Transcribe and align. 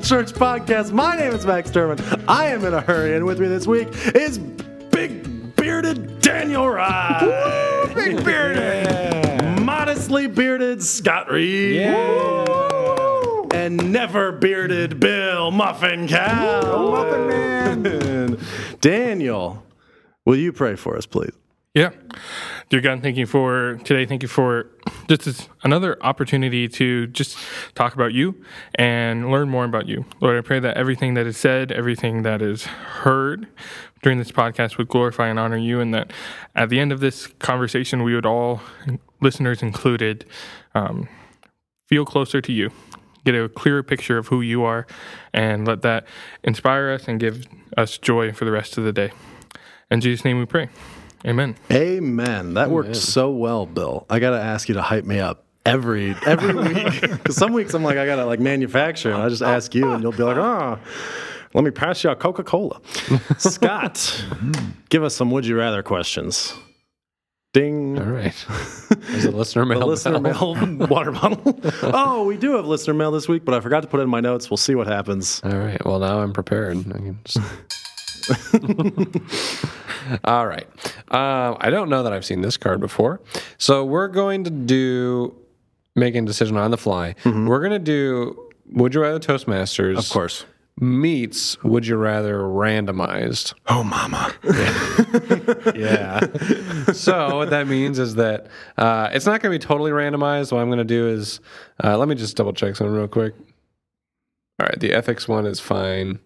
Gospel 0.00 0.18
Church 0.18 0.32
podcast. 0.32 0.92
My 0.92 1.16
name 1.16 1.32
is 1.32 1.44
Max 1.44 1.70
Sturman. 1.70 2.24
I 2.26 2.46
am 2.46 2.64
in 2.64 2.72
a 2.72 2.80
hurry, 2.80 3.16
and 3.16 3.26
with 3.26 3.38
me 3.38 3.48
this 3.48 3.66
week 3.66 3.88
is 4.14 4.38
big 4.38 5.56
bearded 5.56 6.20
Daniel 6.20 6.68
Rye. 6.68 7.90
Big 7.94 8.24
bearded. 8.24 9.60
Modestly 9.62 10.26
bearded 10.26 10.82
Scott 10.82 11.30
Reed. 11.30 11.82
And 13.52 13.92
never 13.92 14.32
bearded 14.32 15.00
Bill 15.00 15.50
Muffin 15.50 16.08
Cow. 16.08 16.90
Muffin 16.90 17.28
Man. 17.28 18.38
Daniel, 18.80 19.62
will 20.24 20.36
you 20.36 20.52
pray 20.52 20.76
for 20.76 20.96
us, 20.96 21.04
please? 21.04 21.34
Yeah. 21.74 21.90
Dear 22.70 22.80
God, 22.80 23.02
thank 23.02 23.16
you 23.16 23.26
for 23.26 23.80
today. 23.82 24.06
Thank 24.06 24.22
you 24.22 24.28
for 24.28 24.70
just 25.08 25.48
another 25.64 26.00
opportunity 26.04 26.68
to 26.68 27.08
just 27.08 27.36
talk 27.74 27.94
about 27.94 28.12
you 28.12 28.44
and 28.76 29.28
learn 29.28 29.48
more 29.48 29.64
about 29.64 29.88
you. 29.88 30.04
Lord, 30.20 30.38
I 30.38 30.40
pray 30.40 30.60
that 30.60 30.76
everything 30.76 31.14
that 31.14 31.26
is 31.26 31.36
said, 31.36 31.72
everything 31.72 32.22
that 32.22 32.40
is 32.40 32.66
heard 32.66 33.48
during 34.04 34.18
this 34.18 34.30
podcast 34.30 34.78
would 34.78 34.86
glorify 34.86 35.26
and 35.26 35.36
honor 35.36 35.56
you, 35.56 35.80
and 35.80 35.92
that 35.92 36.12
at 36.54 36.68
the 36.68 36.78
end 36.78 36.92
of 36.92 37.00
this 37.00 37.26
conversation, 37.40 38.04
we 38.04 38.14
would 38.14 38.24
all, 38.24 38.62
listeners 39.20 39.62
included, 39.62 40.24
um, 40.72 41.08
feel 41.88 42.04
closer 42.04 42.40
to 42.40 42.52
you, 42.52 42.70
get 43.24 43.34
a 43.34 43.48
clearer 43.48 43.82
picture 43.82 44.16
of 44.16 44.28
who 44.28 44.42
you 44.42 44.62
are, 44.62 44.86
and 45.34 45.66
let 45.66 45.82
that 45.82 46.06
inspire 46.44 46.90
us 46.90 47.08
and 47.08 47.18
give 47.18 47.46
us 47.76 47.98
joy 47.98 48.30
for 48.30 48.44
the 48.44 48.52
rest 48.52 48.78
of 48.78 48.84
the 48.84 48.92
day. 48.92 49.10
In 49.90 50.00
Jesus' 50.00 50.24
name 50.24 50.38
we 50.38 50.46
pray. 50.46 50.68
Amen. 51.26 51.56
Amen. 51.70 52.54
That 52.54 52.70
worked 52.70 52.96
so 52.96 53.30
well, 53.30 53.66
Bill. 53.66 54.06
I 54.08 54.18
got 54.20 54.30
to 54.30 54.40
ask 54.40 54.68
you 54.68 54.74
to 54.74 54.82
hype 54.82 55.04
me 55.04 55.20
up 55.20 55.44
every 55.66 56.16
every 56.26 56.54
week 56.74 57.00
because 57.02 57.36
some 57.36 57.52
weeks 57.52 57.74
I'm 57.74 57.84
like 57.84 57.98
I 57.98 58.06
gotta 58.06 58.24
like 58.24 58.40
manufacture 58.40 59.12
and 59.12 59.22
I 59.22 59.28
just 59.28 59.42
ask 59.42 59.74
you 59.74 59.92
and 59.92 60.02
you'll 60.02 60.12
be 60.12 60.22
like 60.22 60.38
oh 60.38 60.78
let 61.52 61.64
me 61.64 61.70
pass 61.70 62.04
you 62.04 62.10
a 62.10 62.16
Coca 62.16 62.44
Cola. 62.44 62.80
Scott, 63.38 64.24
give 64.88 65.02
us 65.02 65.16
some 65.16 65.32
would 65.32 65.44
you 65.44 65.56
rather 65.56 65.82
questions. 65.82 66.54
Ding. 67.52 67.98
All 67.98 68.04
right. 68.04 68.46
There's 68.88 69.24
a 69.24 69.32
listener 69.32 69.66
mail. 69.66 69.80
The 69.80 69.86
listener 69.86 70.20
mail 70.20 70.54
water 70.88 71.10
bottle. 71.10 71.58
oh, 71.82 72.24
we 72.24 72.36
do 72.36 72.54
have 72.54 72.66
listener 72.66 72.94
mail 72.94 73.10
this 73.10 73.26
week, 73.26 73.44
but 73.44 73.54
I 73.54 73.60
forgot 73.60 73.80
to 73.80 73.88
put 73.88 73.98
it 73.98 74.04
in 74.04 74.08
my 74.08 74.20
notes. 74.20 74.48
We'll 74.48 74.58
see 74.58 74.76
what 74.76 74.86
happens. 74.86 75.40
All 75.42 75.50
right. 75.50 75.84
Well, 75.84 75.98
now 75.98 76.20
I'm 76.20 76.32
prepared. 76.32 76.76
I 80.10 80.16
can 80.16 80.18
just... 80.18 80.24
All 80.24 80.46
right. 80.46 80.66
Um, 81.08 81.56
I 81.60 81.70
don't 81.70 81.88
know 81.88 82.02
that 82.02 82.12
I've 82.12 82.24
seen 82.24 82.40
this 82.40 82.56
card 82.56 82.80
before. 82.80 83.20
So 83.58 83.84
we're 83.84 84.08
going 84.08 84.44
to 84.44 84.50
do 84.50 85.34
making 85.96 86.24
a 86.24 86.26
decision 86.26 86.56
on 86.56 86.70
the 86.70 86.78
fly. 86.78 87.14
We're 87.24 87.60
going 87.60 87.72
to 87.72 87.78
do 87.78 88.50
Would 88.72 88.94
You 88.94 89.02
Rather 89.02 89.18
Toastmasters. 89.18 89.98
Of 89.98 90.08
course. 90.10 90.44
Meets 90.78 91.62
Would 91.62 91.86
You 91.86 91.96
Rather 91.96 92.38
randomized. 92.38 93.54
Oh, 93.68 93.82
mama. 93.84 94.32
Yeah. 95.74 96.20
so 96.92 97.36
what 97.36 97.50
that 97.50 97.66
means 97.66 97.98
is 97.98 98.14
that 98.16 98.46
uh, 98.78 99.10
it's 99.12 99.26
not 99.26 99.40
going 99.42 99.52
to 99.52 99.58
be 99.58 99.64
totally 99.66 99.90
randomized. 99.90 100.52
What 100.52 100.60
I'm 100.60 100.68
going 100.68 100.78
to 100.78 100.84
do 100.84 101.08
is 101.08 101.40
uh, 101.82 101.98
let 101.98 102.08
me 102.08 102.14
just 102.14 102.36
double 102.36 102.52
check 102.52 102.76
something 102.76 102.94
real 102.94 103.08
quick. 103.08 103.34
All 104.58 104.66
right, 104.66 104.78
the 104.78 104.92
ethics 104.92 105.26
one 105.28 105.46
is 105.46 105.60
fine. 105.60 106.18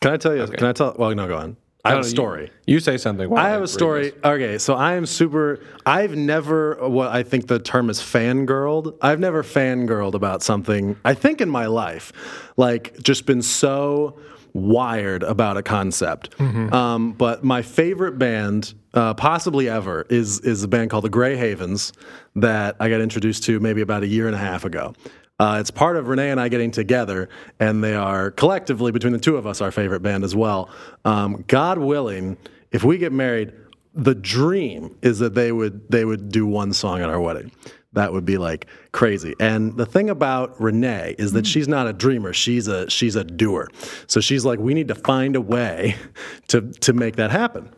Can 0.00 0.12
I 0.12 0.16
tell 0.16 0.34
you? 0.34 0.46
Can 0.46 0.66
I 0.66 0.72
tell? 0.72 0.94
Well, 0.98 1.14
no, 1.14 1.26
go 1.28 1.36
on. 1.36 1.56
I 1.84 1.90
have 1.90 1.98
a 1.98 2.00
No, 2.02 2.06
you- 2.06 2.10
story. 2.10 2.50
You, 2.66 2.78
say 2.80 2.96
something. 2.96 3.36
I 3.36 3.48
have 3.48 3.62
a 3.62 3.66
story. 3.66 4.10
this. 4.10 4.20
Okay, 4.24 4.58
so 4.58 4.74
I 4.74 4.94
am 4.94 5.04
super. 5.04 5.58
I've 5.84 6.14
never 6.16 6.76
what 6.88 7.08
I 7.08 7.22
think 7.24 7.48
the 7.48 7.58
term 7.58 7.90
is 7.90 7.98
fangirled. 8.00 8.96
I've 9.02 9.18
never 9.18 9.42
fangirled 9.42 10.14
about 10.14 10.42
something. 10.42 10.96
I 11.04 11.14
think 11.14 11.40
in 11.40 11.50
my 11.50 11.66
life, 11.66 12.12
like 12.56 12.96
just 13.02 13.26
been 13.26 13.42
so 13.42 14.16
wired 14.54 15.22
about 15.24 15.56
a 15.56 15.62
concept. 15.62 16.38
Um, 16.40 17.12
but 17.14 17.42
my 17.42 17.62
favorite 17.62 18.18
band, 18.18 18.74
uh, 18.94 19.14
possibly 19.14 19.68
ever, 19.68 20.06
is 20.08 20.38
is 20.40 20.62
a 20.62 20.68
band 20.68 20.90
called 20.90 21.04
the 21.04 21.08
Grey 21.10 21.36
Havens 21.36 21.92
that 22.36 22.76
I 22.78 22.90
got 22.90 23.00
introduced 23.00 23.42
to 23.44 23.58
maybe 23.58 23.80
about 23.80 24.04
a 24.04 24.06
year 24.06 24.26
and 24.26 24.36
a 24.36 24.38
half 24.38 24.64
ago. 24.64 24.94
Uh, 25.38 25.58
it's 25.60 25.70
part 25.70 25.96
of 25.96 26.08
Renee 26.08 26.30
and 26.30 26.40
I 26.40 26.48
getting 26.48 26.70
together, 26.70 27.28
and 27.58 27.82
they 27.82 27.94
are 27.94 28.30
collectively, 28.30 28.92
between 28.92 29.12
the 29.12 29.18
two 29.18 29.36
of 29.36 29.46
us, 29.46 29.60
our 29.60 29.72
favorite 29.72 30.00
band 30.00 30.22
as 30.24 30.36
well. 30.36 30.70
Um, 31.04 31.44
God 31.48 31.78
willing, 31.78 32.36
if 32.70 32.84
we 32.84 32.98
get 32.98 33.12
married, 33.12 33.52
the 33.94 34.14
dream 34.14 34.96
is 35.02 35.18
that 35.18 35.34
they 35.34 35.52
would 35.52 35.90
they 35.90 36.04
would 36.04 36.30
do 36.30 36.46
one 36.46 36.72
song 36.72 37.00
at 37.00 37.08
our 37.08 37.20
wedding. 37.20 37.50
That 37.94 38.12
would 38.12 38.24
be 38.24 38.38
like 38.38 38.66
crazy. 38.92 39.34
And 39.38 39.76
the 39.76 39.84
thing 39.84 40.08
about 40.08 40.58
Renee 40.60 41.14
is 41.18 41.32
that 41.32 41.46
she's 41.46 41.68
not 41.68 41.86
a 41.86 41.92
dreamer. 41.92 42.32
She's 42.32 42.68
a 42.68 42.88
she's 42.88 43.16
a 43.16 43.24
doer. 43.24 43.68
So 44.06 44.20
she's 44.20 44.44
like, 44.44 44.58
we 44.58 44.72
need 44.72 44.88
to 44.88 44.94
find 44.94 45.36
a 45.36 45.40
way 45.40 45.96
to 46.48 46.72
to 46.72 46.92
make 46.92 47.16
that 47.16 47.30
happen. 47.30 47.70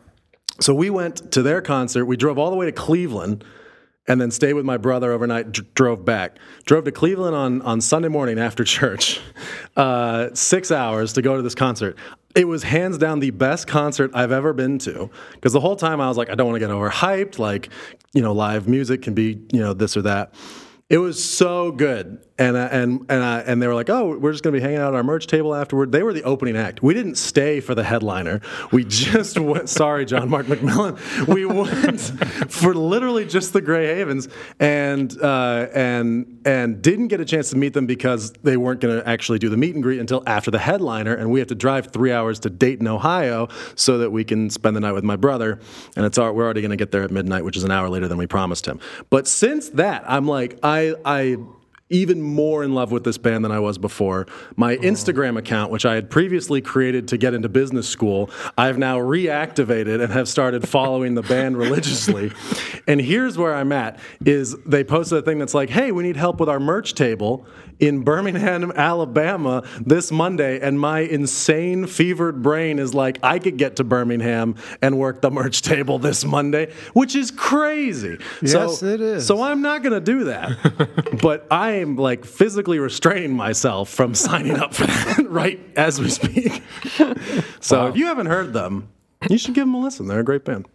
So 0.61 0.73
we 0.73 0.89
went 0.89 1.31
to 1.33 1.41
their 1.41 1.61
concert. 1.61 2.05
We 2.05 2.15
drove 2.15 2.37
all 2.37 2.49
the 2.49 2.55
way 2.55 2.65
to 2.65 2.71
Cleveland 2.71 3.43
and 4.07 4.21
then 4.21 4.31
stayed 4.31 4.53
with 4.53 4.65
my 4.65 4.77
brother 4.77 5.11
overnight, 5.11 5.51
d- 5.51 5.63
drove 5.73 6.05
back. 6.05 6.37
Drove 6.65 6.83
to 6.85 6.91
Cleveland 6.91 7.35
on, 7.35 7.61
on 7.63 7.81
Sunday 7.81 8.07
morning 8.07 8.39
after 8.39 8.63
church, 8.65 9.19
uh, 9.75 10.29
six 10.33 10.71
hours 10.71 11.13
to 11.13 11.21
go 11.21 11.35
to 11.35 11.41
this 11.41 11.55
concert. 11.55 11.97
It 12.35 12.47
was 12.47 12.63
hands 12.63 12.97
down 12.97 13.19
the 13.19 13.31
best 13.31 13.67
concert 13.67 14.11
I've 14.13 14.31
ever 14.31 14.51
been 14.53 14.77
to. 14.79 15.09
Because 15.33 15.53
the 15.53 15.61
whole 15.61 15.77
time 15.77 16.01
I 16.01 16.07
was 16.07 16.17
like, 16.17 16.29
I 16.29 16.35
don't 16.35 16.47
want 16.47 16.55
to 16.55 16.59
get 16.59 16.69
overhyped. 16.69 17.39
Like, 17.39 17.69
you 18.13 18.21
know, 18.21 18.33
live 18.33 18.67
music 18.67 19.01
can 19.01 19.13
be, 19.13 19.41
you 19.51 19.61
know, 19.61 19.73
this 19.73 19.95
or 19.95 20.01
that. 20.03 20.33
It 20.89 20.97
was 20.99 21.23
so 21.23 21.71
good, 21.71 22.24
and 22.37 22.57
uh, 22.57 22.67
and 22.71 23.05
and 23.07 23.23
uh, 23.23 23.43
and 23.45 23.61
they 23.61 23.67
were 23.67 23.73
like, 23.73 23.89
"Oh, 23.89 24.17
we're 24.17 24.33
just 24.33 24.43
gonna 24.43 24.57
be 24.57 24.61
hanging 24.61 24.77
out 24.77 24.89
at 24.89 24.95
our 24.95 25.03
merch 25.03 25.25
table 25.25 25.55
afterward." 25.55 25.93
They 25.93 26.03
were 26.03 26.11
the 26.11 26.23
opening 26.23 26.57
act. 26.57 26.83
We 26.83 26.93
didn't 26.93 27.15
stay 27.15 27.61
for 27.61 27.73
the 27.73 27.83
headliner. 27.83 28.41
We 28.73 28.83
just 28.83 29.39
went. 29.39 29.69
Sorry, 29.69 30.05
John 30.05 30.29
Mark 30.29 30.47
McMillan. 30.47 31.27
We 31.27 31.45
went 31.45 32.01
for 32.51 32.73
literally 32.73 33.25
just 33.25 33.53
the 33.53 33.61
Grey 33.61 33.87
Havens, 33.87 34.27
and 34.59 35.17
uh, 35.21 35.67
and 35.73 36.41
and 36.43 36.81
didn't 36.81 37.07
get 37.07 37.21
a 37.21 37.25
chance 37.25 37.51
to 37.51 37.57
meet 37.57 37.73
them 37.73 37.85
because 37.85 38.33
they 38.43 38.57
weren't 38.57 38.81
gonna 38.81 39.03
actually 39.05 39.39
do 39.39 39.47
the 39.47 39.57
meet 39.57 39.73
and 39.73 39.81
greet 39.81 40.01
until 40.01 40.21
after 40.27 40.51
the 40.51 40.59
headliner, 40.59 41.13
and 41.13 41.31
we 41.31 41.39
have 41.39 41.47
to 41.47 41.55
drive 41.55 41.87
three 41.93 42.11
hours 42.11 42.39
to 42.41 42.49
Dayton, 42.49 42.87
Ohio, 42.87 43.47
so 43.75 43.97
that 43.99 44.11
we 44.11 44.25
can 44.25 44.49
spend 44.49 44.75
the 44.75 44.81
night 44.81 44.93
with 44.93 45.05
my 45.05 45.15
brother. 45.15 45.59
And 45.95 46.05
it's 46.05 46.17
our, 46.17 46.33
we're 46.33 46.43
already 46.43 46.61
gonna 46.61 46.75
get 46.75 46.91
there 46.91 47.03
at 47.03 47.11
midnight, 47.11 47.45
which 47.45 47.55
is 47.55 47.63
an 47.63 47.71
hour 47.71 47.87
later 47.87 48.09
than 48.09 48.17
we 48.17 48.27
promised 48.27 48.65
him. 48.65 48.81
But 49.09 49.25
since 49.25 49.69
that, 49.69 50.03
I'm 50.05 50.27
like, 50.27 50.59
I 50.61 50.95
I 51.05 51.37
even 51.89 52.21
more 52.21 52.63
in 52.63 52.73
love 52.73 52.91
with 52.91 53.03
this 53.03 53.17
band 53.17 53.45
than 53.45 53.51
I 53.51 53.59
was 53.59 53.77
before. 53.77 54.25
My 54.55 54.75
oh. 54.75 54.79
Instagram 54.79 55.37
account, 55.37 55.71
which 55.71 55.85
I 55.85 55.95
had 55.95 56.09
previously 56.09 56.61
created 56.61 57.07
to 57.09 57.17
get 57.17 57.33
into 57.33 57.47
business 57.47 57.87
school, 57.87 58.29
I've 58.57 58.77
now 58.77 58.97
reactivated 58.97 60.01
and 60.01 60.11
have 60.11 60.27
started 60.27 60.67
following 60.67 61.13
the 61.13 61.21
band 61.21 61.57
religiously. 61.65 62.31
And 62.87 62.99
here's 62.99 63.37
where 63.37 63.53
I'm 63.53 63.71
at 63.71 63.99
is 64.25 64.55
they 64.65 64.83
posted 64.83 65.19
a 65.19 65.21
thing 65.21 65.37
that's 65.37 65.53
like, 65.53 65.69
"Hey, 65.69 65.91
we 65.91 66.03
need 66.03 66.17
help 66.17 66.39
with 66.39 66.49
our 66.49 66.59
merch 66.59 66.95
table 66.95 67.45
in 67.79 68.03
Birmingham, 68.03 68.71
Alabama 68.75 69.63
this 69.79 70.11
Monday." 70.11 70.59
And 70.59 70.79
my 70.79 70.99
insane 70.99 71.87
fevered 71.87 72.41
brain 72.41 72.79
is 72.79 72.93
like, 72.93 73.19
"I 73.23 73.39
could 73.39 73.57
get 73.57 73.77
to 73.77 73.83
Birmingham 73.83 74.55
and 74.81 74.97
work 74.97 75.21
the 75.21 75.31
merch 75.31 75.61
table 75.61 75.99
this 75.99 76.25
Monday," 76.25 76.71
which 76.93 77.15
is 77.15 77.31
crazy. 77.31 78.17
Yes, 78.41 78.79
so, 78.79 78.85
it 78.85 79.01
is. 79.01 79.25
So 79.25 79.41
I'm 79.41 79.61
not 79.61 79.83
going 79.83 79.93
to 79.93 79.99
do 79.99 80.25
that. 80.25 81.19
but 81.21 81.45
I 81.51 81.71
am 81.73 81.95
like 81.95 82.25
physically 82.25 82.79
restraining 82.79 83.35
myself 83.35 83.89
from 83.89 84.15
signing 84.15 84.57
up 84.57 84.73
for 84.73 84.85
that 84.85 85.25
right 85.29 85.59
as 85.75 85.99
we 85.99 86.09
speak. 86.09 86.63
so 87.59 87.87
if 87.87 87.97
you 87.97 88.05
haven't 88.07 88.27
heard 88.27 88.53
them, 88.53 88.89
you 89.29 89.37
should 89.37 89.53
give 89.53 89.65
them 89.65 89.73
a 89.73 89.79
listen. 89.79 90.07
They're 90.07 90.19
a 90.19 90.23
great 90.23 90.45
band. 90.45 90.67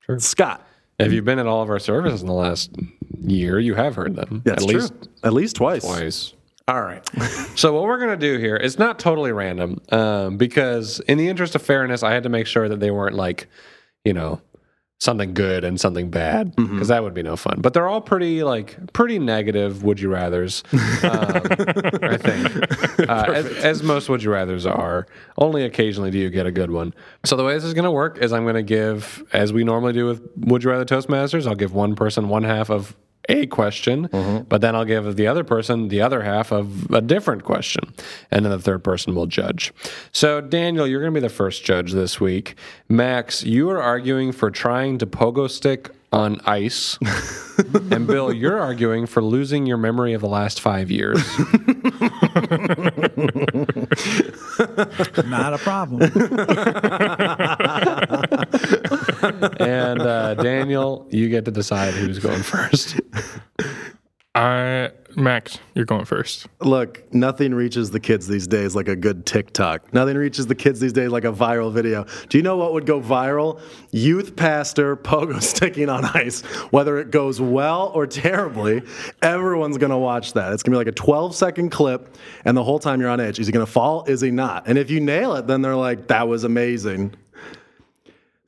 Sure. 0.00 0.18
Scott. 0.18 0.66
If 0.98 1.12
you've 1.12 1.24
been 1.24 1.38
at 1.38 1.46
all 1.46 1.62
of 1.62 1.70
our 1.70 1.78
services 1.78 2.20
in 2.20 2.26
the 2.26 2.34
last 2.34 2.76
year, 3.22 3.58
you 3.58 3.74
have 3.74 3.94
heard 3.94 4.16
them. 4.16 4.42
That's 4.44 4.62
at 4.62 4.68
true. 4.68 4.80
least 4.80 4.92
At 5.24 5.32
least 5.32 5.56
twice. 5.56 5.82
twice. 5.82 6.34
All 6.70 6.82
right. 6.82 7.02
so 7.56 7.72
what 7.74 7.82
we're 7.82 7.98
gonna 7.98 8.16
do 8.16 8.38
here, 8.38 8.56
it's 8.56 8.78
not 8.78 8.98
totally 8.98 9.32
random, 9.32 9.80
um, 9.90 10.36
because 10.36 11.00
in 11.00 11.18
the 11.18 11.28
interest 11.28 11.54
of 11.56 11.62
fairness, 11.62 12.02
I 12.04 12.12
had 12.12 12.22
to 12.22 12.28
make 12.28 12.46
sure 12.46 12.68
that 12.68 12.78
they 12.78 12.90
weren't 12.92 13.16
like, 13.16 13.48
you 14.04 14.12
know, 14.12 14.40
something 15.00 15.32
good 15.32 15.64
and 15.64 15.80
something 15.80 16.10
bad, 16.10 16.54
because 16.54 16.68
Mm-hmm. 16.70 16.82
that 16.84 17.02
would 17.02 17.14
be 17.14 17.22
no 17.22 17.34
fun. 17.34 17.56
But 17.62 17.72
they're 17.72 17.88
all 17.88 18.02
pretty 18.02 18.44
like 18.44 18.92
pretty 18.92 19.18
negative. 19.18 19.82
Would 19.82 19.98
you 19.98 20.10
rather's? 20.12 20.62
Um, 21.02 21.42
I 22.02 22.16
think, 22.18 23.08
uh, 23.08 23.32
as, 23.34 23.46
as 23.64 23.82
most 23.82 24.08
would 24.10 24.22
you 24.22 24.30
rather's 24.30 24.66
are. 24.66 25.06
Only 25.38 25.64
occasionally 25.64 26.10
do 26.10 26.18
you 26.18 26.28
get 26.30 26.44
a 26.46 26.52
good 26.52 26.70
one. 26.70 26.92
So 27.24 27.34
the 27.36 27.44
way 27.44 27.54
this 27.54 27.64
is 27.64 27.72
gonna 27.74 27.90
work 27.90 28.18
is 28.18 28.32
I'm 28.32 28.44
gonna 28.44 28.62
give, 28.62 29.24
as 29.32 29.52
we 29.52 29.64
normally 29.64 29.94
do 29.94 30.04
with 30.06 30.22
Would 30.36 30.62
You 30.62 30.70
Rather 30.70 30.84
Toastmasters, 30.84 31.46
I'll 31.48 31.54
give 31.54 31.72
one 31.72 31.94
person 31.96 32.28
one 32.28 32.44
half 32.44 32.70
of 32.70 32.94
a 33.30 33.46
question, 33.46 34.08
mm-hmm. 34.08 34.44
but 34.48 34.60
then 34.60 34.74
I'll 34.74 34.84
give 34.84 35.16
the 35.16 35.26
other 35.26 35.44
person 35.44 35.88
the 35.88 36.00
other 36.00 36.22
half 36.22 36.52
of 36.52 36.90
a 36.90 37.00
different 37.00 37.44
question. 37.44 37.94
And 38.30 38.44
then 38.44 38.52
the 38.52 38.58
third 38.58 38.84
person 38.84 39.14
will 39.14 39.26
judge. 39.26 39.72
So, 40.12 40.40
Daniel, 40.40 40.86
you're 40.86 41.00
going 41.00 41.14
to 41.14 41.20
be 41.20 41.26
the 41.26 41.32
first 41.32 41.64
judge 41.64 41.92
this 41.92 42.20
week. 42.20 42.56
Max, 42.88 43.44
you 43.44 43.70
are 43.70 43.80
arguing 43.80 44.32
for 44.32 44.50
trying 44.50 44.98
to 44.98 45.06
pogo 45.06 45.48
stick 45.48 45.90
on 46.12 46.40
ice. 46.44 46.98
and 47.90 48.06
Bill, 48.06 48.32
you're 48.32 48.58
arguing 48.58 49.06
for 49.06 49.22
losing 49.22 49.66
your 49.66 49.76
memory 49.76 50.12
of 50.12 50.20
the 50.20 50.28
last 50.28 50.60
five 50.60 50.90
years. 50.90 51.18
Not 55.28 55.54
a 55.54 55.58
problem. 55.58 56.00
and 60.30 60.40
uh, 60.40 60.42
Daniel, 60.42 61.06
you 61.10 61.28
get 61.28 61.44
to 61.46 61.50
decide 61.50 61.94
who's 61.94 62.18
going 62.18 62.42
first. 62.42 63.00
I 64.34 64.90
Max, 65.16 65.58
you're 65.74 65.84
going 65.84 66.04
first. 66.04 66.46
Look, 66.60 67.12
nothing 67.12 67.54
reaches 67.54 67.90
the 67.90 68.00
kids 68.00 68.28
these 68.28 68.46
days 68.46 68.76
like 68.76 68.88
a 68.88 68.96
good 68.96 69.26
TikTok. 69.26 69.92
Nothing 69.92 70.16
reaches 70.16 70.46
the 70.46 70.54
kids 70.54 70.80
these 70.80 70.92
days 70.92 71.10
like 71.10 71.24
a 71.24 71.32
viral 71.32 71.72
video. 71.72 72.06
Do 72.28 72.38
you 72.38 72.42
know 72.42 72.56
what 72.56 72.72
would 72.72 72.86
go 72.86 73.00
viral? 73.00 73.60
Youth 73.90 74.36
pastor 74.36 74.96
pogo 74.96 75.42
sticking 75.42 75.88
on 75.88 76.04
ice. 76.04 76.42
Whether 76.70 76.98
it 76.98 77.10
goes 77.10 77.40
well 77.40 77.90
or 77.94 78.06
terribly, 78.06 78.82
everyone's 79.22 79.78
going 79.78 79.90
to 79.90 79.98
watch 79.98 80.32
that. 80.34 80.52
It's 80.52 80.62
going 80.62 80.72
to 80.72 80.76
be 80.76 80.78
like 80.78 80.92
a 80.92 80.92
12 80.92 81.34
second 81.34 81.70
clip, 81.70 82.16
and 82.44 82.56
the 82.56 82.64
whole 82.64 82.78
time 82.78 83.00
you're 83.00 83.10
on 83.10 83.20
edge. 83.20 83.38
Is 83.38 83.46
he 83.46 83.52
going 83.52 83.66
to 83.66 83.70
fall? 83.70 84.04
Is 84.04 84.20
he 84.20 84.30
not? 84.30 84.68
And 84.68 84.78
if 84.78 84.90
you 84.90 85.00
nail 85.00 85.34
it, 85.34 85.46
then 85.46 85.62
they're 85.62 85.76
like, 85.76 86.06
that 86.08 86.28
was 86.28 86.44
amazing. 86.44 87.14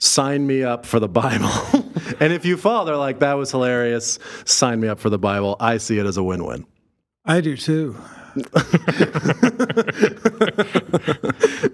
Sign 0.03 0.49
me 0.49 0.65
up 0.65 0.85
for 0.85 0.99
the 0.99 1.07
Bible. 1.07 1.47
and 2.19 2.33
if 2.33 2.45
you 2.45 2.57
fall, 2.57 2.85
they're 2.85 2.97
like, 2.97 3.21
that 3.21 3.35
was 3.35 3.53
hilarious. 3.53 4.19
Sign 4.45 4.81
me 4.81 4.89
up 4.89 4.99
for 4.99 5.11
the 5.11 5.19
Bible. 5.19 5.57
I 5.61 5.77
see 5.77 5.97
it 5.97 6.07
as 6.07 6.17
a 6.17 6.25
win 6.25 6.45
win. 6.45 6.67
I 7.25 7.41
do 7.41 7.57
too. 7.57 7.97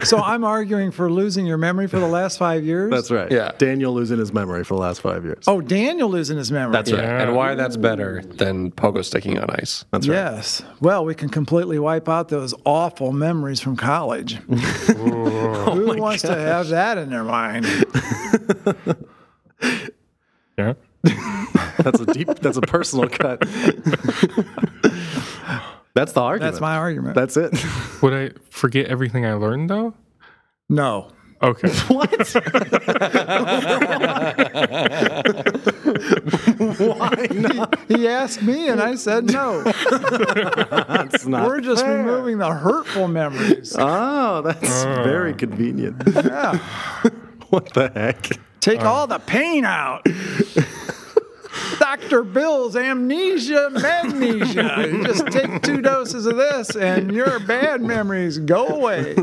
So 0.04 0.18
I'm 0.18 0.44
arguing 0.44 0.90
for 0.90 1.10
losing 1.10 1.46
your 1.46 1.58
memory 1.58 1.86
for 1.86 1.98
the 1.98 2.06
last 2.08 2.38
five 2.38 2.64
years. 2.64 2.90
That's 2.90 3.10
right. 3.10 3.30
Yeah. 3.30 3.52
Daniel 3.58 3.92
losing 3.92 4.18
his 4.18 4.32
memory 4.32 4.64
for 4.64 4.74
the 4.74 4.80
last 4.80 5.00
five 5.00 5.24
years. 5.24 5.44
Oh, 5.46 5.60
Daniel 5.60 6.08
losing 6.08 6.36
his 6.36 6.50
memory. 6.50 6.72
That's 6.72 6.92
right. 6.92 7.04
And 7.04 7.34
why 7.36 7.54
that's 7.54 7.76
better 7.76 8.22
than 8.22 8.72
pogo 8.72 9.04
sticking 9.04 9.38
on 9.38 9.50
ice. 9.50 9.84
That's 9.92 10.08
right. 10.08 10.14
Yes. 10.14 10.62
Well, 10.80 11.04
we 11.04 11.14
can 11.14 11.28
completely 11.28 11.78
wipe 11.78 12.08
out 12.08 12.28
those 12.28 12.54
awful 12.64 13.12
memories 13.12 13.60
from 13.60 13.76
college. 13.76 14.38
Oh 15.00 15.74
Who 15.74 16.00
wants 16.00 16.22
to 16.22 16.34
have 16.34 16.68
that 16.68 16.96
in 16.98 17.10
their 17.10 17.24
mind? 17.24 17.66
Yeah. 20.58 20.74
That's 21.78 22.00
a 22.00 22.06
deep. 22.06 22.28
That's 22.40 22.56
a 22.56 22.62
personal 22.62 23.08
cut. 23.08 23.42
That's 25.98 26.12
the 26.12 26.20
argument. 26.20 26.52
That's 26.52 26.60
my 26.60 26.76
argument. 26.76 27.14
That's 27.16 27.36
it. 27.36 27.52
Would 28.02 28.14
I 28.14 28.30
forget 28.50 28.86
everything 28.86 29.26
I 29.26 29.34
learned 29.34 29.70
though? 29.70 29.94
no. 30.68 31.10
Okay. 31.40 31.68
what? 31.86 32.10
Why 36.78 37.28
not? 37.30 37.78
He 37.86 38.08
asked 38.08 38.42
me, 38.42 38.68
and 38.68 38.80
I 38.80 38.96
said 38.96 39.26
no. 39.26 39.62
That's 39.62 41.26
not. 41.26 41.46
We're 41.46 41.60
just 41.60 41.84
fair. 41.84 41.98
removing 41.98 42.38
the 42.38 42.52
hurtful 42.52 43.06
memories. 43.06 43.76
Oh, 43.78 44.42
that's 44.42 44.84
ah. 44.84 45.04
very 45.04 45.32
convenient. 45.32 46.02
Yeah. 46.08 46.58
what 47.50 47.72
the 47.72 47.92
heck? 47.94 48.30
Take 48.58 48.82
all 48.82 49.06
the 49.06 49.20
pain 49.20 49.64
out. 49.64 50.04
Dr. 51.78 52.22
Bill's 52.22 52.76
amnesia, 52.76 53.70
magnesia. 53.70 54.86
You 54.92 55.04
just 55.04 55.26
take 55.28 55.62
two 55.62 55.80
doses 55.80 56.26
of 56.26 56.36
this 56.36 56.76
and 56.76 57.12
your 57.12 57.38
bad 57.40 57.80
memories 57.82 58.38
go 58.38 58.66
away. 58.68 59.14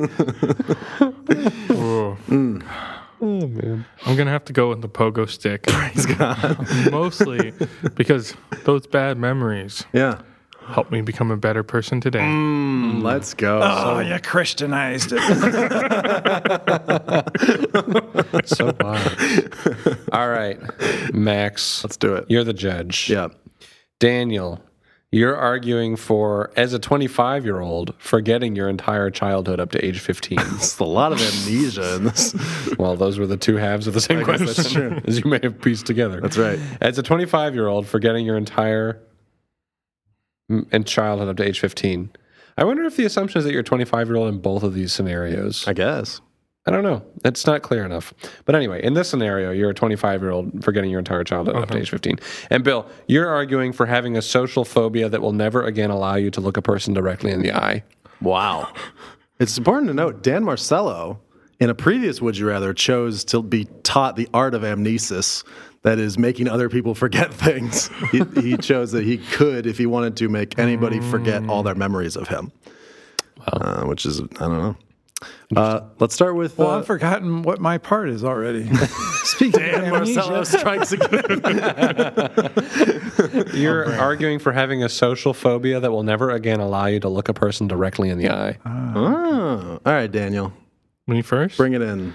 Whoa. 1.67 2.17
Oh, 3.21 3.47
man. 3.47 3.85
I'm 4.05 4.15
gonna 4.15 4.31
have 4.31 4.45
to 4.45 4.53
go 4.53 4.69
with 4.69 4.81
the 4.81 4.89
pogo 4.89 5.27
stick. 5.29 5.63
Praise 5.67 6.05
God. 6.05 6.67
Mostly 6.91 7.53
because 7.95 8.35
those 8.65 8.85
bad 8.87 9.17
memories 9.17 9.85
Yeah. 9.93 10.21
Helped 10.67 10.91
me 10.91 11.01
become 11.01 11.31
a 11.31 11.37
better 11.37 11.63
person 11.63 12.01
today. 12.01 12.19
Mm, 12.19 13.01
let's 13.03 13.33
go. 13.33 13.61
Oh, 13.63 13.99
you 13.99 14.19
Christianized 14.19 15.13
it. 15.13 15.21
So 18.45 18.73
wild. 18.79 19.97
All 20.11 20.29
right, 20.29 20.59
Max, 21.13 21.83
Let's 21.83 21.97
do 21.97 22.15
it. 22.15 22.25
you're 22.29 22.43
the 22.43 22.53
judge. 22.53 23.09
Yeah. 23.09 23.29
Daniel, 23.99 24.61
you're 25.11 25.35
arguing 25.35 25.95
for, 25.95 26.51
as 26.55 26.73
a 26.73 26.79
25 26.79 27.45
year 27.45 27.59
old, 27.59 27.93
forgetting 27.97 28.55
your 28.55 28.69
entire 28.69 29.09
childhood 29.09 29.59
up 29.59 29.71
to 29.71 29.83
age 29.83 29.99
15. 29.99 30.37
It's 30.55 30.77
a 30.79 30.83
lot 30.83 31.11
of 31.11 31.19
amnesia 31.21 31.95
in 31.95 32.03
this. 32.05 32.35
well, 32.77 32.95
those 32.95 33.17
were 33.17 33.27
the 33.27 33.37
two 33.37 33.55
halves 33.55 33.87
of 33.87 33.93
the 33.93 34.01
same 34.01 34.23
question, 34.23 35.01
as 35.05 35.19
you 35.19 35.29
may 35.29 35.39
have 35.41 35.59
pieced 35.61 35.85
together. 35.85 36.21
That's 36.21 36.37
right. 36.37 36.59
As 36.81 36.97
a 36.97 37.03
25 37.03 37.55
year 37.55 37.67
old, 37.67 37.87
forgetting 37.87 38.25
your 38.25 38.37
entire 38.37 39.01
and 40.49 40.85
childhood 40.85 41.29
up 41.29 41.37
to 41.37 41.43
age 41.43 41.59
15. 41.59 42.11
I 42.57 42.63
wonder 42.63 42.83
if 42.85 42.95
the 42.95 43.05
assumption 43.05 43.39
is 43.39 43.45
that 43.45 43.53
you're 43.53 43.63
25 43.63 44.07
year 44.07 44.15
old 44.15 44.29
in 44.29 44.39
both 44.39 44.63
of 44.63 44.73
these 44.73 44.93
scenarios. 44.93 45.67
I 45.67 45.73
guess. 45.73 46.21
I 46.67 46.71
don't 46.71 46.83
know. 46.83 47.03
It's 47.23 47.45
not 47.45 47.61
clear 47.61 47.85
enough. 47.85 48.13
But 48.45 48.55
anyway, 48.55 48.83
in 48.83 48.95
this 48.95 49.07
scenario, 49.07 49.51
you're 49.51 49.69
a 49.69 49.73
25 49.73 50.21
year 50.21 50.31
old 50.31 50.63
forgetting 50.63 50.89
your 50.89 50.99
entire 50.99 51.23
childhood 51.23 51.55
up 51.55 51.67
to 51.67 51.73
uh-huh. 51.73 51.81
age 51.81 51.89
15. 51.91 52.19
And 52.49 52.63
Bill, 52.63 52.87
you're 53.07 53.27
arguing 53.27 53.71
for 53.71 53.85
having 53.85 54.17
a 54.17 54.21
social 54.21 54.65
phobia 54.65 55.09
that 55.09 55.21
will 55.21 55.33
never 55.33 55.63
again 55.63 55.91
allow 55.91 56.15
you 56.15 56.31
to 56.31 56.41
look 56.41 56.57
a 56.57 56.61
person 56.61 56.93
directly 56.93 57.31
in 57.31 57.41
the 57.41 57.51
eye. 57.51 57.83
Wow. 58.21 58.71
It's 59.37 59.57
important 59.57 59.89
to 59.89 59.93
note 59.93 60.23
Dan 60.23 60.45
Marcello, 60.45 61.19
in 61.59 61.69
a 61.69 61.75
previous 61.75 62.21
Would 62.21 62.37
You 62.37 62.47
Rather, 62.47 62.73
chose 62.73 63.25
to 63.25 63.43
be 63.43 63.65
taught 63.83 64.15
the 64.15 64.29
art 64.33 64.53
of 64.53 64.61
amnesis. 64.61 65.43
That 65.85 65.99
is 65.99 66.17
making 66.17 66.49
other 66.49 66.67
people 66.67 66.95
forget 66.95 67.31
things. 67.45 67.91
He, 68.11 68.23
he 68.41 68.57
chose 68.69 68.91
that 68.93 69.03
he 69.03 69.19
could, 69.19 69.67
if 69.67 69.77
he 69.77 69.85
wanted 69.85 70.17
to, 70.17 70.27
make 70.29 70.57
anybody 70.57 70.99
forget 70.99 71.47
all 71.47 71.61
their 71.61 71.75
memories 71.75 72.15
of 72.15 72.27
him. 72.27 72.51
Uh, 73.47 73.83
which 73.85 74.03
is, 74.05 74.19
I 74.19 74.25
don't 74.25 74.57
know. 74.57 74.75
Uh, 75.55 75.81
let's 75.99 76.15
start 76.15 76.35
with 76.35 76.57
Well, 76.57 76.71
uh, 76.71 76.79
I've 76.79 76.87
forgotten 76.87 77.43
what 77.43 77.61
my 77.61 77.77
part 77.77 78.09
is 78.09 78.23
already. 78.23 78.67
Speaking 79.23 79.59
Dan 79.61 79.83
of 79.83 79.89
Marcello 79.91 80.43
strikes 80.43 80.91
again. 80.91 81.41
You're 83.53 83.93
arguing 83.93 84.39
for 84.39 84.51
having 84.51 84.83
a 84.83 84.89
social 84.89 85.33
phobia 85.35 85.79
that 85.79 85.91
will 85.91 86.03
never 86.03 86.31
again 86.31 86.59
allow 86.59 86.87
you 86.87 86.99
to 86.99 87.09
look 87.09 87.29
a 87.29 87.33
person 87.33 87.67
directly 87.67 88.09
in 88.09 88.17
the 88.17 88.29
eye. 88.31 88.57
oh, 88.65 89.79
all 89.85 89.93
right, 89.93 90.11
Daniel, 90.11 90.51
Me 91.05 91.21
first? 91.21 91.57
bring 91.57 91.73
it 91.73 91.81
in. 91.83 92.13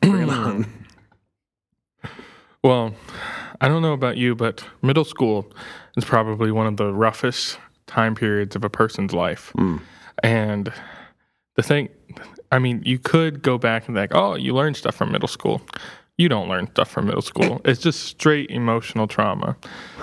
Bring 0.00 0.22
it 0.22 0.28
on. 0.30 0.66
Well, 2.62 2.94
I 3.60 3.68
don't 3.68 3.82
know 3.82 3.92
about 3.92 4.16
you, 4.16 4.34
but 4.34 4.64
middle 4.82 5.04
school 5.04 5.52
is 5.96 6.04
probably 6.04 6.52
one 6.52 6.66
of 6.66 6.76
the 6.76 6.92
roughest 6.92 7.58
time 7.86 8.14
periods 8.14 8.54
of 8.54 8.64
a 8.64 8.70
person's 8.70 9.12
life. 9.12 9.52
Hmm. 9.56 9.78
And 10.22 10.72
the 11.56 11.62
thing, 11.62 11.88
I 12.52 12.58
mean, 12.58 12.82
you 12.84 12.98
could 12.98 13.42
go 13.42 13.58
back 13.58 13.88
and 13.88 13.94
be 13.94 14.00
like, 14.00 14.14
oh, 14.14 14.36
you 14.36 14.54
learned 14.54 14.76
stuff 14.76 14.94
from 14.94 15.10
middle 15.10 15.28
school. 15.28 15.60
You 16.16 16.28
don't 16.28 16.48
learn 16.48 16.68
stuff 16.68 16.90
from 16.90 17.06
middle 17.06 17.22
school. 17.22 17.60
It's 17.64 17.80
just 17.80 18.04
straight 18.04 18.50
emotional 18.50 19.08
trauma. 19.08 19.56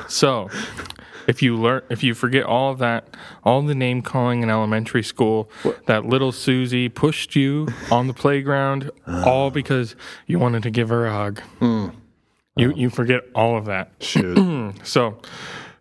So, 0.08 0.50
if 1.28 1.42
you 1.42 1.56
learn, 1.56 1.84
if 1.90 2.04
you 2.04 2.14
forget 2.14 2.44
all 2.44 2.76
that, 2.76 3.16
all 3.44 3.62
the 3.62 3.76
name 3.76 4.02
calling 4.02 4.42
in 4.42 4.50
elementary 4.50 5.04
school, 5.04 5.50
that 5.86 6.06
little 6.06 6.32
Susie 6.32 6.90
pushed 6.90 7.36
you 7.36 7.68
on 7.92 8.08
the 8.08 8.14
playground, 8.14 8.92
all 9.08 9.50
because 9.50 9.96
you 10.28 10.40
wanted 10.40 10.64
to 10.64 10.72
give 10.72 10.90
her 10.90 11.06
a 11.06 11.14
hug. 11.14 11.40
Hmm. 11.60 11.90
You 12.56 12.72
oh. 12.72 12.76
you 12.76 12.90
forget 12.90 13.22
all 13.36 13.58
of 13.58 13.66
that. 13.66 13.92
Shoot. 14.00 14.38
So, 14.84 15.20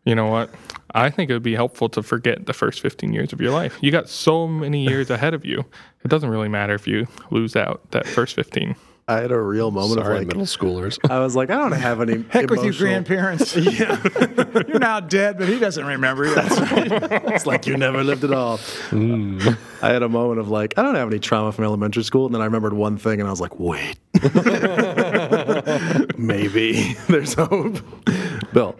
you 0.05 0.15
know 0.15 0.27
what? 0.27 0.51
I 0.95 1.11
think 1.11 1.31
it 1.31 1.35
would 1.35 1.43
be 1.43 1.55
helpful 1.55 1.89
to 1.91 2.03
forget 2.03 2.47
the 2.47 2.53
first 2.53 2.81
15 2.81 3.13
years 3.13 3.33
of 3.33 3.41
your 3.41 3.53
life. 3.53 3.79
You 3.81 3.91
got 3.91 4.09
so 4.09 4.47
many 4.47 4.85
years 4.85 5.11
ahead 5.11 5.35
of 5.35 5.45
you. 5.45 5.65
It 6.05 6.09
doesn't 6.09 6.31
really 6.31 6.49
matter 6.49 6.75
if 6.75 6.87
you 6.87 7.07
lose 7.31 7.55
out 7.55 7.91
that 7.91 8.07
first 8.07 8.35
15. 8.35 8.75
I 9.09 9.23
had 9.23 9.33
a 9.33 9.41
real 9.41 9.71
moment 9.71 10.01
Sorry, 10.03 10.17
of 10.17 10.19
like, 10.19 10.27
middle 10.27 10.43
schoolers. 10.43 10.99
I 11.11 11.21
was 11.21 11.35
like, 11.35 11.49
I 11.49 11.57
don't 11.57 11.73
have 11.73 12.03
any. 12.03 12.25
heck 12.29 12.51
with 12.51 12.63
you, 12.63 12.75
grandparents. 12.75 13.57
Yeah. 13.69 14.03
You're 14.69 14.79
now 14.79 15.01
dead, 15.01 15.39
but 15.39 15.49
he 15.49 15.59
doesn't 15.59 15.85
remember 15.85 16.27
you. 16.27 16.35
That's 16.35 16.61
right. 16.61 17.23
It's 17.33 17.47
like 17.47 17.67
you 17.67 17.77
never 17.77 18.05
lived 18.05 18.25
at 18.25 18.33
all. 18.33 18.59
Mm. 18.91 19.57
I 19.83 19.89
had 19.89 20.03
a 20.03 20.09
moment 20.09 20.41
of 20.41 20.49
like, 20.49 20.75
I 20.77 20.83
don't 20.83 20.95
have 20.95 21.09
any 21.09 21.19
trauma 21.19 21.53
from 21.53 21.65
elementary 21.65 22.03
school. 22.03 22.27
And 22.27 22.35
then 22.35 22.43
I 22.43 22.45
remembered 22.45 22.75
one 22.75 22.99
thing 22.99 23.21
and 23.21 23.29
I 23.29 23.31
was 23.31 23.41
like, 23.41 23.59
wait. 23.59 23.99
Maybe 26.19 26.95
there's 27.09 27.35
hope. 27.35 27.79
Bill. 28.53 28.79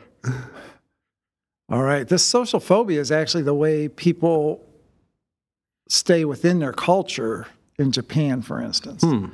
All 1.71 1.83
right. 1.83 2.07
This 2.07 2.25
social 2.25 2.61
phobia 2.61 3.01
is 3.01 3.13
actually 3.13 3.45
the 3.45 3.55
way 3.55 3.89
people 3.89 4.65
stay 5.89 6.25
within 6.25 6.59
their 6.59 6.73
culture 6.73 7.47
in 7.79 7.93
Japan, 7.93 8.43
for 8.43 8.61
instance. 8.61 9.03
Hmm. 9.03 9.27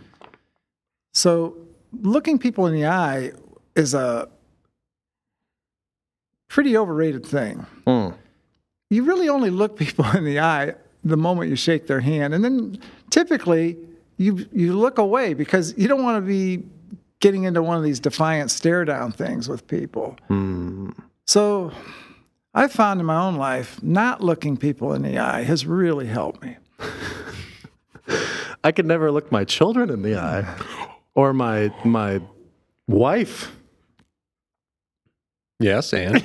So, 1.13 1.57
looking 2.03 2.39
people 2.39 2.67
in 2.67 2.75
the 2.75 2.87
eye 2.87 3.33
is 3.75 3.95
a 3.95 4.29
pretty 6.49 6.77
overrated 6.77 7.25
thing. 7.25 7.67
Hmm. 7.87 8.11
You 8.91 9.05
really 9.05 9.29
only 9.29 9.51
look 9.51 9.77
people 9.77 10.05
in 10.15 10.25
the 10.25 10.41
eye 10.41 10.75
the 11.05 11.17
moment 11.17 11.51
you 11.51 11.57
shake 11.57 11.87
their 11.87 12.01
hand, 12.01 12.35
and 12.35 12.45
then 12.45 12.79
typically 13.11 13.77
you 14.17 14.47
you 14.53 14.75
look 14.75 14.99
away 14.99 15.35
because 15.35 15.77
you 15.77 15.89
don't 15.89 16.03
want 16.03 16.23
to 16.23 16.27
be 16.27 16.63
getting 17.25 17.45
into 17.45 17.63
one 17.63 17.79
of 17.79 17.83
these 17.83 18.01
defiant 18.01 18.51
stare 18.51 18.85
down 18.85 19.11
things 19.11 19.49
with 19.49 19.67
people. 19.67 20.15
So 21.25 21.73
I 22.53 22.69
found 22.69 23.01
in 23.01 23.07
my 23.07 23.19
own 23.19 23.37
life 23.37 23.83
not 23.83 24.21
looking 24.21 24.59
people 24.59 24.93
in 24.93 25.01
the 25.01 25.17
eye 25.17 25.43
has 25.45 25.65
really 25.65 26.07
helped 26.07 26.43
me. 26.43 26.59
I 28.63 28.73
could 28.73 28.85
never 28.85 29.11
look 29.11 29.33
my 29.33 29.45
children 29.45 29.89
in 29.89 30.03
the 30.03 30.19
eye 30.19 30.45
or 31.15 31.33
my 31.33 31.73
my 31.83 32.21
wife. 32.87 33.51
Yes, 35.59 35.95
and 35.95 36.17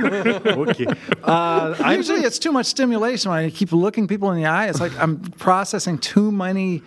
Okay. 0.00 0.86
Uh, 1.22 1.76
I 1.78 1.94
Usually 1.94 2.22
it's 2.22 2.40
too 2.40 2.50
much 2.50 2.66
stimulation 2.66 3.30
when 3.30 3.44
I 3.44 3.50
keep 3.50 3.70
looking 3.70 4.08
people 4.08 4.32
in 4.32 4.36
the 4.42 4.46
eye. 4.46 4.66
It's 4.66 4.80
like 4.80 4.98
I'm 4.98 5.20
processing 5.20 5.98
too 5.98 6.32
many 6.32 6.82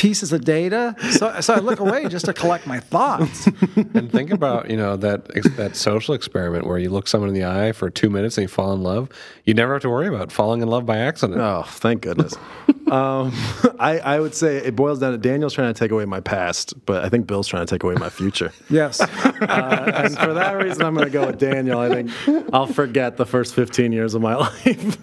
pieces 0.00 0.32
of 0.32 0.46
data. 0.46 0.96
So, 1.10 1.40
so 1.42 1.52
I 1.52 1.58
look 1.58 1.78
away 1.78 2.08
just 2.08 2.24
to 2.24 2.32
collect 2.32 2.66
my 2.66 2.80
thoughts. 2.80 3.46
and 3.76 4.10
think 4.10 4.30
about 4.30 4.70
you 4.70 4.76
know 4.76 4.96
that 4.96 5.26
that 5.56 5.76
social 5.76 6.14
experiment 6.14 6.66
where 6.66 6.78
you 6.78 6.88
look 6.88 7.06
someone 7.06 7.28
in 7.28 7.34
the 7.34 7.44
eye 7.44 7.72
for 7.72 7.90
two 7.90 8.08
minutes 8.08 8.38
and 8.38 8.44
you 8.44 8.48
fall 8.48 8.72
in 8.72 8.82
love. 8.82 9.10
You 9.44 9.52
never 9.52 9.74
have 9.74 9.82
to 9.82 9.90
worry 9.90 10.08
about 10.08 10.32
falling 10.32 10.62
in 10.62 10.68
love 10.68 10.86
by 10.86 10.96
accident. 10.96 11.38
Oh, 11.38 11.64
thank 11.66 12.00
goodness. 12.00 12.34
um, 12.90 13.30
I, 13.78 14.00
I 14.02 14.20
would 14.20 14.34
say 14.34 14.56
it 14.56 14.74
boils 14.74 15.00
down 15.00 15.12
to 15.12 15.18
Daniel's 15.18 15.52
trying 15.52 15.72
to 15.72 15.78
take 15.78 15.90
away 15.90 16.06
my 16.06 16.20
past, 16.20 16.72
but 16.86 17.04
I 17.04 17.10
think 17.10 17.26
Bill's 17.26 17.46
trying 17.46 17.66
to 17.66 17.70
take 17.70 17.82
away 17.82 17.94
my 17.96 18.08
future. 18.08 18.52
Yes. 18.70 19.00
Uh, 19.00 19.92
and 19.94 20.18
for 20.18 20.32
that 20.32 20.52
reason, 20.52 20.82
I'm 20.82 20.94
going 20.94 21.06
to 21.06 21.12
go 21.12 21.26
with 21.26 21.38
Daniel. 21.38 21.78
I 21.78 21.88
think 21.90 22.10
I'll 22.54 22.66
forget 22.66 23.18
the 23.18 23.26
first 23.26 23.54
15 23.54 23.92
years 23.92 24.14
of 24.14 24.22
my 24.22 24.34
life. 24.36 24.96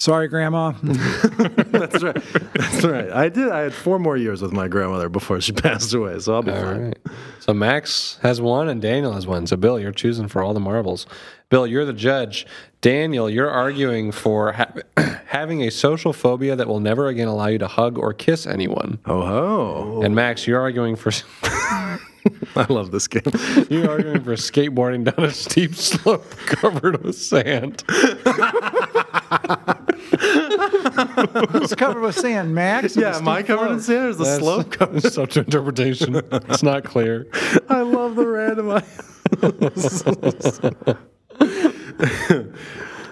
Sorry, 0.00 0.28
Grandma. 0.28 0.70
That's 0.82 2.02
right. 2.02 2.16
That's 2.54 2.84
right. 2.84 3.12
I 3.12 3.28
did. 3.28 3.50
I 3.50 3.60
had 3.60 3.74
four 3.74 3.98
more 3.98 4.16
years 4.16 4.40
with 4.40 4.50
my 4.50 4.66
grandmother 4.66 5.10
before 5.10 5.42
she 5.42 5.52
passed 5.66 5.92
away, 5.92 6.18
so 6.20 6.34
I'll 6.36 6.42
be 6.42 6.52
All 6.52 6.62
fine. 6.62 6.84
right. 6.84 6.98
So 7.40 7.52
Max 7.52 8.18
has 8.22 8.40
one 8.40 8.70
and 8.70 8.80
Daniel 8.80 9.12
has 9.12 9.26
one. 9.26 9.46
So 9.46 9.56
Bill, 9.58 9.78
you're 9.78 9.92
choosing 9.92 10.26
for 10.26 10.42
all 10.42 10.54
the 10.54 10.60
marbles. 10.60 11.06
Bill, 11.50 11.66
you're 11.66 11.84
the 11.84 11.92
judge. 11.92 12.46
Daniel, 12.80 13.28
you're 13.28 13.50
arguing 13.50 14.10
for 14.10 14.52
ha- 14.52 14.72
having 15.26 15.62
a 15.64 15.70
social 15.70 16.14
phobia 16.14 16.56
that 16.56 16.66
will 16.66 16.80
never 16.80 17.08
again 17.08 17.28
allow 17.28 17.48
you 17.48 17.58
to 17.58 17.66
hug 17.68 17.98
or 17.98 18.14
kiss 18.14 18.46
anyone. 18.46 18.98
Oh 19.04 19.20
ho! 19.26 20.00
And 20.02 20.14
Max, 20.14 20.46
you're 20.46 20.60
arguing 20.60 20.96
for 20.96 21.10
I 22.56 22.66
love 22.72 22.90
this 22.90 23.08
game. 23.08 23.22
you're 23.68 23.88
arguing 23.90 24.22
for 24.24 24.32
skateboarding 24.34 25.04
down 25.04 25.24
a 25.26 25.30
steep 25.30 25.74
slope 25.74 26.28
covered 26.46 27.02
with 27.02 27.16
sand. 27.16 27.82
Who's 31.50 31.74
covered 31.74 32.00
with 32.02 32.18
sand, 32.18 32.54
Max? 32.54 32.96
yeah, 32.96 33.16
am 33.16 33.28
I 33.28 33.42
covered 33.42 33.72
in 33.72 33.80
sand? 33.80 34.06
Or 34.06 34.08
is 34.10 34.18
the 34.18 34.24
That's 34.24 34.38
slope 34.40 34.70
covered? 34.78 35.02
Such 35.02 35.36
interpretation. 35.36 36.16
It's 36.16 36.62
not 36.62 36.84
clear. 36.84 37.26
I 37.68 37.80
love 37.82 38.16
the 38.16 38.26
random. 38.26 38.82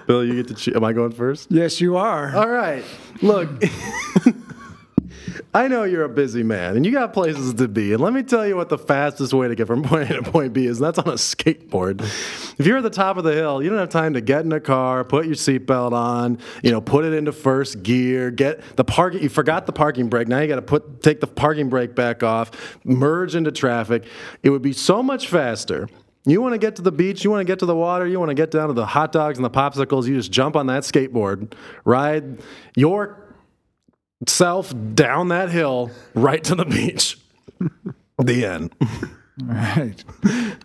Bill, 0.07 0.25
you 0.25 0.37
get 0.37 0.49
to 0.49 0.55
choose. 0.55 0.75
Am 0.75 0.85
I 0.85 0.93
going 0.95 1.13
first? 1.13 1.49
Yes, 1.51 1.81
you 1.81 1.97
are. 1.97 2.35
All 2.35 2.49
right. 2.49 2.83
Look, 3.21 3.51
I 5.55 5.69
know 5.69 5.85
you're 5.85 6.05
a 6.05 6.09
busy 6.09 6.43
man 6.43 6.77
and 6.77 6.85
you 6.85 6.93
got 6.93 7.13
places 7.13 7.55
to 7.55 7.69
be. 7.69 7.93
And 7.93 8.03
let 8.03 8.13
me 8.13 8.23
tell 8.23 8.47
you 8.47 8.57
what 8.57 8.69
the 8.69 8.79
fastest 8.79 9.33
way 9.33 9.49
to 9.49 9.55
get 9.55 9.67
from 9.67 9.83
point 9.85 10.11
A 10.11 10.15
to 10.15 10.23
point 10.23 10.53
B 10.53 10.67
is, 10.67 10.79
and 10.79 10.87
that's 10.87 10.99
on 10.99 11.09
a 11.09 11.13
skateboard. 11.13 12.03
If 12.59 12.67
you're 12.67 12.79
at 12.79 12.83
the 12.83 12.91
top 12.91 13.17
of 13.17 13.25
the 13.25 13.33
hill, 13.33 13.63
you 13.63 13.71
don't 13.71 13.79
have 13.79 13.89
time 13.89 14.15
to 14.15 14.21
get 14.21 14.45
in 14.45 14.53
a 14.53 14.61
car, 14.61 15.05
put 15.05 15.27
your 15.27 15.35
seatbelt 15.35 15.93
on, 15.93 16.39
you 16.63 16.71
know, 16.71 16.81
put 16.81 17.05
it 17.05 17.13
into 17.13 17.33
first 17.33 17.83
gear, 17.83 18.31
get 18.31 18.61
the 18.77 18.85
parking. 18.85 19.23
You 19.23 19.29
forgot 19.29 19.67
the 19.67 19.73
parking 19.73 20.09
brake. 20.09 20.29
Now 20.29 20.41
you 20.41 20.49
got 20.49 20.57
to 20.57 20.63
put 20.63 21.03
take 21.03 21.21
the 21.21 21.27
parking 21.27 21.69
brake 21.69 21.95
back 21.95 22.23
off, 22.23 22.79
merge 22.85 23.35
into 23.35 23.53
traffic. 23.53 24.05
It 24.43 24.51
would 24.51 24.63
be 24.63 24.73
so 24.73 25.03
much 25.03 25.29
faster. 25.29 25.89
You 26.25 26.43
want 26.43 26.53
to 26.53 26.59
get 26.59 26.77
to 26.77 26.83
the 26.83 26.93
beach, 26.93 27.25
you 27.25 27.31
want 27.31 27.41
to 27.41 27.51
get 27.51 27.61
to 27.61 27.67
the 27.67 27.75
water, 27.75 28.07
you 28.07 28.19
want 28.19 28.29
to 28.29 28.35
get 28.35 28.51
down 28.51 28.69
to 28.69 28.75
the 28.75 28.85
hot 28.85 29.13
dogs 29.13 29.39
and 29.39 29.45
the 29.45 29.51
popsicles, 29.51 30.07
you 30.07 30.15
just 30.15 30.31
jump 30.31 30.57
on 30.57 30.67
that 30.67 30.83
skateboard, 30.83 31.55
ride 31.85 32.41
your 32.77 33.28
self 34.27 34.75
down 34.95 35.29
that 35.29 35.51
hill 35.51 35.91
right 36.15 36.43
to 36.45 36.55
the 36.55 36.65
beach. 36.65 37.19
the 38.19 38.45
end. 38.45 38.73
Right. 39.43 40.03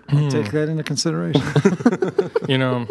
I'll 0.10 0.32
take 0.32 0.52
that 0.52 0.68
into 0.70 0.84
consideration. 0.84 1.42
You 2.50 2.58
know, 2.58 2.86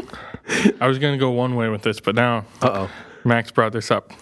I 0.81 0.87
was 0.87 0.99
going 0.99 1.13
to 1.13 1.19
go 1.19 1.31
one 1.31 1.57
way 1.57 1.69
with 1.69 1.83
this, 1.83 2.01
but 2.01 2.15
now 2.15 2.47
Uh-oh. 2.63 2.91
Max 3.23 3.51
brought 3.51 3.73
this 3.73 3.91
up. 3.91 4.13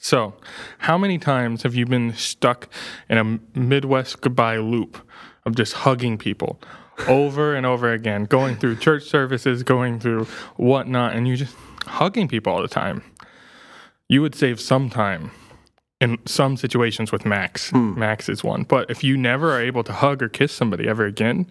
So, 0.00 0.34
how 0.78 0.98
many 0.98 1.16
times 1.16 1.62
have 1.62 1.76
you 1.76 1.86
been 1.86 2.12
stuck 2.14 2.68
in 3.08 3.18
a 3.18 3.58
Midwest 3.58 4.20
goodbye 4.20 4.56
loop 4.56 4.98
of 5.46 5.54
just 5.54 5.74
hugging 5.74 6.18
people 6.18 6.60
over 7.06 7.54
and 7.54 7.64
over 7.64 7.92
again, 7.92 8.24
going 8.24 8.56
through 8.56 8.76
church 8.76 9.04
services, 9.04 9.62
going 9.62 10.00
through 10.00 10.24
whatnot, 10.56 11.14
and 11.14 11.28
you 11.28 11.36
just 11.36 11.54
hugging 11.86 12.26
people 12.26 12.52
all 12.52 12.62
the 12.62 12.68
time? 12.68 13.04
You 14.08 14.22
would 14.22 14.34
save 14.34 14.60
some 14.60 14.90
time 14.90 15.30
in 16.00 16.18
some 16.26 16.56
situations 16.56 17.12
with 17.12 17.26
Max. 17.26 17.70
Hmm. 17.70 17.98
Max 17.98 18.28
is 18.28 18.42
one. 18.42 18.64
But 18.64 18.90
if 18.90 19.04
you 19.04 19.16
never 19.16 19.52
are 19.52 19.60
able 19.60 19.84
to 19.84 19.92
hug 19.92 20.22
or 20.22 20.28
kiss 20.28 20.52
somebody 20.52 20.88
ever 20.88 21.04
again, 21.04 21.46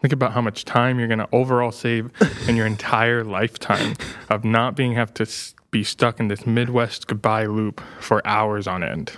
think 0.00 0.12
about 0.12 0.32
how 0.32 0.40
much 0.40 0.64
time 0.64 0.98
you're 0.98 1.08
going 1.08 1.18
to 1.18 1.28
overall 1.32 1.72
save 1.72 2.10
in 2.48 2.56
your 2.56 2.66
entire 2.66 3.24
lifetime 3.24 3.96
of 4.30 4.44
not 4.44 4.76
being 4.76 4.92
have 4.94 5.12
to 5.14 5.26
be 5.70 5.82
stuck 5.82 6.20
in 6.20 6.28
this 6.28 6.46
Midwest 6.46 7.06
goodbye 7.06 7.46
loop 7.46 7.82
for 8.00 8.26
hours 8.26 8.66
on 8.66 8.82
end. 8.82 9.12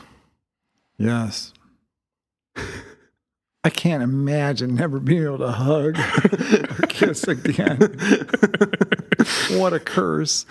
Yes. 0.98 1.52
I 3.62 3.68
can't 3.68 4.02
imagine 4.02 4.74
never 4.74 4.98
being 4.98 5.24
able 5.24 5.38
to 5.38 5.50
hug 5.52 5.98
or 5.98 6.86
kiss 6.86 7.24
again. 7.24 7.76
what 9.50 9.74
a 9.74 9.80
curse. 9.80 10.46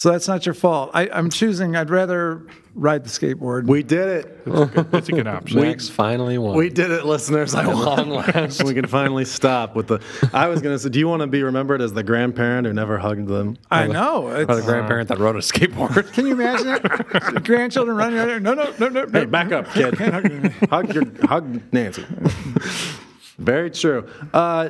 So 0.00 0.10
that's 0.10 0.26
not 0.26 0.46
your 0.46 0.54
fault. 0.54 0.92
I, 0.94 1.10
I'm 1.10 1.28
choosing, 1.28 1.76
I'd 1.76 1.90
rather 1.90 2.46
ride 2.74 3.04
the 3.04 3.10
skateboard. 3.10 3.66
We 3.66 3.82
did 3.82 4.08
it. 4.08 4.44
That's 4.90 5.10
a 5.10 5.12
good 5.12 5.26
option. 5.26 5.60
Max 5.60 5.90
finally 5.90 6.38
won. 6.38 6.56
We 6.56 6.70
did 6.70 6.90
it, 6.90 7.04
listeners. 7.04 7.54
I 7.54 7.66
won. 7.66 8.08
last. 8.08 8.64
we 8.64 8.72
can 8.72 8.86
finally 8.86 9.26
stop 9.26 9.76
with 9.76 9.88
the. 9.88 10.00
I 10.32 10.48
was 10.48 10.62
going 10.62 10.74
to 10.74 10.78
say, 10.78 10.88
do 10.88 10.98
you 10.98 11.06
want 11.06 11.20
to 11.20 11.26
be 11.26 11.42
remembered 11.42 11.82
as 11.82 11.92
the 11.92 12.02
grandparent 12.02 12.66
who 12.66 12.72
never 12.72 12.96
hugged 12.96 13.28
them? 13.28 13.58
I 13.70 13.88
know. 13.88 14.28
Or 14.28 14.46
the 14.46 14.56
It's, 14.56 14.64
grandparent 14.64 15.10
that 15.10 15.18
rode 15.18 15.36
a 15.36 15.40
skateboard. 15.40 16.10
can 16.14 16.26
you 16.26 16.32
imagine 16.32 16.68
it? 16.82 17.44
Grandchildren 17.44 17.94
running 17.94 18.18
around 18.18 18.28
there. 18.28 18.40
No, 18.40 18.54
no, 18.54 18.72
no, 18.78 18.88
no. 18.88 19.06
Hey, 19.06 19.26
back 19.26 19.52
up, 19.52 19.68
kid. 19.68 19.98
hug 20.70 20.94
your 20.94 21.04
hug 21.26 21.60
Nancy. 21.74 22.06
Very 23.36 23.70
true. 23.70 24.08
Uh, 24.32 24.68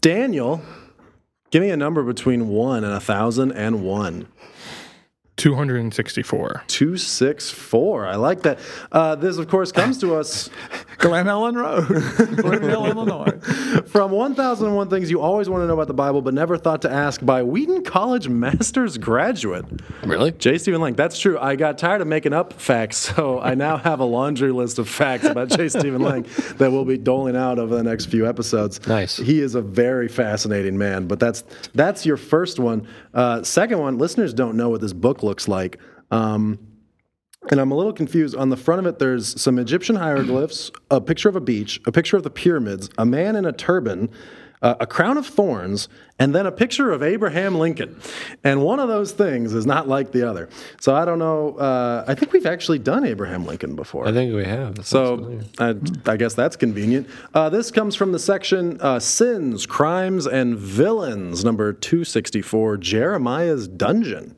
Daniel, 0.00 0.62
give 1.50 1.60
me 1.60 1.68
a 1.68 1.76
number 1.76 2.02
between 2.02 2.48
one 2.48 2.84
and 2.84 2.94
a 2.94 3.00
thousand 3.00 3.52
and 3.52 3.84
one. 3.84 4.28
264. 5.36 6.64
Two 6.68 6.96
six 6.96 7.50
four. 7.50 8.06
I 8.06 8.16
like 8.16 8.42
that. 8.42 8.58
Uh, 8.90 9.14
this, 9.14 9.38
of 9.38 9.48
course, 9.48 9.72
comes 9.72 9.98
to 9.98 10.14
us 10.14 10.50
Glen 10.98 11.26
Ellyn 11.26 11.54
Road, 11.56 12.36
Glenville, 12.36 12.86
Illinois. 12.86 13.30
from 13.86 14.10
1001 14.12 14.90
Things 14.90 15.10
You 15.10 15.20
Always 15.20 15.48
Want 15.48 15.62
to 15.62 15.66
Know 15.66 15.74
About 15.74 15.88
the 15.88 15.94
Bible 15.94 16.22
But 16.22 16.34
Never 16.34 16.56
Thought 16.58 16.82
to 16.82 16.90
Ask 16.90 17.24
by 17.24 17.42
Wheaton 17.42 17.82
College 17.82 18.28
Master's 18.28 18.98
Graduate. 18.98 19.64
really? 20.04 20.32
J. 20.32 20.58
Stephen 20.58 20.80
Lang. 20.80 20.94
That's 20.94 21.18
true. 21.18 21.38
I 21.38 21.56
got 21.56 21.78
tired 21.78 22.02
of 22.02 22.06
making 22.06 22.32
up 22.34 22.52
facts, 22.54 22.96
so 23.16 23.40
I 23.40 23.54
now 23.54 23.78
have 23.78 24.00
a 24.00 24.04
laundry 24.04 24.52
list 24.52 24.78
of 24.78 24.88
facts 24.88 25.24
about 25.24 25.48
J. 25.48 25.68
Stephen 25.68 26.02
Lang 26.02 26.26
that 26.58 26.70
we'll 26.70 26.84
be 26.84 26.98
doling 26.98 27.36
out 27.36 27.58
over 27.58 27.74
the 27.74 27.82
next 27.82 28.06
few 28.06 28.28
episodes. 28.28 28.86
Nice. 28.86 29.16
He 29.16 29.40
is 29.40 29.54
a 29.54 29.62
very 29.62 30.08
fascinating 30.08 30.76
man. 30.78 31.06
But 31.08 31.18
that's 31.20 31.42
that's 31.74 32.04
your 32.06 32.16
first 32.16 32.58
one. 32.58 32.86
Uh, 33.14 33.42
second 33.42 33.78
one. 33.78 33.98
Listeners 33.98 34.32
don't 34.32 34.56
know 34.56 34.68
what 34.68 34.80
this 34.80 34.92
book 34.92 35.22
looks 35.22 35.48
like. 35.48 35.78
Um, 36.10 36.58
and 37.50 37.60
I'm 37.60 37.72
a 37.72 37.74
little 37.74 37.92
confused. 37.92 38.36
On 38.36 38.50
the 38.50 38.56
front 38.56 38.80
of 38.80 38.86
it, 38.86 38.98
there's 38.98 39.40
some 39.40 39.58
Egyptian 39.58 39.96
hieroglyphs, 39.96 40.70
a 40.90 41.00
picture 41.00 41.28
of 41.28 41.36
a 41.36 41.40
beach, 41.40 41.80
a 41.86 41.92
picture 41.92 42.16
of 42.16 42.22
the 42.22 42.30
pyramids, 42.30 42.88
a 42.98 43.04
man 43.04 43.34
in 43.34 43.44
a 43.44 43.52
turban, 43.52 44.10
uh, 44.62 44.76
a 44.80 44.86
crown 44.86 45.18
of 45.18 45.26
thorns, 45.26 45.88
and 46.18 46.34
then 46.34 46.46
a 46.46 46.52
picture 46.52 46.92
of 46.92 47.02
Abraham 47.02 47.56
Lincoln. 47.56 48.00
And 48.44 48.62
one 48.62 48.78
of 48.78 48.88
those 48.88 49.12
things 49.12 49.52
is 49.54 49.66
not 49.66 49.88
like 49.88 50.12
the 50.12 50.28
other. 50.28 50.48
So 50.80 50.94
I 50.94 51.04
don't 51.04 51.18
know. 51.18 51.56
Uh, 51.56 52.04
I 52.06 52.14
think 52.14 52.32
we've 52.32 52.46
actually 52.46 52.78
done 52.78 53.04
Abraham 53.04 53.44
Lincoln 53.44 53.74
before. 53.74 54.06
I 54.06 54.12
think 54.12 54.34
we 54.34 54.44
have. 54.44 54.76
That. 54.76 54.86
So 54.86 55.40
I, 55.58 55.74
I 56.06 56.16
guess 56.16 56.34
that's 56.34 56.56
convenient. 56.56 57.08
Uh, 57.34 57.48
this 57.48 57.70
comes 57.70 57.96
from 57.96 58.12
the 58.12 58.18
section 58.18 58.80
uh, 58.80 59.00
Sins, 59.00 59.66
Crimes, 59.66 60.26
and 60.26 60.56
Villains, 60.56 61.44
number 61.44 61.72
264, 61.72 62.76
Jeremiah's 62.76 63.66
Dungeon. 63.66 64.36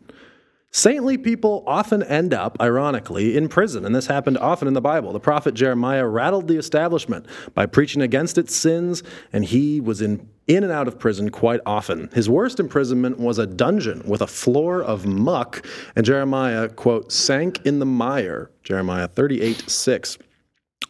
Saintly 0.77 1.17
people 1.17 1.63
often 1.69 2.03
end 2.03 2.35
up, 2.35 2.57
ironically, 2.61 3.37
in 3.37 3.47
prison, 3.47 3.85
and 3.85 3.95
this 3.95 4.09
happened 4.09 4.37
often 4.39 4.67
in 4.67 4.75
the 4.75 4.81
Bible. 4.81 5.13
The 5.13 5.21
prophet 5.21 5.55
Jeremiah 5.55 6.05
rattled 6.05 6.49
the 6.49 6.57
establishment 6.57 7.27
by 7.55 7.65
preaching 7.67 8.03
against 8.03 8.39
its 8.39 8.57
sins, 8.57 9.05
and 9.33 9.45
he 9.45 9.81
was 9.81 10.03
in 10.03 10.29
in 10.49 10.65
and 10.65 10.73
out 10.73 10.89
of 10.89 10.99
prison 10.99 11.31
quite 11.31 11.61
often. 11.65 12.11
His 12.13 12.29
worst 12.29 12.59
imprisonment 12.59 13.21
was 13.21 13.39
a 13.39 13.47
dungeon 13.47 14.03
with 14.05 14.21
a 14.21 14.27
floor 14.27 14.83
of 14.83 15.07
muck, 15.07 15.65
and 15.95 16.05
Jeremiah, 16.05 16.69
quote, 16.69 17.13
sank 17.13 17.65
in 17.65 17.79
the 17.79 17.87
mire. 17.87 18.51
Jeremiah 18.65 19.07
38 19.07 19.71
6. 19.71 20.19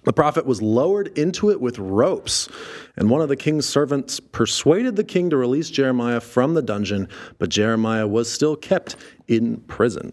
The 0.04 0.12
prophet 0.12 0.44
was 0.44 0.60
lowered 0.60 1.16
into 1.18 1.50
it 1.50 1.60
with 1.60 1.78
ropes, 1.78 2.48
and 2.96 3.08
one 3.08 3.22
of 3.22 3.28
the 3.28 3.36
king's 3.36 3.66
servants 3.66 4.20
persuaded 4.20 4.96
the 4.96 5.04
king 5.04 5.30
to 5.30 5.36
release 5.36 5.70
Jeremiah 5.70 6.20
from 6.20 6.52
the 6.54 6.62
dungeon, 6.62 7.08
but 7.38 7.48
Jeremiah 7.48 8.06
was 8.06 8.30
still 8.30 8.54
kept 8.54 8.96
in 9.28 9.58
prison. 9.62 10.12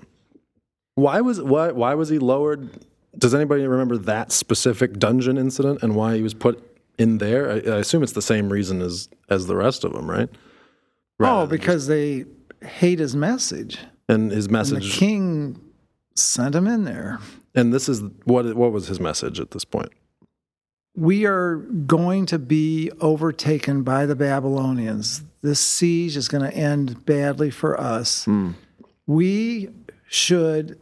Why 0.95 1.19
was 1.19 1.41
why, 1.41 1.71
why 1.71 1.93
was 1.93 2.07
he 2.09 2.19
lowered? 2.19 2.69
Does 3.17 3.33
anybody 3.35 3.67
remember 3.67 3.97
that 3.97 4.31
specific 4.31 4.97
dungeon 4.97 5.37
incident 5.37 5.83
and 5.83 5.95
why 5.95 6.15
he 6.15 6.21
was 6.21 6.33
put 6.33 6.79
in 6.97 7.17
there? 7.17 7.51
I, 7.51 7.55
I 7.55 7.79
assume 7.79 8.01
it's 8.01 8.13
the 8.13 8.21
same 8.21 8.49
reason 8.49 8.81
as 8.81 9.09
as 9.29 9.47
the 9.47 9.57
rest 9.57 9.83
of 9.83 9.91
them, 9.91 10.09
right? 10.09 10.29
Oh, 11.19 11.45
because 11.45 11.87
they 11.87 12.25
hate 12.63 12.99
his 12.99 13.15
message. 13.15 13.77
And 14.07 14.31
his 14.31 14.45
And 14.45 14.55
the 14.55 14.57
message, 14.57 14.93
king 14.93 15.61
sent 16.15 16.55
him 16.55 16.67
in 16.67 16.83
there. 16.83 17.19
And 17.55 17.73
this 17.73 17.89
is 17.89 18.01
what 18.25 18.53
what 18.55 18.71
was 18.71 18.87
his 18.87 18.99
message 18.99 19.39
at 19.39 19.51
this 19.51 19.65
point? 19.65 19.91
We 20.95 21.25
are 21.25 21.55
going 21.55 22.25
to 22.27 22.39
be 22.39 22.91
overtaken 22.99 23.83
by 23.83 24.05
the 24.05 24.15
Babylonians. 24.15 25.23
This 25.41 25.59
siege 25.59 26.17
is 26.17 26.27
going 26.27 26.43
to 26.49 26.55
end 26.55 27.05
badly 27.05 27.49
for 27.49 27.79
us. 27.79 28.25
Hmm. 28.25 28.51
We 29.07 29.69
should 30.07 30.77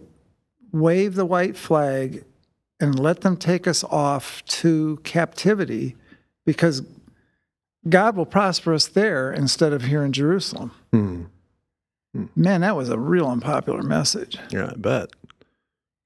wave 0.71 1.15
the 1.15 1.25
white 1.25 1.55
flag 1.55 2.23
and 2.79 2.99
let 2.99 3.21
them 3.21 3.37
take 3.37 3.67
us 3.67 3.83
off 3.83 4.43
to 4.45 4.99
captivity 5.03 5.95
because 6.45 6.81
God 7.87 8.15
will 8.15 8.25
prosper 8.25 8.73
us 8.73 8.87
there 8.87 9.31
instead 9.31 9.73
of 9.73 9.83
here 9.83 10.03
in 10.03 10.11
Jerusalem. 10.11 10.71
Hmm. 10.91 11.23
Hmm. 12.13 12.25
Man, 12.35 12.61
that 12.61 12.75
was 12.75 12.89
a 12.89 12.97
real 12.97 13.27
unpopular 13.27 13.83
message. 13.83 14.37
Yeah, 14.49 14.71
I 14.71 14.75
bet. 14.75 15.11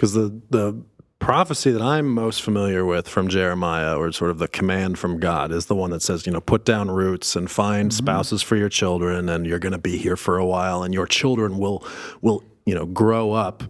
Because 0.03 0.15
the 0.15 0.41
the 0.49 0.83
prophecy 1.19 1.71
that 1.71 1.81
I'm 1.81 2.13
most 2.13 2.41
familiar 2.41 2.83
with 2.83 3.07
from 3.07 3.29
Jeremiah, 3.29 3.95
or 3.95 4.11
sort 4.11 4.31
of 4.31 4.37
the 4.37 4.49
command 4.49 4.99
from 4.99 5.17
God, 5.17 5.49
is 5.53 5.67
the 5.67 5.75
one 5.75 5.91
that 5.91 6.01
says, 6.01 6.25
you 6.25 6.33
know, 6.33 6.41
put 6.41 6.65
down 6.65 6.91
roots 6.91 7.37
and 7.37 7.49
find 7.49 7.93
spouses 7.93 8.41
for 8.41 8.57
your 8.57 8.67
children, 8.67 9.29
and 9.29 9.45
you're 9.45 9.59
going 9.59 9.71
to 9.71 9.77
be 9.77 9.97
here 9.97 10.17
for 10.17 10.37
a 10.37 10.45
while, 10.45 10.83
and 10.83 10.93
your 10.93 11.05
children 11.07 11.57
will 11.57 11.87
will 12.21 12.43
you 12.65 12.75
know 12.75 12.85
grow 12.85 13.31
up 13.31 13.63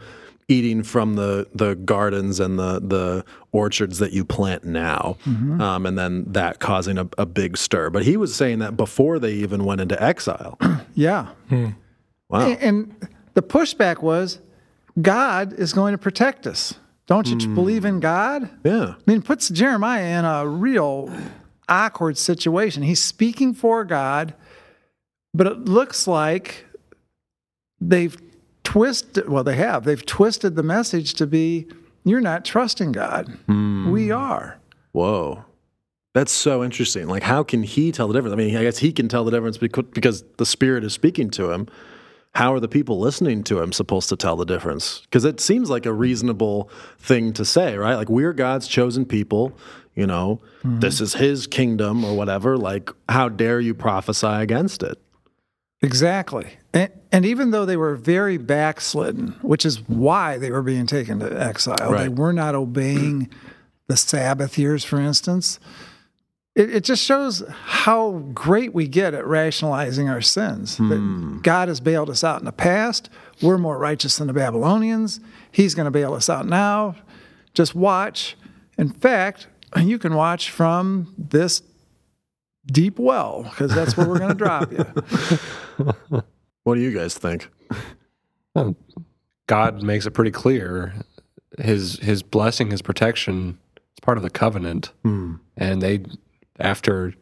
eating 0.48 0.82
from 0.82 1.18
the 1.18 1.48
the 1.54 1.76
gardens 1.76 2.40
and 2.40 2.58
the 2.58 2.80
the 2.80 3.24
orchards 3.52 4.00
that 4.00 4.12
you 4.12 4.26
plant 4.26 4.64
now, 4.64 5.16
um, 5.62 5.86
and 5.86 6.00
then 6.00 6.26
that 6.30 6.60
causing 6.60 6.98
a, 6.98 7.08
a 7.20 7.28
big 7.28 7.58
stir. 7.58 7.92
But 7.92 8.06
he 8.06 8.18
was 8.18 8.34
saying 8.34 8.58
that 8.58 8.76
before 8.76 9.20
they 9.20 9.34
even 9.34 9.66
went 9.66 9.82
into 9.82 10.02
exile. 10.02 10.58
Yeah. 10.96 11.28
Wow. 12.30 12.48
A- 12.48 12.58
And 12.64 12.96
the 13.36 13.44
pushback 13.44 14.02
was 14.02 14.40
God 15.02 15.54
is 15.54 15.74
going 15.74 15.94
to 15.94 15.98
protect 15.98 16.48
us. 16.48 16.76
Don't 17.06 17.28
you 17.28 17.38
hmm. 17.38 17.56
believe 17.56 17.86
in 17.86 18.00
God? 18.00 18.50
Yeah. 18.64 18.96
I 18.98 19.02
mean, 19.06 19.18
it 19.18 19.26
puts 19.26 19.50
Jeremiah 19.50 20.20
in 20.20 20.26
a 20.26 20.48
real 20.48 21.14
awkward 21.68 22.18
situation. 22.18 22.84
He's 22.84 23.04
speaking 23.04 23.54
for 23.54 23.84
God, 23.84 24.34
but 25.34 25.48
it 25.48 25.66
looks 25.66 26.08
like 26.08 26.66
they've 27.82 28.18
twisted, 28.64 29.28
well, 29.28 29.44
they 29.44 29.56
have, 29.56 29.84
they've 29.84 30.06
twisted 30.06 30.56
the 30.56 30.64
message 30.64 31.14
to 31.16 31.28
be 31.28 31.68
you're 32.06 32.22
not 32.22 32.46
trusting 32.46 32.92
God. 32.92 33.28
Hmm. 33.48 33.92
We 33.92 34.12
are. 34.12 34.60
Whoa. 34.92 35.46
That's 36.14 36.32
so 36.32 36.64
interesting. 36.64 37.08
Like, 37.08 37.24
how 37.24 37.44
can 37.44 37.64
he 37.64 37.92
tell 37.92 38.08
the 38.08 38.14
difference? 38.14 38.34
I 38.34 38.36
mean, 38.36 38.56
I 38.56 38.62
guess 38.64 38.78
he 38.78 38.92
can 38.92 39.08
tell 39.08 39.24
the 39.24 39.32
difference 39.32 39.58
becau- 39.58 39.92
because 39.94 40.24
the 40.38 40.46
Spirit 40.46 40.84
is 40.84 40.94
speaking 40.94 41.30
to 41.32 41.52
him. 41.52 41.68
How 42.34 42.54
are 42.54 42.60
the 42.60 42.68
people 42.68 43.00
listening 43.00 43.44
to 43.44 43.62
him 43.62 43.72
supposed 43.72 44.10
to 44.10 44.16
tell 44.16 44.36
the 44.36 44.46
difference? 44.46 45.02
Because 45.02 45.24
it 45.24 45.40
seems 45.40 45.70
like 45.70 45.86
a 45.86 45.94
reasonable 45.94 46.70
thing 46.98 47.32
to 47.34 47.46
say, 47.46 47.78
right? 47.78 47.96
Like, 47.96 48.10
we're 48.10 48.34
God's 48.34 48.68
chosen 48.68 49.06
people. 49.06 49.56
You 49.96 50.08
know, 50.08 50.42
mm-hmm. 50.64 50.80
this 50.80 51.00
is 51.00 51.14
his 51.14 51.46
kingdom 51.46 52.04
or 52.04 52.18
whatever. 52.18 52.58
Like, 52.58 52.90
how 53.08 53.30
dare 53.30 53.60
you 53.60 53.76
prophesy 53.76 54.26
against 54.26 54.82
it? 54.82 54.98
Exactly. 55.84 56.58
And, 56.74 56.92
and 57.12 57.26
even 57.26 57.52
though 57.52 57.66
they 57.66 57.78
were 57.78 57.96
very 57.96 58.38
backslidden, 58.38 59.36
which 59.44 59.66
is 59.66 59.88
why 59.88 60.40
they 60.40 60.50
were 60.50 60.64
being 60.64 60.88
taken 60.88 61.20
to 61.20 61.40
exile, 61.40 61.92
they 61.92 62.10
were 62.10 62.34
not 62.34 62.56
obeying 62.56 63.30
the 63.88 63.98
Sabbath 63.98 64.58
years, 64.58 64.84
for 64.84 65.00
instance. 65.00 65.60
It, 66.56 66.76
it 66.76 66.84
just 66.84 67.04
shows 67.04 67.44
how 67.50 68.24
great 68.34 68.74
we 68.74 68.88
get 68.88 69.14
at 69.14 69.26
rationalizing 69.26 70.08
our 70.10 70.22
sins. 70.22 70.78
That 70.78 70.98
hmm. 70.98 71.40
God 71.40 71.68
has 71.68 71.80
bailed 71.80 72.10
us 72.10 72.24
out 72.24 72.40
in 72.40 72.46
the 72.46 72.52
past. 72.52 73.10
We're 73.42 73.58
more 73.58 73.78
righteous 73.78 74.18
than 74.18 74.28
the 74.28 74.34
Babylonians. 74.34 75.20
He's 75.52 75.74
going 75.76 75.86
to 75.86 75.92
bail 75.92 76.14
us 76.14 76.30
out 76.30 76.46
now. 76.46 76.96
Just 77.54 77.74
watch. 77.74 78.36
In 78.78 78.90
fact, 78.90 79.48
you 79.78 79.98
can 79.98 80.14
watch 80.14 80.50
from 80.52 81.14
this 81.18 81.64
deep 82.68 83.00
well 83.00 83.44
because 83.44 83.74
that's 83.74 83.98
where 83.98 84.08
we're 84.08 84.20
going 84.20 84.30
to 84.30 84.36
drop 84.36 84.72
you. 84.72 86.24
What 86.64 86.76
do 86.76 86.82
you 86.82 86.98
guys 86.98 87.18
think? 87.18 87.50
God 89.48 89.84
makes 89.84 90.06
it 90.06 90.12
pretty 90.12 90.32
clear 90.32 90.94
his 91.60 92.00
his 92.00 92.24
blessing, 92.24 92.72
his 92.72 92.82
protection 92.82 93.58
is 93.76 94.00
part 94.02 94.18
of 94.18 94.24
the 94.24 94.30
covenant. 94.30 94.92
Hmm. 95.04 95.36
And 95.58 95.82
they 95.82 96.06
after 96.60 97.14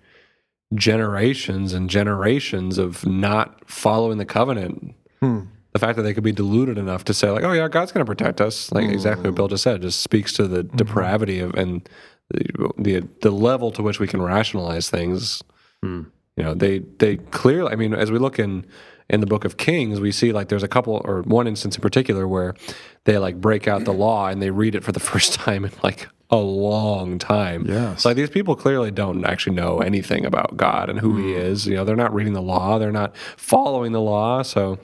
generations 0.74 1.74
and 1.74 1.90
generations 1.90 2.78
of 2.78 3.06
not 3.06 3.70
following 3.70 4.18
the 4.18 4.26
covenant, 4.26 4.96
hmm. 5.20 5.42
the 5.74 5.80
fact 5.80 5.98
that 5.98 6.04
they 6.04 6.14
could 6.14 6.24
be 6.24 6.32
deluded 6.32 6.78
enough 6.78 7.04
to 7.06 7.14
say 7.14 7.30
like, 7.30 7.44
"Oh 7.44 7.52
yeah, 7.52 7.68
God's 7.68 7.92
going 7.92 8.06
to 8.06 8.10
protect 8.10 8.42
us," 8.42 8.72
like 8.72 8.86
hmm. 8.86 8.92
exactly 8.92 9.30
what 9.30 9.36
Bill 9.36 9.48
just 9.48 9.64
said, 9.64 9.82
just 9.82 10.02
speaks 10.02 10.34
to 10.34 10.48
the 10.48 10.64
mm-hmm. 10.64 10.78
depravity 10.78 11.40
of 11.40 11.54
and 11.56 11.88
the, 12.30 12.72
the 12.78 13.08
the 13.22 13.32
level 13.32 13.72
to 13.72 13.84
which 13.84 14.00
we 14.00 14.08
can 14.08 14.22
rationalize 14.22 14.90
things. 14.90 15.42
Hmm. 15.82 16.04
You 16.38 16.44
know, 16.44 16.54
they 16.54 16.80
they 16.80 17.18
clearly. 17.18 17.72
I 17.72 17.76
mean, 17.76 17.94
as 17.94 18.12
we 18.12 18.20
look 18.20 18.40
in 18.40 18.66
in 19.10 19.20
the 19.20 19.28
Book 19.28 19.44
of 19.44 19.58
Kings, 19.58 20.00
we 20.00 20.12
see 20.12 20.32
like 20.32 20.48
there's 20.48 20.64
a 20.64 20.70
couple 20.70 21.02
or 21.04 21.22
one 21.24 21.48
instance 21.48 21.76
in 21.76 21.82
particular 21.82 22.28
where 22.28 22.56
they 23.04 23.18
like 23.18 23.42
break 23.42 23.68
out 23.68 23.84
the 23.84 23.94
law 23.94 24.28
and 24.28 24.42
they 24.42 24.52
read 24.52 24.74
it 24.74 24.84
for 24.84 24.94
the 24.94 25.00
first 25.12 25.34
time 25.34 25.66
in 25.66 25.72
like 25.84 26.08
a 26.32 26.38
long 26.38 27.20
time. 27.20 27.66
Yes. 27.68 28.04
So 28.04 28.10
like 28.10 28.16
these 28.16 28.30
people 28.30 28.56
clearly 28.56 28.90
don't 28.90 29.26
actually 29.26 29.56
know 29.56 29.80
anything 29.80 30.26
about 30.26 30.58
God 30.58 30.90
and 30.90 31.00
who 31.00 31.18
He 31.18 31.34
is. 31.34 31.68
You 31.68 31.76
know, 31.76 31.86
they're 31.86 31.96
not 31.96 32.14
reading 32.14 32.34
the 32.34 32.42
law. 32.42 32.80
They're 32.80 32.92
not 32.92 33.16
following 33.38 33.92
the 33.92 34.02
law. 34.02 34.42
So 34.42 34.80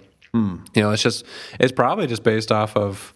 you 0.73 0.81
know, 0.81 0.91
it's 0.91 1.01
just 1.01 1.25
it's 1.59 1.71
probably 1.71 2.07
just 2.07 2.23
based 2.23 2.51
off 2.51 2.75
of 2.75 3.13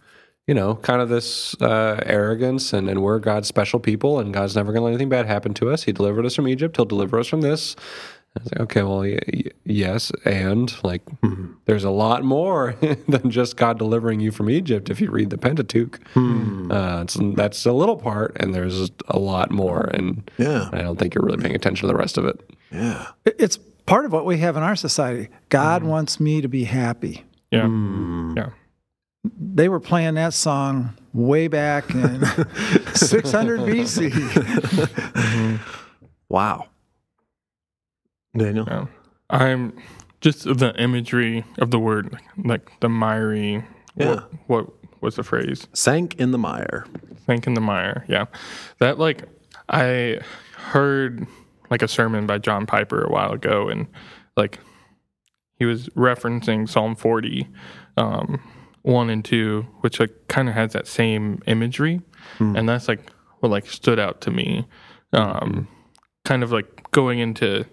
you 0.47 0.55
know, 0.55 0.75
kind 0.75 1.01
of 1.01 1.09
this 1.09 1.55
uh, 1.61 2.01
arrogance, 2.05 2.73
and, 2.73 2.89
and 2.89 3.01
we're 3.03 3.19
God's 3.19 3.47
special 3.47 3.79
people, 3.79 4.19
and 4.19 4.33
God's 4.33 4.55
never 4.55 4.73
going 4.73 4.81
to 4.81 4.85
let 4.85 4.89
anything 4.89 5.07
bad 5.07 5.27
happen 5.27 5.53
to 5.53 5.69
us. 5.69 5.83
He 5.83 5.91
delivered 5.91 6.25
us 6.25 6.35
from 6.35 6.47
Egypt; 6.47 6.77
He'll 6.77 6.85
deliver 6.85 7.19
us 7.19 7.27
from 7.27 7.41
this. 7.41 7.75
I 8.33 8.43
was 8.43 8.51
like, 8.53 8.61
okay, 8.61 8.83
well, 8.83 8.99
y- 8.99 9.19
y- 9.33 9.51
yes, 9.65 10.11
and 10.23 10.73
like, 10.83 11.01
hmm. 11.19 11.53
there's 11.65 11.83
a 11.83 11.89
lot 11.89 12.23
more 12.23 12.73
than 13.07 13.29
just 13.29 13.57
God 13.57 13.77
delivering 13.77 14.21
you 14.21 14.31
from 14.31 14.49
Egypt. 14.49 14.89
If 14.89 15.01
you 15.01 15.11
read 15.11 15.31
the 15.31 15.37
Pentateuch, 15.37 15.99
hmm. 16.13 16.71
uh, 16.71 17.01
it's, 17.01 17.17
that's 17.35 17.65
a 17.65 17.73
little 17.73 17.97
part, 17.97 18.37
and 18.39 18.53
there's 18.53 18.89
a 19.09 19.19
lot 19.19 19.51
more, 19.51 19.89
and 19.93 20.29
Yeah. 20.37 20.69
I 20.71 20.81
don't 20.81 20.97
think 20.97 21.13
you're 21.13 21.25
really 21.25 21.41
paying 21.41 21.55
attention 21.55 21.87
to 21.87 21.87
the 21.87 21.97
rest 21.97 22.17
of 22.17 22.25
it. 22.25 22.39
Yeah. 22.71 23.07
It's 23.25 23.57
part 23.85 24.05
of 24.05 24.13
what 24.13 24.25
we 24.25 24.37
have 24.37 24.55
in 24.55 24.63
our 24.63 24.77
society. 24.77 25.27
God 25.49 25.81
hmm. 25.81 25.89
wants 25.89 26.19
me 26.19 26.39
to 26.39 26.47
be 26.47 26.63
happy. 26.63 27.25
Yeah. 27.51 27.67
Yeah. 28.35 28.49
They 29.23 29.67
were 29.69 29.81
playing 29.81 30.15
that 30.15 30.33
song 30.33 30.97
way 31.13 31.47
back 31.49 31.89
in 31.93 32.25
600 32.95 33.59
BC. 33.61 34.11
Mm-hmm. 35.21 35.57
Wow. 36.29 36.67
Daniel. 38.35 38.65
Yeah. 38.67 38.85
I'm 39.29 39.73
just 40.21 40.43
the 40.43 40.73
imagery 40.77 41.43
of 41.57 41.71
the 41.71 41.79
word, 41.79 42.17
like 42.37 42.71
the 42.79 42.89
miry. 42.89 43.63
Yeah. 43.95 44.21
What, 44.47 44.67
what 44.67 44.73
was 45.01 45.15
the 45.15 45.23
phrase? 45.23 45.67
Sank 45.73 46.15
in 46.15 46.31
the 46.31 46.37
mire. 46.37 46.85
Sank 47.25 47.47
in 47.47 47.53
the 47.53 47.61
mire. 47.61 48.05
Yeah. 48.07 48.25
That 48.79 48.99
like 48.99 49.23
I 49.69 50.19
heard 50.55 51.25
like 51.69 51.81
a 51.81 51.87
sermon 51.87 52.27
by 52.27 52.37
John 52.37 52.65
Piper 52.65 53.03
a 53.03 53.09
while 53.09 53.31
ago 53.31 53.69
and 53.69 53.87
like 54.37 54.59
he 55.57 55.65
was 55.65 55.87
referencing 55.89 56.67
Psalm 56.67 56.95
40, 56.95 57.47
um, 57.97 58.41
one 58.81 59.09
and 59.09 59.23
two, 59.23 59.67
which 59.81 59.99
like 59.99 60.11
kind 60.27 60.49
of 60.49 60.55
has 60.55 60.73
that 60.73 60.87
same 60.87 61.41
imagery. 61.45 62.01
And 62.57 62.67
that's 62.67 62.87
like 62.87 63.11
what 63.39 63.49
like 63.49 63.67
stood 63.67 63.99
out 63.99 64.21
to 64.21 64.31
me. 64.31 64.67
Um, 65.13 65.67
kind 66.25 66.43
of 66.43 66.51
like 66.51 66.89
going 66.91 67.19
into 67.19 67.65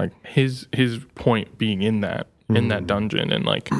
like 0.00 0.26
his 0.26 0.66
his 0.72 0.98
point 1.14 1.56
being 1.58 1.82
in 1.82 2.00
that 2.00 2.26
in 2.48 2.68
that 2.68 2.86
dungeon 2.86 3.32
and 3.32 3.44
like 3.44 3.70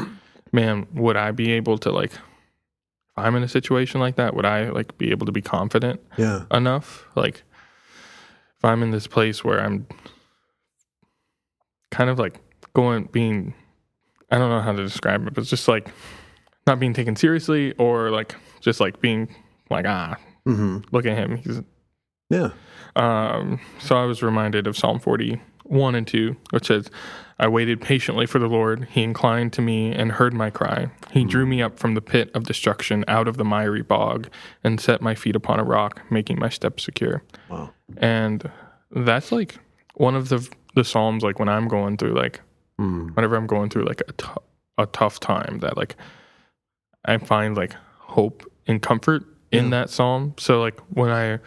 man 0.52 0.87
would 0.94 1.16
i 1.16 1.30
be 1.33 1.50
able 1.52 1.76
to 1.78 1.90
like 1.90 2.12
if 2.12 3.16
i'm 3.16 3.35
in 3.35 3.42
a 3.42 3.48
situation 3.48 4.00
like 4.00 4.14
that 4.16 4.35
would 4.35 4.44
i 4.46 4.68
like 4.70 4.96
be 4.98 5.11
able 5.11 5.26
to 5.26 5.33
be 5.33 5.42
confident 5.42 6.00
Yeah. 6.16 6.44
enough 6.52 7.06
like 7.16 7.42
if 8.59 8.64
i'm 8.64 8.83
in 8.83 8.90
this 8.92 9.06
place 9.09 9.42
where 9.44 9.61
i'm 9.61 9.87
kind 11.90 12.11
of 12.11 12.18
like 12.18 12.38
going 12.74 13.09
being 13.12 13.54
I 14.33 14.38
don't 14.38 14.48
know 14.50 14.61
how 14.61 14.70
to 14.72 14.83
describe 14.85 15.26
it, 15.26 15.35
but 15.35 15.40
it's 15.40 15.50
just 15.50 15.66
like 15.66 15.88
not 16.66 16.78
being 16.78 16.92
taken 16.94 17.16
seriously 17.16 17.72
or 17.78 18.11
like 18.11 18.37
just 18.61 18.78
like 18.78 19.00
being 19.00 19.35
like 19.70 19.87
ah 19.88 20.16
mm-hmm. 20.46 20.78
look 20.92 21.04
at 21.06 21.16
him 21.18 21.37
he's 21.37 21.61
Yeah. 22.28 22.50
um, 22.94 23.59
so 23.80 23.96
I 23.96 24.04
was 24.04 24.22
reminded 24.22 24.68
of 24.68 24.76
Psalm 24.78 25.00
41 25.70 25.94
and 25.94 26.06
2, 26.06 26.37
which 26.50 26.66
says, 26.66 26.90
I 27.38 27.48
waited 27.48 27.80
patiently 27.80 28.26
for 28.26 28.38
the 28.38 28.48
Lord. 28.48 28.88
He 28.90 29.02
inclined 29.02 29.52
to 29.54 29.62
me 29.62 29.92
and 29.92 30.12
heard 30.12 30.35
my 30.35 30.50
cry. 30.50 30.90
He 31.11 31.24
drew 31.24 31.46
me 31.46 31.62
up 31.62 31.78
from 31.78 31.94
the 31.94 32.02
pit 32.02 32.30
of 32.35 32.44
destruction, 32.44 33.04
out 33.09 33.28
of 33.28 33.38
the 33.38 33.44
miry 33.44 33.83
bog, 33.83 34.28
and 34.62 34.80
set 34.80 35.00
my 35.00 35.14
feet 35.14 35.37
upon 35.37 35.59
a 35.59 35.64
rock, 35.64 36.02
making 36.11 36.38
my 36.38 36.48
steps 36.48 36.85
secure. 36.85 37.22
Wow. 37.48 37.70
And 37.96 38.50
that's 38.90 39.33
like 39.33 39.59
one 39.94 40.14
of 40.14 40.28
the 40.28 40.46
the 40.74 40.85
psalms. 40.85 41.22
Like 41.22 41.38
when 41.38 41.48
I'm 41.48 41.66
going 41.66 41.96
through 41.96 42.14
like, 42.14 42.40
hmm. 42.78 43.09
whenever 43.14 43.37
I'm 43.37 43.46
going 43.46 43.70
through 43.70 43.85
like 43.85 44.02
a 44.02 44.83
a 44.83 44.87
tough 44.87 45.18
time, 45.18 45.61
that 45.61 45.76
like 45.78 45.96
I 47.06 47.16
find 47.18 47.56
like 47.56 47.74
hope 47.96 48.44
and 48.66 48.83
comfort 48.83 49.24
in 49.50 49.70
that 49.70 49.88
psalm. 49.88 50.35
So 50.37 50.61
like 50.61 50.78
when 50.90 51.11
I 51.11 51.38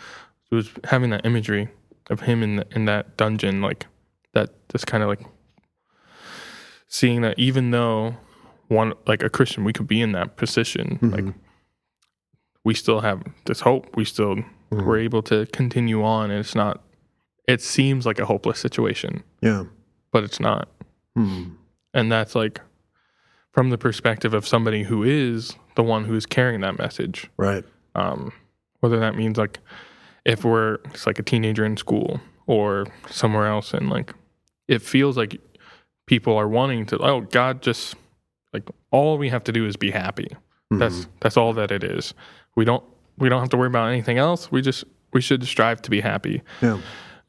was 0.49 0.71
having 0.85 1.11
that 1.11 1.25
imagery 1.25 1.69
of 2.09 2.21
him 2.21 2.41
in 2.41 2.55
the, 2.57 2.67
in 2.71 2.85
that 2.85 3.15
dungeon, 3.15 3.61
like 3.61 3.85
that, 4.33 4.69
just 4.69 4.87
kind 4.87 5.03
of 5.03 5.09
like 5.09 5.21
seeing 6.87 7.21
that 7.21 7.37
even 7.39 7.71
though 7.71 8.15
one 8.67 8.93
like 9.07 9.23
a 9.23 9.29
Christian, 9.29 9.63
we 9.63 9.73
could 9.73 9.87
be 9.87 10.01
in 10.01 10.11
that 10.13 10.35
position, 10.35 10.99
like 11.01 11.23
mm-hmm. 11.23 11.39
we 12.63 12.73
still 12.73 13.01
have 13.01 13.23
this 13.45 13.61
hope. 13.61 13.95
We 13.95 14.05
still 14.05 14.35
mm-hmm. 14.35 14.85
we're 14.85 14.99
able 14.99 15.21
to 15.23 15.45
continue 15.47 16.03
on, 16.03 16.31
and 16.31 16.39
it's 16.39 16.55
not. 16.55 16.83
It 17.47 17.61
seems 17.61 18.05
like 18.05 18.19
a 18.19 18.25
hopeless 18.25 18.59
situation, 18.59 19.23
Yeah. 19.41 19.65
but 20.11 20.23
it's 20.23 20.39
not. 20.39 20.69
Hmm. 21.13 21.55
And 21.93 22.09
that's 22.11 22.35
like 22.35 22.61
from 23.51 23.69
the 23.69 23.77
perspective 23.77 24.33
of 24.33 24.47
somebody 24.47 24.83
who 24.83 25.03
is 25.03 25.53
the 25.75 25.83
one 25.83 26.05
who 26.05 26.15
is 26.15 26.25
carrying 26.25 26.61
that 26.61 26.77
message. 26.77 27.29
Right. 27.37 27.65
Um, 27.95 28.31
whether 28.79 28.99
that 28.99 29.15
means 29.15 29.37
like 29.37 29.59
if 30.25 30.43
we're 30.43 30.75
it's 30.85 31.05
like 31.05 31.19
a 31.19 31.23
teenager 31.23 31.65
in 31.65 31.77
school 31.77 32.19
or 32.47 32.87
somewhere 33.09 33.47
else, 33.47 33.73
and 33.73 33.89
like 33.89 34.13
it 34.67 34.81
feels 34.81 35.17
like 35.17 35.39
people 36.05 36.37
are 36.37 36.47
wanting 36.47 36.85
to. 36.87 36.97
Oh, 36.99 37.21
God, 37.21 37.61
just 37.61 37.95
like 38.53 38.69
all 38.91 39.17
we 39.17 39.29
have 39.29 39.43
to 39.45 39.51
do 39.51 39.65
is 39.65 39.75
be 39.75 39.91
happy. 39.91 40.27
Mm-hmm. 40.27 40.77
That's 40.79 41.07
that's 41.19 41.37
all 41.37 41.53
that 41.53 41.71
it 41.71 41.83
is. 41.83 42.13
We 42.55 42.65
don't 42.65 42.83
we 43.17 43.29
don't 43.29 43.39
have 43.39 43.49
to 43.49 43.57
worry 43.57 43.67
about 43.67 43.89
anything 43.89 44.17
else. 44.17 44.51
We 44.51 44.61
just 44.61 44.85
we 45.13 45.21
should 45.21 45.45
strive 45.45 45.81
to 45.83 45.89
be 45.89 46.01
happy 46.01 46.41
Yeah. 46.61 46.79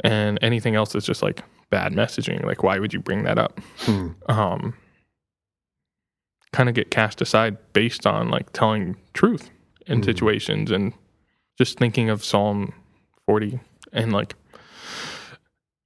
and 0.02 0.38
anything 0.42 0.74
else 0.74 0.94
is 0.94 1.04
just 1.04 1.22
like 1.22 1.42
bad 1.70 1.92
messaging 1.92 2.44
like 2.44 2.62
why 2.62 2.78
would 2.78 2.92
you 2.92 3.00
bring 3.00 3.24
that 3.24 3.38
up 3.38 3.60
hmm. 3.78 4.08
um 4.28 4.74
kind 6.52 6.68
of 6.68 6.74
get 6.74 6.90
cast 6.90 7.20
aside 7.20 7.56
based 7.72 8.06
on 8.06 8.28
like 8.28 8.52
telling 8.52 8.96
truth 9.12 9.50
in 9.86 9.98
hmm. 9.98 10.04
situations 10.04 10.70
and 10.70 10.92
just 11.58 11.78
thinking 11.78 12.10
of 12.10 12.24
psalm 12.24 12.72
40 13.26 13.60
and 13.92 14.12
like 14.12 14.34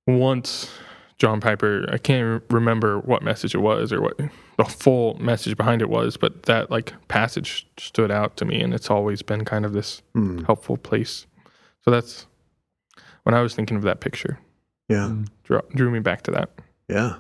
once 0.07 0.71
john 1.19 1.41
piper 1.41 1.85
i 1.93 1.99
can't 1.99 2.43
re- 2.43 2.57
remember 2.59 2.99
what 3.01 3.23
message 3.23 3.55
it 3.55 3.59
was 3.59 3.93
or 3.93 4.01
what 4.01 4.17
the 4.57 4.65
full 4.65 5.15
message 5.21 5.57
behind 5.57 5.83
it 5.83 5.89
was 5.89 6.17
but 6.17 6.45
that 6.45 6.71
like 6.71 6.93
passage 7.09 7.67
stood 7.79 8.11
out 8.11 8.37
to 8.37 8.45
me 8.45 8.61
and 8.61 8.73
it's 8.75 8.91
always 8.91 9.23
been 9.23 9.45
kind 9.45 9.65
of 9.65 9.73
this 9.73 10.03
hmm. 10.15 10.43
helpful 10.45 10.77
place 10.77 11.27
so 11.85 11.91
that's 11.91 12.27
when 13.25 13.35
i 13.35 13.41
was 13.43 13.55
thinking 13.55 13.77
of 13.77 13.83
that 13.83 14.01
picture 14.01 14.39
Yeah. 14.89 15.09
Hmm. 15.09 15.25
drew, 15.45 15.61
drew 15.75 15.91
me 15.91 15.99
back 16.01 16.23
to 16.23 16.31
that. 16.33 16.51
Yeah. 16.89 17.17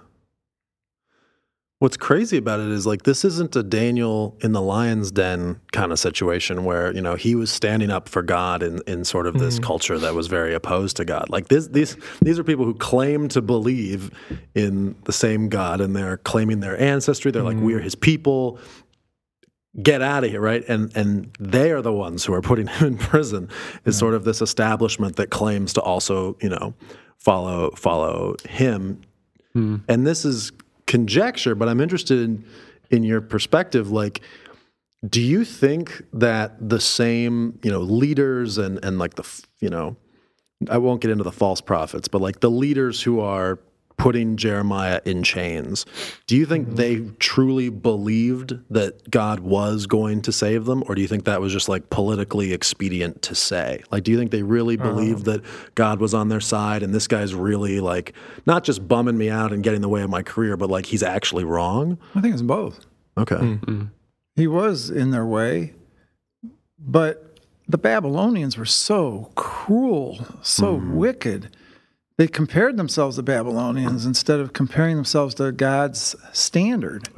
What's 1.80 1.96
crazy 1.96 2.38
about 2.38 2.58
it 2.58 2.70
is 2.70 2.88
like 2.88 3.04
this 3.04 3.24
isn't 3.24 3.54
a 3.54 3.62
Daniel 3.62 4.36
in 4.40 4.50
the 4.50 4.60
lion's 4.60 5.12
den 5.12 5.60
kind 5.70 5.92
of 5.92 6.00
situation 6.00 6.64
where, 6.64 6.92
you 6.92 7.00
know, 7.00 7.14
he 7.14 7.36
was 7.36 7.52
standing 7.52 7.88
up 7.88 8.08
for 8.08 8.20
God 8.20 8.64
in, 8.64 8.80
in 8.88 9.04
sort 9.04 9.28
of 9.28 9.38
this 9.38 9.60
mm. 9.60 9.62
culture 9.62 9.96
that 9.96 10.12
was 10.12 10.26
very 10.26 10.54
opposed 10.54 10.96
to 10.96 11.04
God. 11.04 11.30
Like 11.30 11.46
this 11.46 11.68
these 11.68 11.96
these 12.20 12.36
are 12.36 12.42
people 12.42 12.64
who 12.64 12.74
claim 12.74 13.28
to 13.28 13.40
believe 13.40 14.10
in 14.56 14.96
the 15.04 15.12
same 15.12 15.48
God 15.48 15.80
and 15.80 15.94
they're 15.94 16.16
claiming 16.16 16.58
their 16.58 16.80
ancestry. 16.80 17.30
They're 17.30 17.44
like, 17.44 17.58
we're 17.58 17.78
mm. 17.78 17.84
his 17.84 17.94
people. 17.94 18.58
Get 19.80 20.02
out 20.02 20.24
of 20.24 20.30
here, 20.30 20.40
right? 20.40 20.64
And 20.66 20.90
and 20.96 21.30
they 21.38 21.70
are 21.70 21.82
the 21.82 21.92
ones 21.92 22.24
who 22.24 22.34
are 22.34 22.42
putting 22.42 22.66
him 22.78 22.88
in 22.88 22.98
prison. 22.98 23.48
Is 23.84 23.96
sort 23.96 24.14
of 24.14 24.24
this 24.24 24.42
establishment 24.42 25.14
that 25.14 25.30
claims 25.30 25.74
to 25.74 25.80
also, 25.80 26.36
you 26.42 26.48
know, 26.48 26.74
follow 27.18 27.70
follow 27.76 28.34
him 28.48 29.02
hmm. 29.52 29.76
and 29.88 30.06
this 30.06 30.24
is 30.24 30.50
conjecture, 30.88 31.54
but 31.54 31.68
I'm 31.68 31.80
interested 31.80 32.18
in, 32.18 32.44
in 32.90 33.04
your 33.04 33.20
perspective. 33.20 33.92
Like, 33.92 34.22
do 35.08 35.20
you 35.20 35.44
think 35.44 36.02
that 36.12 36.56
the 36.68 36.80
same, 36.80 37.60
you 37.62 37.70
know, 37.70 37.80
leaders 37.80 38.58
and 38.58 38.84
and 38.84 38.98
like 38.98 39.14
the, 39.14 39.24
you 39.60 39.68
know, 39.68 39.96
I 40.68 40.78
won't 40.78 41.00
get 41.00 41.12
into 41.12 41.22
the 41.22 41.30
false 41.30 41.60
prophets, 41.60 42.08
but 42.08 42.20
like 42.20 42.40
the 42.40 42.50
leaders 42.50 43.00
who 43.00 43.20
are 43.20 43.60
putting 43.98 44.36
Jeremiah 44.36 45.00
in 45.04 45.22
chains, 45.22 45.84
do 46.26 46.36
you 46.36 46.46
think 46.46 46.76
they 46.76 47.00
truly 47.18 47.68
believed 47.68 48.58
that 48.70 49.10
God 49.10 49.40
was 49.40 49.86
going 49.86 50.22
to 50.22 50.32
save 50.32 50.64
them, 50.64 50.82
or 50.86 50.94
do 50.94 51.02
you 51.02 51.08
think 51.08 51.24
that 51.24 51.40
was 51.40 51.52
just 51.52 51.68
like 51.68 51.90
politically 51.90 52.52
expedient 52.52 53.20
to 53.22 53.34
say? 53.34 53.82
Like, 53.90 54.04
do 54.04 54.10
you 54.10 54.16
think 54.16 54.30
they 54.30 54.42
really 54.42 54.78
uh-huh. 54.78 54.88
believed 54.88 55.24
that 55.26 55.42
God 55.74 56.00
was 56.00 56.14
on 56.14 56.28
their 56.28 56.40
side 56.40 56.82
and 56.82 56.94
this 56.94 57.06
guy's 57.06 57.34
really 57.34 57.80
like 57.80 58.14
not 58.46 58.64
just 58.64 58.88
bumming 58.88 59.18
me 59.18 59.28
out 59.28 59.52
and 59.52 59.62
getting 59.62 59.78
in 59.78 59.82
the 59.82 59.88
way 59.88 60.02
of 60.02 60.10
my 60.10 60.22
career, 60.22 60.56
but 60.56 60.70
like 60.70 60.86
he's 60.86 61.02
actually 61.02 61.44
wrong? 61.44 61.98
I 62.14 62.20
think 62.20 62.32
it's 62.32 62.42
both. 62.42 62.86
Okay. 63.18 63.36
Mm-hmm. 63.36 63.84
He 64.36 64.46
was 64.46 64.88
in 64.88 65.10
their 65.10 65.26
way, 65.26 65.74
but 66.78 67.40
the 67.68 67.78
Babylonians 67.78 68.56
were 68.56 68.64
so 68.64 69.30
cruel, 69.34 70.24
so 70.42 70.76
mm-hmm. 70.76 70.96
wicked. 70.96 71.56
They 72.18 72.26
compared 72.26 72.76
themselves 72.76 73.16
to 73.16 73.22
Babylonians 73.22 74.04
instead 74.04 74.40
of 74.40 74.52
comparing 74.52 74.96
themselves 74.96 75.36
to 75.36 75.52
God's 75.52 76.16
standard. 76.32 77.08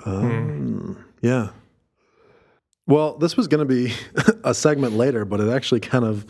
Yeah. 1.23 1.49
Well, 2.87 3.17
this 3.17 3.37
was 3.37 3.49
going 3.49 3.67
to 3.67 3.75
be 3.75 3.95
a 4.45 4.55
segment 4.55 4.93
later, 4.93 5.25
but 5.25 5.41
it 5.41 5.49
actually 5.49 5.81
kind 5.81 6.05
of 6.05 6.27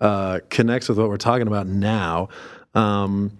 uh, 0.00 0.40
connects 0.50 0.88
with 0.88 0.98
what 0.98 1.08
we're 1.08 1.16
talking 1.16 1.46
about 1.46 1.68
now. 1.68 2.28
Um, 2.74 3.38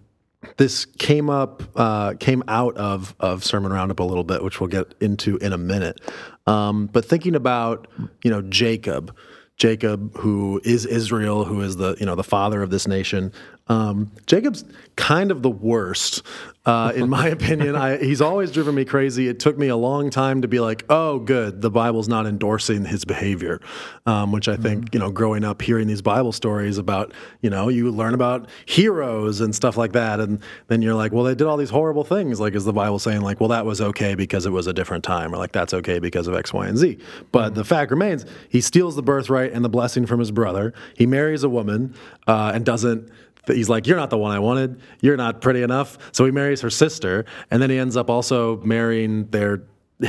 this 0.56 0.84
came 0.84 1.28
up, 1.28 1.62
uh, 1.74 2.14
came 2.14 2.44
out 2.46 2.76
of 2.76 3.14
of 3.18 3.44
Sermon 3.44 3.72
Roundup 3.72 3.98
a 3.98 4.04
little 4.04 4.22
bit, 4.24 4.44
which 4.44 4.60
we'll 4.60 4.68
get 4.68 4.94
into 5.00 5.36
in 5.38 5.52
a 5.52 5.58
minute. 5.58 6.00
Um, 6.46 6.86
but 6.86 7.04
thinking 7.04 7.34
about, 7.34 7.88
you 8.22 8.30
know, 8.30 8.42
Jacob, 8.42 9.14
Jacob, 9.56 10.16
who 10.16 10.60
is 10.64 10.86
Israel, 10.86 11.44
who 11.44 11.60
is 11.62 11.76
the 11.76 11.96
you 11.98 12.06
know 12.06 12.14
the 12.14 12.24
father 12.24 12.62
of 12.62 12.70
this 12.70 12.86
nation. 12.86 13.32
Um, 13.68 14.10
Jacob's 14.26 14.64
kind 14.96 15.30
of 15.30 15.42
the 15.42 15.50
worst, 15.50 16.22
uh, 16.66 16.92
in 16.94 17.08
my 17.08 17.28
opinion. 17.38 17.76
I, 17.76 17.98
he's 17.98 18.20
always 18.20 18.50
driven 18.50 18.74
me 18.74 18.84
crazy. 18.84 19.28
It 19.28 19.40
took 19.40 19.56
me 19.56 19.68
a 19.68 19.76
long 19.76 20.10
time 20.10 20.42
to 20.42 20.48
be 20.48 20.60
like, 20.60 20.84
oh, 20.88 21.18
good, 21.20 21.62
the 21.62 21.70
Bible's 21.70 22.08
not 22.08 22.26
endorsing 22.26 22.84
his 22.84 23.04
behavior, 23.04 23.60
um, 24.06 24.32
which 24.32 24.48
I 24.48 24.56
think 24.56 24.92
you 24.92 25.00
know, 25.00 25.10
growing 25.10 25.44
up 25.44 25.62
hearing 25.62 25.86
these 25.86 26.02
Bible 26.02 26.32
stories 26.32 26.76
about 26.76 27.12
you 27.40 27.48
know, 27.48 27.68
you 27.68 27.90
learn 27.90 28.12
about 28.12 28.48
heroes 28.66 29.40
and 29.40 29.54
stuff 29.54 29.76
like 29.76 29.92
that, 29.92 30.20
and 30.20 30.40
then 30.66 30.82
you're 30.82 30.94
like, 30.94 31.12
well, 31.12 31.24
they 31.24 31.34
did 31.34 31.46
all 31.46 31.56
these 31.56 31.70
horrible 31.70 32.04
things. 32.04 32.40
Like, 32.40 32.54
is 32.54 32.64
the 32.64 32.72
Bible 32.72 32.98
saying 32.98 33.20
like, 33.20 33.40
well, 33.40 33.50
that 33.50 33.64
was 33.64 33.80
okay 33.80 34.14
because 34.14 34.46
it 34.46 34.50
was 34.50 34.66
a 34.66 34.72
different 34.72 35.04
time, 35.04 35.32
or 35.32 35.38
like 35.38 35.52
that's 35.52 35.72
okay 35.74 35.98
because 35.98 36.26
of 36.26 36.34
X, 36.34 36.52
Y, 36.52 36.66
and 36.66 36.76
Z? 36.76 36.98
But 37.32 37.54
the 37.54 37.64
fact 37.64 37.90
remains, 37.90 38.26
he 38.48 38.60
steals 38.60 38.96
the 38.96 39.02
birthright 39.02 39.52
and 39.52 39.64
the 39.64 39.68
blessing 39.68 40.06
from 40.06 40.18
his 40.20 40.32
brother. 40.32 40.74
He 40.96 41.06
marries 41.06 41.44
a 41.44 41.48
woman 41.48 41.94
uh, 42.26 42.52
and 42.54 42.64
doesn't. 42.64 43.10
He's 43.46 43.68
like, 43.68 43.86
You're 43.86 43.96
not 43.96 44.10
the 44.10 44.18
one 44.18 44.32
I 44.32 44.38
wanted. 44.38 44.80
You're 45.00 45.16
not 45.16 45.40
pretty 45.40 45.62
enough. 45.62 45.98
So 46.12 46.24
he 46.24 46.30
marries 46.30 46.60
her 46.60 46.70
sister. 46.70 47.24
And 47.50 47.62
then 47.62 47.70
he 47.70 47.78
ends 47.78 47.96
up 47.96 48.10
also 48.10 48.58
marrying 48.58 49.26
their 49.26 49.62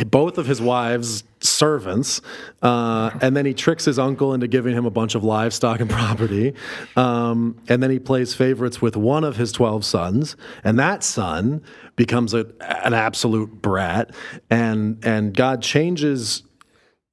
both 0.06 0.38
of 0.38 0.46
his 0.46 0.62
wives' 0.62 1.24
servants. 1.40 2.22
Uh, 2.62 3.10
and 3.22 3.36
then 3.36 3.46
he 3.46 3.54
tricks 3.54 3.86
his 3.86 3.98
uncle 3.98 4.34
into 4.34 4.48
giving 4.48 4.76
him 4.76 4.86
a 4.86 4.92
bunch 4.92 5.16
of 5.16 5.24
livestock 5.24 5.80
and 5.80 5.90
property. 5.90 6.54
Um, 6.96 7.60
and 7.68 7.82
then 7.82 7.90
he 7.90 8.00
plays 8.00 8.34
favorites 8.34 8.82
with 8.82 8.96
one 8.96 9.24
of 9.24 9.38
his 9.38 9.52
12 9.52 9.84
sons. 9.84 10.36
And 10.64 10.78
that 10.78 11.04
son 11.04 11.64
becomes 11.96 12.34
a, 12.34 12.46
an 12.84 12.94
absolute 12.94 13.62
brat. 13.62 14.12
And, 14.50 15.04
and 15.04 15.36
God 15.36 15.62
changes 15.62 16.44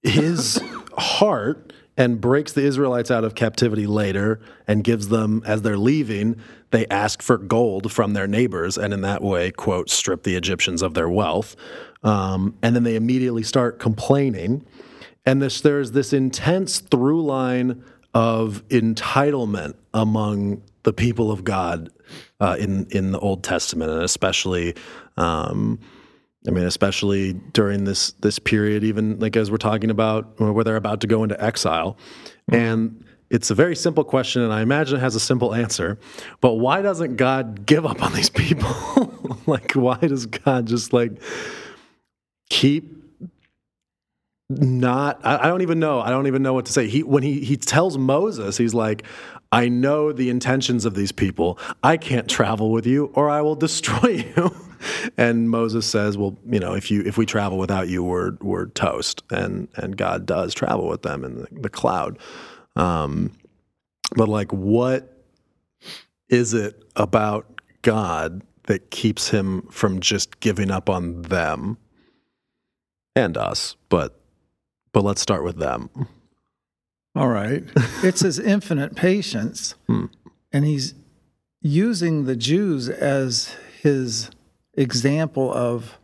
his 0.03 0.61
heart 0.99 1.66
and 1.97 2.21
breaks 2.21 2.53
the 2.53 2.63
Israelites 2.63 3.11
out 3.11 3.25
of 3.25 3.35
captivity 3.35 3.87
later 3.87 4.41
and 4.67 4.85
gives 4.85 5.09
them, 5.09 5.43
as 5.47 5.63
they're 5.63 5.79
leaving, 5.79 6.37
they 6.71 6.87
ask 6.89 7.23
for 7.23 7.39
gold 7.39 7.91
from 7.91 8.13
their 8.13 8.27
neighbors 8.27 8.77
and 8.77 8.93
in 8.93 9.01
that 9.01 9.23
way, 9.23 9.51
quote, 9.51 9.89
strip 9.89 10.23
the 10.23 10.37
Egyptians 10.37 10.83
of 10.83 10.95
their 10.95 11.09
wealth. 11.09 11.57
Um, 12.03 12.57
and 12.63 12.77
then 12.77 12.83
they 12.83 12.97
immediately 12.97 13.43
start 13.43 13.79
complaining. 13.79 14.65
And 15.25 15.41
this, 15.41 15.61
there's 15.61 15.93
this 15.93 16.13
intense 16.13 16.81
through 16.81 17.23
line 17.25 17.83
of 18.15 18.67
entitlement 18.69 19.75
among 19.93 20.63
the 20.85 20.93
people 20.93 21.31
of 21.31 21.45
God 21.45 21.91
uh, 22.41 22.57
in 22.59 22.87
in 22.91 23.13
the 23.13 23.19
Old 23.19 23.43
Testament, 23.43 23.91
and 23.91 24.03
especially. 24.03 24.75
Um, 25.17 25.81
I 26.47 26.51
mean, 26.51 26.65
especially 26.65 27.33
during 27.33 27.85
this 27.85 28.13
this 28.13 28.39
period, 28.39 28.85
even 28.85 29.19
like 29.19 29.37
as 29.37 29.51
we're 29.51 29.57
talking 29.57 29.91
about 29.91 30.39
where 30.41 30.65
they're 30.65 30.77
about 30.77 31.01
to 31.03 31.07
go 31.07 31.23
into 31.23 31.43
exile, 31.43 31.97
mm-hmm. 32.51 32.55
and 32.55 33.05
it's 33.31 33.51
a 33.51 33.55
very 33.55 33.75
simple 33.75 34.05
question, 34.05 34.43
and 34.43 34.53
I 34.53 34.63
imagine 34.63 34.99
it 34.99 35.01
has 35.01 35.17
a 35.17 35.21
simple 35.21 35.55
answer. 35.55 35.99
But 36.41 36.55
why 36.55 36.83
doesn't 36.83 37.17
God 37.17 37.67
give 37.67 37.85
up 37.85 38.03
on 38.03 38.13
these 38.13 38.31
people? 38.31 38.71
like, 39.47 39.73
why 39.73 39.97
does 39.97 40.27
God 40.27 40.67
just 40.67 40.93
like 40.93 41.21
keep 42.49 42.93
not? 44.49 45.21
I, 45.25 45.39
I 45.39 45.49
don't 45.49 45.63
even 45.63 45.81
know. 45.81 46.01
I 46.01 46.11
don't 46.11 46.29
even 46.29 46.43
know 46.43 46.55
what 46.55 46.67
to 46.67 46.73
say. 46.73 46.87
He 46.87 47.03
when 47.03 47.23
he 47.23 47.41
he 47.41 47.57
tells 47.57 47.99
Moses, 47.99 48.57
he's 48.57 48.75
like, 48.75 49.05
"I 49.57 49.69
know 49.71 50.13
the 50.13 50.29
intentions 50.29 50.85
of 50.85 50.95
these 50.95 51.13
people. 51.13 51.59
I 51.83 51.97
can't 51.97 52.29
travel 52.29 52.71
with 52.71 52.85
you, 52.87 53.07
or 53.15 53.31
I 53.31 53.41
will 53.41 53.57
destroy 53.57 54.27
you." 54.37 54.55
and 55.17 55.49
Moses 55.49 55.87
says, 55.87 56.19
"Well, 56.19 56.37
you 56.47 56.61
know, 56.61 56.75
if 56.75 56.91
you 56.91 57.01
if 57.03 57.17
we 57.17 57.25
travel 57.25 57.57
without 57.57 57.89
you, 57.89 58.05
we're 58.05 58.33
we're 58.43 58.67
toast." 58.67 59.23
And 59.31 59.69
and 59.77 59.97
God 59.97 60.27
does 60.27 60.53
travel 60.53 60.87
with 60.87 61.03
them 61.03 61.25
in 61.25 61.37
the, 61.37 61.49
the 61.53 61.71
cloud. 61.71 62.19
Um, 62.77 63.33
but 64.15 64.29
like, 64.29 64.53
what 64.53 65.25
is 66.29 66.53
it 66.53 66.83
about 66.95 67.61
God 67.81 68.43
that 68.65 68.91
keeps 68.91 69.31
him 69.31 69.63
from 69.71 70.01
just 70.01 70.41
giving 70.41 70.71
up 70.71 70.91
on 70.91 71.23
them 71.23 71.79
and 73.15 73.39
us? 73.39 73.77
But 73.89 74.21
but 74.93 75.03
let's 75.03 75.23
start 75.23 75.45
with 75.45 75.57
them. 75.57 75.89
All 77.17 77.29
right. 77.29 77.65
it's 78.03 78.21
his 78.21 78.39
infinite 78.39 78.95
patience. 78.95 79.75
Hmm. 79.87 80.07
And 80.53 80.65
he's 80.65 80.95
using 81.63 82.27
the 82.27 82.37
Jews 82.37 82.89
as 82.89 83.57
his 83.81 84.31
example 84.75 85.53
of 85.53 85.99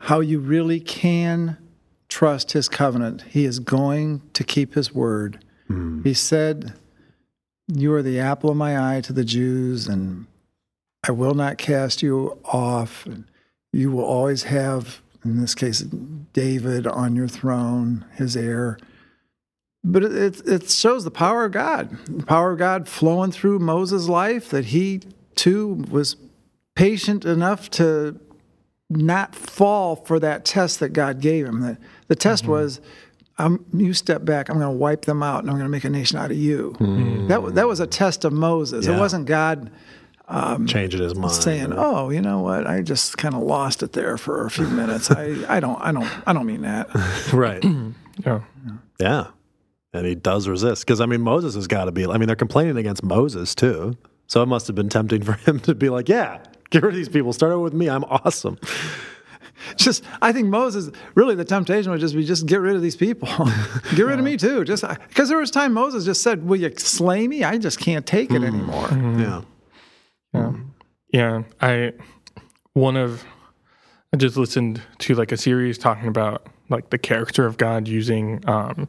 how 0.00 0.20
you 0.20 0.38
really 0.38 0.78
can 0.78 1.56
trust 2.08 2.52
his 2.52 2.68
covenant. 2.68 3.22
He 3.22 3.44
is 3.44 3.58
going 3.58 4.22
to 4.34 4.44
keep 4.44 4.74
his 4.74 4.94
word. 4.94 5.42
He 6.04 6.14
said, 6.14 6.74
You 7.66 7.92
are 7.94 8.02
the 8.02 8.20
apple 8.20 8.50
of 8.50 8.56
my 8.56 8.96
eye 8.96 9.00
to 9.00 9.12
the 9.12 9.24
Jews, 9.24 9.88
and 9.88 10.26
I 11.06 11.12
will 11.12 11.34
not 11.34 11.58
cast 11.58 12.02
you 12.02 12.38
off. 12.44 13.06
You 13.72 13.90
will 13.90 14.04
always 14.04 14.44
have, 14.44 15.00
in 15.24 15.40
this 15.40 15.54
case, 15.54 15.80
David 15.80 16.86
on 16.86 17.16
your 17.16 17.28
throne, 17.28 18.04
his 18.14 18.36
heir. 18.36 18.78
But 19.88 20.02
it, 20.02 20.14
it, 20.14 20.48
it 20.48 20.70
shows 20.70 21.04
the 21.04 21.12
power 21.12 21.44
of 21.44 21.52
God, 21.52 21.96
the 22.06 22.26
power 22.26 22.52
of 22.52 22.58
God 22.58 22.88
flowing 22.88 23.30
through 23.30 23.60
Moses' 23.60 24.08
life, 24.08 24.48
that 24.50 24.66
he 24.66 25.00
too 25.36 25.84
was 25.88 26.16
patient 26.74 27.24
enough 27.24 27.70
to 27.70 28.18
not 28.90 29.34
fall 29.36 29.96
for 29.96 30.18
that 30.18 30.44
test 30.44 30.80
that 30.80 30.88
God 30.90 31.20
gave 31.20 31.46
him. 31.46 31.60
The, 31.60 31.78
the 32.08 32.16
test 32.16 32.42
mm-hmm. 32.42 32.52
was, 32.52 32.80
I'm, 33.38 33.64
you 33.72 33.94
step 33.94 34.24
back, 34.24 34.48
I'm 34.48 34.58
going 34.58 34.72
to 34.72 34.76
wipe 34.76 35.04
them 35.04 35.22
out, 35.22 35.40
and 35.40 35.50
I'm 35.50 35.56
going 35.56 35.66
to 35.66 35.70
make 35.70 35.84
a 35.84 35.90
nation 35.90 36.18
out 36.18 36.32
of 36.32 36.36
you. 36.36 36.74
Mm-hmm. 36.80 37.28
That, 37.28 37.42
wa- 37.42 37.50
that 37.50 37.68
was 37.68 37.78
a 37.78 37.86
test 37.86 38.24
of 38.24 38.32
Moses. 38.32 38.86
It 38.86 38.98
wasn't 38.98 39.26
God 39.26 39.70
um, 40.28 40.66
Changing 40.66 41.00
his 41.00 41.14
mind. 41.14 41.32
saying, 41.32 41.72
"Oh, 41.72 42.10
you 42.10 42.20
know 42.20 42.40
what? 42.40 42.66
I 42.66 42.82
just 42.82 43.16
kind 43.16 43.36
of 43.36 43.42
lost 43.42 43.84
it 43.84 43.92
there 43.92 44.18
for 44.18 44.44
a 44.44 44.50
few 44.50 44.66
minutes. 44.66 45.08
I, 45.08 45.44
I 45.48 45.60
don't, 45.60 45.80
I 45.80 45.92
don't, 45.92 46.10
I 46.26 46.32
don't 46.32 46.46
mean 46.46 46.62
that." 46.62 46.88
right. 47.32 47.64
Yeah. 48.24 48.40
Yeah. 48.98 49.26
And 49.96 50.06
he 50.06 50.14
does 50.14 50.48
resist. 50.48 50.86
Because, 50.86 51.00
I 51.00 51.06
mean, 51.06 51.22
Moses 51.22 51.54
has 51.54 51.66
got 51.66 51.86
to 51.86 51.92
be, 51.92 52.06
I 52.06 52.18
mean, 52.18 52.26
they're 52.26 52.36
complaining 52.36 52.76
against 52.76 53.02
Moses 53.02 53.54
too. 53.54 53.96
So 54.26 54.42
it 54.42 54.46
must 54.46 54.66
have 54.66 54.76
been 54.76 54.88
tempting 54.88 55.22
for 55.22 55.32
him 55.50 55.60
to 55.60 55.74
be 55.74 55.88
like, 55.88 56.08
yeah, 56.08 56.38
get 56.70 56.82
rid 56.82 56.90
of 56.90 56.96
these 56.96 57.08
people. 57.08 57.32
Start 57.32 57.52
out 57.52 57.60
with 57.60 57.74
me. 57.74 57.88
I'm 57.88 58.04
awesome. 58.04 58.58
just 59.76 60.04
I 60.22 60.32
think 60.32 60.48
Moses 60.48 60.90
really 61.14 61.34
the 61.34 61.44
temptation 61.44 61.90
would 61.90 62.00
just 62.00 62.14
be 62.14 62.24
just 62.24 62.46
get 62.46 62.60
rid 62.60 62.76
of 62.76 62.82
these 62.82 62.96
people, 62.96 63.28
get 63.94 64.02
rid 64.02 64.18
of 64.18 64.24
me 64.24 64.36
too. 64.36 64.64
Just 64.64 64.84
because 65.08 65.28
there 65.28 65.38
was 65.38 65.50
time 65.50 65.72
Moses 65.72 66.04
just 66.04 66.22
said, 66.22 66.46
"Will 66.46 66.56
you 66.56 66.72
slay 66.76 67.26
me? 67.26 67.42
I 67.42 67.58
just 67.58 67.80
can't 67.80 68.06
take 68.06 68.30
it 68.30 68.38
hmm. 68.38 68.44
anymore." 68.44 68.88
Hmm. 68.88 69.20
Yeah. 69.20 69.42
Hmm. 70.34 70.62
Yeah, 71.12 71.42
I 71.60 71.92
one 72.74 72.96
of 72.96 73.24
I 74.12 74.18
just 74.18 74.36
listened 74.36 74.82
to 74.98 75.14
like 75.14 75.32
a 75.32 75.36
series 75.36 75.78
talking 75.78 76.08
about 76.08 76.46
like 76.68 76.90
the 76.90 76.98
character 76.98 77.46
of 77.46 77.56
God 77.56 77.88
using 77.88 78.46
um, 78.48 78.88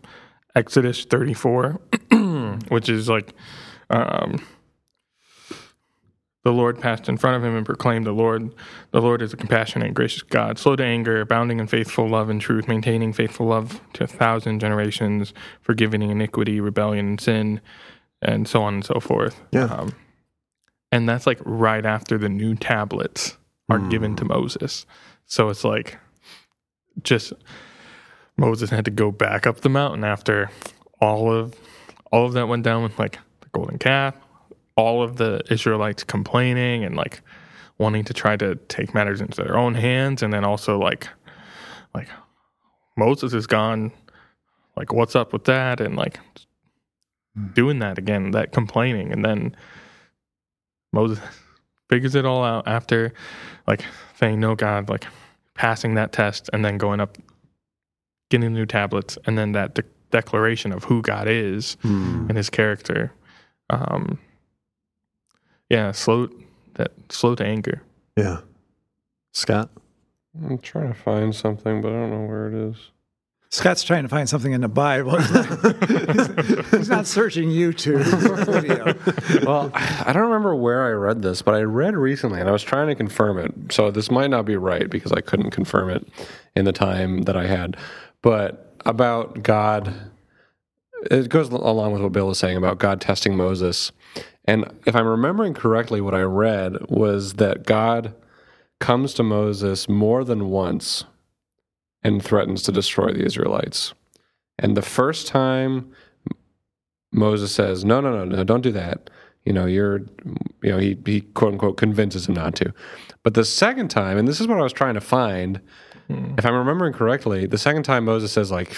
Exodus 0.58 1.06
34, 1.06 1.80
which 2.70 2.90
is 2.90 3.08
like 3.08 3.34
um, 3.92 4.44
the 6.44 6.52
Lord 6.52 6.82
passed 6.82 7.08
in 7.08 7.18
front 7.18 7.38
of 7.38 7.44
him 7.44 7.56
and 7.56 7.64
proclaimed 7.64 8.08
the 8.08 8.12
Lord 8.12 8.56
the 8.90 9.00
Lord 9.00 9.22
is 9.22 9.34
a 9.34 9.38
compassionate 9.38 9.86
and 9.86 9.96
gracious 9.96 10.24
God, 10.24 10.58
slow 10.58 10.76
to 10.76 10.84
anger, 10.84 11.22
abounding 11.22 11.60
in 11.60 11.68
faithful 11.68 12.10
love 12.10 12.30
and 12.30 12.42
truth, 12.42 12.68
maintaining 12.68 13.14
faithful 13.14 13.46
love 13.46 13.80
to 13.94 14.06
a 14.06 14.08
thousand 14.08 14.60
generations, 14.60 15.32
forgiving 15.62 16.02
iniquity, 16.02 16.60
rebellion, 16.60 17.08
and 17.08 17.22
sin, 17.22 17.62
and 18.24 18.48
so 18.48 18.64
on 18.64 18.76
and 18.76 18.86
so 18.86 19.00
forth. 19.00 19.40
Yeah. 19.52 19.66
Um, 19.66 19.94
and 20.92 21.08
that's 21.08 21.28
like 21.28 21.40
right 21.46 21.86
after 21.86 22.18
the 22.18 22.30
new 22.30 22.56
tablets 22.56 23.38
are 23.70 23.80
given 23.90 24.16
to 24.16 24.26
Moses. 24.26 24.88
So 25.28 25.50
it's 25.50 25.64
like 25.64 26.00
just 27.04 27.34
Moses 28.38 28.70
had 28.70 28.86
to 28.86 28.92
go 28.92 29.12
back 29.12 29.48
up 29.48 29.62
the 29.62 29.70
mountain 29.70 30.04
after 30.04 30.50
all 31.02 31.32
of 31.32 31.56
all 32.12 32.26
of 32.26 32.34
that 32.34 32.48
went 32.48 32.64
down 32.64 32.84
with 32.84 32.98
like 32.98 33.20
the 33.42 33.50
golden 33.52 33.78
calf, 33.78 34.16
all 34.76 35.04
of 35.04 35.18
the 35.18 35.42
Israelites 35.50 36.04
complaining 36.04 36.84
and 36.84 36.96
like 36.96 37.22
wanting 37.78 38.04
to 38.06 38.14
try 38.14 38.38
to 38.38 38.56
take 38.68 38.94
matters 38.94 39.22
into 39.22 39.42
their 39.42 39.58
own 39.58 39.76
hands. 39.76 40.24
And 40.24 40.34
then 40.34 40.44
also 40.44 40.80
like 40.80 41.08
like 41.94 42.08
Moses 42.96 43.34
is 43.34 43.48
gone. 43.48 43.92
Like 44.76 44.94
what's 44.94 45.16
up 45.16 45.34
with 45.34 45.46
that? 45.46 45.82
And 45.82 45.96
like 45.96 46.20
hmm. 47.36 47.48
doing 47.54 47.80
that 47.80 47.98
again 47.98 48.32
that 48.32 48.52
complaining. 48.52 49.12
And 49.12 49.26
then 49.26 49.56
Moses 50.94 51.20
figures 51.90 52.16
it 52.16 52.26
all 52.26 52.44
out 52.44 52.68
after 52.68 53.14
like 53.66 53.84
saying 54.16 54.40
no 54.40 54.56
God, 54.56 54.90
like 54.90 55.06
passing 55.56 55.96
that 55.96 56.14
test 56.14 56.50
and 56.54 56.64
then 56.64 56.78
going 56.78 57.00
up, 57.00 57.18
getting 58.30 58.54
new 58.54 58.66
tablets, 58.66 59.18
and 59.26 59.38
then 59.38 59.54
that 59.54 59.76
de- 59.76 59.84
declaration 60.12 60.72
of 60.72 60.84
who 60.86 61.02
God 61.02 61.28
is 61.28 61.78
and 61.84 62.36
his 62.36 62.50
character. 62.50 63.12
Um, 63.70 64.20
yeah, 65.70 65.92
slow 65.92 66.30
that 66.76 66.92
slow 67.10 67.36
to 67.36 67.46
anger. 67.46 67.84
Yeah. 68.16 68.42
Scott? 69.34 69.70
I'm 70.46 70.58
trying 70.60 70.88
to 70.88 71.00
find 71.00 71.36
something, 71.36 71.82
but 71.82 71.90
I 71.90 71.96
don't 71.96 72.12
know 72.12 72.26
where 72.26 72.48
it 72.48 72.54
is. 72.54 72.92
Scott's 73.50 73.82
trying 73.84 74.04
to 74.04 74.10
find 74.10 74.28
something 74.28 74.52
in 74.52 74.60
the 74.60 74.68
Bible. 74.68 75.18
He's 76.78 76.90
not, 76.90 77.08
searching 77.08 77.48
YouTube 77.50 78.04
video. 78.46 78.94
well, 79.46 79.72
I 79.74 80.12
don't 80.12 80.24
remember 80.24 80.54
where 80.54 80.84
I 80.84 80.90
read 80.90 81.22
this, 81.22 81.42
but 81.42 81.56
I 81.56 81.62
read 81.62 81.96
recently 81.96 82.42
and 82.42 82.50
I 82.50 82.52
was 82.52 82.62
trying 82.62 82.88
to 82.88 82.96
confirm 82.96 83.38
it. 83.38 83.54
So 83.72 83.90
this 83.90 84.12
might 84.12 84.30
not 84.30 84.44
be 84.46 84.58
right 84.58 84.90
because 84.90 85.14
I 85.14 85.22
couldn't 85.22 85.52
confirm 85.52 85.90
it 85.90 86.06
in 86.58 86.66
the 86.66 86.74
time 86.74 87.22
that 87.24 87.38
I 87.38 87.48
had. 87.48 87.78
But 88.22 88.76
about 88.86 89.44
God, 89.44 89.94
it 91.12 91.30
goes 91.30 91.50
along 91.50 91.94
with 91.94 92.02
what 92.02 92.12
Bill 92.12 92.28
was 92.28 92.40
saying 92.40 92.58
about 92.58 92.80
God 92.80 93.02
testing 93.02 93.36
Moses. 93.36 93.92
And 94.46 94.66
if 94.86 94.96
I'm 94.96 95.08
remembering 95.08 95.54
correctly, 95.54 96.02
what 96.02 96.16
I 96.16 96.22
read 96.22 96.90
was 96.90 97.34
that 97.34 97.66
God 97.66 98.16
comes 98.80 99.14
to 99.16 99.24
Moses 99.24 99.90
more 99.90 100.24
than 100.24 100.50
once 100.50 101.04
and 102.04 102.24
threatens 102.24 102.64
to 102.64 102.72
destroy 102.72 103.12
the 103.12 103.26
Israelites. 103.26 103.94
And 104.60 104.78
the 104.78 104.82
first 104.82 105.28
time 105.28 105.92
Moses 107.12 107.54
says, 107.54 107.84
"No, 107.84 108.02
no, 108.02 108.12
no, 108.12 108.26
no, 108.26 108.44
don't 108.44 108.62
do 108.62 108.72
that." 108.72 109.10
You 109.46 109.54
know, 109.54 109.66
you're, 109.66 110.00
you 110.62 110.72
know, 110.72 110.78
he 110.78 110.98
he 111.06 111.22
quote 111.22 111.54
unquote 111.54 111.78
convinces 111.78 112.28
him 112.28 112.36
not 112.36 112.56
to. 112.56 112.74
But 113.24 113.34
the 113.34 113.46
second 113.46 113.90
time, 113.90 114.18
and 114.18 114.28
this 114.28 114.40
is 114.42 114.48
what 114.48 114.60
I 114.60 114.64
was 114.64 114.74
trying 114.74 114.96
to 114.96 115.02
find, 115.02 115.62
if 116.10 116.46
I'm 116.46 116.54
remembering 116.56 116.94
correctly, 116.94 117.46
the 117.46 117.58
second 117.58 117.84
time 117.84 118.06
Moses 118.06 118.32
says 118.32 118.52
like, 118.52 118.78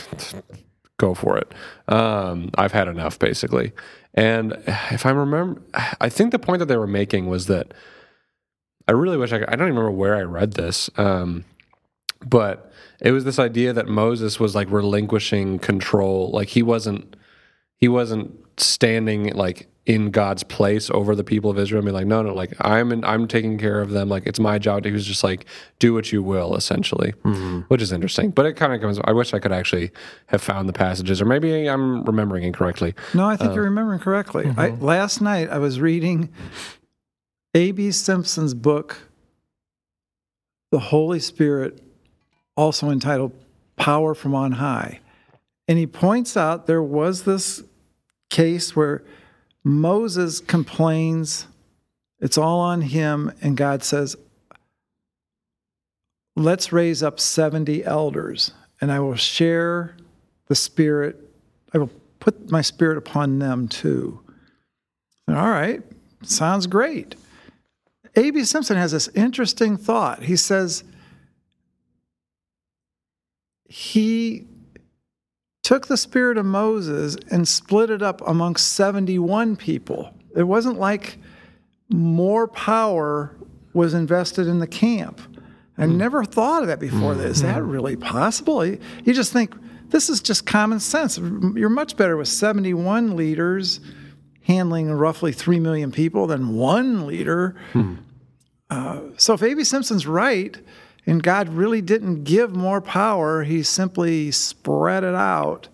"Go 0.98 1.13
for 1.13 1.38
it," 1.38 1.54
um, 1.88 2.50
I've 2.56 2.72
had 2.72 2.88
enough, 2.88 3.20
basically. 3.20 3.74
And 4.13 4.58
if 4.92 5.06
I 5.06 5.12
remember, 5.12 5.62
I 6.02 6.10
think 6.10 6.32
the 6.32 6.39
point 6.39 6.60
that 6.60 6.65
they 6.65 6.78
were 6.78 6.88
making 6.88 7.28
was 7.28 7.46
that 7.48 7.74
I 8.88 8.94
really 8.94 9.18
wish 9.18 9.32
I 9.32 9.39
could, 9.39 9.50
I 9.50 9.56
don't 9.56 9.68
even 9.68 9.78
remember 9.78 9.98
where 9.98 10.15
I 10.15 10.22
read 10.22 10.54
this, 10.54 10.89
um, 10.98 11.46
but 12.26 12.72
it 13.00 13.12
was 13.12 13.24
this 13.24 13.39
idea 13.39 13.72
that 13.74 13.88
Moses 13.88 14.39
was 14.39 14.56
like 14.56 14.72
relinquishing 14.72 15.60
control, 15.60 16.32
like 16.32 16.50
he 16.50 16.63
wasn't 16.63 17.15
he 17.80 17.88
wasn't 17.88 18.32
standing 18.58 19.34
like 19.34 19.68
in 19.89 20.12
God's 20.12 20.44
place 20.44 20.92
over 20.92 21.15
the 21.15 21.24
people 21.24 21.50
of 21.50 21.58
Israel 21.58 21.80
and 21.80 21.86
be 21.88 21.92
like, 21.92 22.06
no, 22.06 22.22
no, 22.22 22.32
like 22.32 22.54
I'm 22.62 22.92
in, 22.92 23.04
I'm 23.04 23.28
taking 23.28 23.58
care 23.58 23.82
of 23.82 23.89
them. 23.89 24.08
Like 24.08 24.28
it's 24.28 24.39
my 24.39 24.60
job. 24.60 24.86
He 24.86 24.92
was 24.92 25.04
just 25.04 25.24
like, 25.24 25.46
do 25.80 25.96
what 25.96 26.12
you 26.12 26.22
will, 26.22 26.56
essentially, 26.56 27.13
mm-hmm. 27.24 27.62
which 27.70 27.82
is 27.82 27.92
interesting. 27.92 28.30
But 28.30 28.46
it 28.46 28.54
kind 28.54 28.72
of 28.72 28.82
comes. 28.82 29.00
I 29.06 29.13
wish 29.13 29.34
I 29.34 29.39
could 29.39 29.52
actually 29.52 29.89
have 30.28 30.44
found 30.44 30.70
the 30.70 30.74
passages, 30.74 31.22
or 31.22 31.26
maybe 31.26 31.68
I'm 31.68 32.04
remembering 32.04 32.44
incorrectly. 32.44 32.94
No, 33.15 33.26
I 33.26 33.36
think 33.36 33.50
uh, 33.50 33.54
you're 33.56 33.63
remembering 33.63 34.00
correctly. 34.00 34.46
I, 34.58 34.70
mm-hmm. 34.70 34.86
last 34.86 35.22
night 35.22 35.50
I 35.50 35.58
was 35.58 35.82
reading 35.82 36.30
A.B. 37.56 37.89
Simpson's 37.89 38.54
book, 38.54 39.10
The 40.72 40.80
Holy 40.80 41.20
Spirit, 41.20 41.82
also 42.56 42.92
entitled 42.92 43.32
Power 43.76 44.13
from 44.13 44.36
On 44.36 44.52
High. 44.52 45.00
And 45.68 45.80
he 45.80 45.88
points 45.88 46.38
out 46.38 46.68
there 46.68 46.84
was 46.84 47.24
this 47.24 47.63
case 48.30 48.76
where 48.76 49.04
Moses 49.63 50.39
complains, 50.39 51.48
it's 52.20 52.38
all 52.38 52.60
on 52.60 52.82
him, 52.82 53.32
and 53.42 53.58
God 53.58 53.84
says, 53.84 54.15
Let's 56.36 56.72
raise 56.72 57.04
up 57.04 57.20
70 57.20 57.84
elders, 57.84 58.54
and 58.80 58.92
I 58.92 59.00
will 59.02 59.15
share 59.15 59.98
the 60.48 60.56
Spirit. 60.56 61.18
I 61.74 61.80
will 61.80 61.92
put 62.20 62.50
my 62.50 62.62
Spirit 62.62 62.98
upon 62.98 63.39
them 63.39 63.68
too. 63.68 64.22
And, 65.28 65.38
all 65.38 65.50
right, 65.50 65.84
sounds 66.24 66.65
great. 66.65 67.15
A.B. 68.15 68.44
Simpson 68.46 68.78
has 68.78 68.92
this 68.94 69.10
interesting 69.10 69.78
thought. 69.78 70.24
He 70.24 70.36
says 70.36 70.84
he 73.65 74.48
took 75.70 75.86
the 75.86 75.98
spirit 75.98 76.36
of 76.36 76.48
Moses 76.48 77.16
and 77.30 77.48
split 77.48 77.92
it 77.92 78.02
up 78.02 78.28
amongst 78.28 78.72
71 78.72 79.56
people. 79.56 80.12
It 80.36 80.42
wasn't 80.42 80.80
like 80.80 81.20
more 81.90 82.48
power 82.48 83.38
was 83.74 83.94
invested 83.94 84.48
in 84.48 84.58
the 84.58 84.66
camp. 84.66 85.22
I 85.78 85.86
hmm. 85.86 85.96
never 85.96 86.26
thought 86.26 86.64
of 86.64 86.70
that 86.70 86.80
before. 86.80 87.14
Hmm. 87.14 87.22
Is 87.22 87.44
that 87.44 87.62
hmm. 87.62 87.70
really 87.70 87.96
possible? 87.96 88.66
You 88.66 88.80
you 89.04 89.14
just 89.14 89.32
think 89.32 89.54
this 89.90 90.10
is 90.10 90.22
just 90.22 90.48
common 90.48 90.80
sense. 90.80 91.20
You're 91.20 91.70
much 91.70 91.96
better 91.96 92.18
with 92.18 92.30
71 92.30 93.16
leaders 93.16 93.80
handling 94.42 94.92
roughly 94.92 95.32
3 95.32 95.60
million 95.60 95.92
people 95.92 96.26
than 96.26 96.56
one 96.56 97.06
leader. 97.06 97.56
Uh, 98.72 99.02
so 99.18 99.36
if 99.36 99.44
A.B. 99.44 99.64
Simpson's 99.64 100.08
right, 100.08 100.58
and 101.10 101.24
God 101.24 101.50
really 101.50 101.82
didn't 101.82 102.24
give 102.24 102.56
more 102.56 102.82
power, 102.82 103.43
he 103.43 103.63
simply 103.63 104.32
spread 104.32 105.04
it 105.04 105.15
out. 105.15 105.67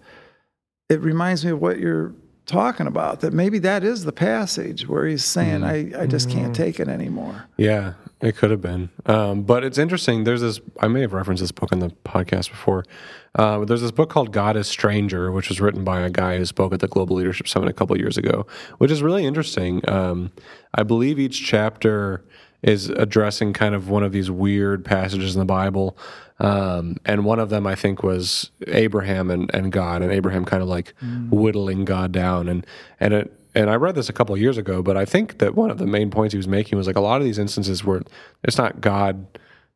It 0.90 1.02
reminds 1.02 1.44
me 1.44 1.52
of 1.52 1.62
what 1.62 1.80
you're 1.80 2.14
talking 2.46 2.88
about, 2.88 3.22
that 3.22 3.34
maybe 3.34 3.60
that 3.60 3.84
is 3.84 4.06
the 4.06 4.12
passage 4.12 4.88
where 4.88 5.06
he's 5.06 5.26
saying, 5.26 5.64
I, 5.64 6.04
I 6.04 6.06
just 6.06 6.30
can't 6.30 6.56
take 6.56 6.80
it 6.80 6.88
anymore. 6.88 7.46
Yeah, 7.58 7.94
it 8.22 8.38
could 8.38 8.52
have 8.52 8.62
been. 8.62 8.90
Um, 9.08 9.44
but 9.44 9.64
it's 9.64 9.78
interesting. 9.78 10.24
There's 10.24 10.42
this, 10.42 10.60
I 10.80 10.88
may 10.88 11.02
have 11.02 11.14
referenced 11.14 11.42
this 11.42 11.52
book 11.52 11.72
in 11.72 11.80
the 11.80 11.90
podcast 12.06 12.50
before. 12.52 12.86
Uh, 13.34 13.60
but 13.60 13.68
there's 13.68 13.82
this 13.82 13.92
book 13.92 14.10
called 14.10 14.32
God 14.32 14.56
is 14.56 14.68
Stranger, 14.68 15.32
which 15.32 15.50
was 15.50 15.60
written 15.60 15.84
by 15.84 16.02
a 16.02 16.10
guy 16.10 16.38
who 16.38 16.46
spoke 16.46 16.72
at 16.72 16.80
the 16.80 16.88
Global 16.88 17.16
Leadership 17.18 17.48
Summit 17.48 17.68
a 17.68 17.74
couple 17.74 17.98
years 17.98 18.18
ago, 18.18 18.46
which 18.78 18.92
is 18.92 19.02
really 19.02 19.26
interesting. 19.26 19.82
Um, 19.90 20.32
I 20.76 20.84
believe 20.84 21.20
each 21.20 21.44
chapter 21.44 22.24
is 22.66 22.90
addressing 22.90 23.54
kind 23.54 23.76
of 23.76 23.90
one 23.90 24.04
of 24.04 24.12
these 24.12 24.32
weird 24.32 24.84
passages 24.84 25.36
in 25.36 25.40
the 25.40 25.46
Bible. 25.46 25.96
Um, 26.40 26.98
and 27.06 27.24
one 27.24 27.40
of 27.40 27.50
them, 27.50 27.68
I 27.68 27.76
think, 27.76 28.02
was 28.02 28.50
Abraham 28.68 29.30
and, 29.30 29.54
and 29.54 29.72
God, 29.72 30.02
and 30.02 30.12
Abraham 30.12 30.46
kind 30.46 30.64
of 30.64 30.68
like 30.68 30.96
whittling 31.30 31.86
God 31.86 32.12
down. 32.12 32.50
And, 32.50 32.66
and 33.00 33.14
it, 33.14 33.40
and 33.54 33.70
I 33.70 33.76
read 33.76 33.94
this 33.94 34.10
a 34.10 34.14
couple 34.14 34.34
of 34.34 34.42
years 34.42 34.58
ago, 34.58 34.82
but 34.82 34.98
I 34.98 35.06
think 35.06 35.38
that 35.38 35.54
one 35.54 35.70
of 35.70 35.78
the 35.78 35.86
main 35.86 36.10
points 36.10 36.34
he 36.34 36.38
was 36.38 36.48
making 36.48 36.76
was 36.76 36.88
like 36.88 36.96
a 36.96 37.02
lot 37.02 37.22
of 37.22 37.26
these 37.26 37.38
instances 37.38 37.86
where 37.86 38.02
it's 38.44 38.58
not 38.58 38.82
God 38.82 39.28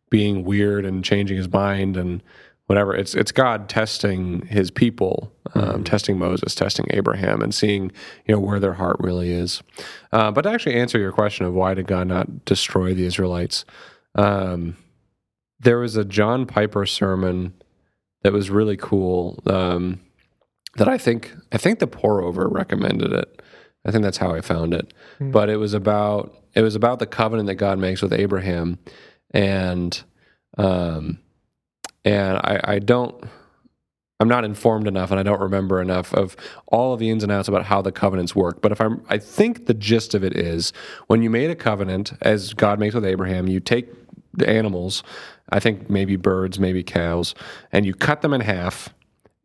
being 0.09 0.43
weird 0.43 0.83
and 0.83 1.05
changing 1.05 1.37
his 1.37 1.47
mind 1.47 1.95
and 1.95 2.23
whatever. 2.69 2.95
It's 2.95 3.15
it's 3.15 3.31
God 3.31 3.67
testing 3.67 4.45
his 4.45 4.69
people, 4.69 5.33
um, 5.55 5.83
testing 5.83 6.19
Moses, 6.19 6.53
testing 6.53 6.85
Abraham, 6.91 7.41
and 7.41 7.53
seeing 7.53 7.91
you 8.27 8.35
know 8.35 8.39
where 8.39 8.59
their 8.59 8.73
heart 8.73 8.97
really 8.99 9.31
is. 9.31 9.63
Uh, 10.13 10.29
but 10.29 10.43
to 10.43 10.51
actually 10.51 10.75
answer 10.75 10.99
your 10.99 11.11
question 11.11 11.47
of 11.47 11.53
why 11.55 11.73
did 11.73 11.87
God 11.87 12.07
not 12.07 12.45
destroy 12.45 12.93
the 12.93 13.05
Israelites, 13.05 13.65
um, 14.13 14.77
there 15.59 15.79
was 15.79 15.95
a 15.95 16.05
John 16.05 16.45
Piper 16.45 16.85
sermon 16.85 17.55
that 18.21 18.33
was 18.33 18.51
really 18.51 18.77
cool. 18.77 19.41
Um, 19.47 19.99
that 20.75 20.87
I 20.87 20.99
think 20.99 21.35
I 21.51 21.57
think 21.57 21.79
the 21.79 21.87
pour 21.87 22.21
over 22.21 22.47
recommended 22.47 23.11
it. 23.11 23.41
I 23.83 23.89
think 23.91 24.03
that's 24.03 24.17
how 24.17 24.35
I 24.35 24.41
found 24.41 24.75
it. 24.75 24.93
But 25.31 25.49
it 25.49 25.57
was 25.57 25.73
about 25.73 26.35
it 26.53 26.61
was 26.61 26.75
about 26.75 26.99
the 26.99 27.07
covenant 27.07 27.47
that 27.47 27.55
God 27.55 27.79
makes 27.79 28.03
with 28.03 28.13
Abraham, 28.13 28.77
and 29.31 29.99
um, 30.59 31.17
and 32.05 32.37
I, 32.37 32.61
I 32.63 32.79
don't 32.79 33.23
I'm 34.21 34.27
not 34.27 34.43
informed 34.43 34.87
enough 34.87 35.11
and 35.11 35.19
I 35.19 35.23
don't 35.23 35.39
remember 35.39 35.81
enough 35.81 36.13
of 36.13 36.35
all 36.67 36.93
of 36.93 36.99
the 36.99 37.09
ins 37.09 37.23
and 37.23 37.31
outs 37.31 37.47
about 37.47 37.65
how 37.65 37.81
the 37.81 37.91
covenants 37.91 38.35
work. 38.35 38.61
But 38.61 38.71
if 38.71 38.81
I'm 38.81 39.03
I 39.09 39.17
think 39.17 39.65
the 39.65 39.73
gist 39.73 40.13
of 40.13 40.23
it 40.23 40.35
is 40.35 40.73
when 41.07 41.21
you 41.21 41.29
made 41.29 41.49
a 41.49 41.55
covenant 41.55 42.13
as 42.21 42.53
God 42.53 42.79
makes 42.79 42.95
with 42.95 43.05
Abraham, 43.05 43.47
you 43.47 43.59
take 43.59 43.87
the 44.33 44.47
animals, 44.47 45.03
I 45.49 45.59
think 45.59 45.89
maybe 45.89 46.15
birds, 46.15 46.59
maybe 46.59 46.83
cows, 46.83 47.33
and 47.71 47.85
you 47.85 47.93
cut 47.93 48.21
them 48.21 48.33
in 48.33 48.41
half 48.41 48.89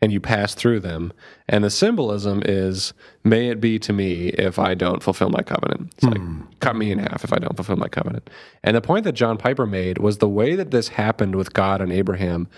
and 0.01 0.13
you 0.13 0.21
pass 0.21 0.55
through 0.55 0.81
them. 0.81 1.13
And 1.49 1.65
the 1.65 1.71
symbolism 1.71 2.43
is, 2.45 2.93
may 3.23 3.49
it 3.49 3.61
be 3.61 3.79
to 3.81 3.93
me 3.93 4.29
if 4.29 4.59
I 4.59 4.75
don't 4.75 5.03
fulfill 5.03 5.31
my 5.31 5.43
covenant. 5.43 5.93
It's 5.95 6.05
like, 6.05 6.19
hmm. 6.19 6.43
cut 6.61 6.77
me 6.77 6.91
in 6.91 6.99
half 6.99 7.25
if 7.25 7.33
I 7.33 7.39
don't 7.39 7.57
fulfill 7.57 7.77
my 7.77 7.89
covenant. 7.89 8.29
And 8.63 8.77
the 8.77 8.81
point 8.81 9.05
that 9.05 9.13
John 9.13 9.39
Piper 9.39 9.67
made 9.67 9.99
was 9.99 10.19
the 10.19 10.29
way 10.29 10.57
that 10.57 10.71
this 10.71 10.89
happened 10.89 11.37
with 11.37 11.55
God 11.55 11.81
and 11.81 11.93
Abraham, 11.93 12.49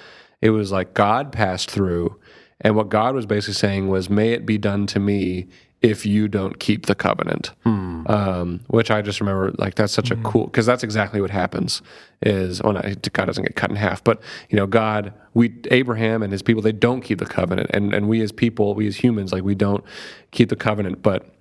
it 0.43 0.51
was 0.51 0.73
like 0.73 0.95
God 0.95 1.31
passed 1.31 1.71
through. 1.71 2.19
And 2.61 2.75
what 2.75 2.89
God 2.89 3.15
was 3.15 3.27
basically 3.27 3.55
saying 3.55 3.89
was, 3.89 4.11
may 4.11 4.33
it 4.33 4.47
be 4.47 4.59
done 4.59 4.87
to 4.89 4.99
me 4.99 5.47
if 5.83 6.07
you 6.07 6.27
don't 6.29 6.59
keep 6.59 6.87
the 6.87 6.95
covenant. 6.95 7.53
Um, 8.07 8.61
which 8.69 8.91
I 8.91 9.03
just 9.03 9.21
remember, 9.21 9.53
like, 9.59 9.75
that's 9.75 9.93
such 9.93 10.11
a 10.11 10.17
cool, 10.17 10.47
because 10.47 10.65
that's 10.65 10.83
exactly 10.83 11.21
what 11.21 11.31
happens 11.31 11.83
is, 12.23 12.63
well, 12.63 12.73
not, 12.73 12.85
God 13.13 13.27
doesn't 13.27 13.45
get 13.45 13.57
cut 13.57 13.71
in 13.71 13.77
half, 13.77 14.03
but, 14.03 14.23
you 14.49 14.57
know, 14.57 14.67
God, 14.67 15.13
we, 15.35 15.55
Abraham 15.71 16.23
and 16.23 16.33
his 16.33 16.43
people, 16.43 16.63
they 16.63 16.73
don't 16.73 17.03
keep 17.03 17.19
the 17.19 17.27
covenant. 17.27 17.71
And, 17.75 17.93
and 17.93 18.09
we 18.09 18.23
as 18.23 18.33
people, 18.33 18.75
we 18.75 18.87
as 18.87 18.97
humans, 18.97 19.33
like, 19.33 19.43
we 19.43 19.55
don't 19.55 19.85
keep 20.31 20.49
the 20.49 20.57
covenant. 20.57 21.03
But 21.03 21.33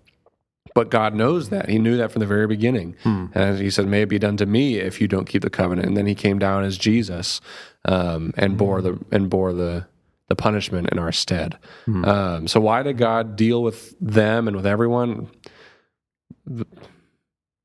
but 0.73 0.89
God 0.91 1.15
knows 1.15 1.49
that. 1.49 1.69
He 1.69 1.79
knew 1.79 1.95
that 1.95 2.11
from 2.11 2.19
the 2.19 2.25
very 2.25 2.47
beginning. 2.47 2.97
And 3.33 3.59
he 3.59 3.69
said, 3.69 3.87
May 3.87 4.01
it 4.01 4.09
be 4.09 4.19
done 4.19 4.35
to 4.37 4.45
me 4.45 4.75
if 4.77 4.99
you 4.99 5.07
don't 5.07 5.25
keep 5.25 5.41
the 5.41 5.49
covenant. 5.49 5.87
And 5.87 5.95
then 5.95 6.05
he 6.05 6.13
came 6.15 6.37
down 6.37 6.65
as 6.65 6.77
Jesus 6.77 7.39
um, 7.85 8.33
and 8.35 8.57
bore 8.57 8.81
the 8.81 8.99
and 9.09 9.29
bore 9.29 9.53
the 9.53 9.87
the 10.27 10.35
punishment 10.35 10.89
in 10.91 10.99
our 10.99 11.11
stead. 11.11 11.57
Um, 12.05 12.47
so 12.47 12.59
why 12.59 12.83
did 12.83 12.97
God 12.97 13.35
deal 13.35 13.61
with 13.61 13.95
them 13.99 14.47
and 14.47 14.55
with 14.55 14.65
everyone? 14.65 15.29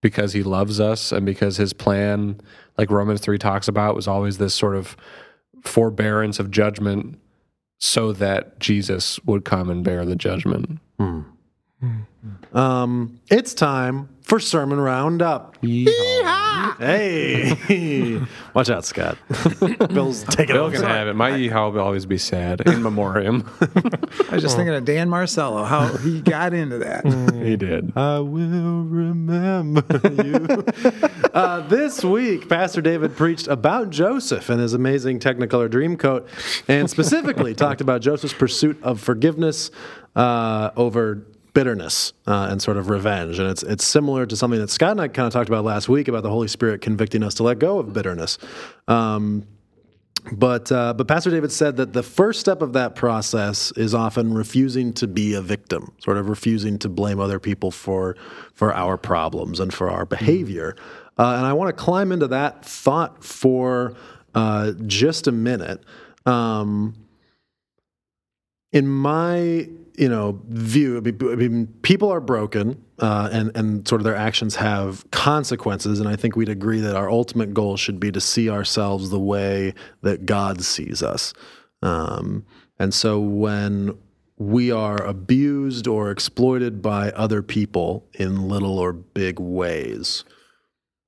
Because 0.03 0.33
he 0.33 0.43
loves 0.43 0.81
us 0.81 1.13
and 1.13 1.25
because 1.27 1.57
his 1.57 1.73
plan, 1.73 2.41
like 2.79 2.91
Romans 2.91 3.21
3 3.21 3.39
talks 3.39 3.69
about, 3.69 3.95
was 3.95 4.09
always 4.09 4.39
this 4.39 4.55
sort 4.55 4.77
of 4.77 4.97
forbearance 5.63 6.39
of 6.39 6.51
judgment 6.51 7.19
so 7.79 8.13
that 8.13 8.59
Jesus 8.61 9.19
would 9.25 9.45
come 9.45 9.71
and 9.71 9.83
bear 9.83 10.05
the 10.05 10.17
judgment. 10.17 10.79
Um, 12.53 13.21
it's 13.31 13.55
time 13.55 14.09
for 14.31 14.39
sermon 14.39 14.79
roundup. 14.79 15.57
Hey, 16.79 18.21
watch 18.55 18.71
out, 18.71 18.85
Scott. 18.85 19.19
Bill's 19.93 20.23
taking 20.23 20.55
Bill 20.55 20.67
over. 20.67 20.77
can 20.77 20.85
have 20.85 21.09
it. 21.09 21.15
My 21.15 21.33
yeehaw 21.33 21.73
will 21.73 21.81
always 21.81 22.07
be 22.07 22.17
sad 22.17 22.61
in 22.61 22.81
memoriam. 22.81 23.51
I 23.61 24.35
was 24.35 24.43
just 24.43 24.55
thinking 24.55 24.73
of 24.73 24.85
Dan 24.85 25.09
Marcello, 25.09 25.65
how 25.65 25.89
he 25.97 26.21
got 26.21 26.55
into 26.55 26.79
that. 26.79 27.05
he 27.43 27.57
did. 27.57 27.93
I 27.97 28.21
will 28.21 28.85
remember 28.85 29.85
you. 30.23 30.65
uh, 31.35 31.67
this 31.67 32.05
week, 32.05 32.49
Pastor 32.49 32.81
David 32.81 33.17
preached 33.17 33.49
about 33.49 33.91
Joseph 33.91 34.49
and 34.49 34.61
his 34.61 34.75
amazing 34.75 35.19
Technicolor 35.19 35.69
Dreamcoat, 35.69 36.29
and 36.69 36.89
specifically 36.89 37.53
talked 37.53 37.81
about 37.81 38.01
Joseph's 38.01 38.35
pursuit 38.35 38.81
of 38.85 39.01
forgiveness 39.01 39.73
uh, 40.15 40.71
over 40.77 41.27
bitterness 41.53 42.13
uh, 42.27 42.49
and 42.51 42.61
sort 42.61 42.77
of 42.77 42.89
revenge. 42.89 43.39
And 43.39 43.49
it's 43.49 43.63
it's 43.63 43.85
similar 43.85 44.27
to 44.27 44.37
something 44.37 44.61
that 44.61 44.71
Scott 44.71 44.93
and 44.93 45.01
I 45.01 45.09
kind 45.09 45.27
of 45.27 45.33
talked 45.33 45.49
about 45.49 45.65
last 45.65 45.89
week 45.89 46.09
about 46.09 46.23
the 46.23 46.31
Holy 46.31 46.49
Spirit 46.49 46.81
convicting 46.81 47.23
us 47.23 47.35
to 47.35 47.43
let 47.43 47.59
go 47.59 47.79
of 47.79 47.93
bitterness. 47.93 48.39
Um, 48.89 49.47
but 50.33 50.71
uh, 50.71 50.93
but 50.95 51.09
Pastor 51.09 51.31
David 51.31 51.51
said 51.51 51.77
that 51.79 51.93
the 51.93 52.03
first 52.03 52.41
step 52.41 52.63
of 52.63 52.75
that 52.75 52.95
process 52.95 53.73
is 53.73 53.95
often 53.95 54.35
refusing 54.35 54.93
to 54.95 55.07
be 55.07 55.35
a 55.35 55.41
victim, 55.41 55.93
sort 55.99 56.19
of 56.19 56.29
refusing 56.29 56.79
to 56.81 56.89
blame 56.89 57.21
other 57.21 57.41
people 57.41 57.71
for 57.71 58.17
for 58.55 58.75
our 58.75 58.97
problems 58.97 59.61
and 59.61 59.73
for 59.73 59.91
our 59.91 60.05
behavior. 60.05 60.77
Uh, 61.19 61.37
and 61.37 61.47
I 61.47 61.53
want 61.53 61.69
to 61.69 61.83
climb 61.83 62.13
into 62.13 62.29
that 62.29 62.65
thought 62.65 63.25
for 63.25 63.95
uh, 64.35 64.73
just 64.87 65.27
a 65.27 65.33
minute. 65.33 65.83
Um, 66.27 66.95
in 68.73 68.87
my 68.87 69.69
you 69.97 70.09
know, 70.09 70.41
view. 70.49 70.99
I 70.99 71.35
mean, 71.37 71.67
people 71.83 72.11
are 72.11 72.21
broken, 72.21 72.83
uh, 72.99 73.29
and 73.33 73.57
and 73.57 73.87
sort 73.87 74.01
of 74.01 74.05
their 74.05 74.17
actions 74.17 74.57
have 74.57 75.09
consequences. 75.11 76.01
And 76.01 76.09
I 76.09 76.17
think 76.17 76.37
we'd 76.37 76.49
agree 76.49 76.81
that 76.81 76.97
our 76.97 77.11
ultimate 77.11 77.55
goal 77.55 77.77
should 77.77 78.01
be 78.01 78.13
to 78.13 78.21
see 78.21 78.51
ourselves 78.51 79.11
the 79.11 79.21
way 79.21 79.75
that 80.03 80.27
God 80.27 80.63
sees 80.63 81.03
us. 81.03 81.33
Um, 81.83 82.45
and 82.79 82.95
so 82.95 83.21
when 83.21 83.99
we 84.37 84.71
are 84.71 85.03
abused 85.03 85.87
or 85.87 86.11
exploited 86.11 86.81
by 86.81 87.11
other 87.11 87.43
people 87.43 88.07
in 88.15 88.49
little 88.49 88.79
or 88.79 88.93
big 88.93 89.39
ways, 89.39 90.25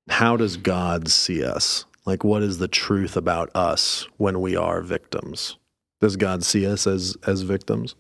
how 0.09 0.37
does 0.37 0.57
God 0.59 1.09
see 1.09 1.43
us? 1.43 1.87
Like, 2.05 2.25
what 2.25 2.43
is 2.43 2.59
the 2.59 2.69
truth 2.69 3.17
about 3.17 3.51
us 3.55 4.07
when 4.17 4.41
we 4.41 4.57
are 4.57 4.83
victims? 4.83 5.57
Does 6.01 6.17
God 6.17 6.45
see 6.45 6.67
us 6.67 6.87
as 6.87 7.17
as 7.27 7.43
victims? 7.43 7.95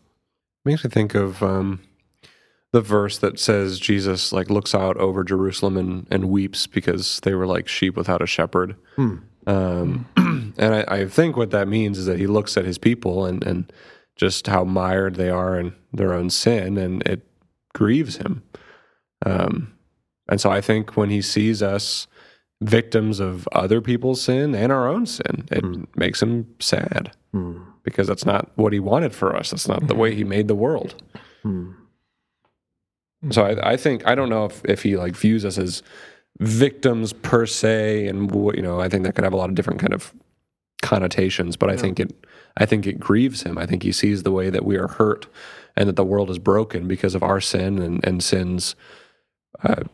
Makes 0.64 0.84
me 0.84 0.90
think 0.90 1.14
of 1.14 1.42
um, 1.42 1.80
the 2.72 2.80
verse 2.80 3.18
that 3.18 3.38
says 3.38 3.78
Jesus 3.78 4.32
like 4.32 4.50
looks 4.50 4.74
out 4.74 4.96
over 4.96 5.24
Jerusalem 5.24 5.76
and, 5.76 6.06
and 6.10 6.30
weeps 6.30 6.66
because 6.66 7.20
they 7.20 7.34
were 7.34 7.46
like 7.46 7.68
sheep 7.68 7.96
without 7.96 8.22
a 8.22 8.26
shepherd. 8.26 8.76
Hmm. 8.96 9.16
Um, 9.46 10.06
and 10.56 10.74
I, 10.74 10.84
I 10.88 11.06
think 11.06 11.36
what 11.36 11.50
that 11.50 11.68
means 11.68 11.98
is 11.98 12.06
that 12.06 12.18
he 12.18 12.26
looks 12.26 12.56
at 12.56 12.64
his 12.64 12.78
people 12.78 13.26
and, 13.26 13.44
and 13.44 13.72
just 14.16 14.46
how 14.46 14.64
mired 14.64 15.16
they 15.16 15.30
are 15.30 15.58
in 15.58 15.74
their 15.92 16.12
own 16.12 16.30
sin, 16.30 16.76
and 16.76 17.02
it 17.08 17.26
grieves 17.74 18.16
him. 18.16 18.42
Um, 19.24 19.74
and 20.28 20.40
so 20.40 20.50
I 20.50 20.60
think 20.60 20.96
when 20.96 21.10
he 21.10 21.22
sees 21.22 21.62
us 21.62 22.06
victims 22.60 23.18
of 23.20 23.48
other 23.52 23.80
people's 23.80 24.22
sin 24.22 24.54
and 24.54 24.70
our 24.70 24.86
own 24.86 25.06
sin, 25.06 25.48
it 25.50 25.64
makes 25.96 26.22
him 26.22 26.54
sad 26.60 27.12
Hmm. 27.32 27.62
Because 27.82 28.06
that's 28.06 28.24
not 28.24 28.50
what 28.56 28.72
he 28.72 28.80
wanted 28.80 29.14
for 29.14 29.34
us. 29.36 29.50
That's 29.50 29.68
not 29.68 29.86
the 29.86 29.94
way 29.94 30.14
he 30.14 30.24
made 30.24 30.48
the 30.48 30.54
world. 30.54 31.02
Hmm. 31.42 31.72
So 33.30 33.44
I, 33.44 33.72
I 33.72 33.76
think 33.76 34.06
I 34.06 34.14
don't 34.14 34.28
know 34.28 34.46
if, 34.46 34.64
if 34.64 34.82
he 34.82 34.96
like 34.96 35.14
views 35.14 35.44
us 35.44 35.58
as 35.58 35.82
victims 36.40 37.12
per 37.12 37.46
se, 37.46 38.08
and 38.08 38.32
you 38.56 38.62
know 38.62 38.80
I 38.80 38.88
think 38.88 39.04
that 39.04 39.14
could 39.14 39.24
have 39.24 39.32
a 39.32 39.36
lot 39.36 39.48
of 39.48 39.54
different 39.54 39.80
kind 39.80 39.92
of 39.92 40.12
connotations. 40.82 41.56
But 41.56 41.70
I 41.70 41.76
think 41.76 42.00
it 42.00 42.26
I 42.56 42.66
think 42.66 42.86
it 42.86 42.98
grieves 42.98 43.42
him. 43.42 43.58
I 43.58 43.66
think 43.66 43.82
he 43.82 43.92
sees 43.92 44.24
the 44.24 44.32
way 44.32 44.50
that 44.50 44.64
we 44.64 44.76
are 44.76 44.88
hurt 44.88 45.26
and 45.76 45.88
that 45.88 45.96
the 45.96 46.04
world 46.04 46.30
is 46.30 46.38
broken 46.38 46.88
because 46.88 47.14
of 47.14 47.22
our 47.22 47.40
sin 47.40 47.78
and 47.78 48.04
and 48.04 48.22
sins 48.22 48.74
uh, 49.62 49.84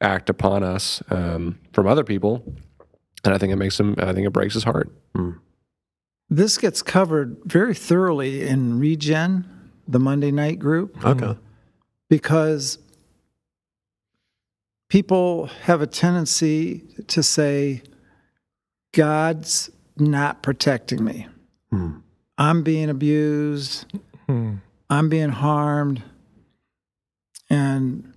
act 0.00 0.30
upon 0.30 0.62
us 0.62 1.02
um, 1.10 1.58
from 1.72 1.86
other 1.86 2.04
people. 2.04 2.44
And 3.24 3.34
I 3.34 3.38
think 3.38 3.52
it 3.52 3.56
makes 3.56 3.78
him. 3.78 3.96
I 3.98 4.12
think 4.12 4.26
it 4.26 4.32
breaks 4.32 4.54
his 4.54 4.64
heart. 4.64 4.90
This 6.32 6.56
gets 6.56 6.80
covered 6.80 7.36
very 7.44 7.74
thoroughly 7.74 8.40
in 8.40 8.78
Regen, 8.78 9.44
the 9.86 9.98
Monday 9.98 10.30
night 10.30 10.58
group, 10.58 11.04
Okay. 11.04 11.36
because 12.08 12.78
people 14.88 15.48
have 15.64 15.82
a 15.82 15.86
tendency 15.86 16.84
to 17.08 17.22
say, 17.22 17.82
God's 18.94 19.68
not 19.98 20.42
protecting 20.42 21.04
me. 21.04 21.26
Hmm. 21.68 21.98
I'm 22.38 22.62
being 22.62 22.88
abused. 22.88 23.84
Hmm. 24.26 24.54
I'm 24.88 25.10
being 25.10 25.28
harmed. 25.28 26.02
And 27.50 28.10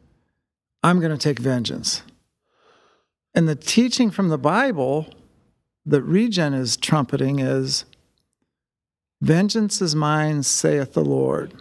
I'm 0.81 1.01
going 1.01 1.11
to 1.11 1.17
take 1.17 1.39
vengeance. 1.39 2.01
And 3.33 3.49
the 3.49 3.55
teaching 3.55 4.09
from 4.09 4.29
the 4.29 4.37
Bible 4.37 5.13
that 5.85 6.01
Regen 6.03 6.53
is 6.53 6.77
trumpeting 6.77 7.39
is 7.39 7.83
Vengeance 9.21 9.81
is 9.81 9.95
mine, 9.95 10.43
saith 10.43 10.93
the 10.93 11.03
Lord. 11.03 11.53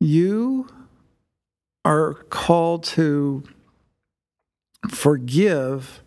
You 0.00 0.68
are 1.84 2.14
called 2.30 2.84
to 2.84 3.44
forgive, 4.88 6.02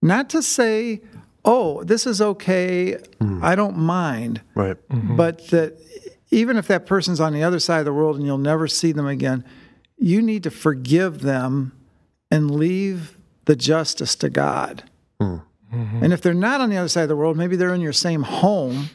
not 0.00 0.30
to 0.30 0.42
say, 0.42 1.02
oh, 1.44 1.82
this 1.84 2.06
is 2.06 2.20
okay, 2.20 2.96
mm-hmm. 3.20 3.44
I 3.44 3.54
don't 3.54 3.76
mind, 3.76 4.40
Right. 4.54 4.76
Mm-hmm. 4.88 5.16
but 5.16 5.48
that 5.48 5.78
even 6.30 6.56
if 6.56 6.66
that 6.68 6.86
person's 6.86 7.20
on 7.20 7.32
the 7.32 7.42
other 7.42 7.60
side 7.60 7.78
of 7.80 7.84
the 7.84 7.92
world 7.92 8.16
and 8.16 8.26
you'll 8.26 8.38
never 8.38 8.66
see 8.66 8.92
them 8.92 9.06
again, 9.06 9.44
you 9.96 10.20
need 10.20 10.42
to 10.42 10.50
forgive 10.50 11.20
them 11.22 11.72
and 12.30 12.50
leave 12.50 13.16
the 13.44 13.56
justice 13.56 14.16
to 14.16 14.28
God. 14.28 14.82
Mm. 15.20 15.42
Mm-hmm. 15.72 16.04
And 16.04 16.12
if 16.12 16.20
they're 16.20 16.34
not 16.34 16.60
on 16.60 16.70
the 16.70 16.76
other 16.76 16.88
side 16.88 17.02
of 17.02 17.08
the 17.08 17.16
world, 17.16 17.36
maybe 17.36 17.56
they're 17.56 17.74
in 17.74 17.80
your 17.80 17.92
same 17.92 18.22
home, 18.22 18.90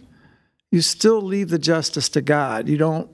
you 0.72 0.82
still 0.82 1.22
leave 1.22 1.50
the 1.50 1.60
justice 1.60 2.10
to 2.10 2.22
God. 2.22 2.70
You 2.70 2.78
don't 2.78 3.10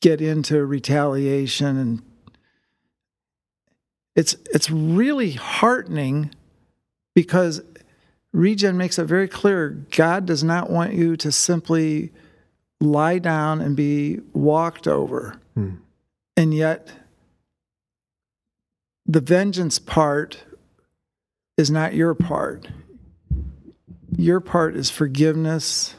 get 0.00 0.20
into 0.20 0.64
retaliation 0.64 1.76
and 1.76 2.02
it's 4.16 4.34
it's 4.52 4.70
really 4.70 5.32
heartening 5.32 6.34
because 7.14 7.62
Regen 8.32 8.76
makes 8.76 8.98
it 8.98 9.04
very 9.04 9.28
clear 9.28 9.70
God 9.90 10.26
does 10.26 10.44
not 10.44 10.70
want 10.70 10.94
you 10.94 11.16
to 11.16 11.32
simply 11.32 12.12
lie 12.80 13.18
down 13.18 13.60
and 13.60 13.76
be 13.76 14.20
walked 14.32 14.86
over. 14.86 15.40
Hmm. 15.54 15.76
And 16.36 16.54
yet, 16.54 16.90
the 19.06 19.20
vengeance 19.20 19.78
part 19.78 20.44
is 21.56 21.70
not 21.70 21.94
your 21.94 22.14
part. 22.14 22.68
Your 24.16 24.40
part 24.40 24.76
is 24.76 24.90
forgiveness. 24.90 25.94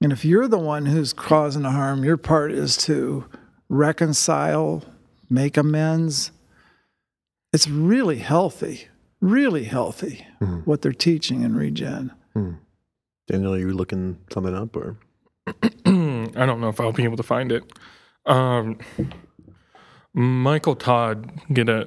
And 0.00 0.12
if 0.12 0.24
you're 0.24 0.46
the 0.48 0.58
one 0.58 0.86
who's 0.86 1.12
causing 1.12 1.62
the 1.62 1.70
harm, 1.70 2.04
your 2.04 2.16
part 2.16 2.52
is 2.52 2.76
to 2.78 3.24
reconcile, 3.68 4.84
make 5.28 5.56
amends. 5.56 6.30
It's 7.52 7.68
really 7.68 8.18
healthy, 8.18 8.88
really 9.20 9.64
healthy 9.64 10.26
what 10.64 10.82
they're 10.82 10.92
teaching 10.92 11.42
in 11.42 11.56
Regen. 11.56 12.12
Daniel, 13.26 13.54
are 13.54 13.58
you 13.58 13.72
looking 13.72 14.18
something 14.32 14.54
up 14.54 14.76
or? 14.76 14.96
I 15.46 16.46
don't 16.46 16.60
know 16.60 16.68
if 16.68 16.78
I'll 16.80 16.92
be 16.92 17.04
able 17.04 17.16
to 17.16 17.22
find 17.22 17.50
it. 17.50 17.64
Um, 18.26 18.78
Michael 20.14 20.76
Todd 20.76 21.30
did 21.52 21.68
a 21.68 21.86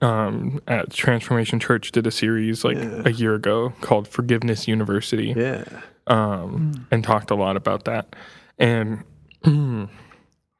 um, 0.00 0.60
at 0.66 0.90
Transformation 0.90 1.60
Church 1.60 1.92
did 1.92 2.06
a 2.06 2.10
series 2.10 2.64
like 2.64 2.78
a 2.78 3.12
year 3.12 3.34
ago 3.34 3.72
called 3.80 4.08
Forgiveness 4.08 4.66
University, 4.66 5.34
Yeah. 5.36 5.64
Um, 6.06 6.86
and 6.90 7.04
talked 7.04 7.30
a 7.30 7.34
lot 7.34 7.56
about 7.56 7.84
that. 7.84 8.14
And 8.58 9.04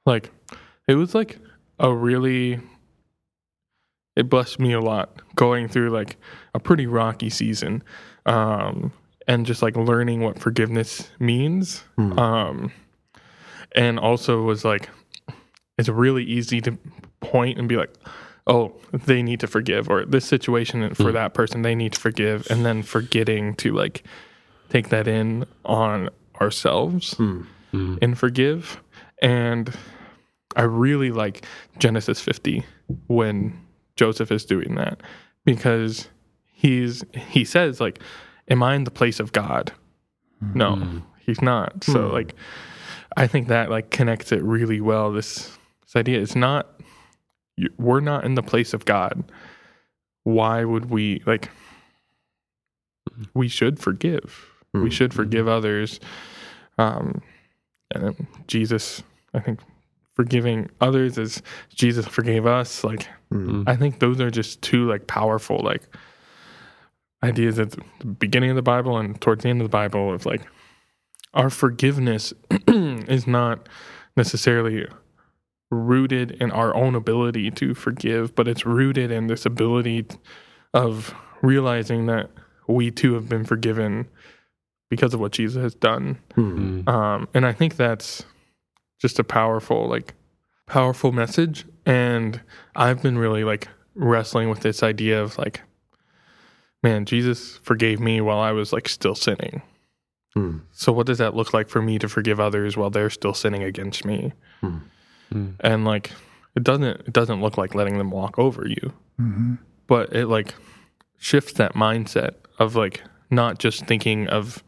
like, 0.06 0.30
it 0.88 0.94
was 0.94 1.14
like 1.14 1.38
a 1.78 1.92
really, 1.92 2.60
it 4.16 4.28
blessed 4.28 4.58
me 4.58 4.72
a 4.72 4.80
lot 4.80 5.22
going 5.36 5.68
through 5.68 5.90
like 5.90 6.16
a 6.54 6.60
pretty 6.60 6.86
rocky 6.86 7.30
season, 7.30 7.82
um, 8.26 8.92
and 9.28 9.46
just 9.46 9.62
like 9.62 9.76
learning 9.76 10.20
what 10.20 10.38
forgiveness 10.38 11.08
means. 11.18 11.84
Um, 12.18 12.72
and 13.74 13.98
also 13.98 14.42
was 14.42 14.64
like, 14.64 14.90
it's 15.78 15.88
really 15.88 16.24
easy 16.24 16.60
to 16.60 16.76
point 17.20 17.58
and 17.58 17.68
be 17.68 17.76
like, 17.76 17.94
oh, 18.46 18.74
they 18.92 19.22
need 19.22 19.40
to 19.40 19.46
forgive, 19.46 19.88
or 19.88 20.04
this 20.04 20.24
situation 20.24 20.94
for 20.94 21.12
that 21.12 21.32
person, 21.32 21.62
they 21.62 21.74
need 21.74 21.92
to 21.92 22.00
forgive, 22.00 22.46
and 22.50 22.66
then 22.66 22.82
forgetting 22.82 23.54
to 23.54 23.72
like 23.72 24.02
take 24.72 24.88
that 24.88 25.06
in 25.06 25.44
on 25.66 26.08
ourselves 26.40 27.14
mm-hmm. 27.14 27.96
and 28.00 28.18
forgive. 28.18 28.82
And 29.20 29.72
I 30.56 30.62
really 30.62 31.10
like 31.10 31.44
Genesis 31.78 32.20
50 32.20 32.64
when 33.06 33.58
Joseph 33.96 34.32
is 34.32 34.46
doing 34.46 34.74
that 34.76 35.02
because 35.44 36.08
he's 36.46 37.04
he 37.14 37.44
says 37.44 37.80
like 37.80 38.00
am 38.48 38.62
I 38.62 38.74
in 38.74 38.84
the 38.84 38.90
place 38.90 39.20
of 39.20 39.32
God? 39.32 39.72
No, 40.54 40.76
mm-hmm. 40.76 40.98
he's 41.20 41.42
not. 41.42 41.84
So 41.84 42.08
mm. 42.08 42.12
like 42.12 42.34
I 43.16 43.26
think 43.26 43.48
that 43.48 43.70
like 43.70 43.90
connects 43.90 44.32
it 44.32 44.42
really 44.42 44.80
well 44.80 45.12
this 45.12 45.56
this 45.82 45.96
idea 45.96 46.18
is 46.18 46.34
not 46.34 46.80
we're 47.76 48.00
not 48.00 48.24
in 48.24 48.34
the 48.34 48.42
place 48.42 48.72
of 48.72 48.86
God. 48.86 49.30
Why 50.24 50.64
would 50.64 50.86
we 50.86 51.22
like 51.26 51.50
mm. 53.10 53.28
we 53.34 53.48
should 53.48 53.78
forgive. 53.78 54.51
We 54.72 54.80
hmm. 54.80 54.88
should 54.88 55.14
forgive 55.14 55.48
others. 55.48 56.00
Um 56.78 57.22
and 57.94 58.04
then 58.04 58.26
Jesus, 58.46 59.02
I 59.34 59.40
think 59.40 59.60
forgiving 60.14 60.70
others 60.80 61.18
as 61.18 61.42
Jesus 61.74 62.06
forgave 62.06 62.46
us. 62.46 62.84
Like 62.84 63.08
hmm. 63.30 63.62
Hmm. 63.62 63.62
I 63.66 63.76
think 63.76 63.98
those 63.98 64.20
are 64.20 64.30
just 64.30 64.62
two 64.62 64.88
like 64.88 65.06
powerful 65.06 65.60
like 65.62 65.82
ideas 67.22 67.58
at 67.58 67.70
the 67.70 68.06
beginning 68.06 68.50
of 68.50 68.56
the 68.56 68.62
Bible 68.62 68.98
and 68.98 69.20
towards 69.20 69.42
the 69.42 69.48
end 69.48 69.60
of 69.60 69.64
the 69.64 69.76
Bible 69.76 70.12
of 70.12 70.26
like 70.26 70.42
our 71.34 71.50
forgiveness 71.50 72.32
is 72.68 73.26
not 73.26 73.68
necessarily 74.16 74.86
rooted 75.70 76.32
in 76.32 76.50
our 76.50 76.74
own 76.74 76.94
ability 76.94 77.50
to 77.50 77.74
forgive, 77.74 78.34
but 78.34 78.46
it's 78.46 78.66
rooted 78.66 79.10
in 79.10 79.26
this 79.26 79.46
ability 79.46 80.06
of 80.74 81.14
realizing 81.40 82.06
that 82.06 82.30
we 82.66 82.90
too 82.90 83.14
have 83.14 83.28
been 83.28 83.44
forgiven 83.44 84.06
because 84.92 85.14
of 85.14 85.20
what 85.20 85.32
Jesus 85.32 85.62
has 85.62 85.74
done. 85.74 86.18
Um, 86.86 87.26
and 87.32 87.46
I 87.46 87.52
think 87.54 87.76
that's 87.76 88.26
just 89.00 89.18
a 89.18 89.24
powerful 89.24 89.88
like 89.88 90.12
powerful 90.66 91.12
message 91.12 91.64
and 91.86 92.42
I've 92.76 93.02
been 93.02 93.16
really 93.16 93.42
like 93.42 93.68
wrestling 93.94 94.50
with 94.50 94.60
this 94.60 94.82
idea 94.82 95.22
of 95.22 95.38
like 95.38 95.62
man, 96.82 97.06
Jesus 97.06 97.56
forgave 97.62 98.00
me 98.00 98.20
while 98.20 98.38
I 98.38 98.52
was 98.52 98.70
like 98.70 98.86
still 98.86 99.14
sinning. 99.14 99.62
Hmm. 100.34 100.58
So 100.72 100.92
what 100.92 101.06
does 101.06 101.16
that 101.16 101.34
look 101.34 101.54
like 101.54 101.70
for 101.70 101.80
me 101.80 101.98
to 101.98 102.06
forgive 102.06 102.38
others 102.38 102.76
while 102.76 102.90
they're 102.90 103.08
still 103.08 103.32
sinning 103.32 103.62
against 103.62 104.04
me? 104.04 104.34
Hmm. 104.60 105.52
And 105.60 105.86
like 105.86 106.10
it 106.54 106.64
doesn't 106.64 106.84
it 106.84 107.14
doesn't 107.14 107.40
look 107.40 107.56
like 107.56 107.74
letting 107.74 107.96
them 107.96 108.10
walk 108.10 108.38
over 108.38 108.68
you. 108.68 108.92
Mm-hmm. 109.18 109.54
But 109.86 110.14
it 110.14 110.26
like 110.26 110.54
shifts 111.16 111.54
that 111.54 111.72
mindset 111.72 112.34
of 112.58 112.76
like 112.76 113.00
not 113.30 113.58
just 113.58 113.86
thinking 113.86 114.28
of 114.28 114.62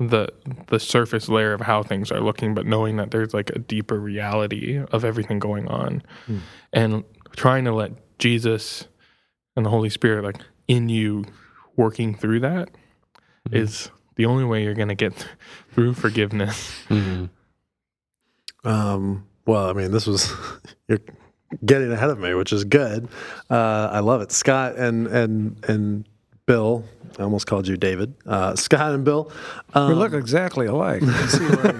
the 0.00 0.28
the 0.68 0.80
surface 0.80 1.28
layer 1.28 1.52
of 1.52 1.60
how 1.60 1.82
things 1.82 2.10
are 2.10 2.20
looking, 2.20 2.54
but 2.54 2.64
knowing 2.66 2.96
that 2.96 3.10
there's 3.10 3.34
like 3.34 3.50
a 3.50 3.58
deeper 3.58 4.00
reality 4.00 4.82
of 4.90 5.04
everything 5.04 5.38
going 5.38 5.68
on. 5.68 6.02
Hmm. 6.26 6.38
And 6.72 7.04
trying 7.36 7.66
to 7.66 7.72
let 7.72 7.92
Jesus 8.18 8.88
and 9.56 9.66
the 9.66 9.70
Holy 9.70 9.90
Spirit 9.90 10.24
like 10.24 10.38
in 10.66 10.88
you 10.88 11.26
working 11.76 12.14
through 12.14 12.40
that 12.40 12.70
is 13.52 13.90
the 14.16 14.26
only 14.26 14.44
way 14.44 14.64
you're 14.64 14.74
going 14.74 14.88
to 14.88 14.94
get 14.94 15.26
through 15.72 15.94
forgiveness. 15.94 16.72
Mhm. 16.88 17.28
Um, 18.64 19.26
well, 19.46 19.68
I 19.68 19.72
mean, 19.72 19.90
this 19.90 20.06
was 20.06 20.32
you're 20.88 21.00
getting 21.64 21.92
ahead 21.92 22.10
of 22.10 22.18
me, 22.18 22.32
which 22.34 22.52
is 22.52 22.64
good. 22.64 23.08
Uh, 23.50 23.90
I 23.92 24.00
love 24.00 24.22
it, 24.22 24.32
Scott 24.32 24.76
and 24.76 25.06
and 25.08 25.64
and 25.68 26.08
Bill. 26.50 26.84
I 27.16 27.22
almost 27.22 27.46
called 27.46 27.68
you 27.68 27.76
David. 27.76 28.12
Uh, 28.26 28.56
Scott 28.56 28.92
and 28.92 29.04
Bill. 29.04 29.30
Um, 29.74 29.88
we 29.90 29.94
look 29.94 30.12
exactly 30.14 30.66
alike. 30.66 31.00
You 31.02 31.12
can 31.12 31.28
see 31.28 31.44
where- 31.44 31.70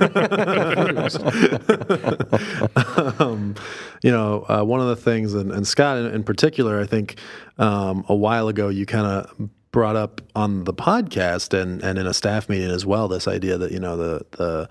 um, 3.21 3.57
you 4.03 4.13
know, 4.13 4.45
uh, 4.49 4.63
one 4.63 4.81
of 4.81 4.87
the 4.87 4.95
things, 4.97 5.35
and, 5.35 5.51
and 5.51 5.67
Scott 5.67 5.99
in, 5.99 6.07
in 6.07 6.23
particular, 6.23 6.81
I 6.81 6.87
think 6.87 7.17
um, 7.59 8.05
a 8.09 8.15
while 8.15 8.47
ago 8.47 8.69
you 8.69 8.87
kind 8.87 9.07
of 9.07 9.51
brought 9.73 9.97
up 9.97 10.21
on 10.37 10.63
the 10.65 10.75
podcast 10.75 11.53
and, 11.61 11.83
and 11.83 11.99
in 11.99 12.07
a 12.07 12.15
staff 12.15 12.49
meeting 12.49 12.71
as 12.71 12.87
well 12.87 13.09
this 13.09 13.27
idea 13.27 13.59
that 13.59 13.73
you 13.73 13.81
know 13.81 13.97
the 13.97 14.25
the 14.33 14.69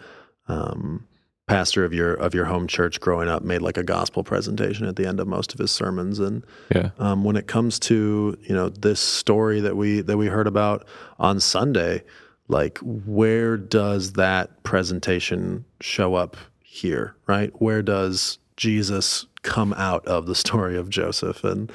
um, 0.47 1.07
pastor 1.49 1.83
of 1.83 1.91
your 1.93 2.13
of 2.13 2.35
your 2.35 2.45
home 2.45 2.67
church 2.67 2.99
growing 2.99 3.27
up 3.27 3.41
made 3.43 3.59
like 3.61 3.75
a 3.75 3.83
gospel 3.83 4.23
presentation 4.23 4.85
at 4.85 4.95
the 4.95 5.07
end 5.07 5.19
of 5.19 5.27
most 5.27 5.51
of 5.51 5.59
his 5.59 5.71
sermons 5.71 6.19
and 6.19 6.45
Yeah. 6.73 6.91
um, 6.99 7.23
when 7.23 7.35
it 7.35 7.47
comes 7.47 7.79
to 7.79 8.37
you 8.43 8.53
know 8.55 8.69
this 8.69 8.99
story 8.99 9.59
that 9.61 9.75
we 9.75 10.01
that 10.01 10.15
we 10.17 10.27
heard 10.27 10.45
about 10.45 10.85
on 11.17 11.39
Sunday, 11.39 12.03
like 12.47 12.77
where 12.83 13.57
does 13.57 14.13
that 14.13 14.61
presentation 14.63 15.65
show 15.81 16.13
up 16.13 16.37
here, 16.61 17.15
right? 17.27 17.51
Where 17.59 17.81
does 17.81 18.37
Jesus 18.55 19.25
come 19.41 19.73
out 19.73 20.05
of 20.05 20.27
the 20.27 20.35
story 20.35 20.77
of 20.77 20.89
Joseph? 20.89 21.43
And 21.43 21.71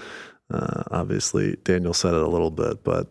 uh, 0.53 0.85
obviously, 0.93 1.57
Daniel 1.65 1.95
said 1.95 2.15
it 2.15 2.23
a 2.23 2.29
little 2.29 2.53
bit, 2.53 2.85
but 2.85 3.09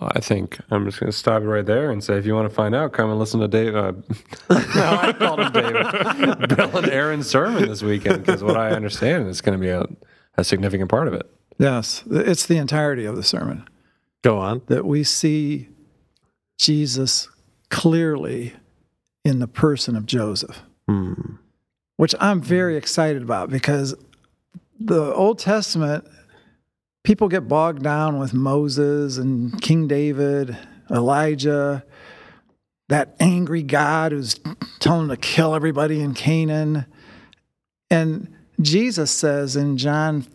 I 0.00 0.20
think 0.20 0.58
I'm 0.70 0.84
just 0.86 0.98
going 0.98 1.10
to 1.12 1.16
stop 1.16 1.42
it 1.42 1.46
right 1.46 1.64
there 1.66 1.90
and 1.90 2.02
say, 2.02 2.16
if 2.16 2.24
you 2.26 2.34
want 2.34 2.48
to 2.48 2.54
find 2.54 2.74
out, 2.74 2.92
come 2.92 3.10
and 3.10 3.18
listen 3.18 3.40
to 3.40 3.48
Dave. 3.48 3.74
Uh, 3.76 3.92
no, 4.50 4.58
I 5.00 5.12
called 5.12 5.40
him 5.40 5.52
David. 5.52 6.48
Bill 6.56 6.76
and 6.78 6.88
Aaron's 6.88 7.28
sermon 7.28 7.68
this 7.68 7.82
weekend 7.82 8.24
because 8.24 8.42
what 8.42 8.56
I 8.56 8.70
understand 8.70 9.28
is 9.28 9.40
going 9.40 9.58
to 9.58 9.62
be 9.62 9.68
a, 9.70 9.84
a 10.36 10.44
significant 10.44 10.90
part 10.90 11.08
of 11.08 11.14
it. 11.14 11.30
yes, 11.58 12.02
it's 12.10 12.46
the 12.46 12.56
entirety 12.56 13.04
of 13.04 13.16
the 13.16 13.22
sermon 13.22 13.68
go 14.22 14.38
on. 14.38 14.62
that 14.68 14.84
we 14.86 15.04
see 15.04 15.68
Jesus 16.58 17.28
clearly 17.70 18.54
in 19.24 19.38
the 19.38 19.48
person 19.48 19.94
of 19.96 20.06
Joseph, 20.06 20.62
Hmm. 20.88 21.12
which 21.96 22.14
I'm 22.20 22.40
very 22.40 22.76
excited 22.76 23.22
about 23.22 23.50
because 23.50 23.94
the 24.80 25.12
Old 25.14 25.38
Testament, 25.38 26.04
people 27.04 27.28
get 27.28 27.48
bogged 27.48 27.82
down 27.82 28.18
with 28.18 28.32
Moses 28.32 29.18
and 29.18 29.60
King 29.60 29.88
David, 29.88 30.56
Elijah, 30.90 31.84
that 32.88 33.16
angry 33.20 33.62
God 33.62 34.12
who's 34.12 34.38
telling 34.78 35.08
them 35.08 35.16
to 35.16 35.20
kill 35.20 35.54
everybody 35.54 36.00
in 36.00 36.14
Canaan. 36.14 36.86
And 37.90 38.32
Jesus 38.60 39.10
says 39.10 39.56
in 39.56 39.76
John 39.78 40.26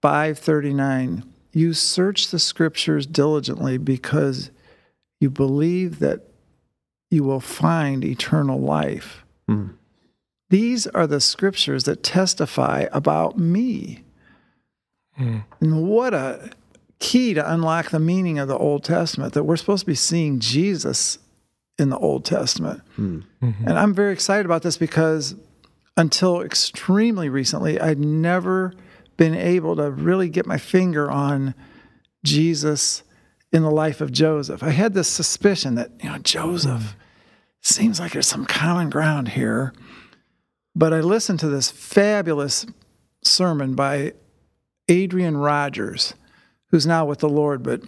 5:39, 0.00 1.24
"You 1.52 1.72
search 1.72 2.30
the 2.30 2.38
scriptures 2.38 3.06
diligently 3.06 3.76
because 3.78 4.50
you 5.20 5.30
believe 5.30 5.98
that 5.98 6.28
you 7.10 7.24
will 7.24 7.40
find 7.40 8.04
eternal 8.04 8.60
life." 8.60 9.24
Hmm. 9.48 9.68
These 10.48 10.86
are 10.88 11.06
the 11.06 11.20
scriptures 11.20 11.84
that 11.84 12.02
testify 12.04 12.86
about 12.92 13.38
me. 13.38 14.04
Hmm. 15.16 15.38
And 15.60 15.88
what 15.88 16.14
a 16.14 16.50
key 16.98 17.34
to 17.34 17.52
unlock 17.52 17.90
the 17.90 18.00
meaning 18.00 18.38
of 18.38 18.48
the 18.48 18.56
Old 18.56 18.84
Testament 18.84 19.34
that 19.34 19.44
we're 19.44 19.56
supposed 19.56 19.80
to 19.80 19.86
be 19.86 19.94
seeing 19.94 20.40
Jesus 20.40 21.18
in 21.78 21.90
the 21.90 21.98
Old 21.98 22.24
Testament. 22.24 22.82
Hmm. 22.96 23.20
Mm-hmm. 23.42 23.68
And 23.68 23.78
I'm 23.78 23.94
very 23.94 24.12
excited 24.12 24.46
about 24.46 24.62
this 24.62 24.76
because 24.76 25.34
until 25.96 26.42
extremely 26.42 27.28
recently, 27.28 27.80
I'd 27.80 27.98
never 27.98 28.74
been 29.16 29.34
able 29.34 29.76
to 29.76 29.90
really 29.90 30.28
get 30.28 30.46
my 30.46 30.58
finger 30.58 31.10
on 31.10 31.54
Jesus 32.24 33.02
in 33.52 33.62
the 33.62 33.70
life 33.70 34.00
of 34.00 34.12
Joseph. 34.12 34.62
I 34.62 34.70
had 34.70 34.94
this 34.94 35.08
suspicion 35.08 35.76
that, 35.76 35.90
you 36.02 36.10
know, 36.10 36.18
Joseph 36.18 36.96
seems 37.62 37.98
like 37.98 38.12
there's 38.12 38.28
some 38.28 38.44
common 38.44 38.90
ground 38.90 39.28
here. 39.28 39.72
But 40.74 40.92
I 40.92 41.00
listened 41.00 41.40
to 41.40 41.48
this 41.48 41.70
fabulous 41.70 42.66
sermon 43.22 43.74
by 43.74 44.12
Adrian 44.88 45.36
Rogers, 45.36 46.14
who's 46.70 46.86
now 46.86 47.04
with 47.04 47.18
the 47.18 47.28
Lord, 47.28 47.62
but 47.62 47.82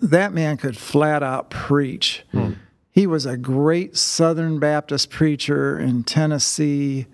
that 0.00 0.32
man 0.32 0.56
could 0.56 0.76
flat 0.76 1.22
out 1.22 1.50
preach. 1.50 2.24
Hmm. 2.32 2.52
He 2.90 3.06
was 3.06 3.26
a 3.26 3.36
great 3.36 3.96
Southern 3.96 4.58
Baptist 4.60 5.10
preacher 5.10 5.78
in 5.78 6.04
Tennessee, 6.04 7.06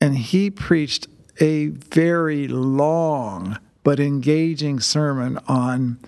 and 0.00 0.16
he 0.16 0.50
preached 0.50 1.06
a 1.40 1.68
very 1.68 2.48
long 2.48 3.58
but 3.82 4.00
engaging 4.00 4.80
sermon 4.80 5.38
on 5.46 5.98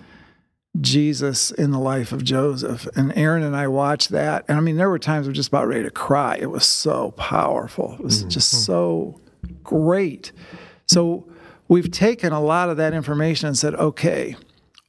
Jesus 0.80 1.50
in 1.50 1.70
the 1.70 1.78
life 1.78 2.12
of 2.12 2.24
Joseph. 2.24 2.88
And 2.96 3.16
Aaron 3.16 3.42
and 3.42 3.54
I 3.54 3.68
watched 3.68 4.08
that. 4.10 4.44
And 4.48 4.58
I 4.58 4.60
mean, 4.60 4.76
there 4.76 4.90
were 4.90 4.98
times 4.98 5.26
we 5.26 5.30
were 5.30 5.34
just 5.34 5.48
about 5.48 5.68
ready 5.68 5.84
to 5.84 5.90
cry. 5.90 6.36
It 6.40 6.50
was 6.50 6.66
so 6.66 7.12
powerful. 7.12 7.94
It 7.94 8.00
was 8.00 8.20
mm-hmm. 8.20 8.30
just 8.30 8.64
so 8.64 9.20
great. 9.62 10.32
So 10.86 11.28
we've 11.72 11.90
taken 11.90 12.34
a 12.34 12.40
lot 12.40 12.68
of 12.68 12.76
that 12.76 12.92
information 12.92 13.48
and 13.48 13.56
said, 13.56 13.74
okay, 13.76 14.36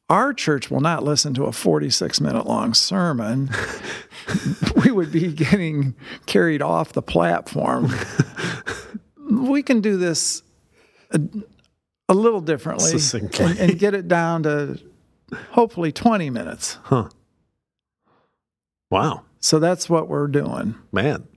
our 0.09 0.33
church 0.33 0.69
will 0.69 0.81
not 0.81 1.01
listen 1.01 1.33
to 1.33 1.45
a 1.45 1.51
46 1.53 2.19
minute 2.19 2.45
long 2.45 2.73
sermon. 2.73 3.49
we 4.83 4.91
would 4.91 5.09
be 5.09 5.31
getting 5.31 5.95
carried 6.25 6.61
off 6.61 6.91
the 6.91 7.01
platform. 7.01 7.89
we 9.31 9.63
can 9.63 9.79
do 9.79 9.95
this 9.95 10.43
a, 11.11 11.21
a 12.09 12.13
little 12.13 12.41
differently 12.41 12.91
and, 13.13 13.59
and 13.59 13.79
get 13.79 13.93
it 13.93 14.09
down 14.09 14.43
to 14.43 14.77
hopefully 15.51 15.93
20 15.93 16.29
minutes. 16.31 16.79
Huh. 16.83 17.07
Wow, 18.91 19.23
So 19.39 19.57
that's 19.57 19.89
what 19.89 20.09
we're 20.09 20.27
doing. 20.27 20.75
man, 20.91 21.29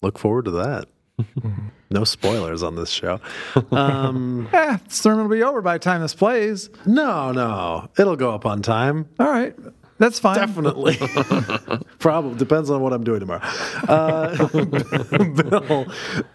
look 0.00 0.18
forward 0.18 0.46
to 0.46 0.50
that. 0.52 0.88
no 1.96 2.04
spoilers 2.04 2.62
on 2.62 2.76
this 2.76 2.90
show. 2.90 3.20
Um, 3.72 4.48
Eh, 4.52 4.76
the 4.86 4.94
sermon 4.94 5.28
will 5.28 5.36
be 5.36 5.42
over 5.42 5.60
by 5.62 5.74
the 5.74 5.78
time 5.80 6.00
this 6.02 6.14
plays. 6.14 6.68
no, 6.84 7.32
no, 7.32 7.88
it'll 7.98 8.16
go 8.16 8.30
up 8.32 8.44
on 8.46 8.62
time. 8.62 9.08
All 9.18 9.26
right. 9.30 9.54
That's 9.98 10.18
fine. 10.18 10.36
Definitely. 10.36 10.96
Problem 11.98 12.36
depends 12.36 12.68
on 12.68 12.82
what 12.82 12.92
I'm 12.92 13.02
doing 13.02 13.20
tomorrow. 13.20 13.40
Uh, 13.88 14.46
Bill, 15.42 15.86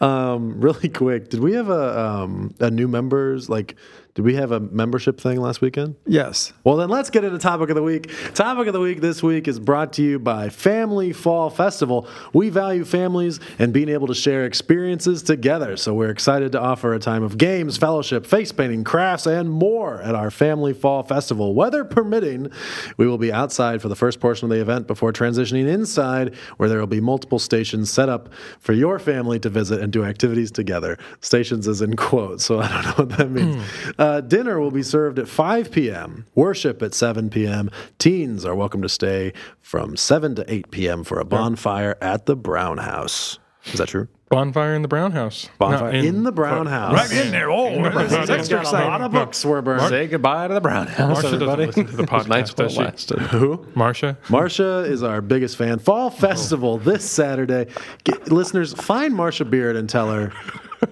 um, 0.02 0.60
really 0.60 0.90
quick, 0.90 1.30
did 1.30 1.42
we 1.42 1.54
have 1.54 1.70
a 1.70 2.00
um, 2.00 2.56
a 2.60 2.72
new 2.72 2.88
members 2.88 3.50
like? 3.50 3.76
Did 4.14 4.26
we 4.26 4.36
have 4.36 4.52
a 4.52 4.60
membership 4.60 5.22
thing 5.22 5.40
last 5.40 5.62
weekend? 5.62 5.96
Yes. 6.06 6.52
Well, 6.66 6.76
then 6.76 6.90
let's 6.90 7.10
get 7.10 7.24
into 7.24 7.38
topic 7.38 7.70
of 7.70 7.76
the 7.76 7.84
week. 7.84 8.12
Topic 8.34 8.68
of 8.68 8.74
the 8.74 8.80
week 8.82 9.00
this 9.00 9.24
week 9.24 9.48
is 9.48 9.58
brought 9.58 9.94
to 9.94 10.02
you 10.02 10.20
by 10.20 10.50
Family 10.50 11.14
Fall 11.14 11.50
Festival. 11.50 12.08
We 12.34 12.50
value 12.50 12.84
families 12.84 13.40
and 13.58 13.72
being 13.72 13.88
able 13.88 14.08
to 14.08 14.14
share 14.14 14.46
experiences 14.46 15.24
together, 15.24 15.78
so 15.78 15.94
we're 15.94 16.10
excited 16.10 16.52
to 16.52 16.60
offer 16.60 16.94
a 16.94 17.00
time 17.00 17.24
of 17.24 17.38
games, 17.38 17.78
fellowship, 17.78 18.26
face 18.26 18.52
painting, 18.52 18.84
crafts, 18.84 19.26
and 19.26 19.50
more 19.50 20.02
at 20.02 20.14
our 20.14 20.30
Family 20.30 20.74
Fall 20.74 21.04
Festival. 21.04 21.56
Weather 21.56 21.86
permitting, 21.86 22.52
we 22.98 23.08
will 23.08 23.18
be 23.18 23.32
outside 23.32 23.82
for 23.82 23.88
the 23.88 23.96
first 23.96 24.20
portion 24.20 24.46
of 24.46 24.50
the 24.50 24.62
event 24.62 24.88
before 24.88 25.14
transitioning 25.14 25.68
inside, 25.68 26.36
where 26.58 26.68
there 26.68 26.80
will 26.80 26.88
be 26.88 27.00
multiple 27.00 27.40
stations 27.40 27.90
set 27.90 28.10
up 28.10 28.28
for 28.60 28.74
your 28.74 29.00
family 29.00 29.40
to 29.40 29.50
visit 29.50 29.80
and 29.80 29.94
do 29.94 30.04
activities 30.04 30.52
together. 30.52 30.98
Stations 31.22 31.66
is 31.66 31.82
in 31.82 31.96
quotes, 31.96 32.44
so 32.44 32.60
I 32.60 32.68
don't 32.68 32.84
know 32.86 33.06
what 33.06 33.18
that 33.18 33.32
means. 33.32 33.56
Hmm. 33.56 34.01
Uh, 34.02 34.20
dinner 34.20 34.60
will 34.60 34.72
be 34.72 34.82
served 34.82 35.20
at 35.20 35.28
5 35.28 35.72
p.m., 35.72 36.26
worship 36.34 36.82
at 36.82 36.92
7 36.96 37.30
p.m. 37.30 37.70
Teens 38.00 38.44
are 38.44 38.56
welcome 38.56 38.82
to 38.82 38.90
stay 38.90 39.32
from 39.60 39.96
7 39.96 40.34
to 40.34 40.52
8 40.52 40.72
p.m. 40.72 41.04
for 41.04 41.20
a 41.20 41.24
bonfire 41.26 41.96
at 42.02 42.26
the 42.26 42.36
Brown 42.36 42.80
House. 42.80 43.38
Is 43.66 43.74
that 43.74 43.90
true? 43.90 44.08
Bonfire 44.30 44.74
in 44.74 44.82
the 44.82 44.88
Brown 44.88 45.12
House. 45.12 45.50
Bonfire 45.60 45.92
No, 45.92 46.00
in, 46.00 46.24
the 46.24 46.32
Brown 46.32 46.66
House. 46.66 46.94
Right 46.94 47.12
in 47.12 47.32
there. 47.32 47.52
Oh, 47.52 47.80
that's 47.92 48.12
He's 48.16 48.30
extra 48.32 48.64
got 48.64 48.74
a 48.74 48.88
lot 48.88 49.02
of 49.02 49.12
books 49.12 49.46
were 49.46 49.62
burned. 49.62 49.82
burning. 49.82 49.90
Say 49.90 50.08
goodbye 50.08 50.48
to 50.48 50.54
the 50.56 50.62
Brown 50.62 50.88
House, 50.88 51.20
Marsha 51.22 51.38
doesn't 51.40 51.60
listen 51.60 51.86
to 51.86 51.96
the 51.98 52.04
It 52.04 52.12
was 52.12 52.28
nice 52.28 52.52
podcast, 52.52 52.78
while 52.78 52.92
does 52.92 53.04
she? 53.04 53.38
Who? 53.38 53.58
Marsha. 53.76 54.18
Marsha 54.30 54.90
is 54.90 55.04
our 55.04 55.22
biggest 55.22 55.58
fan. 55.58 55.78
Fall 55.78 56.10
Festival 56.10 56.80
this 56.80 57.08
Saturday. 57.08 57.68
Get, 58.04 58.32
listeners, 58.32 58.74
find 58.74 59.14
Marsha 59.14 59.48
Beard 59.48 59.76
and 59.76 59.88
tell 59.88 60.10
her. 60.12 60.32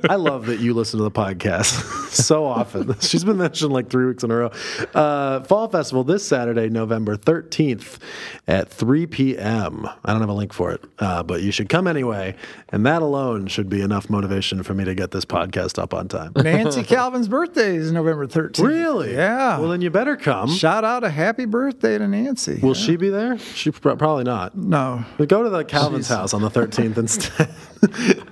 I 0.09 0.15
love 0.15 0.45
that 0.47 0.59
you 0.59 0.73
listen 0.73 0.97
to 0.99 1.03
the 1.03 1.11
podcast 1.11 2.09
so 2.11 2.45
often. 2.45 2.95
She's 2.99 3.23
been 3.23 3.37
mentioned 3.37 3.71
like 3.73 3.89
three 3.89 4.05
weeks 4.05 4.23
in 4.23 4.31
a 4.31 4.35
row. 4.35 4.51
Uh, 4.93 5.41
Fall 5.43 5.67
Festival 5.67 6.03
this 6.03 6.25
Saturday, 6.25 6.69
November 6.69 7.15
13th 7.17 7.97
at 8.47 8.69
3 8.69 9.07
p.m. 9.07 9.87
I 10.05 10.11
don't 10.11 10.21
have 10.21 10.29
a 10.29 10.33
link 10.33 10.53
for 10.53 10.71
it, 10.71 10.83
uh, 10.99 11.23
but 11.23 11.41
you 11.41 11.51
should 11.51 11.69
come 11.69 11.87
anyway. 11.87 12.35
And 12.69 12.85
that 12.85 13.01
alone 13.01 13.47
should 13.47 13.69
be 13.69 13.81
enough 13.81 14.09
motivation 14.09 14.63
for 14.63 14.73
me 14.73 14.83
to 14.85 14.93
get 14.95 15.11
this 15.11 15.25
podcast 15.25 15.79
up 15.81 15.93
on 15.93 16.07
time. 16.07 16.33
Nancy 16.35 16.83
Calvin's 16.83 17.27
birthday 17.27 17.75
is 17.75 17.91
November 17.91 18.27
13th. 18.27 18.63
Really? 18.65 19.13
Yeah. 19.13 19.59
Well, 19.59 19.69
then 19.69 19.81
you 19.81 19.89
better 19.89 20.15
come. 20.15 20.49
Shout 20.49 20.83
out 20.83 21.03
a 21.03 21.09
happy 21.09 21.45
birthday 21.45 21.97
to 21.97 22.07
Nancy. 22.07 22.59
Will 22.61 22.73
she 22.73 22.95
be 22.95 23.09
there? 23.09 23.37
She 23.39 23.71
probably 23.71 24.23
not. 24.23 24.55
no. 24.55 25.03
But 25.17 25.29
go 25.29 25.43
to 25.43 25.49
the 25.49 25.63
Calvin's 25.65 26.07
house 26.07 26.33
on 26.33 26.41
the 26.41 26.49
13th 26.51 26.97
instead. 26.97 27.49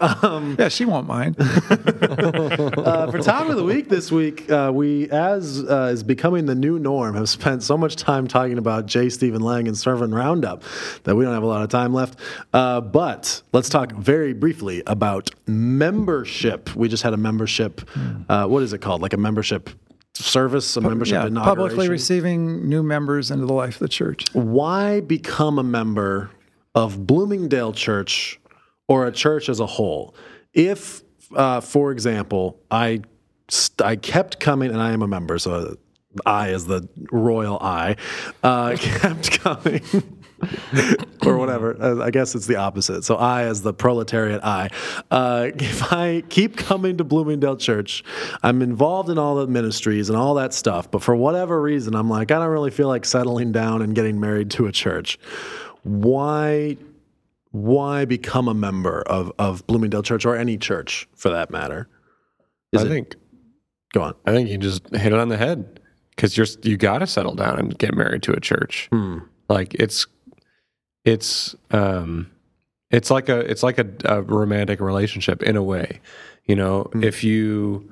Yeah, 0.01 0.67
she 0.67 0.83
won't 0.85 1.07
mind. 1.07 1.37
Uh, 2.17 3.11
for 3.11 3.19
time 3.19 3.49
of 3.49 3.57
the 3.57 3.63
week 3.63 3.89
this 3.89 4.11
week, 4.11 4.49
uh, 4.49 4.71
we, 4.73 5.09
as 5.09 5.63
uh, 5.63 5.89
is 5.91 6.03
becoming 6.03 6.45
the 6.45 6.55
new 6.55 6.79
norm, 6.79 7.15
have 7.15 7.29
spent 7.29 7.61
so 7.61 7.77
much 7.77 7.95
time 7.95 8.27
talking 8.27 8.57
about 8.57 8.85
J. 8.85 9.09
Stephen 9.09 9.41
Lang 9.41 9.67
and 9.67 9.77
Sermon 9.77 10.13
Roundup 10.13 10.63
that 11.03 11.15
we 11.15 11.23
don't 11.23 11.33
have 11.33 11.43
a 11.43 11.47
lot 11.47 11.61
of 11.61 11.69
time 11.69 11.93
left. 11.93 12.19
Uh, 12.53 12.81
but 12.81 13.41
let's 13.53 13.69
talk 13.69 13.91
very 13.91 14.33
briefly 14.33 14.83
about 14.87 15.29
membership. 15.45 16.73
We 16.75 16.87
just 16.87 17.03
had 17.03 17.13
a 17.13 17.17
membership. 17.17 17.81
Uh, 18.29 18.47
what 18.47 18.63
is 18.63 18.73
it 18.73 18.79
called? 18.79 19.01
Like 19.01 19.13
a 19.13 19.17
membership 19.17 19.69
service, 20.13 20.75
a 20.77 20.81
membership 20.81 21.13
yeah, 21.13 21.27
inauguration. 21.27 21.55
publicly 21.55 21.89
receiving 21.89 22.67
new 22.67 22.83
members 22.83 23.31
into 23.31 23.45
the 23.45 23.53
life 23.53 23.75
of 23.75 23.79
the 23.79 23.89
church. 23.89 24.25
Why 24.33 25.01
become 25.01 25.59
a 25.59 25.63
member 25.63 26.31
of 26.75 27.05
Bloomingdale 27.05 27.73
Church 27.73 28.39
or 28.87 29.05
a 29.05 29.11
church 29.11 29.49
as 29.49 29.59
a 29.59 29.65
whole? 29.65 30.15
If, 30.53 31.03
uh, 31.35 31.61
for 31.61 31.91
example, 31.91 32.59
I 32.71 33.01
st- 33.49 33.81
I 33.81 33.95
kept 33.95 34.39
coming, 34.39 34.71
and 34.71 34.81
I 34.81 34.91
am 34.91 35.01
a 35.01 35.07
member, 35.07 35.37
so 35.39 35.77
I 36.25 36.49
is 36.49 36.65
the 36.65 36.87
royal 37.11 37.57
I, 37.61 37.95
uh, 38.43 38.75
kept 38.79 39.39
coming. 39.39 39.81
or 41.25 41.37
whatever. 41.37 41.75
Uh, 41.81 42.03
I 42.03 42.11
guess 42.11 42.35
it's 42.35 42.45
the 42.47 42.57
opposite. 42.57 43.03
So 43.03 43.15
I, 43.15 43.43
as 43.43 43.61
the 43.61 43.73
proletariat 43.73 44.43
I, 44.43 44.69
uh, 45.09 45.49
if 45.55 45.91
I 45.91 46.23
keep 46.29 46.57
coming 46.57 46.97
to 46.97 47.03
Bloomingdale 47.03 47.57
Church, 47.57 48.03
I'm 48.43 48.61
involved 48.61 49.09
in 49.09 49.17
all 49.17 49.35
the 49.35 49.47
ministries 49.47 50.09
and 50.09 50.17
all 50.17 50.35
that 50.35 50.53
stuff. 50.53 50.89
But 50.91 51.01
for 51.01 51.15
whatever 51.15 51.61
reason, 51.61 51.95
I'm 51.95 52.09
like, 52.09 52.31
I 52.31 52.39
don't 52.39 52.49
really 52.49 52.71
feel 52.71 52.87
like 52.87 53.05
settling 53.05 53.51
down 53.51 53.81
and 53.81 53.95
getting 53.95 54.19
married 54.19 54.51
to 54.51 54.67
a 54.67 54.71
church. 54.71 55.17
Why? 55.83 56.77
Why 57.51 58.05
become 58.05 58.47
a 58.47 58.53
member 58.53 59.01
of, 59.03 59.31
of 59.39 59.65
Bloomingdale 59.67 60.03
Church 60.03 60.25
or 60.25 60.35
any 60.35 60.57
church 60.57 61.07
for 61.15 61.29
that 61.29 61.49
matter? 61.49 61.87
Is 62.73 62.83
I 62.83 62.85
it- 62.85 62.89
think 62.89 63.15
Go 63.93 64.01
on. 64.01 64.15
I 64.25 64.31
think 64.31 64.49
you 64.49 64.57
just 64.57 64.93
hit 64.93 65.13
it 65.13 65.17
on 65.17 65.29
the 65.29 65.37
head 65.37 65.79
because 66.09 66.35
you're 66.35 66.45
you 66.63 66.75
got 66.75 66.97
to 66.99 67.07
settle 67.07 67.35
down 67.35 67.57
and 67.57 67.77
get 67.77 67.93
married 67.95 68.21
to 68.23 68.33
a 68.33 68.39
church. 68.39 68.89
Like 69.49 69.73
it's 69.75 70.05
it's 71.05 71.55
um 71.71 72.29
it's 72.91 73.09
like 73.09 73.29
a 73.29 73.39
it's 73.49 73.63
like 73.63 73.79
a, 73.79 73.87
a 74.03 74.21
romantic 74.23 74.81
relationship 74.81 75.41
in 75.41 75.55
a 75.55 75.63
way. 75.63 76.01
You 76.45 76.55
know, 76.57 76.89
if 76.95 77.23
you 77.23 77.89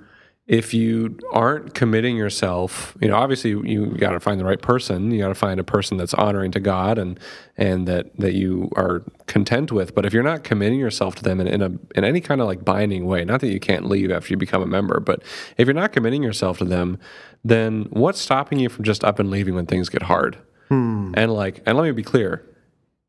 if 0.47 0.75
you 0.75 1.17
aren't 1.33 1.73
committing 1.73 2.15
yourself, 2.15 2.95
you 3.01 3.07
know, 3.07 3.15
obviously 3.15 3.49
you, 3.49 3.87
got 3.97 4.11
to 4.11 4.19
find 4.19 4.39
the 4.39 4.45
right 4.45 4.61
person. 4.61 5.09
You 5.09 5.19
got 5.19 5.29
to 5.29 5.35
find 5.35 5.59
a 5.59 5.63
person 5.63 5.97
that's 5.97 6.13
honoring 6.13 6.51
to 6.51 6.59
God 6.59 6.99
and 6.99 7.19
and 7.57 7.87
that 7.87 8.15
that 8.17 8.33
you 8.33 8.69
are 8.75 9.03
content 9.25 9.71
with. 9.71 9.95
But 9.95 10.05
if 10.05 10.13
you're 10.13 10.21
not 10.21 10.43
committing 10.43 10.79
yourself 10.79 11.15
to 11.15 11.23
them 11.23 11.41
in, 11.41 11.47
in 11.47 11.61
a 11.63 11.71
in 11.95 12.03
any 12.03 12.21
kind 12.21 12.41
of 12.41 12.47
like 12.47 12.63
binding 12.63 13.07
way, 13.07 13.25
not 13.25 13.41
that 13.41 13.51
you 13.51 13.59
can't 13.59 13.87
leave 13.87 14.11
after 14.11 14.29
you 14.29 14.37
become 14.37 14.61
a 14.61 14.67
member, 14.67 14.99
but 14.99 15.23
if 15.57 15.67
you're 15.67 15.73
not 15.73 15.91
committing 15.91 16.21
yourself 16.21 16.59
to 16.59 16.65
them, 16.65 16.99
then 17.43 17.87
what's 17.89 18.21
stopping 18.21 18.59
you 18.59 18.69
from 18.69 18.83
just 18.83 19.03
up 19.03 19.17
and 19.17 19.31
leaving 19.31 19.55
when 19.55 19.65
things 19.65 19.89
get 19.89 20.03
hard? 20.03 20.37
Hmm. 20.69 21.11
And 21.15 21.33
like, 21.33 21.63
and 21.65 21.75
let 21.75 21.85
me 21.85 21.91
be 21.91 22.03
clear, 22.03 22.43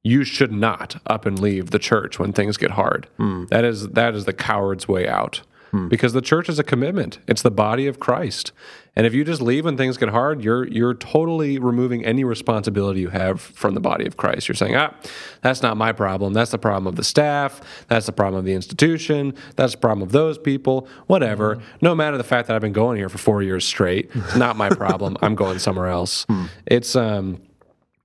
you 0.03 0.24
should 0.24 0.53
not 0.53 1.03
up 1.07 1.26
and 1.26 1.39
leave 1.39 1.70
the 1.70 1.78
church 1.78 2.18
when 2.18 2.32
things 2.32 2.57
get 2.57 2.70
hard. 2.70 3.09
Hmm. 3.18 3.45
That 3.47 3.64
is 3.64 3.89
that 3.89 4.14
is 4.14 4.24
the 4.24 4.32
coward's 4.32 4.89
way 4.89 5.07
out. 5.07 5.43
Because 5.89 6.12
the 6.12 6.20
church 6.20 6.49
is 6.49 6.59
a 6.59 6.64
commitment. 6.64 7.18
It's 7.29 7.43
the 7.43 7.51
body 7.51 7.87
of 7.87 8.01
Christ. 8.01 8.53
And 8.97 9.07
if 9.07 9.12
you 9.12 9.24
just 9.24 9.43
leave 9.43 9.66
when 9.66 9.77
things 9.77 9.99
get 9.99 10.09
hard, 10.09 10.43
you're 10.43 10.66
you're 10.66 10.95
totally 10.95 11.59
removing 11.59 12.05
any 12.05 12.24
responsibility 12.24 13.01
you 13.01 13.11
have 13.11 13.41
from 13.41 13.74
the 13.74 13.81
body 13.81 14.07
of 14.07 14.16
Christ. 14.16 14.49
You're 14.49 14.55
saying, 14.55 14.74
"Ah, 14.74 14.95
that's 15.43 15.62
not 15.62 15.77
my 15.77 15.93
problem. 15.93 16.33
That's 16.33 16.51
the 16.51 16.59
problem 16.59 16.87
of 16.87 16.97
the 16.97 17.05
staff. 17.05 17.61
That's 17.89 18.07
the 18.07 18.12
problem 18.12 18.39
of 18.39 18.47
the 18.47 18.55
institution. 18.55 19.35
That's 19.57 19.72
the 19.72 19.79
problem 19.79 20.03
of 20.03 20.12
those 20.12 20.39
people. 20.39 20.89
Whatever. 21.09 21.59
No 21.83 21.95
matter 21.95 22.16
the 22.16 22.24
fact 22.24 22.49
that 22.49 22.57
I've 22.57 22.62
been 22.62 22.72
going 22.72 22.97
here 22.97 23.11
for 23.11 23.18
4 23.18 23.43
years 23.43 23.64
straight, 23.66 24.11
it's 24.14 24.37
not 24.37 24.57
my 24.57 24.70
problem. 24.70 25.16
I'm 25.22 25.35
going 25.35 25.59
somewhere 25.59 25.89
else." 25.89 26.24
It's 26.66 26.97
um 26.97 27.43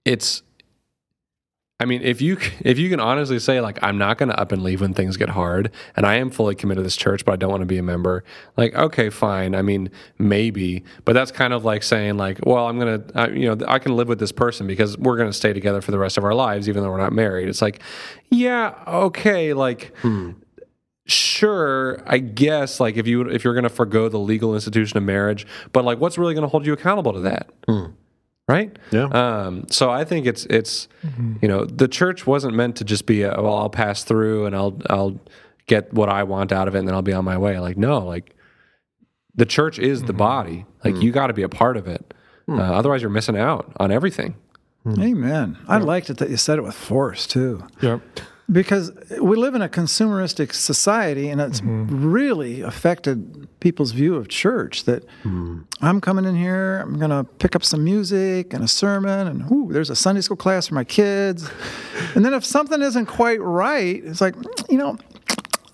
it's 0.03 0.43
I 1.82 1.86
mean, 1.86 2.03
if 2.03 2.21
you 2.21 2.38
if 2.59 2.77
you 2.77 2.91
can 2.91 2.99
honestly 2.99 3.39
say 3.39 3.59
like 3.59 3.79
I'm 3.82 3.97
not 3.97 4.19
going 4.19 4.29
to 4.29 4.39
up 4.39 4.51
and 4.51 4.61
leave 4.61 4.82
when 4.82 4.93
things 4.93 5.17
get 5.17 5.29
hard, 5.29 5.71
and 5.95 6.05
I 6.05 6.17
am 6.17 6.29
fully 6.29 6.53
committed 6.53 6.82
to 6.82 6.84
this 6.84 6.95
church, 6.95 7.25
but 7.25 7.32
I 7.32 7.38
don't 7.38 7.49
want 7.49 7.61
to 7.61 7.65
be 7.65 7.79
a 7.79 7.84
member. 7.84 8.23
Like, 8.55 8.75
okay, 8.75 9.09
fine. 9.09 9.55
I 9.55 9.63
mean, 9.63 9.89
maybe, 10.19 10.84
but 11.05 11.13
that's 11.13 11.32
kind 11.32 11.53
of 11.53 11.65
like 11.65 11.82
saying 11.82 12.17
like, 12.17 12.38
well, 12.45 12.67
I'm 12.67 12.77
gonna, 12.77 13.03
uh, 13.15 13.29
you 13.32 13.47
know, 13.53 13.65
I 13.67 13.79
can 13.79 13.95
live 13.95 14.07
with 14.07 14.19
this 14.19 14.32
person 14.32 14.67
because 14.67 14.95
we're 14.99 15.17
going 15.17 15.29
to 15.29 15.34
stay 15.34 15.53
together 15.53 15.82
for 15.82 15.89
the 15.89 15.97
rest 15.97 16.19
of 16.19 16.23
our 16.23 16.36
lives, 16.36 16.69
even 16.69 16.84
though 16.84 16.91
we're 16.91 16.97
not 16.97 17.13
married. 17.13 17.49
It's 17.49 17.63
like, 17.63 17.82
yeah, 18.29 18.75
okay, 18.88 19.53
like. 19.53 19.95
Sure, 21.07 22.01
I 22.05 22.19
guess 22.19 22.79
like 22.79 22.95
if 22.95 23.05
you 23.07 23.27
if 23.27 23.43
you're 23.43 23.55
going 23.55 23.63
to 23.63 23.69
forego 23.69 24.07
the 24.07 24.19
legal 24.19 24.53
institution 24.53 24.97
of 24.97 25.03
marriage, 25.03 25.45
but 25.73 25.84
like 25.84 25.99
what's 25.99 26.17
really 26.17 26.36
going 26.36 26.43
to 26.43 26.47
hold 26.47 26.65
you 26.65 26.71
accountable 26.73 27.11
to 27.13 27.19
that? 27.21 27.49
Right? 28.47 28.77
Yeah. 28.91 29.05
Um, 29.05 29.65
so 29.69 29.89
I 29.89 30.03
think 30.03 30.25
it's 30.25 30.45
it's 30.45 30.87
you 31.41 31.47
know 31.47 31.65
the 31.65 31.87
church 31.87 32.27
wasn't 32.27 32.55
meant 32.55 32.75
to 32.77 32.83
just 32.83 33.05
be 33.05 33.23
a, 33.23 33.41
well 33.41 33.55
I'll 33.55 33.69
pass 33.69 34.03
through 34.03 34.45
and 34.45 34.55
I'll 34.55 34.79
I'll 34.89 35.19
get 35.67 35.93
what 35.93 36.09
I 36.09 36.23
want 36.23 36.51
out 36.51 36.67
of 36.67 36.75
it 36.75 36.79
and 36.79 36.87
then 36.87 36.95
I'll 36.95 37.01
be 37.01 37.13
on 37.13 37.25
my 37.25 37.37
way. 37.37 37.59
Like 37.59 37.77
no, 37.77 37.99
like 37.99 38.35
the 39.35 39.45
church 39.45 39.79
is 39.79 40.03
the 40.03 40.13
body. 40.13 40.65
Like 40.83 40.95
you 41.01 41.11
got 41.11 41.27
to 41.27 41.33
be 41.33 41.43
a 41.43 41.49
part 41.49 41.77
of 41.77 41.87
it. 41.87 42.13
Uh, 42.49 42.59
otherwise, 42.59 43.01
you're 43.01 43.09
missing 43.09 43.37
out 43.37 43.71
on 43.79 43.91
everything. 43.91 44.35
Amen. 44.85 45.57
I 45.67 45.77
liked 45.77 46.09
it 46.09 46.17
that 46.17 46.29
you 46.29 46.37
said 46.37 46.57
it 46.57 46.63
with 46.63 46.75
force 46.75 47.25
too. 47.27 47.65
Yep. 47.81 48.01
Because 48.52 48.91
we 49.22 49.38
live 49.38 49.56
in 49.56 49.62
a 49.62 49.70
consumeristic 49.70 50.54
society 50.54 51.30
and 51.30 51.39
it's 51.39 51.62
mm-hmm. 51.62 52.12
really 52.12 52.62
affected 52.62 53.47
people's 53.60 53.91
view 53.91 54.16
of 54.16 54.28
church 54.28 54.84
that 54.86 55.06
mm-hmm. 55.24 55.62
i'm 55.82 56.02
coming 56.02 56.26
in 56.26 56.36
here 56.36 56.80
i'm 56.80 56.97
going 56.97 57.12
to 57.12 57.24
pick 57.39 57.56
up 57.56 57.64
some 57.64 57.84
music 57.84 58.54
and 58.54 58.64
a 58.64 58.68
sermon 58.68 59.28
and 59.28 59.52
ooh, 59.52 59.72
there's 59.72 59.89
a 59.89 59.95
sunday 59.95 60.22
school 60.22 60.38
class 60.38 60.68
for 60.68 60.76
my 60.76 60.84
kids. 60.84 61.49
And 62.16 62.26
then 62.26 62.34
if 62.34 62.43
something 62.43 62.82
isn't 62.82 63.06
quite 63.06 63.39
right 63.41 64.04
it's 64.04 64.20
like 64.22 64.36
you 64.70 64.78
know 64.78 64.97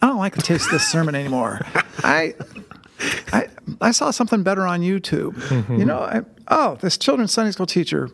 i 0.01 0.07
don't 0.07 0.17
like 0.17 0.35
the 0.35 0.41
taste 0.41 0.65
of 0.65 0.71
this 0.71 0.87
sermon 0.87 1.15
anymore. 1.15 1.61
I 2.03 2.35
I, 3.31 3.47
I 3.81 3.91
saw 3.91 4.11
something 4.11 4.43
better 4.43 4.65
on 4.65 4.81
YouTube. 4.81 5.35
You 5.51 5.61
mm-hmm. 5.61 5.85
know, 5.85 5.99
I, 5.99 6.21
oh, 6.47 6.77
this 6.81 6.97
children's 6.97 7.31
Sunday 7.31 7.51
school 7.51 7.65
teacher 7.65 8.09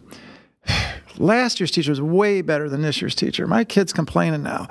last 1.17 1.59
year's 1.59 1.71
teacher 1.71 1.91
was 1.91 2.01
way 2.01 2.41
better 2.41 2.69
than 2.69 2.81
this 2.81 3.01
year's 3.01 3.15
teacher. 3.15 3.47
My 3.47 3.63
kid's 3.63 3.93
complaining 3.93 4.43
now. 4.43 4.67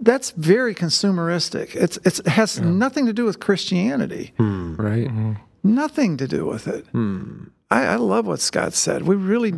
That's 0.00 0.30
very 0.30 0.74
consumeristic. 0.74 1.74
It's, 1.74 1.98
it's 2.04 2.20
it 2.20 2.28
has 2.28 2.60
nothing 2.60 3.06
to 3.06 3.12
do 3.12 3.24
with 3.24 3.38
Christianity. 3.38 4.32
Hmm. 4.38 4.76
Right. 4.76 5.08
Hmm. 5.08 5.34
Nothing 5.62 6.16
to 6.16 6.26
do 6.26 6.46
with 6.46 6.66
it. 6.66 6.86
Hmm. 6.92 7.44
I, 7.70 7.84
I 7.84 7.96
love 7.96 8.26
what 8.26 8.40
Scott 8.40 8.72
said. 8.72 9.02
We 9.02 9.16
really 9.16 9.52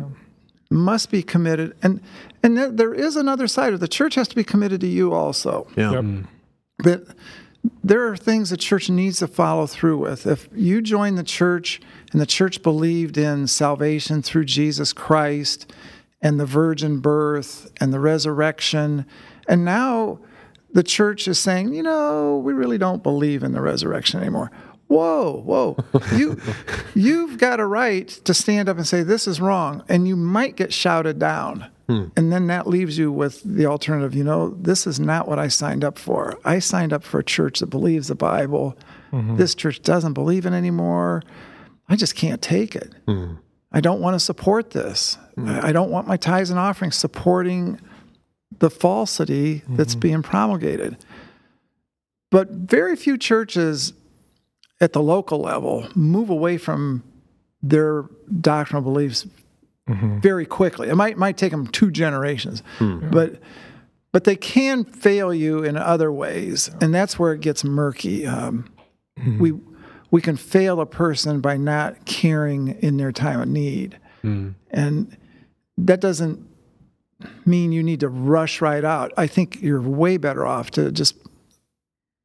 must 0.69 1.11
be 1.11 1.23
committed, 1.23 1.75
and 1.81 2.01
and 2.43 2.57
there, 2.57 2.71
there 2.71 2.93
is 2.93 3.15
another 3.15 3.47
side 3.47 3.73
of 3.73 3.79
the 3.79 3.87
church 3.87 4.15
has 4.15 4.27
to 4.29 4.35
be 4.35 4.43
committed 4.43 4.81
to 4.81 4.87
you 4.87 5.13
also. 5.13 5.67
Yeah. 5.77 6.01
Yep. 6.01 6.25
But 6.79 7.03
there 7.83 8.07
are 8.07 8.17
things 8.17 8.49
the 8.49 8.57
church 8.57 8.89
needs 8.89 9.19
to 9.19 9.27
follow 9.27 9.67
through 9.67 9.97
with. 9.99 10.25
If 10.25 10.49
you 10.53 10.81
join 10.81 11.15
the 11.15 11.23
church 11.23 11.79
and 12.11 12.19
the 12.21 12.25
church 12.25 12.61
believed 12.61 13.17
in 13.17 13.47
salvation 13.47 14.21
through 14.21 14.45
Jesus 14.45 14.93
Christ 14.93 15.71
and 16.21 16.39
the 16.39 16.45
virgin 16.45 16.99
birth 16.99 17.71
and 17.79 17.93
the 17.93 17.99
resurrection, 17.99 19.05
and 19.47 19.65
now 19.65 20.19
the 20.73 20.83
church 20.83 21.27
is 21.27 21.39
saying, 21.39 21.73
you 21.73 21.83
know, 21.83 22.37
we 22.37 22.53
really 22.53 22.77
don't 22.77 23.03
believe 23.03 23.43
in 23.43 23.51
the 23.51 23.61
resurrection 23.61 24.19
anymore. 24.19 24.51
whoa, 24.87 25.41
whoa, 25.45 25.77
you 26.15 26.39
you've 26.93 27.37
got 27.37 27.59
a 27.59 27.65
right 27.65 28.07
to 28.07 28.33
stand 28.33 28.69
up 28.69 28.77
and 28.77 28.87
say 28.87 29.03
this 29.03 29.27
is 29.27 29.39
wrong, 29.41 29.83
and 29.89 30.07
you 30.07 30.15
might 30.15 30.55
get 30.55 30.73
shouted 30.73 31.19
down. 31.19 31.67
Hmm. 31.87 32.05
And 32.15 32.31
then 32.31 32.47
that 32.47 32.67
leaves 32.67 32.97
you 32.97 33.11
with 33.11 33.41
the 33.43 33.65
alternative. 33.65 34.15
You 34.15 34.23
know, 34.23 34.49
this 34.51 34.87
is 34.87 34.99
not 34.99 35.27
what 35.27 35.39
I 35.39 35.47
signed 35.47 35.83
up 35.83 35.97
for. 35.97 36.39
I 36.45 36.59
signed 36.59 36.93
up 36.93 37.03
for 37.03 37.19
a 37.19 37.23
church 37.23 37.59
that 37.59 37.67
believes 37.67 38.07
the 38.07 38.15
Bible. 38.15 38.77
Mm-hmm. 39.11 39.35
This 39.35 39.55
church 39.55 39.81
doesn't 39.81 40.13
believe 40.13 40.45
it 40.45 40.53
anymore. 40.53 41.23
I 41.91 41.97
just 41.97 42.15
can't 42.15 42.41
take 42.41 42.75
it. 42.75 42.93
Hmm. 43.05 43.33
I 43.73 43.81
don't 43.81 43.99
want 43.99 44.15
to 44.15 44.19
support 44.19 44.71
this. 44.71 45.17
Hmm. 45.35 45.49
I 45.49 45.67
I 45.67 45.71
don't 45.73 45.91
want 45.91 46.07
my 46.07 46.17
tithes 46.17 46.49
and 46.49 46.57
offerings 46.57 46.95
supporting 46.95 47.79
the 48.59 48.69
falsity 48.69 49.63
that's 49.67 49.93
mm-hmm. 49.93 49.99
being 49.99 50.23
promulgated. 50.23 50.97
But 52.29 52.49
very 52.49 52.95
few 52.95 53.17
churches 53.17 53.93
at 54.79 54.93
the 54.93 55.01
local 55.01 55.39
level 55.39 55.87
move 55.95 56.29
away 56.29 56.57
from 56.57 57.03
their 57.61 58.05
doctrinal 58.39 58.81
beliefs 58.81 59.27
mm-hmm. 59.89 60.19
very 60.21 60.45
quickly. 60.45 60.87
It 60.87 60.95
might 60.95 61.17
might 61.17 61.37
take 61.37 61.51
them 61.51 61.67
two 61.67 61.91
generations, 61.91 62.63
hmm. 62.77 63.09
but 63.09 63.39
but 64.13 64.23
they 64.23 64.37
can 64.37 64.85
fail 64.85 65.33
you 65.33 65.63
in 65.63 65.75
other 65.75 66.09
ways, 66.09 66.69
and 66.79 66.95
that's 66.95 67.19
where 67.19 67.33
it 67.33 67.41
gets 67.41 67.65
murky. 67.65 68.25
Um, 68.25 68.71
We 69.39 69.51
we 70.11 70.21
can 70.21 70.35
fail 70.35 70.79
a 70.81 70.85
person 70.85 71.39
by 71.41 71.57
not 71.57 72.05
caring 72.05 72.79
in 72.81 72.97
their 72.97 73.11
time 73.11 73.41
of 73.41 73.47
need, 73.47 73.97
hmm. 74.21 74.49
and 74.69 75.17
that 75.77 75.99
doesn't 75.99 76.47
mean 77.45 77.71
you 77.71 77.81
need 77.81 78.01
to 78.01 78.09
rush 78.09 78.61
right 78.61 78.83
out. 78.83 79.11
I 79.17 79.27
think 79.27 79.61
you're 79.61 79.81
way 79.81 80.17
better 80.17 80.45
off 80.45 80.71
to 80.71 80.91
just 80.91 81.15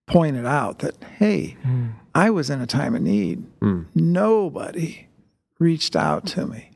point 0.06 0.36
it 0.36 0.46
out 0.46 0.80
that 0.80 0.94
hey, 1.18 1.56
hmm. 1.62 1.88
I 2.14 2.30
was 2.30 2.50
in 2.50 2.60
a 2.60 2.66
time 2.66 2.94
of 2.94 3.02
need. 3.02 3.44
Hmm. 3.60 3.82
Nobody 3.94 5.06
reached 5.58 5.96
out 5.96 6.26
to 6.26 6.46
me. 6.46 6.70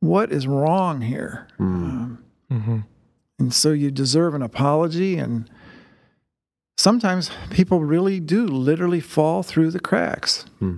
What 0.00 0.32
is 0.32 0.46
wrong 0.46 1.00
here? 1.00 1.48
Um, 1.58 2.24
mm-hmm. 2.50 2.80
and 3.38 3.52
so 3.52 3.72
you 3.72 3.90
deserve 3.90 4.34
an 4.34 4.42
apology. 4.42 5.18
And 5.18 5.50
sometimes 6.78 7.30
people 7.50 7.80
really 7.80 8.20
do 8.20 8.46
literally 8.46 9.00
fall 9.00 9.42
through 9.42 9.70
the 9.72 9.80
cracks. 9.80 10.46
Hmm. 10.60 10.76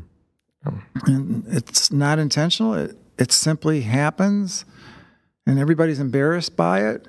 And 1.07 1.45
it's 1.49 1.93
not 1.93 2.19
intentional, 2.19 2.75
it, 2.75 2.97
it 3.19 3.33
simply 3.33 3.83
happens. 3.83 4.65
And 5.47 5.59
everybody's 5.59 6.01
embarrassed 6.01 6.57
by 6.57 6.87
it. 6.89 7.07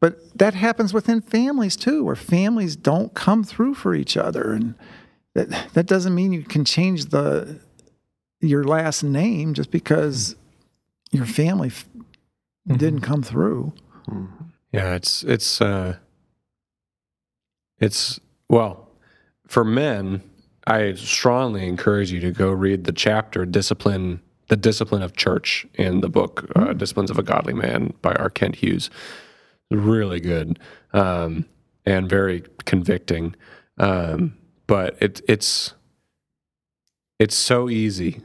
But 0.00 0.38
that 0.38 0.54
happens 0.54 0.92
within 0.92 1.20
families 1.20 1.76
too, 1.76 2.04
where 2.04 2.16
families 2.16 2.76
don't 2.76 3.14
come 3.14 3.42
through 3.42 3.74
for 3.74 3.94
each 3.94 4.16
other. 4.16 4.52
And 4.52 4.74
that, 5.34 5.72
that 5.72 5.86
doesn't 5.86 6.14
mean 6.14 6.32
you 6.32 6.42
can 6.42 6.64
change 6.64 7.06
the 7.06 7.60
your 8.40 8.64
last 8.64 9.02
name 9.02 9.54
just 9.54 9.70
because 9.70 10.36
your 11.10 11.24
family 11.24 11.68
f- 11.68 11.88
mm-hmm. 11.96 12.76
didn't 12.76 13.00
come 13.00 13.22
through. 13.22 13.72
Mm-hmm. 14.08 14.44
Yeah, 14.72 14.94
it's 14.94 15.22
it's 15.24 15.60
uh 15.60 15.96
it's 17.78 18.20
well, 18.48 18.88
for 19.46 19.64
men, 19.64 20.22
I 20.66 20.94
strongly 20.94 21.66
encourage 21.66 22.10
you 22.10 22.20
to 22.20 22.32
go 22.32 22.50
read 22.50 22.84
the 22.84 22.92
chapter 22.92 23.44
discipline 23.44 24.20
the 24.48 24.56
discipline 24.56 25.02
of 25.02 25.16
church 25.16 25.66
in 25.74 26.00
the 26.00 26.08
book 26.08 26.48
uh, 26.54 26.72
disciplines 26.72 27.10
of 27.10 27.18
a 27.18 27.22
godly 27.22 27.52
man 27.52 27.92
by 28.00 28.12
r. 28.12 28.30
Kent 28.30 28.56
hughes. 28.56 28.90
Really 29.70 30.20
good 30.20 30.60
um, 30.92 31.46
and 31.84 32.08
very 32.08 32.44
convicting. 32.64 33.34
Um, 33.78 34.36
but 34.66 34.96
it, 35.00 35.20
it's 35.28 35.74
it's 37.18 37.34
so 37.34 37.68
easy 37.68 38.22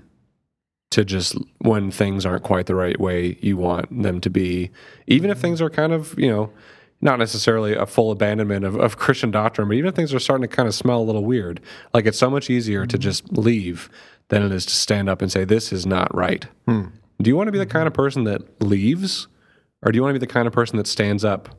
to 0.92 1.06
just 1.06 1.36
when 1.60 1.90
things 1.90 2.26
aren't 2.26 2.44
quite 2.44 2.66
the 2.66 2.76
right 2.76 3.00
way 3.00 3.38
you 3.42 3.58
want 3.58 4.04
them 4.04 4.20
to 4.22 4.30
be 4.30 4.70
even 5.08 5.30
if 5.30 5.40
things 5.40 5.62
are 5.62 5.70
kind 5.70 5.94
of 5.94 6.18
you 6.20 6.30
know 6.30 6.52
not 7.02 7.20
necessarily 7.20 7.74
a 7.74 7.86
full 7.86 8.12
abandonment 8.12 8.64
of, 8.64 8.76
of 8.76 8.97
christian 8.97 9.32
doctrine 9.32 9.68
but 9.68 9.76
even 9.76 9.89
if 9.89 9.95
things 9.95 10.14
are 10.14 10.20
starting 10.20 10.47
to 10.47 10.56
kind 10.56 10.68
of 10.68 10.76
smell 10.76 11.02
a 11.02 11.04
little 11.04 11.24
weird. 11.24 11.62
Like 11.93 12.06
it's 12.06 12.18
so 12.18 12.30
much 12.30 12.49
easier 12.49 12.86
to 12.86 12.97
just 12.97 13.32
leave 13.32 13.89
than 14.30 14.43
it 14.43 14.52
is 14.52 14.66
to 14.66 14.74
stand 14.74 15.10
up 15.10 15.22
and 15.22 15.32
say 15.32 15.43
this 15.43 15.72
is 15.72 15.86
not 15.86 16.14
right. 16.16 16.45
Hmm. 16.66 16.88
Do 17.22 17.30
you 17.30 17.36
want 17.36 17.47
to 17.47 17.52
be 17.52 17.60
the 17.60 17.66
kind 17.66 17.88
of 17.88 17.93
person 17.93 18.24
that 18.26 18.62
leaves 18.62 19.28
or 19.84 19.91
do 19.91 19.97
you 19.97 20.04
want 20.04 20.14
to 20.14 20.20
be 20.20 20.26
the 20.26 20.32
kind 20.32 20.47
of 20.47 20.54
person 20.54 20.78
that 20.78 20.88
stands 20.88 21.26
up 21.26 21.49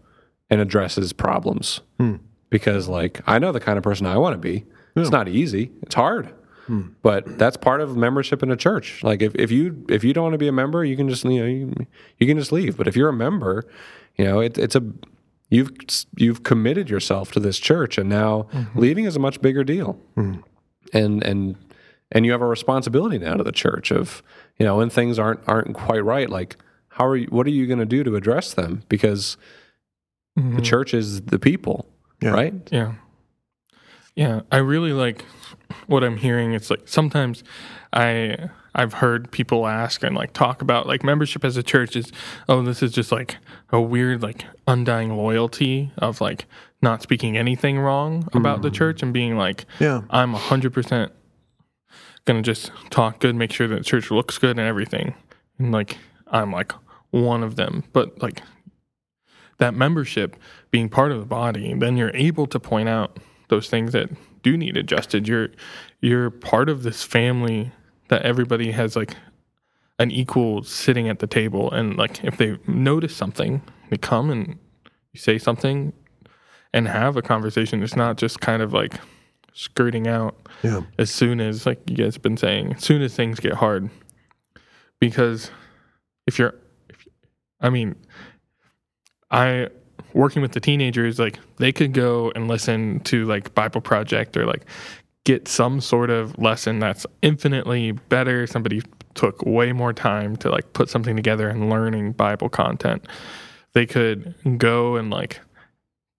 and 0.51 0.61
addresses 0.61 1.13
problems? 1.13 1.81
Hmm. 1.99 2.17
Because 2.51 2.89
like 2.89 3.21
i 3.27 3.39
know 3.39 3.53
the 3.53 3.61
kind 3.61 3.79
of 3.79 3.85
person 3.85 4.07
i 4.07 4.17
want 4.17 4.35
to 4.35 4.39
be. 4.39 4.65
It's 4.95 5.11
not 5.11 5.27
easy. 5.27 5.71
It's 5.83 5.95
hard. 5.95 6.35
Hmm. 6.67 6.89
But 7.03 7.39
that's 7.39 7.57
part 7.57 7.81
of 7.81 7.97
membership 7.97 8.43
in 8.43 8.51
a 8.51 8.57
church. 8.57 9.03
Like 9.03 9.23
if, 9.23 9.35
if 9.35 9.51
you 9.51 9.85
if 9.89 10.05
you 10.05 10.13
don't 10.13 10.25
want 10.25 10.35
to 10.35 10.39
be 10.39 10.49
a 10.49 10.53
member 10.53 10.85
you 10.85 10.97
can 10.97 11.09
just 11.09 11.25
you 11.25 11.41
know 11.41 11.47
you, 11.47 11.87
you 12.19 12.27
can 12.27 12.39
just 12.39 12.53
leave. 12.53 12.77
But 12.77 12.89
if 12.89 12.97
you're 12.97 13.09
a 13.09 13.15
member 13.15 13.65
you 14.17 14.25
know 14.25 14.41
it, 14.41 14.59
it's 14.59 14.77
a 14.77 14.83
you've 15.53 15.71
you've 16.17 16.43
committed 16.43 16.89
yourself 16.89 17.31
to 17.33 17.41
this 17.41 17.59
church 17.59 17.99
and 17.99 18.09
now 18.09 18.49
mm-hmm. 18.53 18.79
leaving 18.79 19.05
is 19.05 19.17
a 19.17 19.19
much 19.19 19.41
bigger 19.43 19.63
deal 19.63 19.99
mm-hmm. 20.17 20.41
and 20.93 21.23
and 21.23 21.57
and 22.11 22.25
you 22.25 22.33
have 22.33 22.43
a 22.43 22.47
responsibility 22.47 23.19
now 23.19 23.35
to 23.35 23.45
the 23.45 23.53
church 23.53 23.93
of 23.93 24.23
you 24.59 24.65
know 24.65 24.79
when 24.79 24.89
things 24.89 25.19
aren't 25.19 25.41
aren't 25.47 25.75
quite 25.75 26.05
right 26.05 26.31
like 26.31 26.57
how 26.89 27.07
are 27.07 27.17
you 27.17 27.27
what 27.27 27.47
are 27.47 27.51
you 27.51 27.67
going 27.67 27.79
to 27.79 27.87
do 27.87 28.03
to 28.03 28.17
address 28.17 28.55
them 28.55 28.83
because 28.89 29.37
the 30.35 30.43
mm-hmm. 30.43 30.63
church 30.63 30.95
is 30.95 31.23
the 31.23 31.39
people 31.39 31.87
right 32.23 32.55
Yeah. 32.73 32.95
Yeah. 34.15 34.43
I 34.51 34.59
really 34.59 34.93
like 34.93 35.25
what 35.87 36.05
I'm 36.05 36.17
hearing. 36.17 36.53
It's 36.53 36.71
like 36.71 36.83
sometimes 36.87 37.43
I 37.93 38.51
I've 38.75 38.95
heard 38.95 39.31
people 39.31 39.67
ask 39.67 40.03
and 40.03 40.17
like 40.17 40.33
talk 40.33 40.63
about 40.63 40.87
like 40.87 41.03
membership 41.05 41.45
as 41.45 41.57
a 41.57 41.63
church 41.63 41.95
is 41.97 42.11
oh 42.49 42.63
this 42.63 42.83
is 42.83 42.93
just 42.93 43.13
like 43.13 43.37
a 43.71 43.81
weird 43.81 44.23
like 44.23 44.45
undying 44.67 45.17
loyalty 45.17 45.93
of 45.99 46.21
like 46.21 46.47
not 46.81 47.03
speaking 47.03 47.37
anything 47.37 47.79
wrong 47.79 48.29
about 48.33 48.63
the 48.63 48.71
mm. 48.71 48.75
church 48.75 49.03
and 49.03 49.13
being 49.13 49.37
like 49.37 49.67
Yeah. 49.79 50.03
I'm 50.11 50.35
100% 50.35 51.11
going 52.25 52.43
to 52.43 52.47
just 52.47 52.71
talk 52.91 53.21
good, 53.21 53.35
make 53.35 53.53
sure 53.53 53.69
that 53.69 53.77
the 53.77 53.85
church 53.85 54.11
looks 54.11 54.39
good 54.39 54.59
and 54.59 54.67
everything. 54.67 55.15
And 55.59 55.73
like 55.73 55.99
I'm 56.29 56.51
like 56.53 56.73
one 57.11 57.43
of 57.43 57.57
them, 57.57 57.85
but 57.93 58.21
like 58.23 58.43
that 59.59 59.75
membership 59.75 60.37
being 60.71 60.89
part 60.89 61.13
of 61.13 61.21
the 61.21 61.27
body, 61.27 61.75
then 61.75 61.97
you're 61.97 62.15
able 62.15 62.47
to 62.49 62.59
point 62.59 62.89
out 62.89 63.19
those 63.49 63.69
things 63.69 63.93
that 63.93 64.11
do 64.43 64.57
need 64.57 64.77
adjusted. 64.77 65.29
You're 65.29 65.51
you're 66.01 66.31
part 66.31 66.69
of 66.69 66.83
this 66.83 67.03
family 67.03 67.71
that 68.13 68.21
everybody 68.27 68.73
has 68.73 68.95
like 68.95 69.17
an 69.99 70.11
equal 70.11 70.63
sitting 70.63 71.09
at 71.09 71.19
the 71.21 71.27
table 71.27 71.71
and 71.73 71.97
like 71.97 72.23
if 72.23 72.37
they 72.37 72.59
notice 72.67 73.17
something, 73.17 73.63
they 73.89 73.97
come 73.97 74.29
and 74.29 74.59
you 75.15 75.19
say 75.19 75.39
something 75.39 75.95
and 76.75 76.89
have 76.89 77.17
a 77.17 77.23
conversation. 77.23 77.83
It's 77.83 77.97
not 77.97 78.19
just 78.19 78.39
kind 78.41 78.61
of 78.61 78.75
like 78.75 79.01
skirting 79.55 80.07
out 80.07 80.37
Yeah. 80.63 80.83
as 80.99 81.11
soon 81.11 81.41
as 81.41 81.65
like 81.65 81.81
you 81.89 81.97
guys 81.97 82.15
have 82.17 82.23
been 82.23 82.37
saying, 82.37 82.75
as 82.75 82.85
soon 82.85 83.01
as 83.01 83.15
things 83.15 83.41
get 83.41 83.55
hard. 83.55 83.89
Because 85.01 85.51
if 86.27 86.39
you're 86.39 86.55
if, 86.91 87.09
I 87.63 87.71
mean, 87.71 87.97
I 89.31 89.69
working 90.13 90.43
with 90.43 90.53
the 90.53 90.61
teenagers, 90.61 91.19
like 91.19 91.39
they 91.57 91.73
could 91.73 91.95
go 91.95 92.31
and 92.35 92.47
listen 92.47 93.01
to 93.05 93.25
like 93.25 93.55
Bible 93.55 93.81
Project 93.81 94.37
or 94.37 94.45
like 94.45 94.67
get 95.25 95.47
some 95.47 95.81
sort 95.81 96.11
of 96.11 96.37
lesson 96.39 96.79
that's 96.79 97.07
infinitely 97.23 97.93
better. 97.93 98.47
Somebody 98.47 98.83
took 99.15 99.43
way 99.45 99.73
more 99.73 99.93
time 99.93 100.37
to 100.37 100.51
like 100.51 100.73
put 100.73 100.89
something 100.89 101.17
together 101.17 101.49
and 101.49 101.71
learning 101.71 102.13
Bible 102.13 102.49
content. 102.49 103.07
They 103.73 103.87
could 103.87 104.35
go 104.59 104.97
and 104.97 105.11
like 105.11 105.41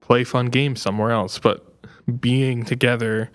play 0.02 0.24
fun 0.24 0.48
games 0.48 0.82
somewhere 0.82 1.12
else, 1.12 1.40
but 1.40 1.66
being 2.20 2.64
together, 2.64 3.32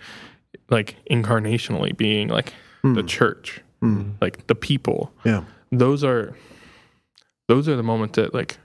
like 0.69 0.95
incarnationally, 1.09 1.95
being 1.95 2.29
like 2.29 2.53
hmm. 2.81 2.93
the 2.93 3.03
church, 3.03 3.61
hmm. 3.79 4.11
like 4.21 4.47
the 4.47 4.55
people, 4.55 5.11
Yeah. 5.23 5.43
those 5.71 6.03
are 6.03 6.35
those 7.47 7.67
are 7.67 7.75
the 7.75 7.83
moments 7.83 8.15
that 8.15 8.33
like 8.33 8.57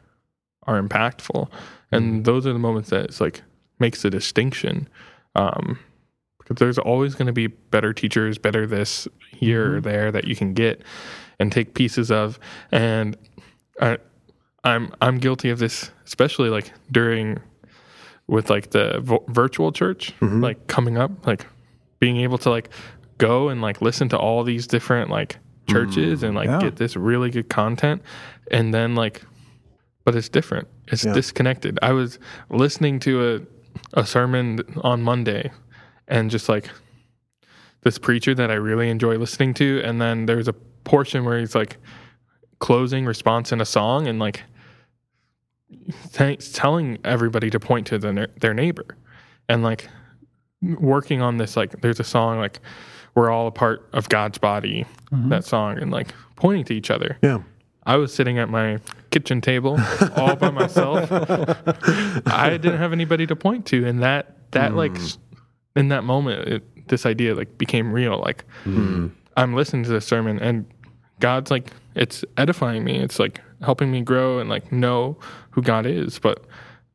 are 0.67 0.81
impactful 0.81 1.49
and 1.91 2.05
hmm. 2.05 2.23
those 2.23 2.47
are 2.47 2.53
the 2.53 2.59
moments 2.59 2.91
that 2.91 3.07
it's 3.07 3.21
like 3.21 3.43
makes 3.79 4.05
a 4.05 4.11
distinction 4.11 4.89
um 5.35 5.79
because 6.45 6.59
there's 6.61 6.79
always 6.79 7.15
going 7.15 7.27
to 7.27 7.33
be 7.33 7.47
better 7.49 7.93
teachers 7.93 8.39
better 8.39 8.67
this 8.67 9.09
here 9.31 9.65
or 9.65 9.81
mm-hmm. 9.81 9.89
there 9.89 10.13
that 10.13 10.25
you 10.25 10.37
can 10.37 10.55
get 10.55 10.83
and 11.41 11.51
take 11.51 11.75
pieces 11.75 12.11
of. 12.11 12.39
And 12.71 13.17
I, 13.81 13.99
i'm 14.63 14.95
i'm 15.01 15.19
guilty 15.19 15.51
of 15.51 15.59
this 15.59 15.91
especially 16.07 16.49
like 16.49 16.73
during 16.93 17.41
with 18.29 18.49
like 18.49 18.71
the 18.71 19.01
vo- 19.01 19.25
virtual 19.29 19.73
church 19.73 20.15
mm-hmm. 20.21 20.41
like 20.43 20.69
coming 20.69 20.97
up 20.97 21.27
like 21.27 21.45
being 21.99 22.19
able 22.19 22.39
to 22.39 22.51
like 22.51 22.71
go 23.19 23.49
and 23.49 23.63
like 23.63 23.81
listen 23.81 24.09
to 24.11 24.19
all 24.19 24.45
these 24.45 24.67
different 24.67 25.11
like 25.11 25.39
churches 25.69 26.21
mm, 26.21 26.25
and 26.27 26.35
like 26.35 26.49
Yeah. 26.49 26.61
get 26.61 26.77
this 26.77 26.97
really 26.97 27.31
good 27.31 27.49
content. 27.49 28.03
And 28.51 28.75
then 28.75 28.95
like 28.95 29.23
but 30.05 30.15
it's 30.15 30.29
different. 30.29 30.69
It's 30.89 31.05
Yeah. 31.05 31.15
disconnected. 31.15 31.79
I 31.81 31.93
was 31.93 32.19
listening 32.51 33.01
to 33.01 33.35
a 33.35 33.41
a 33.95 34.07
sermon 34.07 34.61
on 34.83 35.03
monday 35.03 35.51
and 36.09 36.31
just 36.31 36.49
like 36.49 36.71
this 37.83 37.99
preacher 37.99 38.35
that 38.35 38.51
I 38.51 38.55
really 38.55 38.91
enjoy 38.91 39.17
listening 39.17 39.55
to, 39.55 39.81
and 39.85 40.01
then 40.01 40.27
there's 40.27 40.49
a 40.49 40.53
portion 40.53 41.25
where 41.25 41.39
he's 41.39 41.55
like 41.55 41.77
closing 42.59 43.05
response 43.05 43.53
in 43.53 43.61
a 43.61 43.65
song 43.65 44.07
and 44.07 44.19
like 44.19 44.43
t- 46.13 46.37
telling 46.37 46.99
everybody 47.05 47.51
to 47.51 47.61
point 47.61 47.87
to 47.89 47.99
the, 47.99 48.31
their 48.41 48.55
neighbor, 48.55 48.97
and 49.49 49.63
like 49.63 49.89
working 50.63 51.21
on 51.21 51.37
this 51.37 51.57
like 51.57 51.81
there's 51.83 52.01
a 52.01 52.05
song 52.05 52.39
like 52.39 52.61
we're 53.15 53.31
all 53.31 53.47
a 53.47 53.53
part 53.53 53.89
of 53.93 54.09
God's 54.09 54.39
body 54.39 54.87
mm-hmm. 55.13 55.29
that 55.29 55.45
song 55.45 55.79
and 55.79 55.91
like 55.91 56.15
pointing 56.37 56.65
to 56.65 56.75
each 56.75 56.91
other. 56.91 57.19
Yeah. 57.23 57.43
I 57.87 57.97
was 57.97 58.15
sitting 58.15 58.39
at 58.39 58.49
my 58.49 58.79
kitchen 59.11 59.41
table 59.41 59.79
all 60.17 60.37
by 60.37 60.51
myself. 60.51 61.09
I 62.27 62.51
didn't 62.51 62.79
have 62.79 62.93
anybody 62.93 63.27
to 63.27 63.37
point 63.37 63.67
to, 63.67 63.87
and 63.87 64.03
that 64.03 64.51
that 64.53 64.75
like 64.75 64.97
s- 64.97 65.19
in 65.77 65.89
that 65.89 66.05
moment, 66.05 66.49
it, 66.49 66.89
this 66.89 67.07
idea 67.07 67.35
like 67.35 67.57
became 67.59 67.93
real. 67.93 68.19
Like 68.19 68.45
hmm. 68.65 69.09
I'm 69.37 69.55
listening 69.55 69.85
to 69.85 69.91
this 69.91 70.07
sermon, 70.07 70.39
and 70.39 70.67
God's 71.21 71.51
like 71.51 71.71
it's 71.95 72.25
edifying 72.37 72.85
me. 72.85 72.99
It's 72.99 73.19
like 73.19 73.41
helping 73.63 73.91
me 73.91 74.03
grow 74.03 74.39
and 74.39 74.49
like 74.51 74.73
know 74.73 75.19
who 75.51 75.63
God 75.63 75.87
is, 75.87 76.19
but 76.19 76.45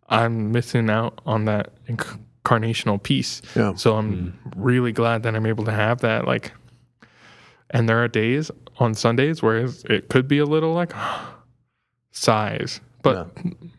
I'm 0.09 0.51
missing 0.51 0.89
out 0.89 1.21
on 1.25 1.45
that 1.45 1.71
incarnational 1.87 3.01
piece. 3.01 3.41
Yeah. 3.55 3.75
So 3.75 3.95
I'm 3.95 4.31
hmm. 4.31 4.61
really 4.61 4.91
glad 4.91 5.23
that 5.23 5.35
I'm 5.35 5.45
able 5.45 5.65
to 5.65 5.71
have 5.71 6.01
that. 6.01 6.25
Like, 6.25 6.51
and 7.69 7.87
there 7.87 8.03
are 8.03 8.07
days 8.07 8.51
on 8.77 8.93
Sundays 8.93 9.41
where 9.41 9.67
it 9.85 10.09
could 10.09 10.27
be 10.27 10.39
a 10.39 10.45
little 10.45 10.73
like 10.73 10.93
sighs, 12.11 12.81
but 13.01 13.29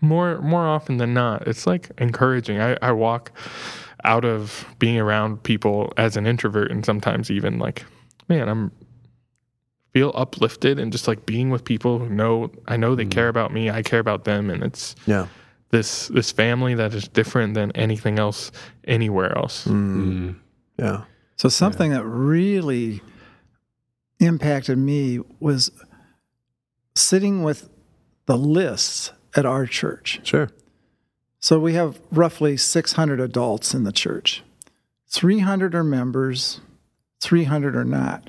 more 0.01 0.41
more 0.41 0.67
often 0.67 0.99
than 0.99 1.15
not, 1.15 1.47
it's 1.49 1.67
like 1.67 1.91
encouraging. 1.99 2.61
I, 2.61 2.77
I 2.83 2.93
walk 2.93 3.33
out 4.05 4.25
of 4.25 4.67
being 4.79 4.99
around 4.99 5.43
people 5.43 5.93
as 5.97 6.17
an 6.17 6.27
introvert, 6.27 6.71
and 6.71 6.85
sometimes 6.85 7.31
even 7.31 7.59
like, 7.59 7.85
man, 8.29 8.49
I'm 8.49 8.73
feel 9.93 10.13
uplifted 10.15 10.79
and 10.79 10.93
just 10.93 11.09
like 11.09 11.27
being 11.27 11.51
with 11.51 11.65
people 11.65 11.99
who 11.99 12.09
know 12.09 12.51
I 12.69 12.77
know 12.77 12.95
they 12.95 13.05
mm. 13.05 13.11
care 13.11 13.29
about 13.29 13.53
me, 13.53 13.71
I 13.71 13.83
care 13.83 13.99
about 13.99 14.25
them, 14.25 14.51
and 14.51 14.63
it's 14.63 14.95
Yeah. 15.07 15.27
this 15.71 16.09
this 16.09 16.31
family 16.31 16.75
that 16.75 16.95
is 16.95 17.09
different 17.09 17.55
than 17.55 17.73
anything 17.73 18.19
else 18.19 18.53
anywhere 18.85 19.37
else. 19.37 19.67
Mm. 19.67 19.75
Mm. 19.75 20.35
Yeah. 20.79 21.05
So 21.37 21.49
something 21.49 21.91
that 21.91 22.05
really 22.05 23.01
impacted 24.19 24.79
me 24.79 25.21
was 25.41 25.71
sitting 26.95 27.43
with 27.43 27.69
the 28.27 28.37
lists 28.37 29.13
at 29.35 29.47
our 29.47 29.67
church. 29.67 30.21
Sure. 30.23 30.51
So 31.41 31.59
we 31.59 31.73
have 31.73 31.99
roughly 32.13 32.59
600 32.59 33.19
adults 33.19 33.73
in 33.73 33.85
the 33.85 33.93
church. 33.93 34.43
300 35.09 35.75
are 35.75 35.83
members, 35.83 36.61
300 37.21 37.75
are 37.75 37.85
not. 37.85 38.29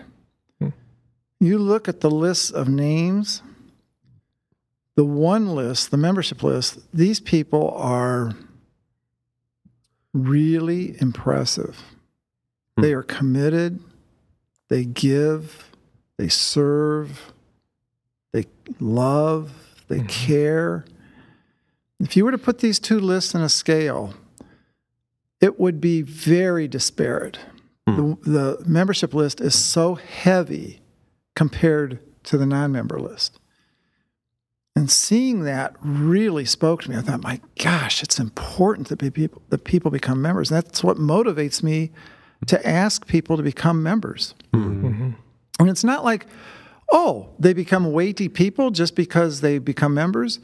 Hmm. 0.60 0.70
You 1.40 1.60
look 1.60 1.90
at 1.90 2.00
the 2.00 2.10
list 2.10 2.54
of 2.54 2.70
names, 2.70 3.42
the 4.96 5.04
one 5.06 5.54
list, 5.54 5.92
the 5.92 5.98
membership 5.98 6.42
list, 6.42 6.80
these 6.94 7.20
people 7.20 7.72
are 7.72 8.34
really 10.14 11.00
impressive. 11.02 11.82
Hmm. 12.78 12.82
They 12.82 12.94
are 12.94 13.04
committed, 13.04 13.80
they 14.70 14.86
give, 14.86 15.70
they 16.16 16.30
serve, 16.30 17.34
they 18.32 18.46
love, 18.80 19.52
they 19.90 20.00
hmm. 20.00 20.08
care. 20.08 20.86
If 22.02 22.18
you 22.18 22.26
were 22.26 22.32
to 22.32 22.38
put 22.38 22.60
these 22.60 22.80
two 22.80 23.00
lists 23.00 23.36
in 23.36 23.42
a 23.42 23.50
scale, 23.50 24.16
it 25.40 25.60
would 25.60 25.80
be 25.80 26.02
very 26.02 26.68
disparate. 26.68 27.40
Hmm. 27.88 28.14
The, 28.24 28.30
the 28.30 28.64
membership 28.66 29.14
list 29.14 29.40
is 29.40 29.56
so 29.56 29.96
heavy 29.96 30.82
compared 31.36 32.00
to 32.24 32.38
the 32.38 32.46
non 32.46 32.72
member 32.72 33.00
list. 33.00 33.40
And 34.76 34.90
seeing 34.90 35.44
that 35.44 35.76
really 35.82 36.46
spoke 36.46 36.84
to 36.84 36.90
me. 36.90 36.96
I 36.96 37.02
thought, 37.02 37.22
my 37.22 37.42
gosh, 37.60 38.02
it's 38.02 38.20
important 38.20 38.88
that, 38.88 39.14
people, 39.14 39.42
that 39.50 39.64
people 39.64 39.92
become 39.92 40.22
members. 40.22 40.50
And 40.50 40.58
that's 40.64 40.84
what 40.84 40.98
motivates 40.98 41.62
me 41.62 41.92
to 42.48 42.68
ask 42.68 43.06
people 43.06 43.38
to 43.38 43.44
become 43.44 43.84
members. 43.84 44.34
Hmm. 44.54 44.86
Mm-hmm. 44.86 45.10
And 45.60 45.70
it's 45.70 45.84
not 45.84 46.04
like, 46.04 46.26
oh, 46.92 47.30
they 47.38 47.54
become 47.54 47.92
weighty 47.92 48.28
people 48.28 48.72
just 48.72 48.96
because 48.96 49.42
they 49.42 49.60
become 49.60 49.94
members. 49.94 50.40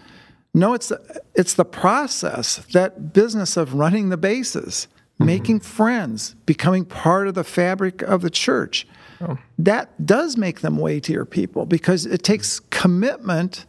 No, 0.54 0.74
it's 0.74 0.90
the, 0.90 1.22
it's 1.36 1.54
the 1.54 1.66
process, 1.66 2.58
that 2.74 3.14
business 3.14 3.58
of 3.58 3.74
running 3.76 4.10
the 4.10 4.18
bases, 4.18 4.88
mm-hmm. 5.14 5.26
making 5.26 5.60
friends, 5.60 6.36
becoming 6.46 6.86
part 6.86 7.28
of 7.28 7.36
the 7.36 7.44
fabric 7.44 8.02
of 8.02 8.22
the 8.22 8.30
church. 8.30 8.88
Oh. 9.22 9.38
That 9.58 10.06
does 10.06 10.38
make 10.38 10.62
them 10.62 10.78
weightier 10.78 11.26
people 11.26 11.66
because 11.66 12.06
it 12.06 12.24
takes 12.24 12.60
commitment. 12.60 13.66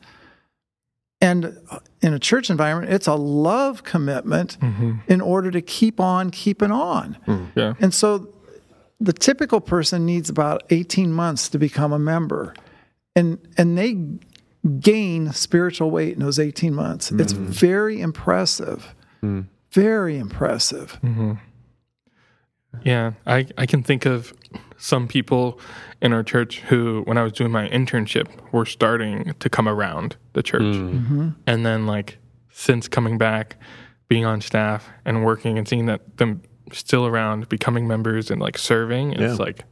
And 1.21 1.59
uh, 1.71 1.81
in 2.01 2.15
a 2.15 2.19
church 2.19 2.51
environment, 2.51 2.93
it's 2.93 3.07
a 3.07 3.15
love 3.15 3.83
commitment 3.83 4.59
mm-hmm. 4.61 4.99
in 5.09 5.21
order 5.21 5.51
to 5.51 5.61
keep 5.61 6.01
on 6.01 6.31
keeping 6.31 6.71
on. 6.71 7.19
Mm, 7.27 7.49
yeah. 7.55 7.75
And 7.81 7.93
so 7.93 8.33
the 9.01 9.13
typical 9.13 9.61
person 9.61 10.05
needs 10.05 10.29
about 10.29 10.65
18 10.71 11.13
months 11.13 11.49
to 11.51 11.59
become 11.59 11.93
a 11.93 11.99
member. 11.99 12.55
And 13.17 13.39
and 13.57 13.77
they 13.77 13.97
gain 14.69 15.33
spiritual 15.33 15.91
weight 15.91 16.15
in 16.15 16.21
those 16.21 16.39
18 16.39 16.75
months. 16.75 17.11
It's 17.11 17.33
mm-hmm. 17.33 17.47
very 17.47 18.01
impressive. 18.01 18.95
Mm. 19.23 19.47
Very 19.71 20.19
impressive. 20.19 20.99
Mm-hmm. 21.03 21.35
Yeah, 22.85 23.13
I, 23.27 23.47
I 23.57 23.67
can 23.67 23.83
think 23.83 24.07
of 24.07 24.33
some 24.77 25.09
people 25.09 25.61
in 26.01 26.13
our 26.13 26.23
church 26.23 26.61
who, 26.61 27.03
when 27.07 27.19
I 27.19 27.23
was 27.23 27.33
doing 27.33 27.51
my 27.51 27.69
internship, 27.69 28.29
were 28.53 28.67
starting 28.67 29.35
to 29.41 29.51
come 29.51 29.69
around 29.69 30.17
the 30.35 30.43
church. 30.43 30.63
Mm. 30.63 30.93
Mm-hmm. 30.93 31.29
And 31.47 31.67
then, 31.67 31.87
like, 31.87 32.19
since 32.51 32.89
coming 32.89 33.19
back, 33.19 33.57
being 34.09 34.25
on 34.25 34.41
staff 34.41 34.89
and 35.05 35.25
working 35.25 35.59
and 35.59 35.69
seeing 35.69 35.87
that 35.87 36.17
them 36.17 36.43
still 36.73 37.07
around, 37.07 37.49
becoming 37.49 37.87
members 37.87 38.31
and 38.31 38.41
like 38.41 38.59
serving, 38.59 39.13
Yeah. 39.13 39.31
it's 39.31 39.39
like, 39.39 39.65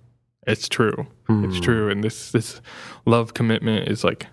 it's 0.47 0.68
true. 0.68 1.07
It's 1.28 1.59
mm. 1.59 1.62
true. 1.62 1.90
And 1.90 2.05
this, 2.05 2.30
this 2.30 2.61
love 3.05 3.34
commitment 3.34 3.88
is 3.88 4.05
like, 4.05 4.26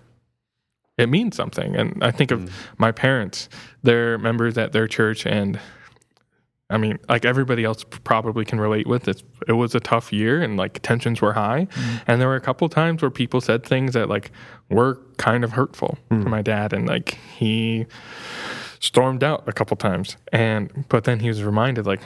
it 0.96 1.08
means 1.08 1.36
something. 1.36 1.74
And 1.76 2.02
I 2.02 2.10
think 2.10 2.30
of 2.30 2.40
mm. 2.40 2.50
my 2.78 2.92
parents, 2.92 3.48
they're 3.82 4.18
members 4.18 4.56
at 4.58 4.72
their 4.72 4.86
church 4.86 5.26
and 5.26 5.58
I 6.70 6.78
mean, 6.78 6.98
like 7.08 7.24
everybody 7.26 7.62
else 7.62 7.84
probably 7.84 8.44
can 8.44 8.58
relate 8.58 8.86
with 8.86 9.06
it. 9.06 9.22
It 9.46 9.52
was 9.52 9.74
a 9.74 9.80
tough 9.80 10.12
year 10.12 10.42
and 10.42 10.56
like 10.56 10.80
tensions 10.82 11.20
were 11.20 11.34
high. 11.34 11.66
Mm. 11.70 12.02
And 12.06 12.20
there 12.20 12.28
were 12.28 12.36
a 12.36 12.40
couple 12.40 12.68
times 12.68 13.02
where 13.02 13.10
people 13.10 13.40
said 13.40 13.64
things 13.64 13.92
that 13.92 14.08
like 14.08 14.30
were 14.70 14.98
kind 15.18 15.44
of 15.44 15.52
hurtful 15.52 15.98
to 16.10 16.16
mm. 16.16 16.26
my 16.26 16.40
dad. 16.40 16.72
And 16.72 16.88
like 16.88 17.18
he 17.36 17.86
stormed 18.80 19.22
out 19.22 19.46
a 19.46 19.52
couple 19.52 19.76
times. 19.76 20.16
And, 20.32 20.86
but 20.88 21.04
then 21.04 21.20
he 21.20 21.28
was 21.28 21.44
reminded, 21.44 21.86
like, 21.86 22.00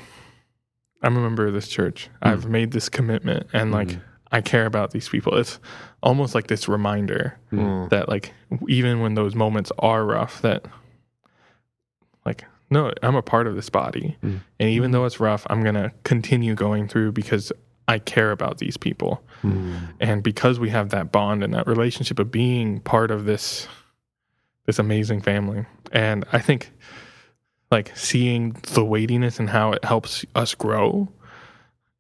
I'm 1.02 1.16
a 1.16 1.20
member 1.20 1.46
of 1.46 1.54
this 1.54 1.68
church. 1.68 2.10
I've 2.20 2.46
made 2.46 2.72
this 2.72 2.88
commitment 2.88 3.46
and 3.52 3.70
like 3.70 3.96
I 4.30 4.40
care 4.40 4.66
about 4.66 4.90
these 4.90 5.08
people. 5.08 5.36
It's 5.36 5.58
almost 6.02 6.34
like 6.34 6.46
this 6.48 6.68
reminder 6.68 7.38
hmm. 7.50 7.88
that 7.88 8.08
like 8.08 8.32
even 8.68 9.00
when 9.00 9.14
those 9.14 9.34
moments 9.34 9.72
are 9.78 10.04
rough, 10.04 10.42
that 10.42 10.66
like 12.24 12.44
no, 12.70 12.92
I'm 13.02 13.16
a 13.16 13.22
part 13.22 13.46
of 13.46 13.54
this 13.54 13.70
body. 13.70 14.16
Hmm. 14.20 14.36
And 14.60 14.68
even 14.68 14.90
though 14.90 15.04
it's 15.06 15.20
rough, 15.20 15.46
I'm 15.48 15.62
going 15.62 15.74
to 15.74 15.92
continue 16.04 16.54
going 16.54 16.88
through 16.88 17.12
because 17.12 17.50
I 17.86 17.98
care 17.98 18.30
about 18.30 18.58
these 18.58 18.76
people. 18.76 19.22
Hmm. 19.40 19.76
And 19.98 20.22
because 20.22 20.60
we 20.60 20.68
have 20.68 20.90
that 20.90 21.10
bond 21.10 21.42
and 21.42 21.54
that 21.54 21.66
relationship 21.66 22.18
of 22.18 22.30
being 22.30 22.80
part 22.80 23.10
of 23.10 23.24
this 23.24 23.66
this 24.66 24.78
amazing 24.78 25.22
family. 25.22 25.64
And 25.92 26.26
I 26.30 26.40
think 26.40 26.70
like 27.70 27.96
seeing 27.96 28.52
the 28.74 28.84
weightiness 28.84 29.38
and 29.38 29.48
how 29.48 29.72
it 29.72 29.82
helps 29.82 30.26
us 30.34 30.54
grow 30.54 31.08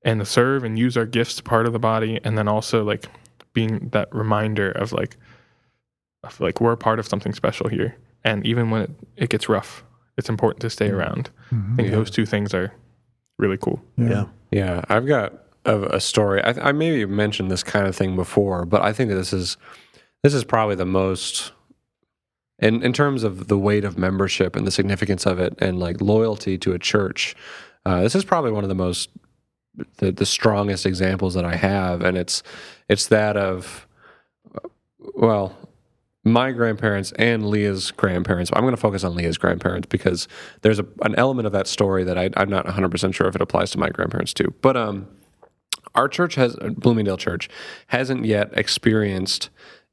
and 0.02 0.20
to 0.20 0.26
serve 0.26 0.64
and 0.64 0.78
use 0.78 0.96
our 0.96 1.06
gifts 1.06 1.36
to 1.36 1.42
part 1.42 1.66
of 1.66 1.72
the 1.72 1.78
body 1.78 2.20
and 2.24 2.38
then 2.38 2.48
also 2.48 2.84
like 2.84 3.06
being 3.52 3.88
that 3.90 4.12
reminder 4.14 4.70
of 4.70 4.92
like 4.92 5.16
of 6.22 6.40
like 6.40 6.60
we're 6.60 6.72
a 6.72 6.76
part 6.76 6.98
of 6.98 7.06
something 7.06 7.32
special 7.32 7.68
here. 7.68 7.96
And 8.24 8.44
even 8.46 8.70
when 8.70 8.82
it, 8.82 8.90
it 9.16 9.30
gets 9.30 9.48
rough 9.48 9.84
it's 10.18 10.28
important 10.28 10.60
to 10.60 10.68
stay 10.68 10.90
around. 10.90 11.30
I 11.72 11.76
think 11.76 11.90
those 11.92 12.10
two 12.10 12.26
things 12.26 12.52
are 12.52 12.74
really 13.38 13.56
cool. 13.56 13.80
Yeah. 13.96 14.26
Yeah, 14.50 14.82
I've 14.88 15.06
got 15.06 15.32
a, 15.64 15.80
a 15.82 16.00
story. 16.00 16.42
I, 16.42 16.68
I 16.68 16.72
maybe 16.72 17.06
mentioned 17.06 17.50
this 17.50 17.62
kind 17.62 17.86
of 17.86 17.94
thing 17.94 18.16
before, 18.16 18.66
but 18.66 18.82
I 18.82 18.92
think 18.92 19.10
that 19.10 19.16
this 19.16 19.32
is 19.32 19.56
this 20.22 20.34
is 20.34 20.42
probably 20.42 20.74
the 20.74 20.86
most 20.86 21.52
in 22.58 22.82
in 22.82 22.92
terms 22.92 23.22
of 23.22 23.46
the 23.46 23.58
weight 23.58 23.84
of 23.84 23.96
membership 23.96 24.56
and 24.56 24.66
the 24.66 24.70
significance 24.70 25.24
of 25.24 25.38
it, 25.38 25.54
and 25.58 25.78
like 25.78 26.00
loyalty 26.00 26.58
to 26.58 26.72
a 26.72 26.78
church. 26.78 27.36
Uh, 27.86 28.02
this 28.02 28.14
is 28.14 28.24
probably 28.24 28.50
one 28.50 28.64
of 28.64 28.68
the 28.68 28.74
most 28.74 29.10
the, 29.98 30.12
the 30.12 30.26
strongest 30.26 30.86
examples 30.86 31.34
that 31.34 31.44
I 31.44 31.56
have, 31.56 32.02
and 32.02 32.16
it's 32.16 32.42
it's 32.88 33.06
that 33.08 33.36
of 33.36 33.86
well, 35.14 35.56
my 36.24 36.52
grandparents 36.52 37.12
and 37.12 37.48
Leah's 37.48 37.90
grandparents. 37.90 38.50
I'm 38.54 38.62
going 38.62 38.74
to 38.74 38.80
focus 38.80 39.04
on 39.04 39.14
Leah's 39.14 39.38
grandparents 39.38 39.86
because 39.88 40.28
there's 40.62 40.78
a, 40.78 40.86
an 41.02 41.14
element 41.16 41.46
of 41.46 41.52
that 41.52 41.66
story 41.66 42.04
that 42.04 42.18
I, 42.18 42.30
I'm 42.36 42.48
not 42.48 42.64
100 42.64 42.90
percent 42.90 43.14
sure 43.14 43.26
if 43.28 43.34
it 43.34 43.42
applies 43.42 43.70
to 43.72 43.78
my 43.78 43.90
grandparents 43.90 44.32
too. 44.32 44.54
But 44.60 44.76
um, 44.76 45.08
our 45.94 46.08
church 46.08 46.34
has 46.36 46.56
Bloomingdale 46.56 47.16
Church 47.16 47.48
hasn't 47.88 48.24
yet 48.24 48.50
experienced 48.52 49.50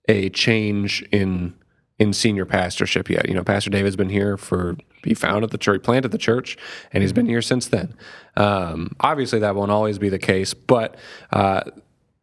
a 0.08 0.30
change 0.30 1.02
in 1.12 1.56
in 1.98 2.14
senior 2.14 2.46
pastorship 2.46 3.10
yet. 3.10 3.28
You 3.28 3.36
know, 3.36 3.43
Pastor 3.43 3.70
David's 3.70 3.96
been 3.96 4.10
here 4.10 4.38
for 4.38 4.76
he 5.04 5.14
founded 5.14 5.52
the 5.52 5.58
church, 5.58 5.84
planted 5.84 6.12
the 6.12 6.18
church, 6.18 6.58
and 6.91 7.04
he's 7.04 7.14
been 7.14 7.28
here 7.28 7.41
since 7.41 7.68
then. 7.68 7.93
Um, 8.36 8.96
obviously, 9.00 9.39
that 9.39 9.56
won't 9.56 9.72
always 9.72 10.00
be 10.00 10.10
the 10.10 10.20
case, 10.20 10.54
but 10.54 10.96
uh, 11.32 11.62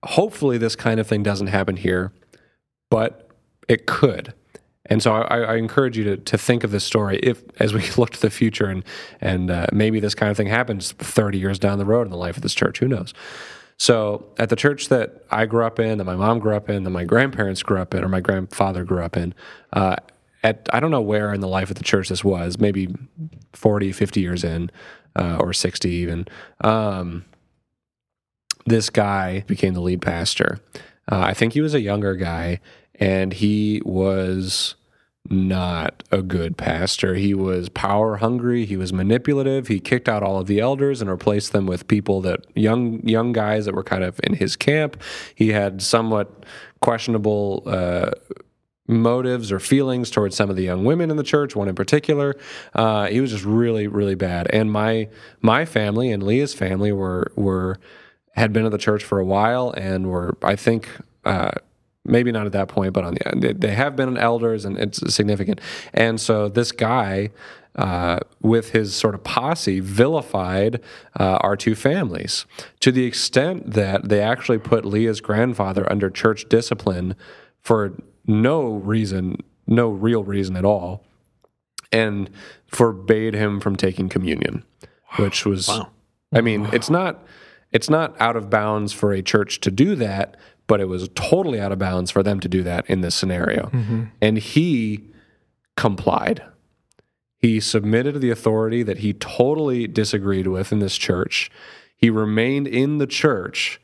hopefully, 0.02 0.58
this 0.58 0.76
kind 0.76 1.00
of 1.00 1.06
thing 1.06 1.22
doesn't 1.22 1.46
happen 1.46 1.76
here. 1.76 2.12
But 2.90 3.30
it 3.68 3.86
could. 3.86 4.34
And 4.86 5.02
so 5.02 5.14
I, 5.14 5.38
I, 5.40 5.56
encourage 5.56 5.96
you 5.96 6.04
to, 6.04 6.16
to 6.16 6.36
think 6.36 6.64
of 6.64 6.72
this 6.72 6.84
story 6.84 7.18
if, 7.22 7.42
as 7.60 7.72
we 7.72 7.88
look 7.96 8.10
to 8.10 8.20
the 8.20 8.30
future, 8.30 8.66
and 8.66 8.84
and 9.20 9.50
uh, 9.50 9.66
maybe 9.72 10.00
this 10.00 10.14
kind 10.14 10.30
of 10.30 10.36
thing 10.36 10.48
happens 10.48 10.92
30 10.92 11.38
years 11.38 11.58
down 11.58 11.78
the 11.78 11.86
road 11.86 12.02
in 12.02 12.10
the 12.10 12.16
life 12.16 12.36
of 12.36 12.42
this 12.42 12.54
church. 12.54 12.80
Who 12.80 12.88
knows? 12.88 13.14
So 13.76 14.32
at 14.38 14.48
the 14.48 14.56
church 14.56 14.88
that 14.88 15.24
I 15.30 15.46
grew 15.46 15.64
up 15.64 15.78
in, 15.78 15.98
that 15.98 16.04
my 16.04 16.16
mom 16.16 16.38
grew 16.38 16.54
up 16.54 16.68
in, 16.70 16.84
that 16.84 16.90
my 16.90 17.04
grandparents 17.04 17.62
grew 17.62 17.78
up 17.78 17.94
in, 17.94 18.04
or 18.04 18.08
my 18.08 18.20
grandfather 18.20 18.84
grew 18.84 19.02
up 19.02 19.16
in, 19.16 19.34
uh, 19.72 19.96
at 20.42 20.68
I 20.72 20.80
don't 20.80 20.90
know 20.90 21.00
where 21.00 21.32
in 21.32 21.40
the 21.40 21.48
life 21.48 21.70
of 21.70 21.76
the 21.76 21.84
church 21.84 22.08
this 22.08 22.24
was, 22.24 22.58
maybe 22.58 22.94
40, 23.52 23.92
50 23.92 24.20
years 24.20 24.44
in, 24.44 24.70
uh, 25.16 25.38
or 25.40 25.52
60 25.52 25.88
even. 25.88 26.26
Um, 26.62 27.24
this 28.66 28.90
guy 28.90 29.40
became 29.46 29.74
the 29.74 29.80
lead 29.80 30.02
pastor. 30.02 30.60
Uh, 31.10 31.20
I 31.20 31.34
think 31.34 31.52
he 31.52 31.60
was 31.60 31.74
a 31.74 31.80
younger 31.80 32.14
guy, 32.14 32.60
and 32.94 33.32
he 33.32 33.82
was 33.84 34.76
not 35.30 36.02
a 36.10 36.20
good 36.20 36.56
pastor. 36.56 37.14
He 37.14 37.32
was 37.32 37.68
power 37.68 38.16
hungry. 38.16 38.64
He 38.66 38.76
was 38.76 38.92
manipulative. 38.92 39.68
He 39.68 39.78
kicked 39.78 40.08
out 40.08 40.22
all 40.22 40.38
of 40.38 40.46
the 40.46 40.58
elders 40.58 41.00
and 41.00 41.08
replaced 41.08 41.52
them 41.52 41.66
with 41.66 41.86
people 41.86 42.20
that 42.22 42.44
young 42.54 43.06
young 43.06 43.32
guys 43.32 43.64
that 43.66 43.74
were 43.74 43.84
kind 43.84 44.02
of 44.02 44.20
in 44.24 44.34
his 44.34 44.56
camp. 44.56 45.00
He 45.34 45.50
had 45.50 45.82
somewhat 45.82 46.44
questionable. 46.80 47.62
Uh, 47.66 48.10
motives 48.88 49.52
or 49.52 49.60
feelings 49.60 50.10
towards 50.10 50.36
some 50.36 50.50
of 50.50 50.56
the 50.56 50.64
young 50.64 50.84
women 50.84 51.08
in 51.08 51.16
the 51.16 51.22
church 51.22 51.54
one 51.54 51.68
in 51.68 51.74
particular 51.74 52.36
uh, 52.74 53.06
he 53.06 53.20
was 53.20 53.30
just 53.30 53.44
really 53.44 53.86
really 53.86 54.16
bad 54.16 54.48
and 54.52 54.72
my 54.72 55.08
my 55.40 55.64
family 55.64 56.10
and 56.10 56.20
leah's 56.24 56.52
family 56.52 56.90
were 56.90 57.30
were 57.36 57.78
had 58.34 58.52
been 58.52 58.66
at 58.66 58.72
the 58.72 58.76
church 58.76 59.04
for 59.04 59.20
a 59.20 59.24
while 59.24 59.70
and 59.76 60.10
were 60.10 60.36
i 60.42 60.56
think 60.56 60.88
uh, 61.24 61.52
maybe 62.04 62.32
not 62.32 62.46
at 62.46 62.52
that 62.52 62.68
point, 62.68 62.92
but 62.92 63.04
on 63.04 63.14
the 63.14 63.28
end, 63.28 63.60
they 63.60 63.74
have 63.74 63.96
been 63.96 64.16
elders 64.16 64.64
and 64.64 64.78
it's 64.78 65.14
significant. 65.14 65.60
And 65.94 66.20
so 66.20 66.48
this 66.48 66.72
guy, 66.72 67.30
uh, 67.76 68.18
with 68.40 68.70
his 68.70 68.94
sort 68.94 69.14
of 69.14 69.22
posse, 69.22 69.80
vilified 69.80 70.80
uh, 71.18 71.38
our 71.40 71.56
two 71.56 71.74
families 71.74 72.44
to 72.80 72.92
the 72.92 73.04
extent 73.04 73.72
that 73.72 74.08
they 74.08 74.20
actually 74.20 74.58
put 74.58 74.84
Leah's 74.84 75.20
grandfather 75.20 75.90
under 75.90 76.10
church 76.10 76.48
discipline 76.48 77.14
for 77.60 77.94
no 78.26 78.74
reason, 78.74 79.36
no 79.66 79.88
real 79.88 80.24
reason 80.24 80.56
at 80.56 80.64
all, 80.64 81.04
and 81.90 82.28
forbade 82.66 83.34
him 83.34 83.60
from 83.60 83.76
taking 83.76 84.08
communion, 84.08 84.64
which 85.16 85.46
was, 85.46 85.68
wow. 85.68 85.88
I 86.32 86.40
mean, 86.40 86.68
it's 86.72 86.90
not. 86.90 87.24
It's 87.70 87.88
not 87.88 88.14
out 88.20 88.36
of 88.36 88.50
bounds 88.50 88.92
for 88.92 89.14
a 89.14 89.22
church 89.22 89.58
to 89.60 89.70
do 89.70 89.94
that, 89.94 90.36
but 90.66 90.80
it 90.80 90.88
was 90.88 91.08
totally 91.14 91.60
out 91.60 91.72
of 91.72 91.78
bounds 91.78 92.10
for 92.10 92.22
them 92.22 92.40
to 92.40 92.48
do 92.48 92.62
that 92.62 92.88
in 92.88 93.00
this 93.00 93.14
scenario. 93.14 93.70
Mm-hmm. 93.72 94.04
And 94.20 94.38
he 94.38 95.10
complied. 95.76 96.42
He 97.38 97.60
submitted 97.60 98.12
to 98.12 98.18
the 98.18 98.30
authority 98.30 98.82
that 98.82 98.98
he 98.98 99.12
totally 99.12 99.86
disagreed 99.86 100.46
with 100.46 100.72
in 100.72 100.78
this 100.78 100.96
church. 100.96 101.50
He 101.96 102.10
remained 102.10 102.68
in 102.68 102.98
the 102.98 103.06
church. 103.06 103.80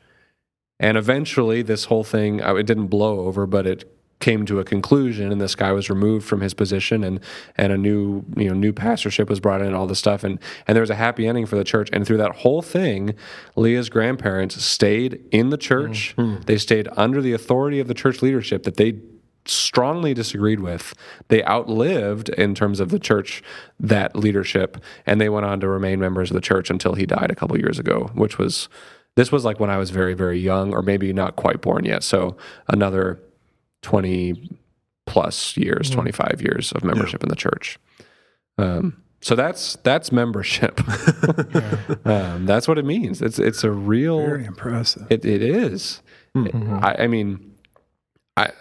And 0.79 0.97
eventually, 0.97 1.61
this 1.61 1.85
whole 1.85 2.05
thing, 2.05 2.39
it 2.39 2.65
didn't 2.65 2.87
blow 2.87 3.19
over, 3.21 3.45
but 3.45 3.67
it 3.67 3.98
came 4.19 4.45
to 4.45 4.59
a 4.59 4.63
conclusion 4.63 5.31
and 5.31 5.39
this 5.39 5.55
guy 5.55 5.71
was 5.71 5.89
removed 5.89 6.27
from 6.27 6.41
his 6.41 6.53
position 6.53 7.03
and 7.03 7.19
and 7.55 7.71
a 7.71 7.77
new 7.77 8.23
you 8.35 8.49
know 8.49 8.53
new 8.53 8.73
pastorship 8.73 9.29
was 9.29 9.39
brought 9.39 9.61
in 9.61 9.67
and 9.67 9.75
all 9.75 9.87
this 9.87 9.99
stuff. 9.99 10.23
And 10.23 10.39
and 10.67 10.75
there 10.75 10.81
was 10.81 10.89
a 10.89 10.95
happy 10.95 11.27
ending 11.27 11.45
for 11.45 11.55
the 11.55 11.63
church. 11.63 11.89
And 11.93 12.05
through 12.05 12.17
that 12.17 12.37
whole 12.37 12.61
thing 12.61 13.15
Leah's 13.55 13.89
grandparents 13.89 14.61
stayed 14.63 15.23
in 15.31 15.49
the 15.49 15.57
church. 15.57 16.15
Mm-hmm. 16.17 16.41
they 16.43 16.57
stayed 16.57 16.89
under 16.97 17.21
the 17.21 17.33
authority 17.33 17.79
of 17.79 17.87
the 17.87 17.93
church 17.93 18.21
leadership 18.21 18.63
that 18.63 18.77
they 18.77 18.99
strongly 19.45 20.13
disagreed 20.13 20.59
with. 20.59 20.93
They 21.29 21.43
outlived 21.45 22.29
in 22.29 22.53
terms 22.53 22.79
of 22.79 22.89
the 22.89 22.99
church 22.99 23.41
that 23.79 24.15
leadership. 24.15 24.77
And 25.05 25.19
they 25.19 25.29
went 25.29 25.45
on 25.45 25.59
to 25.61 25.67
remain 25.67 25.99
members 25.99 26.29
of 26.29 26.35
the 26.35 26.41
church 26.41 26.69
until 26.69 26.93
he 26.93 27.05
died 27.05 27.31
a 27.31 27.35
couple 27.35 27.57
years 27.57 27.79
ago 27.79 28.11
which 28.13 28.37
was 28.37 28.67
this 29.15 29.31
was 29.31 29.43
like 29.43 29.59
when 29.59 29.69
I 29.69 29.77
was 29.77 29.91
very 29.91 30.13
very 30.13 30.39
young 30.39 30.73
or 30.73 30.81
maybe 30.81 31.13
not 31.13 31.37
quite 31.37 31.61
born 31.61 31.85
yet. 31.85 32.03
So 32.03 32.35
another 32.67 33.21
20 33.81 34.57
plus 35.05 35.57
years, 35.57 35.87
mm-hmm. 35.87 36.01
25 36.01 36.41
years 36.41 36.71
of 36.71 36.83
membership 36.83 37.21
yeah. 37.21 37.25
in 37.25 37.29
the 37.29 37.35
church. 37.35 37.79
Um, 38.57 39.03
so 39.21 39.35
that's 39.35 39.75
that's 39.83 40.11
membership. 40.11 40.79
um, 42.05 42.45
that's 42.45 42.67
what 42.67 42.77
it 42.77 42.85
means. 42.85 43.21
It's 43.21 43.37
it's 43.37 43.63
a 43.63 43.71
real 43.71 44.19
very 44.19 44.45
impressive. 44.45 45.07
It 45.09 45.25
it 45.25 45.41
is. 45.41 46.01
Mm-hmm. 46.37 46.79
I, 46.81 46.95
I, 46.99 47.07
mean, 47.07 47.55
I 48.37 48.51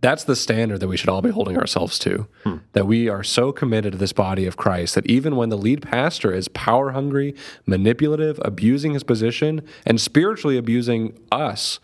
that's 0.00 0.24
the 0.24 0.34
standard 0.34 0.80
that 0.80 0.88
we 0.88 0.96
should 0.96 1.08
all 1.08 1.22
be 1.22 1.30
holding 1.30 1.56
ourselves 1.56 1.98
to. 2.00 2.26
Hmm. 2.42 2.56
That 2.72 2.86
we 2.86 3.08
are 3.08 3.22
so 3.22 3.52
committed 3.52 3.92
to 3.92 3.98
this 3.98 4.12
body 4.12 4.46
of 4.46 4.56
Christ 4.56 4.96
that 4.96 5.06
even 5.06 5.36
when 5.36 5.48
the 5.48 5.56
lead 5.56 5.82
pastor 5.82 6.32
is 6.34 6.48
power 6.48 6.90
hungry, 6.90 7.34
manipulative, 7.64 8.40
abusing 8.44 8.94
his 8.94 9.04
position, 9.04 9.62
and 9.86 10.00
spiritually 10.00 10.58
abusing 10.58 11.18
us, 11.30 11.78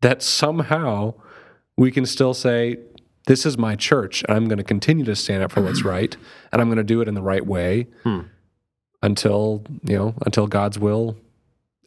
that 0.00 0.22
somehow 0.22 1.14
we 1.78 1.92
can 1.92 2.04
still 2.04 2.34
say, 2.34 2.76
this 3.26 3.46
is 3.46 3.56
my 3.56 3.76
church, 3.76 4.24
and 4.26 4.36
I'm 4.36 4.48
going 4.48 4.58
to 4.58 4.64
continue 4.64 5.04
to 5.04 5.14
stand 5.14 5.42
up 5.42 5.52
for 5.52 5.62
what's 5.62 5.82
right, 5.84 6.14
and 6.52 6.60
I'm 6.60 6.68
going 6.68 6.78
to 6.78 6.84
do 6.84 7.00
it 7.00 7.08
in 7.08 7.14
the 7.14 7.22
right 7.22 7.46
way 7.46 7.86
hmm. 8.02 8.20
until 9.02 9.64
you 9.84 9.96
know 9.96 10.14
until 10.26 10.46
God's 10.46 10.78
will 10.78 11.16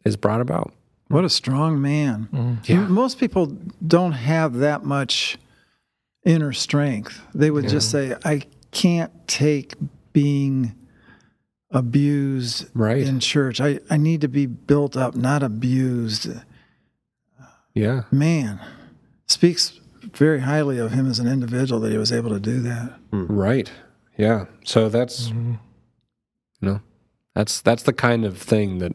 is 0.04 0.16
brought 0.16 0.40
about. 0.40 0.72
What 1.08 1.24
a 1.24 1.28
strong 1.28 1.82
man! 1.82 2.28
Mm. 2.32 2.68
Yeah. 2.68 2.86
Most 2.86 3.18
people 3.18 3.46
don't 3.86 4.12
have 4.12 4.54
that 4.54 4.84
much 4.84 5.36
inner 6.24 6.52
strength. 6.54 7.20
They 7.34 7.50
would 7.50 7.64
yeah. 7.64 7.70
just 7.70 7.90
say, 7.90 8.16
"I 8.24 8.42
can't 8.70 9.12
take 9.28 9.74
being." 10.12 10.74
abused 11.74 12.66
right. 12.74 12.98
in 12.98 13.18
church. 13.18 13.58
I, 13.58 13.80
I 13.88 13.96
need 13.96 14.20
to 14.20 14.28
be 14.28 14.44
built 14.44 14.94
up, 14.94 15.16
not 15.16 15.42
abused. 15.42 16.28
Yeah. 17.72 18.02
Man, 18.10 18.60
speaks 19.26 19.80
very 20.02 20.40
highly 20.40 20.78
of 20.78 20.92
him 20.92 21.08
as 21.08 21.18
an 21.18 21.28
individual 21.28 21.80
that 21.80 21.92
he 21.92 21.98
was 21.98 22.12
able 22.12 22.30
to 22.30 22.40
do 22.40 22.60
that. 22.60 22.98
Hmm. 23.10 23.26
Right. 23.26 23.70
Yeah. 24.16 24.46
So 24.64 24.88
that's 24.88 25.28
mm-hmm. 25.28 25.54
you 26.60 26.68
know 26.68 26.80
that's 27.34 27.60
that's 27.60 27.84
the 27.84 27.92
kind 27.92 28.24
of 28.24 28.38
thing 28.38 28.78
that 28.78 28.92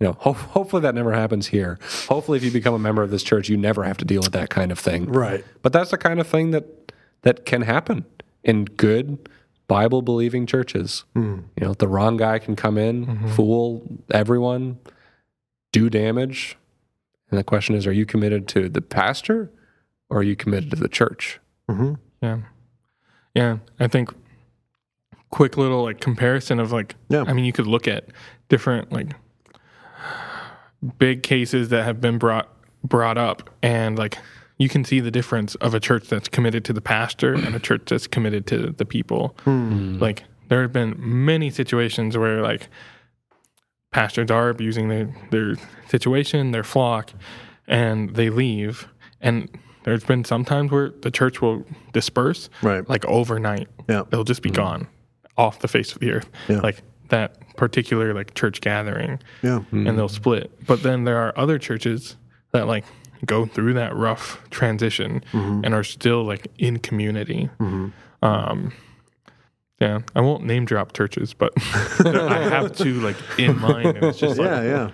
you 0.00 0.06
know 0.06 0.12
ho- 0.20 0.32
hopefully 0.32 0.82
that 0.82 0.94
never 0.94 1.12
happens 1.12 1.48
here. 1.48 1.78
Hopefully 2.08 2.38
if 2.38 2.44
you 2.44 2.50
become 2.50 2.74
a 2.74 2.78
member 2.78 3.02
of 3.02 3.10
this 3.10 3.22
church 3.22 3.48
you 3.48 3.56
never 3.56 3.84
have 3.84 3.98
to 3.98 4.04
deal 4.04 4.22
with 4.22 4.32
that 4.32 4.50
kind 4.50 4.72
of 4.72 4.78
thing. 4.78 5.06
Right. 5.06 5.44
But 5.62 5.72
that's 5.72 5.90
the 5.90 5.98
kind 5.98 6.20
of 6.20 6.26
thing 6.26 6.50
that 6.50 6.92
that 7.22 7.44
can 7.44 7.62
happen 7.62 8.04
in 8.42 8.64
good 8.64 9.28
Bible 9.68 10.02
believing 10.02 10.46
churches. 10.46 11.04
Mm. 11.14 11.44
You 11.58 11.66
know, 11.66 11.74
the 11.74 11.88
wrong 11.88 12.16
guy 12.16 12.38
can 12.38 12.56
come 12.56 12.78
in, 12.78 13.06
mm-hmm. 13.06 13.28
fool 13.28 13.82
everyone, 14.12 14.78
do 15.72 15.90
damage. 15.90 16.56
And 17.30 17.38
the 17.38 17.44
question 17.44 17.74
is, 17.74 17.86
are 17.86 17.92
you 17.92 18.06
committed 18.06 18.46
to 18.48 18.68
the 18.68 18.80
pastor 18.80 19.50
or 20.10 20.18
are 20.18 20.22
you 20.22 20.36
committed 20.36 20.70
to 20.70 20.76
the 20.76 20.88
church? 20.88 21.40
Mm-hmm. 21.70 21.94
Yeah, 22.22 22.38
yeah. 23.34 23.58
I 23.78 23.88
think 23.88 24.10
quick 25.30 25.56
little 25.56 25.82
like 25.82 26.00
comparison 26.00 26.60
of 26.60 26.72
like, 26.72 26.94
yeah. 27.08 27.24
I 27.26 27.32
mean, 27.32 27.44
you 27.44 27.52
could 27.52 27.66
look 27.66 27.88
at 27.88 28.06
different 28.48 28.92
like 28.92 29.08
big 30.98 31.22
cases 31.22 31.68
that 31.70 31.84
have 31.84 32.00
been 32.00 32.18
brought 32.18 32.48
brought 32.84 33.18
up, 33.18 33.50
and 33.62 33.98
like 33.98 34.18
you 34.58 34.68
can 34.68 34.84
see 34.84 35.00
the 35.00 35.10
difference 35.10 35.54
of 35.56 35.74
a 35.74 35.80
church 35.80 36.08
that's 36.08 36.28
committed 36.28 36.64
to 36.64 36.72
the 36.72 36.80
pastor 36.80 37.34
and 37.34 37.54
a 37.54 37.58
church 37.58 37.82
that's 37.86 38.06
committed 38.06 38.46
to 38.46 38.72
the 38.72 38.84
people. 38.84 39.36
Mm. 39.44 40.00
Like 40.00 40.24
there 40.48 40.62
have 40.62 40.72
been 40.72 40.94
many 40.98 41.50
situations 41.50 42.16
where 42.16 42.40
like 42.40 42.68
pastors 43.92 44.30
are 44.30 44.48
abusing 44.48 44.88
their, 44.88 45.14
their 45.30 45.54
situation, 45.88 46.52
their 46.52 46.64
flock, 46.64 47.12
and 47.66 48.14
they 48.14 48.30
leave. 48.30 48.88
And 49.20 49.48
there's 49.86 50.04
been 50.04 50.24
some 50.24 50.44
times 50.44 50.72
where 50.72 50.90
the 51.00 51.10
church 51.10 51.40
will 51.40 51.64
disperse, 51.92 52.50
right? 52.60 52.86
Like 52.88 53.04
overnight, 53.06 53.68
yeah, 53.88 54.02
it'll 54.12 54.24
just 54.24 54.42
be 54.42 54.50
mm-hmm. 54.50 54.62
gone 54.62 54.88
off 55.38 55.60
the 55.60 55.68
face 55.68 55.92
of 55.92 56.00
the 56.00 56.10
earth, 56.10 56.28
yeah. 56.48 56.58
like 56.58 56.82
that 57.08 57.38
particular 57.56 58.12
like 58.12 58.34
church 58.34 58.60
gathering, 58.60 59.20
yeah, 59.42 59.60
mm-hmm. 59.60 59.86
and 59.86 59.96
they'll 59.96 60.08
split. 60.08 60.50
But 60.66 60.82
then 60.82 61.04
there 61.04 61.18
are 61.18 61.32
other 61.38 61.58
churches 61.58 62.16
that 62.52 62.66
like 62.66 62.84
go 63.24 63.46
through 63.46 63.74
that 63.74 63.94
rough 63.94 64.42
transition 64.50 65.22
mm-hmm. 65.32 65.64
and 65.64 65.72
are 65.72 65.84
still 65.84 66.24
like 66.24 66.48
in 66.58 66.80
community. 66.80 67.48
Mm-hmm. 67.60 67.88
Um, 68.24 68.72
yeah, 69.80 70.00
I 70.16 70.20
won't 70.20 70.44
name 70.44 70.64
drop 70.64 70.94
churches, 70.94 71.32
but 71.32 71.52
I 72.04 72.42
have 72.48 72.76
to 72.78 73.00
like 73.00 73.16
in 73.38 73.56
mind. 73.60 73.98
And 73.98 74.06
it's 74.06 74.18
just 74.18 74.36
like, 74.36 74.48
yeah, 74.48 74.62
yeah. 74.62 74.90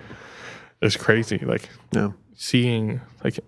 it's 0.83 0.97
crazy. 0.97 1.39
Like 1.39 1.67
Yeah. 1.93 2.11
seeing 2.35 3.01
like 3.23 3.39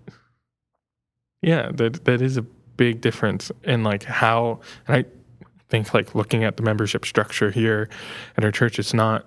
yeah 1.41 1.69
that 1.73 2.05
that 2.05 2.21
is 2.21 2.37
a 2.37 2.41
big 2.77 3.01
difference 3.01 3.51
in 3.63 3.83
like 3.83 4.03
how 4.03 4.59
and 4.87 4.97
i 4.97 5.05
think 5.69 5.93
like 5.93 6.13
looking 6.13 6.43
at 6.43 6.57
the 6.57 6.63
membership 6.63 7.05
structure 7.05 7.51
here 7.51 7.89
at 8.37 8.43
our 8.43 8.51
church 8.51 8.79
it's 8.79 8.93
not 8.93 9.25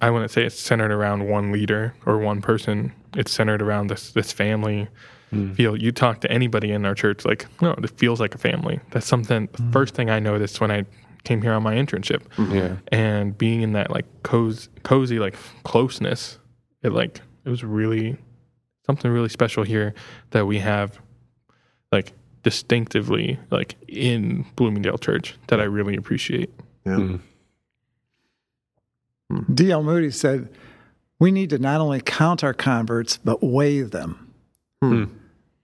I 0.00 0.10
wouldn't 0.10 0.30
say 0.30 0.44
it's 0.44 0.58
centered 0.58 0.92
around 0.92 1.28
one 1.28 1.52
leader 1.52 1.94
or 2.04 2.18
one 2.18 2.40
person. 2.40 2.92
It's 3.16 3.32
centered 3.32 3.62
around 3.62 3.88
this 3.88 4.12
this 4.12 4.32
family. 4.32 4.88
Mm. 5.32 5.56
Feel 5.56 5.76
you 5.76 5.90
talk 5.90 6.20
to 6.20 6.30
anybody 6.30 6.70
in 6.70 6.84
our 6.86 6.94
church 6.94 7.24
like 7.24 7.46
no 7.60 7.72
it 7.72 7.90
feels 7.98 8.20
like 8.20 8.34
a 8.34 8.38
family. 8.38 8.80
That's 8.90 9.06
something 9.06 9.48
the 9.52 9.62
mm. 9.62 9.72
first 9.72 9.94
thing 9.94 10.08
i 10.08 10.20
noticed 10.20 10.60
when 10.60 10.70
i 10.70 10.84
came 11.24 11.42
here 11.42 11.52
on 11.52 11.62
my 11.62 11.74
internship. 11.74 12.22
Mm-hmm. 12.36 12.54
Yeah. 12.54 12.76
and 12.92 13.36
being 13.36 13.62
in 13.62 13.72
that 13.72 13.90
like 13.90 14.06
cozy, 14.22 14.68
cozy 14.84 15.18
like 15.18 15.34
closeness 15.64 16.38
it 16.84 16.92
like 16.92 17.20
it 17.44 17.50
was 17.50 17.64
really 17.64 18.16
something 18.84 19.10
really 19.10 19.28
special 19.28 19.64
here 19.64 19.94
that 20.30 20.46
we 20.46 20.60
have 20.60 21.00
like 21.92 22.12
distinctively 22.42 23.38
like 23.50 23.74
in 23.88 24.44
bloomingdale 24.56 24.98
church 24.98 25.34
that 25.48 25.60
i 25.60 25.64
really 25.64 25.96
appreciate 25.96 26.50
Yeah. 26.84 27.16
D.L. 29.52 29.82
Moody 29.82 30.10
said, 30.12 30.48
We 31.18 31.32
need 31.32 31.50
to 31.50 31.58
not 31.58 31.80
only 31.80 32.00
count 32.00 32.44
our 32.44 32.54
converts, 32.54 33.16
but 33.16 33.42
weigh 33.42 33.80
them. 33.82 34.32
Hmm. 34.80 35.04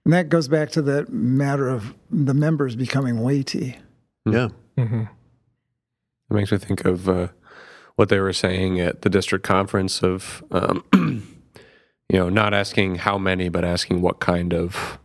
And 0.04 0.12
that 0.12 0.28
goes 0.28 0.48
back 0.48 0.70
to 0.70 0.82
the 0.82 1.06
matter 1.08 1.68
of 1.68 1.94
the 2.10 2.34
members 2.34 2.74
becoming 2.74 3.20
weighty. 3.22 3.78
Yeah. 4.26 4.48
mm-hmm. 4.76 5.02
It 5.02 6.34
makes 6.34 6.50
me 6.50 6.58
think 6.58 6.84
of 6.84 7.08
uh, 7.08 7.28
what 7.94 8.08
they 8.08 8.18
were 8.18 8.32
saying 8.32 8.80
at 8.80 9.02
the 9.02 9.10
district 9.10 9.44
conference 9.44 10.02
of, 10.02 10.42
um, 10.50 10.82
you 12.08 12.18
know, 12.18 12.28
not 12.28 12.52
asking 12.52 12.96
how 12.96 13.16
many, 13.16 13.48
but 13.48 13.64
asking 13.64 14.02
what 14.02 14.18
kind 14.18 14.52
of, 14.52 14.98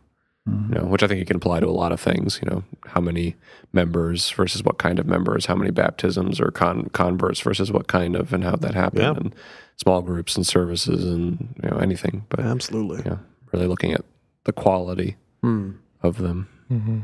you 0.47 0.75
know, 0.75 0.85
which 0.85 1.03
I 1.03 1.07
think 1.07 1.19
you 1.19 1.25
can 1.25 1.35
apply 1.35 1.59
to 1.59 1.67
a 1.67 1.71
lot 1.71 1.91
of 1.91 1.99
things. 1.99 2.39
You 2.41 2.49
know, 2.49 2.63
how 2.85 3.01
many 3.01 3.35
members 3.73 4.29
versus 4.31 4.63
what 4.63 4.77
kind 4.77 4.97
of 4.99 5.05
members, 5.05 5.45
how 5.45 5.55
many 5.55 5.71
baptisms 5.71 6.39
or 6.39 6.51
con- 6.51 6.89
converts 6.93 7.41
versus 7.41 7.71
what 7.71 7.87
kind 7.87 8.15
of, 8.15 8.31
and 8.33 8.43
how 8.43 8.55
that 8.55 8.73
happened, 8.73 9.01
Yeah. 9.01 9.11
and 9.15 9.35
small 9.75 10.01
groups 10.01 10.35
and 10.37 10.47
services 10.47 11.03
and 11.05 11.53
you 11.61 11.69
know 11.69 11.77
anything. 11.77 12.25
But 12.29 12.39
Absolutely. 12.41 13.03
yeah, 13.05 13.17
really 13.51 13.67
looking 13.67 13.91
at 13.93 14.05
the 14.45 14.53
quality 14.53 15.17
Hmm. 15.41 15.71
of 16.01 16.17
them. 16.17 16.47
Mm-hmm. 16.71 16.99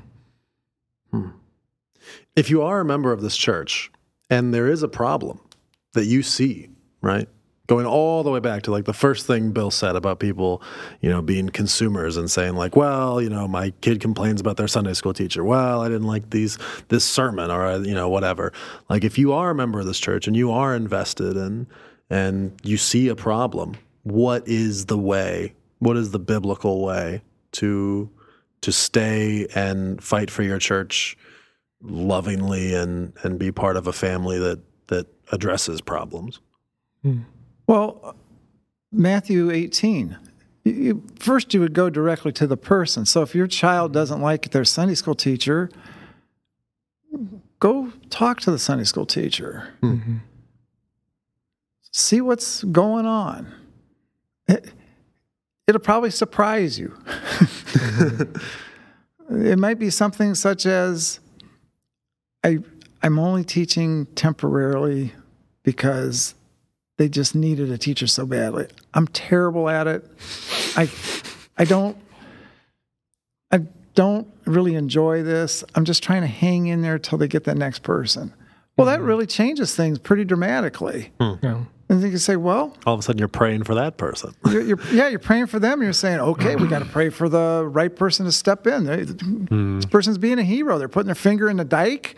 If 2.35 2.49
you 2.49 2.61
are 2.61 2.79
a 2.79 2.85
member 2.85 3.11
of 3.11 3.21
this 3.21 3.37
church 3.37 3.91
and 4.29 4.53
there 4.53 4.67
is 4.67 4.83
a 4.83 4.87
problem 4.87 5.39
that 5.93 6.05
you 6.05 6.23
see, 6.23 6.69
right? 7.01 7.29
Going 7.67 7.85
all 7.85 8.23
the 8.23 8.29
way 8.29 8.41
back 8.41 8.63
to 8.63 8.71
like 8.71 8.83
the 8.83 8.93
first 8.93 9.25
thing 9.25 9.51
Bill 9.51 9.71
said 9.71 9.95
about 9.95 10.19
people, 10.19 10.61
you 10.99 11.09
know, 11.09 11.21
being 11.21 11.47
consumers 11.47 12.17
and 12.17 12.29
saying 12.29 12.55
like, 12.55 12.75
well, 12.75 13.21
you 13.21 13.29
know, 13.29 13.47
my 13.47 13.69
kid 13.79 14.01
complains 14.01 14.41
about 14.41 14.57
their 14.57 14.67
Sunday 14.67 14.93
school 14.93 15.13
teacher. 15.13 15.45
Well, 15.45 15.81
I 15.81 15.87
didn't 15.87 16.07
like 16.07 16.29
these 16.29 16.57
this 16.89 17.05
sermon 17.05 17.49
or 17.49 17.65
uh, 17.65 17.79
you 17.79 17.93
know 17.93 18.09
whatever. 18.09 18.51
Like 18.89 19.05
if 19.05 19.17
you 19.17 19.31
are 19.31 19.51
a 19.51 19.55
member 19.55 19.79
of 19.79 19.85
this 19.85 19.99
church 19.99 20.27
and 20.27 20.35
you 20.35 20.51
are 20.51 20.75
invested 20.75 21.37
and 21.37 21.67
and 22.09 22.51
you 22.63 22.75
see 22.75 23.07
a 23.07 23.15
problem, 23.15 23.75
what 24.03 24.45
is 24.45 24.87
the 24.87 24.97
way? 24.97 25.53
What 25.79 25.95
is 25.95 26.11
the 26.11 26.19
biblical 26.19 26.83
way 26.83 27.21
to 27.53 28.09
to 28.61 28.71
stay 28.71 29.47
and 29.53 30.03
fight 30.03 30.29
for 30.29 30.43
your 30.43 30.59
church 30.59 31.17
lovingly 31.81 32.73
and 32.73 33.13
and 33.23 33.37
be 33.37 33.51
part 33.51 33.77
of 33.77 33.87
a 33.87 33.93
family 33.93 34.39
that 34.39 34.59
that 34.87 35.07
addresses 35.31 35.81
problems. 35.81 36.39
Well, 37.67 38.15
Matthew 38.91 39.51
18. 39.51 40.17
You, 40.65 41.03
first, 41.19 41.53
you 41.53 41.59
would 41.59 41.73
go 41.73 41.89
directly 41.89 42.31
to 42.33 42.47
the 42.47 42.57
person. 42.57 43.05
So 43.05 43.21
if 43.21 43.35
your 43.35 43.47
child 43.47 43.89
mm-hmm. 43.89 43.99
doesn't 43.99 44.21
like 44.21 44.51
their 44.51 44.63
Sunday 44.65 44.95
school 44.95 45.15
teacher, 45.15 45.69
go 47.59 47.91
talk 48.09 48.39
to 48.41 48.51
the 48.51 48.59
Sunday 48.59 48.85
school 48.85 49.05
teacher. 49.05 49.73
Mm-hmm. 49.81 50.17
See 51.91 52.21
what's 52.21 52.63
going 52.63 53.05
on. 53.05 53.53
It, 54.47 54.71
it'll 55.67 55.81
probably 55.81 56.11
surprise 56.11 56.79
you. 56.79 56.97
it 59.29 59.59
might 59.59 59.79
be 59.79 59.89
something 59.89 60.33
such 60.35 60.65
as 60.65 61.19
I, 62.43 62.59
I'm 63.01 63.19
only 63.19 63.43
teaching 63.43 64.05
temporarily 64.07 65.13
because 65.63 66.35
they 66.97 67.09
just 67.09 67.35
needed 67.35 67.71
a 67.71 67.77
teacher 67.77 68.07
so 68.07 68.25
badly. 68.25 68.67
I'm 68.93 69.07
terrible 69.07 69.69
at 69.69 69.87
it. 69.87 70.05
I 70.75 70.89
I 71.57 71.65
don't 71.65 71.97
I 73.51 73.61
don't 73.95 74.27
really 74.45 74.75
enjoy 74.75 75.23
this. 75.23 75.63
I'm 75.75 75.85
just 75.85 76.03
trying 76.03 76.21
to 76.21 76.27
hang 76.27 76.67
in 76.67 76.81
there 76.81 76.99
till 76.99 77.17
they 77.17 77.27
get 77.27 77.45
that 77.45 77.57
next 77.57 77.79
person. 77.79 78.33
Well, 78.77 78.87
that 78.87 78.99
mm-hmm. 78.99 79.07
really 79.07 79.27
changes 79.27 79.75
things 79.75 79.99
pretty 79.99 80.25
dramatically. 80.25 81.11
Hmm. 81.19 81.33
yeah. 81.43 81.63
And 81.89 82.01
you 82.01 82.09
can 82.09 82.19
say, 82.19 82.37
well, 82.37 82.75
All 82.87 82.95
of 82.95 83.01
a 83.01 83.03
sudden, 83.03 83.19
you're 83.19 83.27
praying 83.27 83.65
for 83.65 83.75
that 83.75 83.97
person. 83.97 84.33
you're, 84.49 84.61
you're, 84.61 84.79
yeah, 84.91 85.09
you're 85.09 85.19
praying 85.19 85.47
for 85.47 85.59
them. 85.59 85.83
You're 85.83 85.93
saying, 85.93 86.19
okay, 86.19 86.55
we 86.55 86.67
got 86.67 86.79
to 86.79 86.85
pray 86.85 87.09
for 87.09 87.29
the 87.29 87.67
right 87.69 87.95
person 87.95 88.25
to 88.25 88.31
step 88.31 88.65
in. 88.65 88.85
They, 88.85 89.03
hmm. 89.03 89.75
This 89.75 89.85
person's 89.85 90.17
being 90.17 90.39
a 90.39 90.43
hero. 90.43 90.79
They're 90.79 90.87
putting 90.87 91.07
their 91.07 91.15
finger 91.15 91.49
in 91.49 91.57
the 91.57 91.65
dike, 91.65 92.15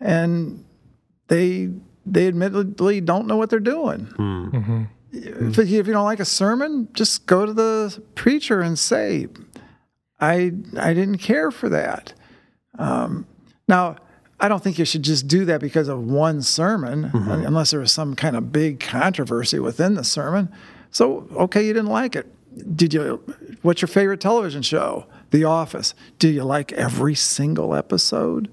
and 0.00 0.64
they 1.28 1.70
they 2.06 2.28
admittedly 2.28 3.00
don't 3.00 3.26
know 3.26 3.36
what 3.36 3.50
they're 3.50 3.60
doing. 3.60 4.00
Hmm. 4.16 4.48
Mm-hmm. 4.48 4.82
If, 5.12 5.58
if 5.58 5.68
you 5.68 5.92
don't 5.92 6.04
like 6.04 6.20
a 6.20 6.24
sermon, 6.24 6.88
just 6.92 7.26
go 7.26 7.46
to 7.46 7.52
the 7.52 8.02
preacher 8.14 8.60
and 8.60 8.78
say, 8.78 9.28
I 10.20 10.52
I 10.76 10.92
didn't 10.92 11.18
care 11.18 11.50
for 11.50 11.68
that. 11.68 12.14
Um, 12.78 13.26
now, 13.68 13.96
I 14.40 14.48
don't 14.48 14.62
think 14.62 14.78
you 14.78 14.84
should 14.84 15.04
just 15.04 15.28
do 15.28 15.44
that 15.44 15.60
because 15.60 15.88
of 15.88 16.02
one 16.04 16.42
sermon, 16.42 17.10
mm-hmm. 17.10 17.30
unless 17.30 17.70
there 17.70 17.80
was 17.80 17.92
some 17.92 18.14
kind 18.14 18.36
of 18.36 18.52
big 18.52 18.80
controversy 18.80 19.58
within 19.58 19.94
the 19.94 20.04
sermon. 20.04 20.52
So, 20.90 21.28
okay, 21.32 21.64
you 21.64 21.72
didn't 21.72 21.90
like 21.90 22.16
it. 22.16 22.26
Did 22.76 22.92
you? 22.92 23.22
What's 23.62 23.82
your 23.82 23.88
favorite 23.88 24.20
television 24.20 24.62
show? 24.62 25.06
The 25.30 25.44
Office. 25.44 25.94
Do 26.18 26.28
you 26.28 26.44
like 26.44 26.72
every 26.72 27.14
single 27.14 27.74
episode? 27.74 28.50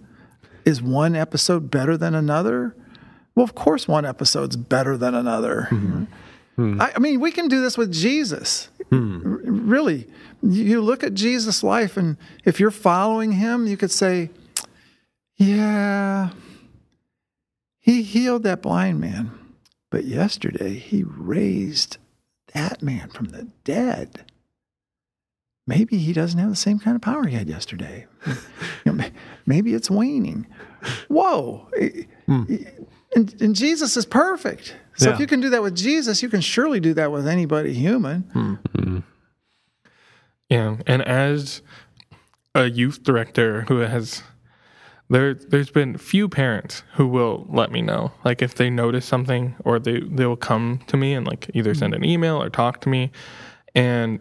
Is 0.65 0.81
one 0.81 1.15
episode 1.15 1.71
better 1.71 1.97
than 1.97 2.13
another? 2.15 2.75
Well, 3.35 3.43
of 3.43 3.55
course, 3.55 3.87
one 3.87 4.05
episode's 4.05 4.55
better 4.55 4.97
than 4.97 5.15
another. 5.15 5.67
Mm-hmm. 5.71 6.81
I, 6.81 6.91
I 6.95 6.99
mean, 6.99 7.19
we 7.19 7.31
can 7.31 7.47
do 7.47 7.61
this 7.61 7.77
with 7.77 7.91
Jesus. 7.91 8.69
Hmm. 8.89 9.21
R- 9.25 9.39
Really, 9.51 10.07
you 10.43 10.81
look 10.81 11.03
at 11.03 11.13
Jesus' 11.13 11.63
life, 11.63 11.95
and 11.97 12.17
if 12.45 12.59
you're 12.59 12.71
following 12.71 13.31
him, 13.33 13.67
you 13.67 13.77
could 13.77 13.91
say, 13.91 14.29
Yeah, 15.37 16.31
he 17.79 18.03
healed 18.03 18.43
that 18.43 18.61
blind 18.61 18.99
man, 18.99 19.31
but 19.89 20.03
yesterday 20.05 20.73
he 20.73 21.03
raised 21.03 21.97
that 22.53 22.81
man 22.83 23.09
from 23.09 23.27
the 23.27 23.47
dead. 23.63 24.25
Maybe 25.65 25.97
he 25.97 26.11
doesn't 26.11 26.39
have 26.39 26.49
the 26.49 26.55
same 26.55 26.79
kind 26.79 26.95
of 26.95 27.01
power 27.01 27.25
he 27.25 27.35
had 27.35 27.47
yesterday. 27.49 28.05
You 28.85 28.93
know, 28.93 29.05
maybe 29.45 29.73
it's 29.75 29.91
waning. 29.91 30.47
Whoa. 31.07 31.67
Hmm. 32.25 32.43
And, 33.15 33.41
and 33.41 33.55
Jesus 33.55 33.97
is 33.97 34.05
perfect. 34.05 34.75
So 34.95 35.09
if 35.09 35.19
you 35.19 35.27
can 35.27 35.41
do 35.41 35.49
that 35.49 35.63
with 35.63 35.75
Jesus, 35.75 36.21
you 36.21 36.29
can 36.29 36.41
surely 36.41 36.79
do 36.79 36.93
that 36.93 37.11
with 37.11 37.27
anybody 37.27 37.73
human. 37.73 38.21
Hmm. 38.33 38.53
Hmm. 38.75 38.99
Yeah, 40.49 40.77
and 40.85 41.01
as 41.01 41.61
a 42.53 42.69
youth 42.69 43.03
director 43.03 43.61
who 43.63 43.77
has 43.77 44.21
there 45.09 45.33
there's 45.33 45.69
been 45.69 45.97
few 45.97 46.27
parents 46.27 46.83
who 46.95 47.07
will 47.07 47.45
let 47.49 47.71
me 47.71 47.81
know 47.81 48.11
like 48.25 48.41
if 48.41 48.55
they 48.55 48.69
notice 48.69 49.05
something 49.05 49.55
or 49.63 49.79
they 49.79 50.01
they 50.01 50.25
will 50.25 50.35
come 50.35 50.81
to 50.87 50.97
me 50.97 51.13
and 51.13 51.25
like 51.25 51.49
either 51.53 51.73
send 51.73 51.93
an 51.93 52.03
email 52.03 52.41
or 52.41 52.49
talk 52.49 52.81
to 52.81 52.89
me 52.89 53.11
and 53.73 54.19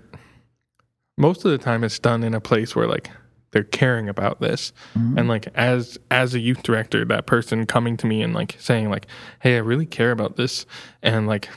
most 1.16 1.44
of 1.44 1.50
the 1.50 1.58
time 1.58 1.82
it's 1.82 1.98
done 1.98 2.22
in 2.22 2.34
a 2.34 2.40
place 2.40 2.76
where 2.76 2.86
like 2.86 3.10
they're 3.52 3.64
caring 3.64 4.08
about 4.08 4.40
this. 4.40 4.72
Mm-hmm. 4.94 5.18
And 5.18 5.28
like 5.28 5.48
as 5.54 5.98
as 6.10 6.34
a 6.34 6.38
youth 6.38 6.62
director 6.62 7.04
that 7.04 7.26
person 7.26 7.66
coming 7.66 7.96
to 7.98 8.06
me 8.06 8.22
and 8.22 8.34
like 8.34 8.56
saying 8.58 8.90
like 8.90 9.06
hey 9.40 9.56
i 9.56 9.58
really 9.58 9.86
care 9.86 10.12
about 10.12 10.36
this 10.36 10.66
and 11.02 11.26
like 11.26 11.48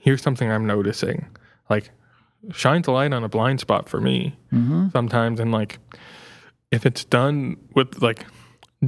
here's 0.00 0.22
something 0.22 0.50
i'm 0.50 0.66
noticing. 0.66 1.26
Like 1.68 1.90
shines 2.52 2.88
a 2.88 2.92
light 2.92 3.12
on 3.12 3.22
a 3.22 3.28
blind 3.28 3.60
spot 3.60 3.88
for 3.88 4.00
me 4.00 4.36
mm-hmm. 4.52 4.88
sometimes 4.92 5.38
and 5.38 5.52
like 5.52 5.78
if 6.72 6.84
it's 6.84 7.04
done 7.04 7.56
with 7.74 8.02
like 8.02 8.24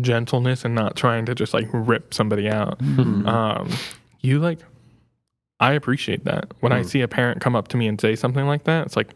gentleness 0.00 0.64
and 0.64 0.74
not 0.74 0.96
trying 0.96 1.24
to 1.24 1.36
just 1.36 1.54
like 1.54 1.68
rip 1.72 2.12
somebody 2.12 2.48
out 2.48 2.78
mm-hmm. 2.80 3.28
um 3.28 3.70
you 4.20 4.40
like 4.40 4.58
i 5.60 5.72
appreciate 5.72 6.24
that. 6.24 6.52
When 6.60 6.72
i 6.72 6.80
mm. 6.82 6.86
see 6.86 7.00
a 7.00 7.08
parent 7.08 7.40
come 7.40 7.54
up 7.54 7.68
to 7.68 7.76
me 7.76 7.86
and 7.86 8.00
say 8.00 8.16
something 8.16 8.46
like 8.46 8.64
that 8.64 8.86
it's 8.86 8.96
like 8.96 9.14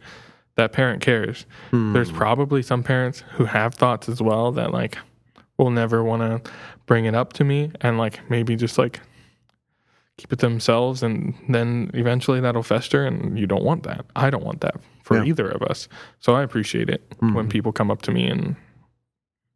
that 0.59 0.73
parent 0.73 1.01
cares 1.01 1.47
there's 1.73 2.11
hmm. 2.11 2.17
probably 2.17 2.63
some 2.63 2.83
parents 2.83 3.25
who 3.33 3.47
have 3.47 3.75
thoughts 3.75 4.09
as 4.09 4.21
well 4.21 4.53
that 4.53 4.73
like 4.73 4.99
will 5.57 5.71
never 5.71 6.05
want 6.05 6.23
to 6.23 6.51
bring 6.87 7.07
it 7.07 7.15
up 7.15 7.33
to 7.33 7.45
me 7.45 7.73
and 7.81 7.97
like 7.97 8.21
maybe 8.31 8.55
just 8.55 8.77
like 8.77 9.01
keep 10.19 10.33
it 10.33 10.41
themselves, 10.41 11.03
and 11.03 11.33
then 11.49 11.91
eventually 11.95 12.41
that'll 12.41 12.63
fester, 12.63 13.07
and 13.07 13.39
you 13.39 13.47
don't 13.47 13.65
want 13.65 13.85
that. 13.85 14.05
I 14.15 14.29
don't 14.29 14.45
want 14.45 14.61
that 14.61 14.75
for 15.05 15.17
Yeah. 15.17 15.25
either 15.25 15.49
of 15.49 15.63
us. 15.63 15.89
So 16.21 16.35
I 16.35 16.43
appreciate 16.43 16.91
it 16.91 17.03
when 17.21 17.33
hmm. 17.33 17.49
people 17.49 17.73
come 17.73 17.91
up 17.91 18.03
to 18.03 18.11
me 18.11 18.27
and 18.29 18.57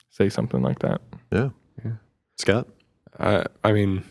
say 0.09 0.31
something 0.31 0.63
like 0.63 0.79
that. 0.79 1.03
Yeah. 1.31 1.51
Yeah. 1.85 1.93
Scott? 2.39 2.69
I 3.19 3.45
I 3.63 3.73
mean, 3.73 4.05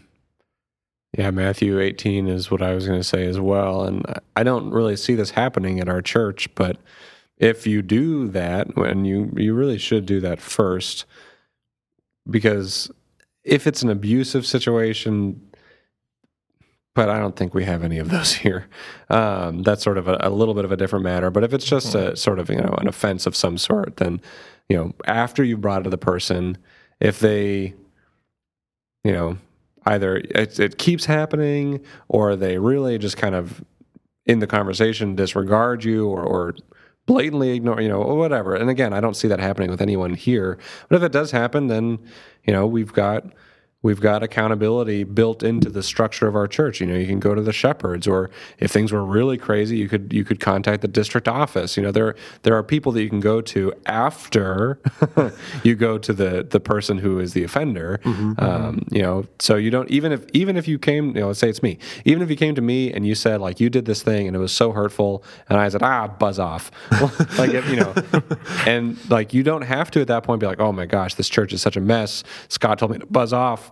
yeah, 1.17 1.31
Matthew 1.31 1.79
18 1.79 2.27
is 2.27 2.49
what 2.49 2.61
I 2.61 2.73
was 2.73 2.87
going 2.87 2.99
to 2.99 3.03
say 3.03 3.25
as 3.25 3.39
well. 3.39 3.83
And 3.83 4.05
I- 4.35 4.43
don't 4.43 4.71
really 4.71 4.95
see 4.95 5.13
this 5.15 5.31
happening 5.31 5.79
at 5.79 5.89
our 5.89 6.01
church, 6.01 6.53
but 6.55 6.77
if 7.37 7.67
you 7.67 7.81
do 7.81 8.27
that, 8.29 8.75
and 8.77 9.05
you, 9.05 9.31
you 9.35 9.53
really 9.53 9.77
should 9.77 10.05
do 10.05 10.19
that 10.21 10.39
first, 10.39 11.05
because 12.29 12.89
if 13.43 13.67
it's 13.67 13.81
an 13.81 13.89
abusive 13.89 14.45
situation, 14.45 15.41
but 16.93 17.09
I 17.09 17.19
don't 17.19 17.35
think 17.35 17.53
we 17.53 17.63
have 17.65 17.83
any 17.83 17.97
of 17.99 18.09
those 18.09 18.33
here. 18.45 18.67
Um, 19.09 19.63
that's 19.63 19.83
sort 19.83 19.97
of 19.97 20.07
a, 20.07 20.17
a 20.21 20.29
little 20.29 20.53
bit 20.53 20.65
of 20.65 20.71
a 20.71 20.77
different 20.77 21.03
matter. 21.03 21.29
But 21.31 21.43
if 21.43 21.53
it's 21.53 21.65
just 21.65 21.95
a 21.95 22.15
sort 22.15 22.39
of 22.39 22.49
you 22.49 22.57
know 22.57 22.75
an 22.79 22.87
offense 22.87 23.25
of 23.25 23.35
some 23.35 23.57
sort, 23.57 23.97
then 23.97 24.21
you 24.69 24.77
know 24.77 24.93
after 25.05 25.43
you 25.43 25.57
brought 25.57 25.81
it 25.81 25.83
to 25.85 25.89
the 25.89 25.97
person, 25.97 26.57
if 26.99 27.19
they 27.19 27.73
you 29.03 29.11
know, 29.11 29.37
either 29.85 30.17
it, 30.17 30.59
it 30.59 30.77
keeps 30.77 31.05
happening 31.05 31.81
or 32.07 32.35
they 32.35 32.57
really 32.57 32.97
just 32.97 33.17
kind 33.17 33.35
of 33.35 33.63
in 34.25 34.39
the 34.39 34.47
conversation 34.47 35.15
disregard 35.15 35.83
you 35.83 36.07
or, 36.07 36.23
or 36.23 36.55
blatantly 37.05 37.49
ignore, 37.51 37.81
you 37.81 37.89
know, 37.89 38.01
or 38.01 38.15
whatever. 38.15 38.55
And 38.55 38.69
again, 38.69 38.93
I 38.93 39.01
don't 39.01 39.15
see 39.15 39.27
that 39.27 39.39
happening 39.39 39.69
with 39.69 39.81
anyone 39.81 40.13
here. 40.13 40.57
But 40.87 40.97
if 40.97 41.03
it 41.03 41.11
does 41.11 41.31
happen, 41.31 41.67
then, 41.67 41.99
you 42.45 42.53
know, 42.53 42.67
we've 42.67 42.93
got 42.93 43.25
we've 43.83 43.99
got 43.99 44.21
accountability 44.21 45.03
built 45.03 45.41
into 45.41 45.69
the 45.69 45.81
structure 45.81 46.27
of 46.27 46.35
our 46.35 46.47
church. 46.47 46.79
You 46.79 46.87
know, 46.87 46.95
you 46.95 47.07
can 47.07 47.19
go 47.19 47.33
to 47.33 47.41
the 47.41 47.53
shepherds, 47.53 48.07
or 48.07 48.29
if 48.59 48.71
things 48.71 48.91
were 48.91 49.03
really 49.03 49.37
crazy, 49.37 49.77
you 49.77 49.89
could 49.89 50.13
you 50.13 50.23
could 50.23 50.39
contact 50.39 50.81
the 50.81 50.87
district 50.87 51.27
office. 51.27 51.77
You 51.77 51.83
know, 51.83 51.91
there 51.91 52.15
there 52.43 52.55
are 52.55 52.63
people 52.63 52.91
that 52.93 53.01
you 53.01 53.09
can 53.09 53.19
go 53.19 53.41
to 53.41 53.73
after 53.85 54.79
you 55.63 55.75
go 55.75 55.97
to 55.97 56.13
the 56.13 56.43
the 56.43 56.59
person 56.59 56.99
who 56.99 57.19
is 57.19 57.33
the 57.33 57.43
offender. 57.43 57.99
Um, 58.39 58.85
you 58.91 59.01
know, 59.01 59.25
so 59.39 59.55
you 59.55 59.71
don't 59.71 59.89
even 59.89 60.11
if 60.11 60.25
even 60.33 60.57
if 60.57 60.67
you 60.67 60.77
came, 60.77 61.07
you 61.15 61.21
know, 61.21 61.27
let's 61.27 61.39
say 61.39 61.49
it's 61.49 61.63
me, 61.63 61.77
even 62.05 62.21
if 62.21 62.29
you 62.29 62.35
came 62.35 62.55
to 62.55 62.61
me 62.61 62.91
and 62.93 63.05
you 63.05 63.15
said 63.15 63.41
like 63.41 63.59
you 63.59 63.69
did 63.69 63.85
this 63.85 64.03
thing 64.03 64.27
and 64.27 64.35
it 64.35 64.39
was 64.39 64.51
so 64.51 64.71
hurtful, 64.71 65.23
and 65.49 65.59
I 65.59 65.69
said 65.69 65.83
ah 65.83 66.07
buzz 66.07 66.39
off, 66.39 66.71
like 67.37 67.51
if, 67.51 67.67
you 67.69 67.77
know, 67.77 67.93
and 68.65 68.97
like 69.09 69.33
you 69.33 69.43
don't 69.43 69.63
have 69.63 69.89
to 69.91 70.01
at 70.01 70.07
that 70.07 70.23
point 70.23 70.39
be 70.39 70.45
like 70.45 70.59
oh 70.59 70.71
my 70.71 70.85
gosh 70.85 71.15
this 71.15 71.29
church 71.29 71.53
is 71.53 71.61
such 71.61 71.75
a 71.75 71.81
mess. 71.81 72.23
Scott 72.47 72.79
told 72.79 72.91
me 72.91 72.99
to 72.99 73.05
buzz 73.07 73.33
off 73.33 73.70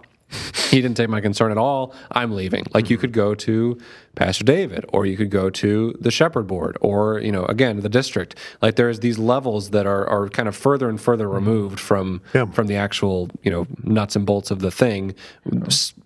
he 0.69 0.81
didn't 0.81 0.97
take 0.97 1.09
my 1.09 1.21
concern 1.21 1.51
at 1.51 1.57
all. 1.57 1.93
I'm 2.11 2.33
leaving. 2.35 2.65
Like 2.73 2.89
you 2.89 2.97
mm-hmm. 2.97 3.01
could 3.01 3.13
go 3.13 3.35
to 3.35 3.77
Pastor 4.15 4.43
David, 4.43 4.85
or 4.89 5.05
you 5.05 5.15
could 5.17 5.29
go 5.29 5.49
to 5.49 5.95
the 5.99 6.11
shepherd 6.11 6.45
board, 6.47 6.77
or 6.81 7.19
you 7.19 7.31
know, 7.31 7.45
again, 7.45 7.79
the 7.79 7.89
district. 7.89 8.35
Like 8.61 8.75
there's 8.75 8.99
these 8.99 9.17
levels 9.17 9.69
that 9.71 9.85
are 9.85 10.07
are 10.07 10.29
kind 10.29 10.47
of 10.47 10.55
further 10.55 10.89
and 10.89 10.99
further 10.99 11.25
mm-hmm. 11.25 11.35
removed 11.35 11.79
from 11.79 12.21
Yeah. 12.33 12.45
from 12.45 12.67
the 12.67 12.75
actual 12.75 13.29
you 13.43 13.51
know 13.51 13.67
nuts 13.83 14.15
and 14.15 14.25
bolts 14.25 14.51
of 14.51 14.59
the 14.59 14.71
thing, 14.71 15.15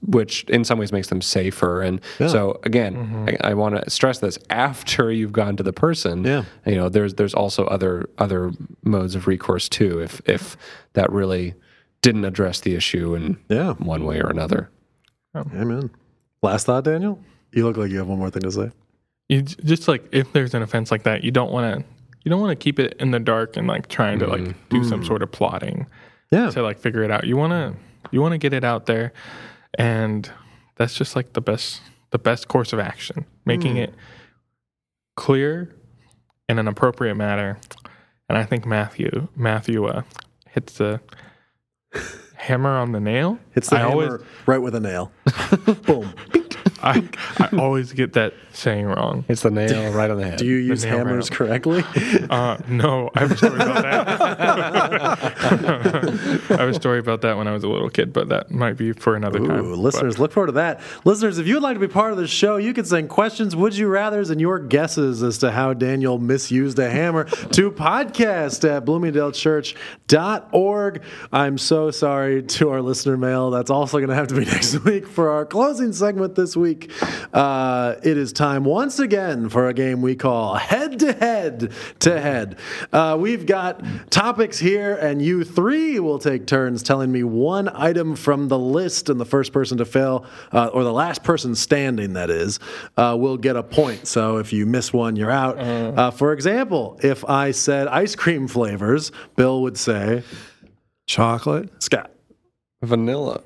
which 0.05 0.43
in 0.45 0.63
some 0.63 0.79
ways 0.79 0.91
makes 0.91 1.07
them 1.07 1.21
safer. 1.21 1.81
And 1.81 1.99
so 2.19 2.59
again, 2.63 2.95
mm-hmm. 2.95 3.29
I, 3.43 3.51
I 3.51 3.53
want 3.53 3.83
to 3.83 3.89
stress 3.89 4.19
this: 4.19 4.37
after 4.49 5.11
you've 5.11 5.33
gone 5.33 5.57
to 5.57 5.63
the 5.63 5.73
person, 5.73 6.23
Yeah. 6.23 6.43
you 6.65 6.75
know, 6.75 6.89
there's 6.89 7.15
there's 7.15 7.33
also 7.33 7.65
other 7.65 8.09
other 8.17 8.51
modes 8.83 9.15
of 9.15 9.27
recourse 9.27 9.67
too, 9.67 9.99
if 9.99 10.21
if 10.25 10.55
that 10.93 11.11
really 11.11 11.55
didn't 12.03 12.25
address 12.25 12.59
the 12.59 12.75
issue 12.75 13.15
in 13.15 13.37
Yeah. 13.49 13.73
one 13.73 14.03
way 14.05 14.19
or 14.21 14.29
another. 14.29 14.69
Amen. 15.35 15.89
Last 16.43 16.67
thought, 16.67 16.83
Daniel? 16.83 17.19
You 17.51 17.65
look 17.65 17.77
like 17.77 17.89
you 17.89 17.97
have 17.97 18.07
one 18.07 18.19
more 18.19 18.29
thing 18.29 18.43
to 18.43 18.51
say. 18.51 18.71
You 19.29 19.41
just 19.41 19.87
like 19.87 20.07
if 20.11 20.31
there's 20.33 20.53
an 20.53 20.61
offense 20.61 20.91
like 20.91 21.03
that, 21.03 21.23
you 21.23 21.31
don't 21.31 21.51
want 21.51 21.79
to 21.79 21.85
you 22.23 22.29
don't 22.29 22.39
want 22.41 22.51
to 22.51 22.61
keep 22.63 22.77
it 22.79 22.95
in 22.99 23.09
the 23.11 23.19
dark 23.19 23.57
and 23.57 23.67
like 23.67 23.87
trying 23.87 24.19
to 24.19 24.27
like 24.27 24.69
do 24.69 24.83
some 24.83 25.03
sort 25.03 25.23
of 25.23 25.31
plotting 25.31 25.87
Yeah. 26.31 26.49
to 26.51 26.61
like 26.61 26.77
figure 26.77 27.01
it 27.03 27.09
out. 27.11 27.23
You 27.25 27.35
want 27.37 27.51
to 27.51 27.73
you 28.11 28.21
want 28.21 28.33
to 28.33 28.37
get 28.37 28.53
it 28.53 28.63
out 28.63 28.85
there 28.85 29.11
and 29.79 30.29
that's 30.75 30.93
just 30.93 31.15
like 31.15 31.33
the 31.33 31.41
best 31.41 31.81
the 32.11 32.19
best 32.19 32.47
course 32.47 32.73
of 32.73 32.79
action, 32.79 33.25
making 33.45 33.77
it 33.77 33.93
clear 35.15 35.73
in 36.49 36.59
an 36.59 36.67
appropriate 36.67 37.15
manner. 37.15 37.57
And 38.29 38.37
I 38.37 38.43
think 38.43 38.65
Matthew 38.65 39.27
Matthew 39.35 39.85
uh, 39.85 40.03
hits 40.49 40.77
the 40.77 40.99
hammer 42.35 42.77
on 42.77 42.91
the 42.91 42.99
nail. 42.99 43.39
It's 43.55 43.69
the 43.69 43.77
I 43.77 43.79
hammer 43.79 43.91
always 43.91 44.21
right 44.45 44.57
with 44.57 44.75
a 44.75 44.79
nail. 44.79 45.11
Boom. 45.85 46.13
I, 46.83 47.07
I 47.39 47.49
always 47.57 47.93
get 47.93 48.13
that 48.13 48.33
saying 48.51 48.85
wrong. 48.85 49.25
It's 49.27 49.41
the 49.41 49.51
nail 49.51 49.91
right 49.93 50.11
on 50.11 50.17
the 50.17 50.25
head. 50.25 50.37
Do 50.37 50.45
you 50.45 50.57
use 50.57 50.83
hammers 50.83 51.31
right 51.31 51.37
correctly? 51.37 51.83
Uh, 52.29 52.57
no, 52.67 53.09
I 53.15 53.21
have 53.21 53.31
a 53.31 53.37
story 53.37 53.55
about 53.55 53.83
that. 53.83 54.21
I 56.49 56.57
have 56.57 56.69
a 56.69 56.73
story 56.73 56.99
about 56.99 57.21
that 57.21 57.37
when 57.37 57.47
I 57.47 57.51
was 57.51 57.63
a 57.63 57.67
little 57.67 57.89
kid, 57.89 58.11
but 58.11 58.29
that 58.29 58.51
might 58.51 58.77
be 58.77 58.91
for 58.93 59.15
another 59.15 59.39
time. 59.39 59.65
Ooh, 59.65 59.75
listeners, 59.75 60.19
look 60.19 60.31
forward 60.31 60.47
to 60.47 60.53
that. 60.53 60.81
Listeners, 61.05 61.37
if 61.37 61.47
you 61.47 61.55
would 61.55 61.63
like 61.63 61.75
to 61.75 61.79
be 61.79 61.87
part 61.87 62.11
of 62.11 62.17
the 62.17 62.27
show, 62.27 62.57
you 62.57 62.73
can 62.73 62.85
send 62.85 63.09
questions, 63.09 63.55
would 63.55 63.77
you 63.77 63.87
rather's, 63.87 64.29
and 64.29 64.41
your 64.41 64.59
guesses 64.59 65.21
as 65.21 65.37
to 65.39 65.51
how 65.51 65.73
Daniel 65.73 66.17
misused 66.17 66.79
a 66.79 66.89
hammer 66.89 67.25
to 67.25 67.71
podcast 67.71 68.67
at 68.69 68.85
bloomingdalechurch.org. 68.85 71.03
I'm 71.31 71.57
so 71.57 71.91
sorry 71.91 72.43
to 72.43 72.69
our 72.69 72.81
listener 72.81 73.17
mail. 73.17 73.51
That's 73.51 73.69
also 73.69 73.99
going 73.99 74.09
to 74.09 74.15
have 74.15 74.27
to 74.29 74.35
be 74.35 74.45
next 74.45 74.83
week 74.83 75.07
for 75.07 75.29
our 75.29 75.45
closing 75.45 75.93
segment 75.93 76.35
this 76.35 76.57
week. 76.57 76.72
Uh, 77.33 77.95
it 78.03 78.17
is 78.17 78.33
time 78.33 78.63
once 78.63 78.99
again 78.99 79.49
for 79.49 79.67
a 79.67 79.73
game 79.73 80.01
we 80.01 80.15
call 80.15 80.55
Head 80.55 80.99
to 80.99 81.13
Head 81.13 81.71
to 81.99 82.19
Head. 82.19 82.57
Uh, 82.91 83.17
we've 83.19 83.45
got 83.45 83.83
topics 84.09 84.59
here, 84.59 84.95
and 84.95 85.21
you 85.21 85.43
three 85.43 85.99
will 85.99 86.19
take 86.19 86.45
turns 86.45 86.83
telling 86.83 87.11
me 87.11 87.23
one 87.23 87.69
item 87.69 88.15
from 88.15 88.47
the 88.47 88.59
list, 88.59 89.09
and 89.09 89.19
the 89.19 89.25
first 89.25 89.53
person 89.53 89.77
to 89.77 89.85
fail, 89.85 90.25
uh, 90.51 90.67
or 90.73 90.83
the 90.83 90.93
last 90.93 91.23
person 91.23 91.55
standing, 91.55 92.13
that 92.13 92.29
is, 92.29 92.59
uh, 92.97 93.15
will 93.19 93.37
get 93.37 93.55
a 93.55 93.63
point. 93.63 94.07
So 94.07 94.37
if 94.37 94.53
you 94.53 94.65
miss 94.65 94.93
one, 94.93 95.15
you're 95.15 95.31
out. 95.31 95.57
Uh, 95.57 96.11
for 96.11 96.33
example, 96.33 96.99
if 97.03 97.23
I 97.25 97.51
said 97.51 97.87
ice 97.87 98.15
cream 98.15 98.47
flavors, 98.47 99.11
Bill 99.35 99.61
would 99.61 99.77
say, 99.77 100.23
Chocolate. 101.07 101.69
Scott. 101.83 102.11
Vanilla. 102.81 103.41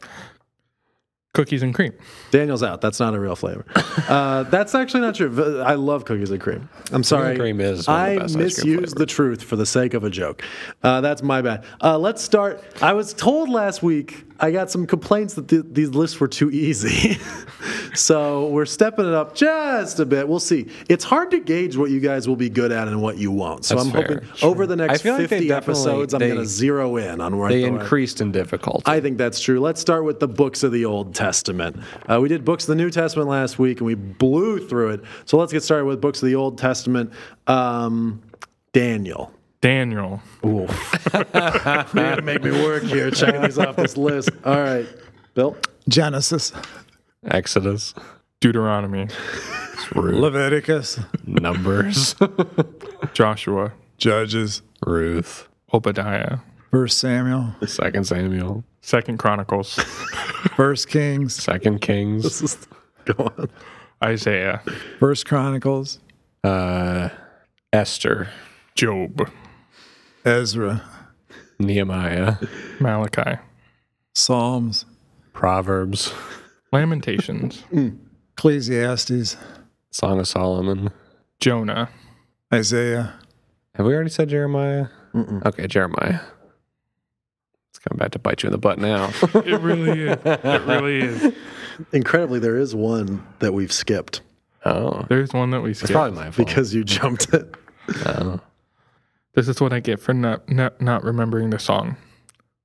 Cookies 1.38 1.62
and 1.62 1.74
cream. 1.74 1.94
Daniel's 2.32 2.64
out. 2.64 2.82
That's 2.82 3.00
not 3.00 3.14
a 3.14 3.20
real 3.20 3.36
flavor. 3.36 3.64
Uh, 4.08 4.44
that's 4.44 4.74
actually 4.74 5.02
not 5.02 5.16
true. 5.16 5.28
V- 5.28 5.60
I 5.60 5.74
love 5.74 6.06
cookies 6.06 6.32
and 6.32 6.40
cream. 6.40 6.70
I'm 6.94 7.04
sorry. 7.04 7.32
and 7.32 7.40
cream 7.40 7.60
is 7.60 7.88
one 7.88 8.00
of 8.00 8.06
the 8.06 8.12
I 8.12 8.16
best 8.20 8.24
ice 8.38 8.62
cream 8.62 8.76
misused 8.78 8.98
the 8.98 9.06
truth 9.06 9.44
for 9.44 9.58
the 9.58 9.66
sake 9.66 9.94
of 9.94 10.06
a 10.06 10.10
joke. 10.10 10.44
Uh, 10.82 11.02
that's 11.02 11.22
my 11.22 11.42
bad. 11.42 11.66
Uh, 11.84 11.98
let's 11.98 12.22
start. 12.24 12.64
I 12.82 12.94
was 12.94 13.14
told 13.14 13.50
last 13.50 13.84
week 13.84 14.24
I 14.40 14.52
got 14.52 14.70
some 14.70 14.86
complaints 14.86 15.34
that 15.36 15.48
th- 15.48 15.66
these 15.72 15.90
lists 15.90 16.20
were 16.20 16.28
too 16.28 16.50
easy. 16.52 17.18
so 17.96 18.48
we're 18.50 18.66
stepping 18.66 19.06
it 19.08 19.14
up 19.14 19.36
just 19.36 20.00
a 20.00 20.06
bit. 20.06 20.28
We'll 20.28 20.40
see. 20.40 20.68
It's 20.90 21.04
hard 21.04 21.32
to 21.32 21.40
gauge 21.40 21.76
what 21.78 21.90
you 21.90 22.00
guys 22.00 22.28
will 22.28 22.36
be 22.36 22.50
good 22.50 22.72
at 22.72 22.88
and 22.88 23.02
what 23.02 23.18
you 23.18 23.32
won't. 23.32 23.66
So 23.66 23.76
That's 23.76 23.88
I'm 23.88 23.94
fair. 23.94 24.02
hoping 24.04 24.30
over 24.44 24.68
the 24.68 24.76
next 24.76 24.94
I 24.94 24.98
feel 24.98 25.18
like 25.18 25.30
50 25.30 25.52
episodes, 25.52 26.14
I'm 26.14 26.20
going 26.20 26.36
to 26.36 26.46
zero 26.46 26.98
in 26.98 27.20
on 27.22 27.38
where 27.38 27.50
They 27.50 27.62
the- 27.62 27.68
increased 27.68 28.22
in 28.22 28.32
difficulty. 28.32 28.84
I 28.86 29.00
think 29.02 29.18
that's 29.18 29.40
true. 29.40 29.60
Let's 29.60 29.82
start 29.82 30.04
with 30.04 30.20
the 30.20 30.28
books 30.28 30.64
of 30.64 30.72
the 30.72 30.86
Old 30.86 31.16
Testament. 31.16 31.78
Uh, 32.08 32.20
we 32.22 32.30
did 32.30 32.46
books 32.46 32.66
of 32.66 32.70
the 32.70 32.76
New 32.76 32.90
Testament 32.92 33.30
last 33.30 33.58
week, 33.60 33.80
and 33.80 33.88
we 33.88 33.96
blew 33.96 34.66
through 34.68 34.90
it. 34.92 35.02
So 35.26 35.38
let's 35.38 35.52
get 35.52 35.64
started 35.64 35.86
with 35.86 36.00
books 36.02 36.22
of 36.22 36.28
the 36.28 36.36
Old 36.36 36.58
Testament. 36.58 37.12
Um, 37.48 38.22
Daniel. 38.74 39.32
Daniel. 39.62 40.22
Ooh. 40.46 40.68
You're 41.14 41.24
gonna 41.94 42.22
make 42.22 42.44
me 42.44 42.52
work 42.52 42.84
here, 42.84 43.10
checking 43.12 43.42
these 43.42 43.58
off 43.58 43.76
this 43.76 43.98
list. 43.98 44.30
All 44.46 44.60
right, 44.60 44.88
Bill. 45.34 45.58
Genesis. 45.90 46.52
Exodus. 47.26 47.94
Deuteronomy. 48.40 49.08
Leviticus. 49.96 51.00
Numbers. 51.26 52.16
Joshua. 53.14 53.74
Judges. 53.98 54.62
Ruth. 54.86 55.48
Obadiah. 55.74 56.40
First 56.72 57.00
Samuel. 57.00 57.56
Second 57.66 58.06
Samuel. 58.06 58.64
Second 58.82 59.18
Chronicles. 59.18 59.74
First 60.56 60.90
Kings. 60.90 61.34
Second 61.34 61.82
Kings. 61.82 62.24
This 62.24 62.42
is 62.42 62.68
go 63.06 63.32
on. 63.38 63.50
Isaiah. 64.04 64.62
First 65.00 65.26
Chronicles. 65.26 66.00
Uh, 66.44 67.10
Esther. 67.74 68.30
Job. 68.76 69.30
Ezra. 70.28 70.82
Nehemiah. 71.60 72.36
Malachi. 72.80 73.40
Psalms. 74.14 74.86
Proverbs. 75.34 76.14
Lamentations. 76.72 77.62
Hmm. 77.70 77.90
Ecclesiastes. 78.38 79.36
Song 79.90 80.20
of 80.20 80.28
Solomon. 80.28 80.92
Jonah. 81.40 81.90
Isaiah. 82.54 83.16
Have 83.74 83.86
we 83.88 83.94
already 83.96 84.10
said 84.12 84.30
Jeremiah? 84.30 84.88
Okay, 85.46 85.66
Jeremiah. 85.66 86.20
It's 87.72 87.80
coming 87.80 87.98
back 87.98 88.12
to 88.12 88.20
bite 88.20 88.44
you 88.44 88.48
in 88.48 88.52
the 88.52 88.58
butt 88.60 88.78
now. 88.78 89.12
It 89.34 89.60
really 89.60 90.02
is. 90.10 90.18
It 90.24 90.62
really 90.68 91.00
is. 91.00 91.34
incredibly, 91.94 92.38
there 92.40 92.58
is 92.58 92.76
one 92.76 93.26
that 93.40 93.54
we've 93.54 93.72
skipped 93.72 94.22
Oh, 94.66 95.06
There's 95.10 95.32
one 95.34 95.50
that 95.52 95.62
we 95.62 95.72
it's 95.72 95.80
skipped. 95.80 95.94
probably 95.94 96.12
my 96.20 96.30
fault. 96.32 96.48
because 96.48 96.74
you 96.76 96.84
jumped 96.84 97.34
it. 97.34 97.56
Oh. 98.06 98.40
This 99.38 99.48
is 99.48 99.62
what 99.62 99.72
I 99.72 99.80
get 99.82 100.00
for 100.00 100.16
not, 100.16 100.50
not 100.50 100.82
not 100.82 101.04
remembering 101.04 101.52
the 101.52 101.60
song 101.60 101.96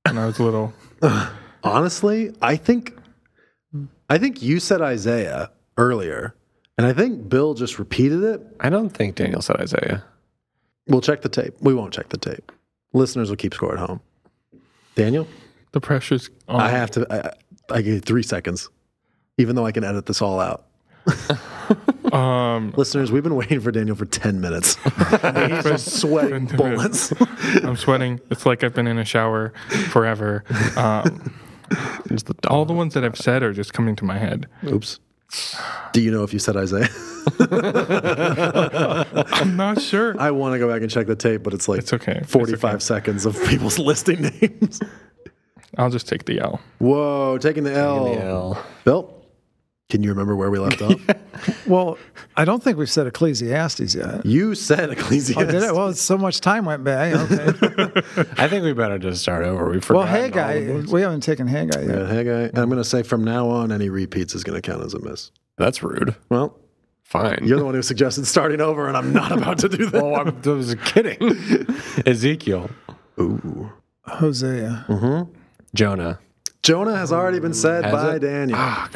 when 0.07 0.17
I 0.17 0.25
was 0.25 0.39
little. 0.39 0.73
Honestly, 1.63 2.35
I 2.41 2.55
think 2.55 2.97
I 4.09 4.17
think 4.17 4.41
you 4.41 4.59
said 4.59 4.81
Isaiah 4.81 5.51
earlier, 5.77 6.33
and 6.75 6.87
I 6.87 6.93
think 6.93 7.29
Bill 7.29 7.53
just 7.53 7.77
repeated 7.77 8.23
it. 8.23 8.41
I 8.59 8.71
don't 8.71 8.89
think 8.89 9.13
Daniel 9.13 9.43
said 9.43 9.57
Isaiah. 9.57 10.03
We'll 10.87 11.01
check 11.01 11.21
the 11.21 11.29
tape. 11.29 11.53
We 11.61 11.75
won't 11.75 11.93
check 11.93 12.09
the 12.09 12.17
tape. 12.17 12.51
Listeners 12.91 13.29
will 13.29 13.37
keep 13.37 13.53
score 13.53 13.73
at 13.73 13.79
home. 13.79 14.01
Daniel, 14.95 15.27
The 15.73 15.79
pressure's 15.79 16.31
on. 16.47 16.59
I 16.59 16.69
have 16.69 16.89
to. 16.91 17.05
I, 17.13 17.75
I 17.75 17.81
give 17.83 17.93
you 17.93 17.99
three 17.99 18.23
seconds, 18.23 18.67
even 19.37 19.55
though 19.55 19.67
I 19.67 19.71
can 19.71 19.83
edit 19.83 20.07
this 20.07 20.23
all 20.23 20.39
out. 20.39 20.65
um, 22.13 22.73
Listeners, 22.75 23.11
we've 23.11 23.23
been 23.23 23.35
waiting 23.35 23.59
for 23.59 23.71
Daniel 23.71 23.95
for 23.95 24.05
ten 24.05 24.41
minutes. 24.41 24.75
He's 24.83 25.63
just 25.63 25.99
sweating 25.99 26.45
bullets. 26.45 27.13
I'm 27.63 27.75
sweating. 27.75 28.19
It's 28.29 28.45
like 28.45 28.63
I've 28.63 28.73
been 28.73 28.87
in 28.87 28.97
a 28.97 29.05
shower 29.05 29.53
forever. 29.89 30.43
Um, 30.77 31.33
the 32.05 32.35
all 32.49 32.65
the 32.65 32.73
ones 32.73 32.93
that 32.93 33.03
I've 33.03 33.17
said 33.17 33.43
are 33.43 33.53
just 33.53 33.73
coming 33.73 33.95
to 33.97 34.05
my 34.05 34.17
head. 34.17 34.47
Oops. 34.65 34.99
Do 35.93 36.01
you 36.01 36.11
know 36.11 36.23
if 36.23 36.31
you 36.31 36.37
said 36.39 36.55
Isaiah? 36.55 36.89
I'm 39.39 39.57
not 39.57 39.81
sure. 39.81 40.15
I 40.19 40.29
want 40.31 40.53
to 40.53 40.59
go 40.59 40.67
back 40.67 40.81
and 40.81 40.91
check 40.91 41.07
the 41.07 41.15
tape, 41.15 41.41
but 41.41 41.53
it's 41.55 41.67
like 41.67 41.79
It's 41.79 41.91
okay. 41.93 42.19
It's 42.21 42.31
45 42.31 42.63
okay. 42.75 42.79
seconds 42.79 43.25
of 43.25 43.41
people's 43.45 43.79
listing 43.79 44.21
names. 44.21 44.79
I'll 45.77 45.89
just 45.89 46.07
take 46.07 46.25
the 46.25 46.39
L. 46.39 46.61
Whoa, 46.77 47.39
taking 47.39 47.63
the 47.63 47.73
L. 47.73 48.07
L. 48.19 48.65
Bill, 48.83 49.22
can 49.89 50.01
you 50.03 50.09
remember 50.09 50.35
where 50.35 50.49
we 50.49 50.59
left 50.59 50.81
off? 50.81 50.99
Well, 51.67 51.97
I 52.37 52.45
don't 52.45 52.63
think 52.63 52.77
we've 52.77 52.89
said 52.89 53.05
Ecclesiastes 53.07 53.95
yet. 53.95 54.25
You 54.25 54.55
said 54.55 54.91
Ecclesiastes. 54.91 55.37
Oh, 55.41 55.45
did 55.45 55.63
it? 55.63 55.73
Well, 55.73 55.93
so 55.93 56.17
much 56.17 56.39
time 56.41 56.65
went 56.65 56.83
by. 56.83 57.11
Okay. 57.13 58.01
I 58.37 58.47
think 58.47 58.63
we 58.63 58.71
better 58.73 58.97
just 58.97 59.21
start 59.21 59.43
over. 59.43 59.69
We 59.69 59.79
forgot. 59.81 60.05
well, 60.09 60.23
forgot. 60.25 60.49
Haggai, 60.53 60.91
we 60.91 61.01
haven't 61.01 61.21
taken 61.21 61.47
Haggai 61.47 61.81
yet. 61.81 61.89
Yeah, 61.89 62.07
hey, 62.07 62.23
guy. 62.23 62.61
I'm 62.61 62.69
going 62.69 62.81
to 62.81 62.83
say 62.83 63.03
from 63.03 63.23
now 63.23 63.49
on, 63.49 63.71
any 63.71 63.89
repeats 63.89 64.35
is 64.35 64.43
going 64.43 64.61
to 64.61 64.61
count 64.61 64.85
as 64.85 64.93
a 64.93 64.99
miss. 65.01 65.31
That's 65.57 65.83
rude. 65.83 66.15
Well, 66.29 66.57
Fine. 67.01 67.39
you're 67.43 67.59
the 67.59 67.65
one 67.65 67.73
who 67.73 67.81
suggested 67.81 68.25
starting 68.25 68.61
over, 68.61 68.87
and 68.87 68.95
I'm 68.95 69.11
not 69.11 69.31
about 69.37 69.57
to 69.59 69.69
do 69.69 69.85
that. 69.87 70.01
oh, 70.03 70.15
I'm, 70.15 70.41
I 70.45 70.49
was 70.49 70.75
kidding. 70.85 71.17
Ezekiel, 72.05 72.69
Ooh. 73.19 73.71
Hosea. 74.05 74.85
Mm-hmm. 74.87 75.31
Jonah. 75.75 76.19
Jonah 76.63 76.95
has 76.95 77.11
already 77.11 77.39
been 77.39 77.53
said 77.53 77.83
Has 77.83 77.91
by 77.93 78.15
it? 78.15 78.19
Daniel. 78.19 78.57
Ah, 78.57 78.89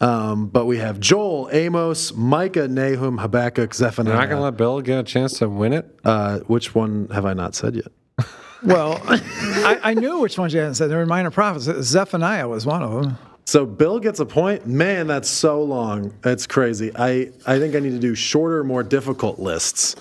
Um, 0.00 0.46
but 0.46 0.64
we 0.66 0.78
have 0.78 0.98
Joel, 1.00 1.50
Amos, 1.52 2.14
Micah, 2.14 2.68
Nahum, 2.68 3.18
Habakkuk, 3.18 3.74
Zephaniah. 3.74 4.12
You're 4.14 4.20
not 4.22 4.28
gonna 4.30 4.42
let 4.42 4.56
Bill 4.56 4.80
get 4.80 4.98
a 4.98 5.02
chance 5.02 5.38
to 5.40 5.48
win 5.48 5.72
it. 5.72 5.98
uh, 6.04 6.38
which 6.40 6.72
one 6.74 7.08
have 7.12 7.26
I 7.26 7.34
not 7.34 7.54
said 7.54 7.74
yet? 7.76 7.88
Well, 8.62 9.00
I, 9.06 9.80
I 9.82 9.94
knew 9.94 10.18
which 10.20 10.36
ones 10.38 10.52
you 10.52 10.60
hadn't 10.60 10.74
said. 10.74 10.90
They 10.90 10.94
were 10.94 11.06
minor 11.06 11.30
prophets. 11.30 11.64
Zephaniah 11.64 12.46
was 12.46 12.66
one 12.66 12.82
of 12.82 12.90
them. 12.92 13.16
So 13.46 13.64
Bill 13.64 13.98
gets 13.98 14.20
a 14.20 14.26
point. 14.26 14.66
Man, 14.66 15.06
that's 15.06 15.30
so 15.30 15.62
long. 15.62 16.12
That's 16.20 16.46
crazy. 16.46 16.92
I, 16.94 17.30
I 17.46 17.58
think 17.58 17.74
I 17.74 17.78
need 17.80 17.92
to 17.92 17.98
do 17.98 18.14
shorter, 18.14 18.62
more 18.62 18.82
difficult 18.82 19.38
lists 19.38 19.96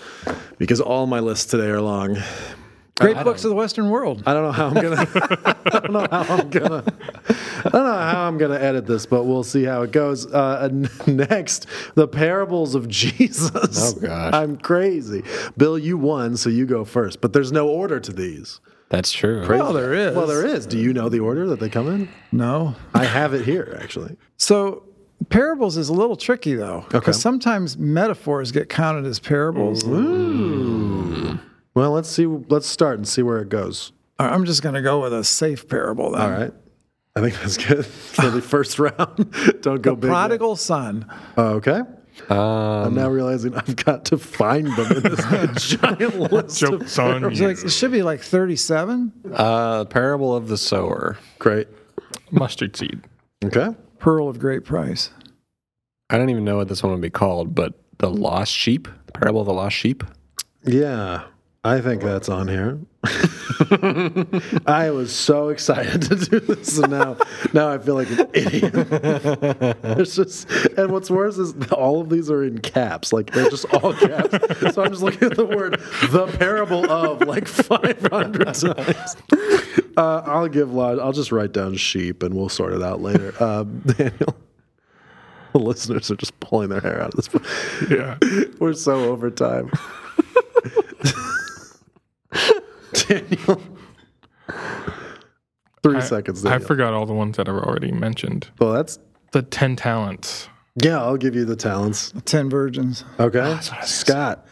because 0.58 0.82
all 0.82 1.08
my 1.08 1.22
lists 1.22 1.46
today 1.46 1.68
are 1.70 1.80
long. 1.80 2.18
Great 3.00 3.24
books 3.24 3.44
of 3.44 3.50
the 3.50 3.56
Western 3.56 3.90
world. 3.90 4.24
I 4.26 4.34
don't 4.34 4.44
know 4.44 4.52
how 4.52 4.68
I'm 4.68 4.74
gonna. 4.74 5.08
I 5.66 5.80
don't 5.80 5.92
know 5.92 6.08
how 6.12 6.36
I'm 6.36 6.50
gonna. 6.50 6.84
I 7.66 7.70
don't 7.70 7.74
know 7.86 7.94
how 7.94 8.28
I'm 8.28 8.38
gonna 8.38 8.60
edit 8.60 8.86
this, 8.86 9.06
but 9.06 9.24
we'll 9.24 9.44
see 9.44 9.64
how 9.64 9.82
it 9.84 9.92
goes. 9.92 10.26
Uh, 10.32 10.70
next, 11.08 11.66
the 11.96 12.08
parables 12.08 12.76
of 12.76 12.88
Jesus. 12.88 13.96
Oh, 13.98 14.00
gosh. 14.00 14.34
I'm 14.34 14.58
crazy. 14.58 15.24
Bill, 15.58 15.78
you 15.78 15.98
won, 15.98 16.38
so 16.38 16.50
you 16.50 16.66
go 16.66 16.84
first. 16.86 17.22
But 17.22 17.34
there's 17.34 17.52
no 17.52 17.68
order 17.70 18.00
to 18.00 18.12
these. 18.12 18.60
That's 18.90 19.12
true. 19.12 19.46
Well, 19.48 19.72
there 19.74 19.94
is. 19.94 20.16
Well, 20.16 20.26
there 20.26 20.46
is. 20.46 20.66
Do 20.66 20.78
you 20.80 20.94
know 20.94 21.10
the 21.10 21.20
order 21.20 21.46
that 21.48 21.60
they 21.60 21.70
come 21.70 21.88
in? 21.88 22.10
No. 22.32 22.76
I 22.94 23.06
have 23.06 23.34
it 23.36 23.46
here, 23.46 23.78
actually. 23.82 24.18
So 24.38 24.84
parables 25.30 25.78
is 25.78 25.90
a 25.90 25.94
little 25.94 26.16
tricky 26.16 26.56
though, 26.56 26.86
because 26.90 27.04
Okay. 27.04 27.12
sometimes 27.12 27.78
metaphors 27.78 28.52
get 28.52 28.68
counted 28.70 29.06
as 29.06 29.20
parables. 29.20 29.84
Well, 31.74 31.92
let's 31.92 32.10
see. 32.10 32.26
Let's 32.26 32.68
start 32.68 32.98
and 32.98 33.08
see 33.08 33.22
where 33.22 33.40
it 33.40 33.50
goes. 33.50 33.92
I'm 34.18 34.46
just 34.46 34.62
going 34.62 34.76
to 34.76 34.82
go 34.82 35.02
with 35.02 35.14
a 35.14 35.24
safe 35.24 35.68
parable 35.70 36.12
then. 36.12 36.22
All 36.22 36.30
right. 36.32 36.54
I 37.16 37.22
think 37.22 37.36
that's 37.36 37.58
good 37.58 37.86
for 37.86 38.30
the 38.30 38.42
first 38.54 38.80
round. 38.80 39.34
Don't 39.62 39.82
go 39.82 39.96
big. 39.96 40.06
yet. 40.06 40.10
Prodigal 40.10 40.56
son. 40.56 41.06
Oh, 41.38 41.54
okay. 41.56 41.82
I'm 42.30 42.38
Um, 42.38 42.96
now 42.96 43.10
realizing 43.10 43.56
I've 43.56 43.78
got 43.78 44.06
to 44.06 44.18
find 44.18 44.68
them 44.68 44.92
in 44.98 45.04
this 45.04 45.68
giant 45.80 46.20
list. 46.20 46.62
of 46.64 46.70
Jokes 46.72 47.00
on 47.00 47.24
It's 47.24 47.40
like, 47.40 47.58
you. 47.60 47.66
it 47.66 47.70
should 47.72 47.92
be 47.94 48.02
like 48.04 48.22
37. 48.22 49.14
uh, 49.34 49.86
parable 49.86 50.36
of 50.36 50.50
the 50.50 50.58
sower. 50.58 51.18
Great. 51.40 51.68
Mustard 52.32 52.76
seed. 52.76 53.02
Okay. 53.44 53.70
Pearl 54.00 54.28
of 54.28 54.38
great 54.40 54.66
price. 54.66 55.12
I 56.10 56.18
don't 56.18 56.30
even 56.30 56.44
know 56.44 56.58
what 56.58 56.68
this 56.68 56.84
one 56.84 56.92
would 56.92 57.02
be 57.02 57.10
called, 57.10 57.56
but 57.56 57.74
the 58.00 58.10
lost 58.10 58.52
sheep. 58.52 58.88
The 59.06 59.12
parable 59.14 59.42
of 59.42 59.48
the 59.48 59.54
lost 59.54 59.76
sheep. 59.78 60.04
Yeah, 60.66 61.24
I 61.64 61.82
think 61.82 62.02
that's 62.02 62.30
on 62.30 62.48
here. 62.48 62.80
I 64.66 64.92
was 64.92 65.14
so 65.14 65.50
excited 65.50 66.04
to 66.04 66.16
do 66.16 66.40
this, 66.40 66.78
and 66.78 66.92
now, 66.92 67.18
now 67.54 67.70
I 67.70 67.78
feel 67.80 67.96
like 67.96 68.10
an 68.12 68.30
idiot. 68.34 68.74
It's 70.00 70.16
just, 70.16 70.50
and 70.78 70.92
what's 70.92 71.10
worse 71.12 71.38
is 71.38 71.54
all 71.72 72.00
of 72.00 72.10
these 72.10 72.32
are 72.32 72.44
in 72.44 72.60
caps, 72.60 73.12
like 73.12 73.32
they're 73.32 73.50
just 73.50 73.66
all 73.74 73.94
caps. 73.94 74.74
So 74.74 74.84
I'm 74.84 74.92
just 74.92 75.02
looking 75.02 75.32
at 75.32 75.36
the 75.36 75.46
word 75.46 75.80
"the 76.12 76.28
parable 76.40 76.90
of" 76.90 77.22
like 77.28 77.48
500 77.48 78.54
times. 78.54 79.16
Uh, 79.98 80.24
I'll 80.26 80.48
give. 80.48 80.72
Lod- 80.74 81.00
I'll 81.00 81.12
just 81.12 81.32
write 81.34 81.52
down 81.52 81.76
sheep, 81.76 82.24
and 82.24 82.36
we'll 82.36 82.48
sort 82.50 82.74
it 82.74 82.82
out 82.82 83.02
later. 83.02 83.34
Um, 83.44 83.80
Daniel, 83.86 84.36
the 85.54 85.60
listeners 85.60 86.10
are 86.10 86.16
just 86.16 86.40
pulling 86.40 86.70
their 86.70 86.80
hair 86.82 87.02
out 87.02 87.10
at 87.10 87.16
this 87.18 87.28
point. 87.28 87.46
Yeah. 87.90 88.18
We're 88.60 88.74
so 88.74 89.10
over 89.12 89.30
time. 89.30 89.72
Daniel. 92.94 93.62
Three 95.82 95.98
I, 95.98 96.02
seconds. 96.02 96.46
I 96.46 96.60
forgot 96.60 96.94
all 96.94 97.06
the 97.06 97.14
ones 97.14 97.38
that 97.38 97.48
I've 97.48 97.56
already 97.56 97.92
mentioned. 97.92 98.50
well, 98.60 98.74
that's 98.74 99.00
The 99.32 99.42
10 99.44 99.76
talents. 99.78 100.50
yeah. 100.76 100.98
I'll 101.02 101.18
give 101.18 101.36
you 101.36 101.46
the 101.46 101.56
talents. 101.56 102.14
10 102.26 102.50
virgins. 102.50 103.06
Okay, 103.20 103.58
Scott. 103.84 104.46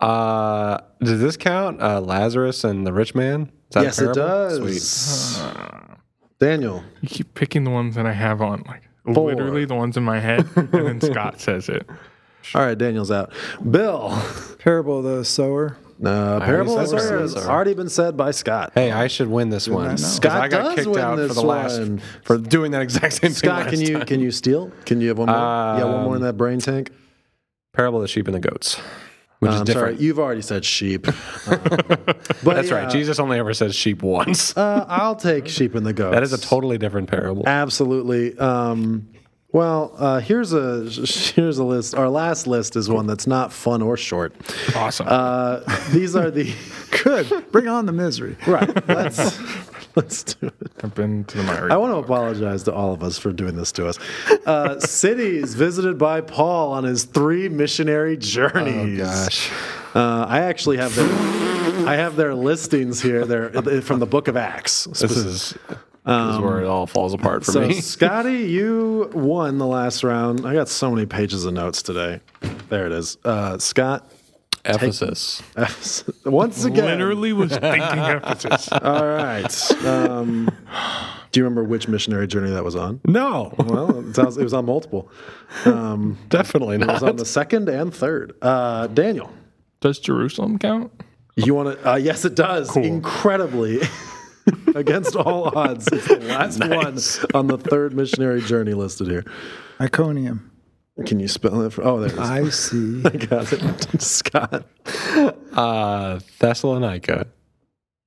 Uh, 0.00 0.78
does 1.00 1.20
this 1.20 1.36
count? 1.38 1.80
Uh, 1.80 2.00
Lazarus 2.02 2.64
and 2.64 2.86
the 2.86 2.92
rich 2.92 3.14
man. 3.14 3.50
Is 3.70 3.74
that 3.74 3.80
a 3.80 3.84
Yes, 3.84 3.98
it 3.98 4.14
parable? 4.14 4.66
does. 4.66 5.42
Daniel. 6.38 6.84
You 7.00 7.08
keep 7.08 7.32
picking 7.34 7.64
the 7.64 7.70
ones 7.70 7.94
that 7.94 8.04
I 8.04 8.12
have 8.12 8.42
on, 8.42 8.62
like 8.68 8.82
Four. 9.14 9.30
literally 9.30 9.64
the 9.64 9.74
ones 9.74 9.96
in 9.96 10.02
my 10.04 10.20
head, 10.20 10.46
and 10.56 10.70
then 10.70 11.00
Scott 11.12 11.40
says 11.40 11.70
it. 11.70 11.88
All 12.54 12.60
right, 12.60 12.76
Daniel's 12.76 13.10
out. 13.10 13.32
Bill. 13.70 14.22
Parable 14.58 14.98
of 14.98 15.04
the 15.04 15.24
sower. 15.24 15.78
Uh, 16.04 16.40
Parable 16.40 16.76
has 16.78 16.92
already 17.36 17.74
been 17.74 17.88
said 17.88 18.16
by 18.16 18.30
Scott. 18.30 18.72
Hey, 18.74 18.92
I 18.92 19.06
should 19.06 19.28
win 19.28 19.48
this 19.48 19.66
one. 19.68 19.96
Scott 19.96 20.40
I 20.42 20.48
got 20.48 20.62
does 20.64 20.74
kicked 20.76 20.88
win 20.88 20.98
out 20.98 21.16
for 21.16 21.22
this 21.28 21.34
the 21.34 21.42
last 21.42 21.78
one. 21.78 22.02
for 22.22 22.36
doing 22.38 22.72
that 22.72 22.82
exact 22.82 23.14
same 23.14 23.30
thing. 23.30 23.34
Scott, 23.34 23.68
can 23.70 23.80
you 23.80 23.98
time. 23.98 24.06
can 24.06 24.20
you 24.20 24.30
steal? 24.30 24.70
Can 24.84 25.00
you 25.00 25.08
have 25.08 25.18
one 25.18 25.28
more? 25.28 25.36
yeah, 25.36 25.84
one 25.84 26.04
more 26.04 26.16
in 26.16 26.22
that 26.22 26.36
brain 26.36 26.58
tank. 26.60 26.90
parable 27.72 27.98
of 27.98 28.02
the 28.02 28.08
sheep 28.08 28.26
and 28.28 28.34
the 28.34 28.40
goats, 28.40 28.78
which 29.38 29.52
is 29.52 29.60
I'm 29.60 29.64
different. 29.64 29.96
sorry, 29.96 30.04
you've 30.04 30.18
already 30.18 30.42
said 30.42 30.64
sheep. 30.64 31.06
Uh, 31.46 31.56
but 32.42 32.54
That's 32.56 32.70
yeah, 32.70 32.74
right. 32.82 32.90
Jesus 32.90 33.18
only 33.20 33.38
ever 33.38 33.54
says 33.54 33.74
sheep 33.74 34.02
once. 34.02 34.56
Uh, 34.56 34.84
I'll 34.88 35.14
take 35.14 35.46
sheep 35.48 35.74
and 35.76 35.86
the 35.86 35.92
goats. 35.92 36.12
that 36.14 36.22
is 36.24 36.32
a 36.32 36.38
totally 36.38 36.76
different 36.76 37.08
parable. 37.08 37.44
Absolutely. 37.46 38.36
Um, 38.38 39.08
well, 39.52 39.94
uh, 39.98 40.20
here's 40.20 40.52
a 40.52 40.84
here's 41.34 41.58
a 41.58 41.64
list. 41.64 41.94
Our 41.94 42.08
last 42.08 42.46
list 42.46 42.76
is 42.76 42.88
one 42.90 43.06
that's 43.06 43.26
not 43.26 43.52
fun 43.52 43.82
or 43.82 43.96
short. 43.96 44.34
Awesome. 44.74 45.06
Uh, 45.08 45.60
these 45.90 46.14
are 46.16 46.30
the 46.30 46.52
Good. 47.04 47.50
Bring 47.52 47.68
on 47.68 47.86
the 47.86 47.92
misery. 47.92 48.36
right. 48.46 48.68
Let's 48.88 49.38
let's 49.94 50.24
do 50.24 50.48
it. 50.48 50.54
I've 50.82 50.94
been 50.94 51.24
to 51.24 51.38
the 51.38 51.42
Myri. 51.44 51.70
I 51.70 51.76
want 51.78 51.92
to 51.92 51.96
apologize 51.98 52.64
to 52.64 52.74
all 52.74 52.92
of 52.92 53.02
us 53.02 53.16
for 53.18 53.32
doing 53.32 53.56
this 53.56 53.72
to 53.72 53.86
us. 53.88 53.98
Uh, 54.44 54.78
cities 54.80 55.54
visited 55.54 55.96
by 55.98 56.20
Paul 56.20 56.72
on 56.72 56.84
his 56.84 57.04
three 57.04 57.48
missionary 57.48 58.16
journeys. 58.18 59.00
Oh 59.00 59.04
Gosh, 59.04 59.50
Uh, 59.94 60.26
I 60.28 60.40
actually 60.42 60.76
have 60.78 60.94
their 60.94 61.08
I 61.88 61.94
have 61.96 62.16
their 62.16 62.34
listings 62.34 63.00
here. 63.00 63.24
They're 63.24 63.80
from 63.82 64.00
the 64.00 64.06
Book 64.06 64.28
of 64.28 64.36
Acts. 64.36 64.84
this 64.84 65.02
is, 65.16 65.54
this 66.06 66.34
is 66.34 66.40
where 66.40 66.60
it 66.60 66.66
all 66.66 66.86
falls 66.86 67.12
apart 67.14 67.44
for 67.44 67.52
So, 67.52 67.60
me. 67.66 67.74
Scotty, 67.80 68.44
you 68.44 69.10
won 69.12 69.58
the 69.58 69.66
last 69.66 70.04
round. 70.04 70.46
I 70.46 70.54
got 70.54 70.68
so 70.68 70.90
many 70.90 71.06
pages 71.06 71.44
of 71.44 71.52
notes 71.54 71.82
today. 71.82 72.20
There 72.68 72.86
it 72.86 72.92
is. 72.92 73.18
Uh, 73.24 73.58
Scott, 73.58 74.08
Ephesus. 74.64 75.42
Once 76.24 76.64
again. 76.64 76.84
Literally 76.86 77.32
was 77.32 77.50
thinking 77.52 77.80
Ephesus. 77.80 78.68
All 78.72 79.06
right. 79.06 79.72
Um, 79.84 80.48
do 81.32 81.40
you 81.40 81.44
remember 81.44 81.64
which 81.64 81.88
missionary 81.88 82.26
journey 82.26 82.50
that 82.50 82.64
was 82.64 82.76
on? 82.76 83.00
No, 83.06 83.54
Well, 83.58 84.08
it, 84.08 84.14
sounds, 84.16 84.36
it 84.38 84.42
was 84.44 84.54
on 84.54 84.64
multiple. 84.66 85.10
Um, 85.64 86.18
definitely 86.28 86.76
it 86.76 86.86
was 86.86 87.02
on 87.02 87.16
the 87.16 87.24
second 87.26 87.68
and 87.68 87.92
third. 87.94 88.32
Uh, 88.40 88.86
Daniel, 88.88 89.30
Does 89.80 89.98
Jerusalem 89.98 90.58
count? 90.58 90.92
you 91.36 91.54
want 91.54 91.78
to? 91.78 91.90
Uh, 91.92 91.96
yes, 91.96 92.24
it 92.24 92.34
does. 92.34 92.74
Incredibly. 92.76 93.80
Against 94.76 95.16
all 95.16 95.56
odds, 95.56 95.88
it's 95.90 96.06
the 96.06 96.16
last 96.20 96.58
Nice. 96.60 97.22
one 97.22 97.30
on 97.34 97.46
the 97.46 97.56
third 97.56 97.94
missionary 97.94 98.42
journey 98.42 98.74
listed 98.74 99.08
here. 99.08 99.24
Iconium. 99.80 100.50
Can 101.06 101.18
you 101.18 101.28
spell 101.28 101.62
it? 101.62 101.72
For, 101.72 101.82
oh, 101.82 101.98
there 102.00 102.08
it 102.10 102.12
is. 102.12 102.18
I 102.18 102.48
see. 102.50 103.02
I 103.04 103.10
got 103.10 103.52
it. 103.52 104.00
Scott. 104.02 104.66
Uh, 105.54 106.20
Thessalonica. 106.38 107.26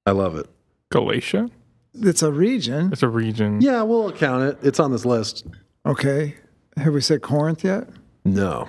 I 0.06 0.12
love 0.12 0.36
it. 0.36 0.48
Galatia? 0.92 1.50
It's 1.96 2.22
a 2.22 2.32
region. 2.32 2.92
It's 2.94 3.04
a 3.04 3.10
region. 3.10 3.62
Yeah, 3.62 3.82
we'll 3.82 4.12
count 4.12 4.44
it. 4.44 4.60
It's 4.62 4.80
on 4.80 4.92
this 4.92 5.06
list. 5.06 5.46
Okay. 5.88 6.36
Have 6.78 6.94
we 6.94 7.02
said 7.02 7.22
Corinth 7.24 7.64
yet? 7.64 7.88
No. 8.26 8.68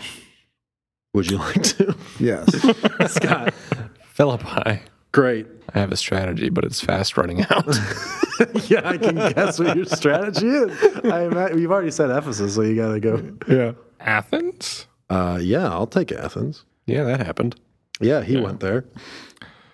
Would 1.12 1.30
you 1.30 1.36
like 1.38 1.62
to? 1.62 1.94
Yes. 2.18 2.50
Scott. 3.12 3.52
Philippi. 4.14 4.80
Great. 5.12 5.46
I 5.74 5.78
have 5.80 5.92
a 5.92 5.96
strategy, 5.96 6.48
but 6.50 6.64
it's 6.64 6.80
fast 6.80 7.16
running 7.16 7.42
out. 7.50 7.66
Yeah, 8.68 8.80
I 8.88 8.96
can 8.96 9.16
guess 9.16 9.58
what 9.58 9.76
your 9.76 9.84
strategy 9.84 10.46
is. 10.46 11.04
I 11.04 11.24
ima- 11.26 11.54
you've 11.54 11.70
already 11.70 11.90
said 11.90 12.08
Ephesus, 12.08 12.54
so 12.54 12.62
you 12.62 12.74
got 12.74 12.92
to 12.94 12.98
go. 13.00 13.36
yeah. 13.46 13.72
Athens? 14.00 14.86
Uh, 15.10 15.38
yeah, 15.42 15.68
I'll 15.70 15.86
take 15.86 16.10
Athens. 16.10 16.64
Yeah, 16.86 17.04
that 17.04 17.20
happened. 17.20 17.56
Yeah, 18.00 18.22
he 18.22 18.38
went 18.38 18.60
there. 18.60 18.86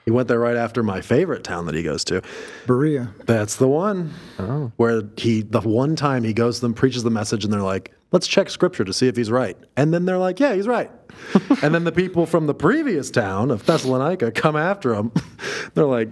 He 0.05 0.11
went 0.11 0.27
there 0.27 0.41
right 0.41 0.57
after 0.57 0.83
my 0.83 1.01
favorite 1.01 1.45
town 1.45 1.67
that 1.67 1.77
he 1.77 1.85
goes 1.85 2.03
to. 2.07 2.23
Berea. 2.67 3.15
That's 3.27 3.55
the 3.55 3.69
one 3.69 4.13
Oh. 4.41 4.73
where 4.79 5.03
he, 5.17 5.43
the 5.43 5.61
one 5.61 5.95
time 5.95 6.25
he 6.25 6.33
goes 6.33 6.57
to 6.57 6.63
them, 6.63 6.75
preaches 6.75 7.05
the 7.05 7.11
message, 7.11 7.45
and 7.45 7.53
they're 7.53 7.63
like, 7.63 7.93
let's 8.13 8.27
check 8.27 8.51
scripture 8.51 8.85
to 8.85 8.93
see 8.93 9.09
if 9.09 9.17
he's 9.17 9.31
right. 9.31 9.57
And 9.77 9.93
then 9.93 10.05
they're 10.05 10.19
like, 10.19 10.41
yeah, 10.41 10.55
he's 10.55 10.67
right. 10.67 10.91
and 11.63 11.75
then 11.75 11.85
the 11.85 11.93
people 11.93 12.27
from 12.27 12.47
the 12.47 12.55
previous 12.55 13.11
town 13.11 13.51
of 13.51 13.65
Thessalonica 13.67 14.33
come 14.33 14.57
after 14.57 14.95
him. 14.95 15.13
they're 15.75 15.85
like, 15.85 16.09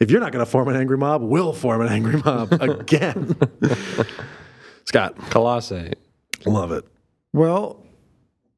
if 0.00 0.10
you're 0.10 0.20
not 0.20 0.32
going 0.32 0.44
to 0.44 0.50
form 0.50 0.68
an 0.68 0.76
angry 0.76 0.98
mob, 0.98 1.22
we'll 1.22 1.52
form 1.52 1.80
an 1.80 1.88
angry 1.88 2.20
mob 2.20 2.52
again. 2.60 3.36
Scott, 4.84 5.16
Colossae. 5.30 5.92
love 6.44 6.72
it. 6.72 6.84
Well, 7.32 7.82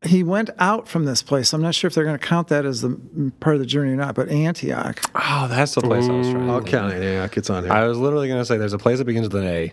he 0.07 0.23
went 0.23 0.51
out 0.59 0.89
from 0.89 1.05
this 1.05 1.23
place. 1.23 1.53
I'm 1.53 1.63
not 1.63 1.75
sure 1.75 1.89
if 1.89 1.95
they're 1.95 2.05
going 2.05 2.19
to 2.19 2.27
count 2.27 2.49
that 2.49 2.65
as 2.65 2.83
the 2.83 3.33
part 3.41 3.57
of 3.57 3.61
the 3.61 3.67
journey 3.67 3.93
or 3.93 3.97
not, 3.97 4.15
but 4.15 4.29
Antioch. 4.29 5.01
Oh, 5.15 5.47
that's 5.49 5.75
the 5.75 5.81
place 5.81 6.09
I 6.09 6.13
was 6.13 6.31
trying. 6.31 6.51
I'll 6.51 6.63
to 6.63 6.71
count 6.71 6.93
Antioch. 6.93 7.37
It's 7.37 7.51
on 7.51 7.65
here. 7.65 7.73
I 7.73 7.87
was 7.87 7.99
literally 7.99 8.29
going 8.29 8.41
to 8.41 8.45
say 8.45 8.57
there's 8.57 8.73
a 8.73 8.79
place 8.79 8.99
that 8.99 9.05
begins 9.05 9.29
with 9.29 9.43
an 9.43 9.49
A, 9.49 9.73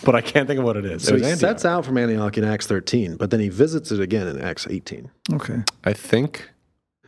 but 0.04 0.14
I 0.14 0.20
can't 0.20 0.46
think 0.46 0.58
of 0.58 0.64
what 0.64 0.76
it 0.76 0.84
is. 0.84 1.04
so 1.04 1.14
it 1.14 1.20
he 1.20 1.24
Antioch. 1.24 1.38
sets 1.40 1.64
out 1.64 1.84
from 1.84 1.98
Antioch 1.98 2.36
in 2.38 2.44
Acts 2.44 2.66
13, 2.66 3.16
but 3.16 3.30
then 3.30 3.40
he 3.40 3.48
visits 3.48 3.90
it 3.90 4.00
again 4.00 4.26
in 4.26 4.40
Acts 4.40 4.66
18. 4.68 5.10
Okay. 5.32 5.62
I 5.84 5.92
think 5.92 6.50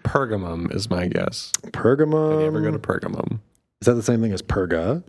Pergamum 0.03 0.75
is 0.75 0.89
my 0.91 1.07
guess. 1.07 1.53
Pergamum. 1.69 2.33
Did 2.33 2.41
you 2.41 2.47
ever 2.47 2.61
go 2.61 2.71
to 2.71 2.79
Pergamum? 2.79 3.41
Is 3.81 3.87
that 3.87 3.95
the 3.95 4.03
same 4.03 4.21
thing 4.21 4.33
as 4.33 4.43
Perga? 4.43 5.03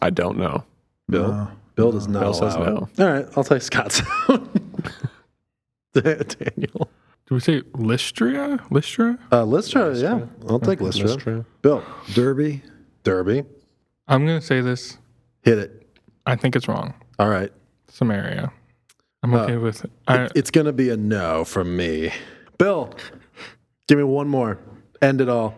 I 0.00 0.10
don't 0.10 0.38
know. 0.38 0.64
Bill? 1.08 1.28
No. 1.28 1.48
Bill 1.76 1.92
does 1.92 2.06
not 2.08 2.20
Bill 2.20 2.34
says 2.34 2.56
no. 2.56 2.88
it. 2.96 3.00
All 3.00 3.12
right, 3.12 3.26
I'll 3.36 3.44
take 3.44 3.62
Scott's. 3.62 4.00
Daniel. 5.92 6.90
Do 7.26 7.34
we 7.34 7.40
say 7.40 7.62
Lystria? 7.72 8.60
Lystra? 8.70 9.18
Uh, 9.32 9.44
Lystra, 9.44 9.96
yeah. 9.96 10.26
I'll 10.48 10.60
take 10.60 10.80
Lystra. 10.80 11.06
Lystra. 11.08 11.44
Bill. 11.62 11.82
Derbe. 12.12 12.60
Derbe. 13.02 13.46
I'm 14.06 14.26
going 14.26 14.40
to 14.40 14.44
say 14.46 14.60
this. 14.60 14.98
Hit 15.42 15.58
it. 15.58 15.86
I 16.26 16.36
think 16.36 16.54
it's 16.54 16.68
wrong. 16.68 16.94
All 17.18 17.28
right. 17.28 17.52
Samaria. 17.88 18.52
I'm 19.22 19.34
uh, 19.34 19.44
okay 19.44 19.56
with 19.56 19.84
it. 19.84 19.90
I, 20.06 20.28
It's 20.34 20.50
going 20.50 20.66
to 20.66 20.72
be 20.72 20.90
a 20.90 20.96
no 20.96 21.44
from 21.44 21.76
me. 21.76 22.12
Bill, 22.58 22.94
give 23.88 23.98
me 23.98 24.04
one 24.04 24.28
more. 24.28 24.58
End 25.00 25.20
it 25.20 25.28
all. 25.28 25.54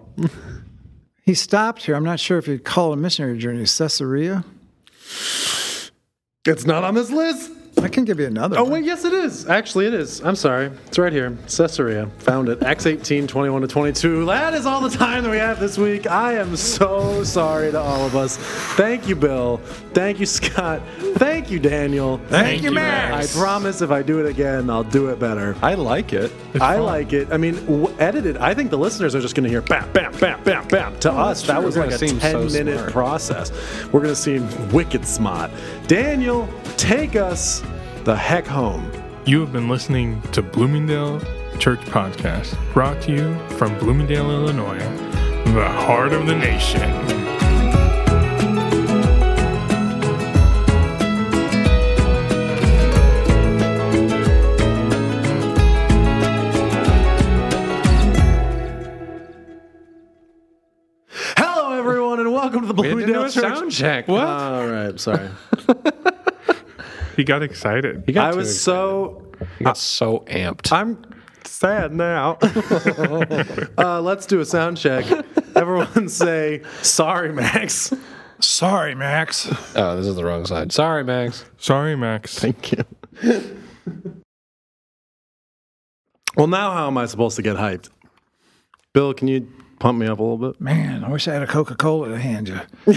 He 1.22 1.34
stopped 1.34 1.84
here. 1.84 1.96
I'm 1.96 2.04
not 2.04 2.20
sure 2.20 2.38
if 2.38 2.46
you'd 2.46 2.64
call 2.64 2.90
it 2.90 2.94
a 2.94 2.96
missionary 2.96 3.38
journey. 3.38 3.64
Caesarea. 3.66 4.44
It's 6.44 6.64
not 6.64 6.84
on 6.84 6.94
this 6.94 7.10
list. 7.10 7.50
I 7.82 7.88
can 7.88 8.04
give 8.04 8.18
you 8.18 8.26
another. 8.26 8.58
Oh, 8.58 8.64
one. 8.64 8.72
wait, 8.72 8.84
yes, 8.84 9.04
it 9.04 9.12
is. 9.12 9.46
Actually, 9.48 9.86
it 9.86 9.94
is. 9.94 10.20
I'm 10.22 10.34
sorry. 10.34 10.70
It's 10.86 10.98
right 10.98 11.12
here. 11.12 11.36
Caesarea. 11.46 12.06
Found 12.20 12.48
it. 12.48 12.62
Acts 12.62 12.86
18, 12.86 13.26
21 13.26 13.62
to 13.62 13.68
22. 13.68 14.24
That 14.24 14.54
is 14.54 14.64
all 14.66 14.80
the 14.80 14.88
time 14.96 15.22
that 15.22 15.30
we 15.30 15.36
have 15.36 15.60
this 15.60 15.76
week. 15.76 16.06
I 16.06 16.32
am 16.34 16.56
so 16.56 17.22
sorry 17.22 17.70
to 17.70 17.78
all 17.78 18.04
of 18.06 18.16
us. 18.16 18.38
Thank 18.76 19.08
you, 19.08 19.14
Bill. 19.14 19.58
Thank 19.92 20.18
you, 20.20 20.26
Scott. 20.26 20.80
Thank 21.16 21.50
you, 21.50 21.58
Daniel. 21.58 22.18
Thank 22.28 22.62
you, 22.62 22.70
you, 22.70 22.74
Max. 22.74 23.36
I 23.36 23.38
promise 23.38 23.82
if 23.82 23.90
I 23.90 24.02
do 24.02 24.20
it 24.24 24.26
again, 24.28 24.70
I'll 24.70 24.82
do 24.82 25.08
it 25.10 25.18
better. 25.18 25.54
I 25.62 25.74
like 25.74 26.12
it. 26.14 26.32
I 26.60 26.78
like 26.78 27.12
it. 27.12 27.30
I 27.30 27.36
mean, 27.36 27.54
w- 27.66 27.94
edited. 27.98 28.38
I 28.38 28.54
think 28.54 28.70
the 28.70 28.78
listeners 28.78 29.14
are 29.14 29.20
just 29.20 29.34
going 29.34 29.44
to 29.44 29.50
hear 29.50 29.60
bam, 29.62 29.92
bam, 29.92 30.12
bam, 30.18 30.42
bam, 30.44 30.66
bam. 30.68 30.98
To 31.00 31.12
oh, 31.12 31.16
us, 31.16 31.46
that 31.46 31.62
was 31.62 31.76
We're 31.76 31.86
like 31.86 31.94
a 31.94 31.98
10 31.98 32.20
so 32.20 32.44
minute 32.58 32.78
smart. 32.78 32.92
process. 32.92 33.52
We're 33.92 34.00
going 34.00 34.14
to 34.14 34.16
seem 34.16 34.70
wicked 34.72 35.06
smart. 35.06 35.50
Daniel, 35.86 36.48
take 36.76 37.16
us 37.16 37.62
the 38.04 38.14
heck 38.16 38.46
home. 38.46 38.90
you 39.24 39.40
have 39.40 39.52
been 39.52 39.68
listening 39.68 40.20
to 40.32 40.42
Bloomingdale 40.42 41.20
Church 41.58 41.80
Podcast, 41.86 42.56
brought 42.72 43.00
to 43.02 43.12
you 43.12 43.48
from 43.56 43.76
Bloomingdale, 43.78 44.30
Illinois, 44.30 44.78
the 45.52 45.68
heart 45.68 46.12
of 46.12 46.26
the 46.26 46.36
nation. 46.36 46.82
Hello, 61.36 61.76
everyone, 61.78 62.20
and 62.20 62.32
welcome 62.32 62.62
to 62.62 62.72
the 62.72 62.74
We 62.74 62.88
had 62.88 62.94
to 62.98 63.06
do 63.06 63.12
Bloomingdale 63.12 63.30
Church. 63.30 63.58
sound 63.58 63.72
check. 63.72 64.08
What? 64.08 64.26
All 64.26 64.66
right, 64.66 64.98
sorry. 65.00 65.28
He 67.16 67.24
got 67.24 67.42
excited. 67.42 68.04
You 68.06 68.14
got 68.14 68.32
I 68.32 68.36
was 68.36 68.48
excited. 68.48 68.60
so. 68.60 69.22
You 69.58 69.64
got 69.64 69.78
so 69.78 70.20
amped. 70.28 70.70
I'm 70.70 71.02
sad 71.44 71.92
now. 71.92 72.38
uh, 73.78 74.00
let's 74.00 74.26
do 74.26 74.40
a 74.40 74.44
sound 74.44 74.76
check. 74.76 75.04
Everyone 75.56 76.08
say, 76.08 76.62
sorry, 76.82 77.32
Max. 77.32 77.92
Sorry, 78.40 78.94
Max. 78.94 79.48
oh, 79.74 79.96
this 79.96 80.06
is 80.06 80.16
the 80.16 80.24
wrong 80.24 80.44
side. 80.44 80.72
Sorry, 80.72 81.02
Max. 81.04 81.44
Sorry, 81.56 81.96
Max. 81.96 82.38
Thank 82.38 82.72
you. 82.72 82.84
well, 86.36 86.46
now 86.46 86.72
how 86.72 86.86
am 86.86 86.98
I 86.98 87.06
supposed 87.06 87.36
to 87.36 87.42
get 87.42 87.56
hyped? 87.56 87.88
Bill, 88.92 89.14
can 89.14 89.28
you 89.28 89.50
pump 89.86 89.98
me 90.00 90.06
up 90.08 90.18
a 90.18 90.22
little 90.22 90.50
bit? 90.50 90.60
Man, 90.60 91.04
I 91.04 91.08
wish 91.08 91.28
I 91.28 91.34
had 91.34 91.42
a 91.42 91.46
Coca 91.46 91.76
Cola 91.76 92.08
to 92.08 92.18
hand 92.18 92.48
you. 92.48 92.60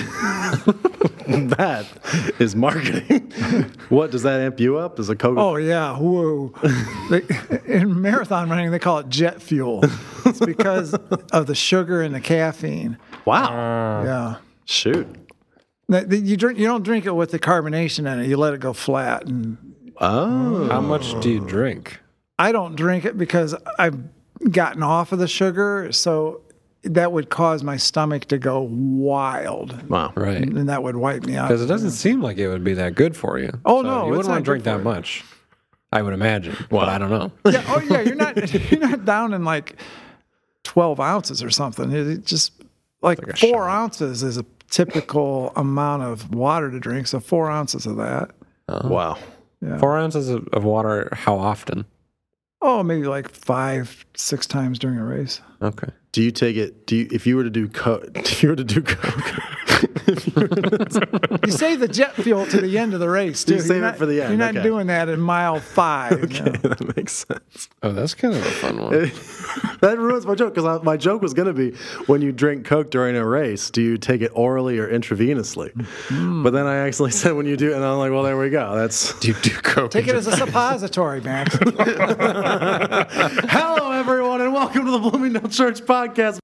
That 1.29 1.85
is 2.39 2.55
marketing. 2.55 3.31
what 3.89 4.09
does 4.09 4.23
that 4.23 4.41
amp 4.41 4.59
you 4.59 4.77
up? 4.79 4.99
Is 4.99 5.09
a 5.09 5.15
Coke? 5.15 5.37
Oh 5.37 5.57
yeah, 5.57 5.95
whoa! 5.95 6.51
they, 7.11 7.21
in 7.67 8.01
marathon 8.01 8.49
running, 8.49 8.71
they 8.71 8.79
call 8.79 8.97
it 8.97 9.09
jet 9.09 9.39
fuel. 9.39 9.81
It's 10.25 10.39
because 10.39 10.95
of 11.31 11.45
the 11.45 11.53
sugar 11.53 12.01
and 12.01 12.15
the 12.15 12.19
caffeine. 12.19 12.97
wow! 13.25 13.99
Uh, 13.99 14.03
yeah, 14.05 14.35
Shoot. 14.65 15.07
Now, 15.87 16.01
the- 16.03 16.17
you 16.17 16.35
drink. 16.35 16.57
You 16.57 16.65
don't 16.65 16.81
drink 16.83 17.05
it 17.05 17.11
with 17.13 17.29
the 17.29 17.37
carbonation 17.39 18.11
in 18.11 18.19
it. 18.21 18.27
You 18.27 18.37
let 18.37 18.55
it 18.55 18.59
go 18.59 18.73
flat. 18.73 19.27
And 19.27 19.57
Oh, 20.01 20.67
How 20.69 20.81
much 20.81 21.13
do 21.21 21.29
you 21.29 21.41
drink? 21.41 21.99
I 22.39 22.51
don't 22.51 22.75
drink 22.75 23.05
it 23.05 23.19
because 23.19 23.53
I've 23.77 23.99
gotten 24.49 24.81
off 24.81 25.11
of 25.11 25.19
the 25.19 25.27
sugar, 25.27 25.91
so 25.91 26.41
that 26.83 27.11
would 27.11 27.29
cause 27.29 27.63
my 27.63 27.77
stomach 27.77 28.25
to 28.25 28.37
go 28.37 28.61
wild, 28.61 29.89
wow. 29.89 30.13
Right. 30.15 30.37
and 30.37 30.69
that 30.69 30.81
would 30.83 30.95
wipe 30.95 31.25
me 31.25 31.35
out. 31.35 31.49
Because 31.49 31.61
it 31.61 31.67
doesn't 31.67 31.91
seem 31.91 32.21
like 32.21 32.37
it 32.37 32.47
would 32.47 32.63
be 32.63 32.73
that 32.75 32.95
good 32.95 33.15
for 33.15 33.37
you. 33.37 33.51
Oh, 33.65 33.81
So 33.83 33.89
no, 33.89 34.05
you 34.05 34.11
wouldn't 34.11 34.29
want 34.29 34.45
to 34.45 34.45
drink 34.45 34.63
that 34.63 34.77
for 34.77 34.83
much. 34.83 35.23
I 35.91 36.01
would 36.01 36.13
imagine, 36.13 36.55
but 36.69 36.87
I 36.87 36.97
don't 36.97 37.09
know. 37.09 37.31
yeah, 37.51 37.63
oh 37.67 37.81
yeah, 37.81 38.01
you're 38.01 38.15
not 38.15 38.53
you're 38.71 38.79
not 38.79 39.05
down 39.05 39.33
in 39.33 39.43
like 39.43 39.75
twelve 40.63 40.99
ounces 40.99 41.41
or 41.41 41.49
something. 41.49 41.91
It, 41.91 42.07
it 42.07 42.25
just 42.25 42.53
like, 43.01 43.25
like 43.25 43.37
four 43.37 43.65
shot. 43.65 43.69
ounces 43.69 44.21
is 44.23 44.37
a 44.37 44.45
typical 44.69 45.51
amount 45.55 46.03
of 46.03 46.33
water 46.33 46.69
to 46.69 46.79
drink. 46.79 47.07
So 47.07 47.19
four 47.19 47.49
ounces 47.49 47.85
of 47.87 47.97
that. 47.97 48.31
Uh-huh. 48.67 48.87
Wow. 48.87 49.17
Four 49.79 49.97
ounces 49.97 50.29
of, 50.29 50.47
of 50.53 50.63
water. 50.63 51.09
How 51.11 51.35
often? 51.37 51.85
Oh, 52.61 52.83
maybe 52.83 53.07
like 53.07 53.29
five, 53.29 54.05
six 54.15 54.45
times 54.45 54.79
during 54.79 54.97
a 54.97 55.03
race. 55.03 55.41
Okay. 55.61 55.89
Do 56.11 56.21
you 56.23 56.31
take 56.31 56.55
it? 56.55 56.87
Do 56.87 56.95
you 56.95 57.07
if 57.11 57.27
you 57.27 57.35
were 57.35 57.43
to 57.43 57.49
do 57.49 57.67
coke? 57.67 58.09
If 58.17 58.43
you 58.43 58.49
were 58.49 58.55
to 58.55 58.63
do 58.63 58.81
coke, 58.81 59.23
You 61.45 61.51
save 61.53 61.79
the 61.79 61.87
jet 61.89 62.13
fuel 62.15 62.45
to 62.47 62.59
the 62.59 62.77
end 62.77 62.93
of 62.93 62.99
the 62.99 63.07
race. 63.07 63.43
Too. 63.45 63.53
You 63.55 63.59
save 63.61 63.69
You're 63.69 63.77
it 63.77 63.81
not- 63.81 63.97
for 63.97 64.05
the 64.07 64.21
end, 64.21 64.29
You're 64.31 64.37
not 64.37 64.55
okay. 64.57 64.63
doing 64.63 64.87
that 64.87 65.07
in 65.07 65.21
mile 65.21 65.59
five. 65.59 66.33
you 66.33 66.41
know. 66.43 66.51
that 66.51 66.97
makes 66.97 67.25
sense. 67.27 67.69
Oh, 67.83 67.91
that's 67.93 68.13
kind 68.15 68.33
of 68.35 68.41
a 68.45 68.49
fun 68.49 68.77
one. 68.81 68.91
that 69.81 69.97
ruins 69.99 70.25
my 70.25 70.35
joke 70.35 70.53
because 70.55 70.83
my 70.83 70.97
joke 70.97 71.21
was 71.21 71.33
going 71.33 71.47
to 71.47 71.53
be 71.53 71.77
when 72.07 72.21
you 72.21 72.31
drink 72.33 72.65
coke 72.65 72.89
during 72.91 73.15
a 73.15 73.25
race, 73.25 73.69
do 73.69 73.81
you 73.81 73.97
take 73.97 74.21
it 74.21 74.31
orally 74.33 74.79
or 74.79 74.87
intravenously? 74.91 75.71
Hmm. 76.07 76.43
But 76.43 76.51
then 76.53 76.65
I 76.65 76.77
actually 76.77 77.11
said 77.19 77.33
when 77.35 77.45
you 77.45 77.55
do, 77.55 77.73
and 77.73 77.83
I'm 77.83 77.99
like, 77.99 78.11
well, 78.11 78.23
there 78.23 78.37
we 78.37 78.49
go. 78.49 78.75
That's 78.75 79.17
Do 79.19 79.29
you 79.29 79.35
do 79.41 79.51
coke? 79.61 79.91
Take 79.91 80.07
it 80.07 80.15
as 80.15 80.27
a 80.27 80.35
suppository, 80.35 81.21
Max. 81.21 81.55
hello 83.49 83.91
everyone, 83.91 84.41
and 84.41 84.53
welcome 84.53 84.85
to 84.85 84.91
the 84.91 84.99
Bloomingdale 84.99 85.48
Church 85.49 85.81
podcast. 85.81 86.39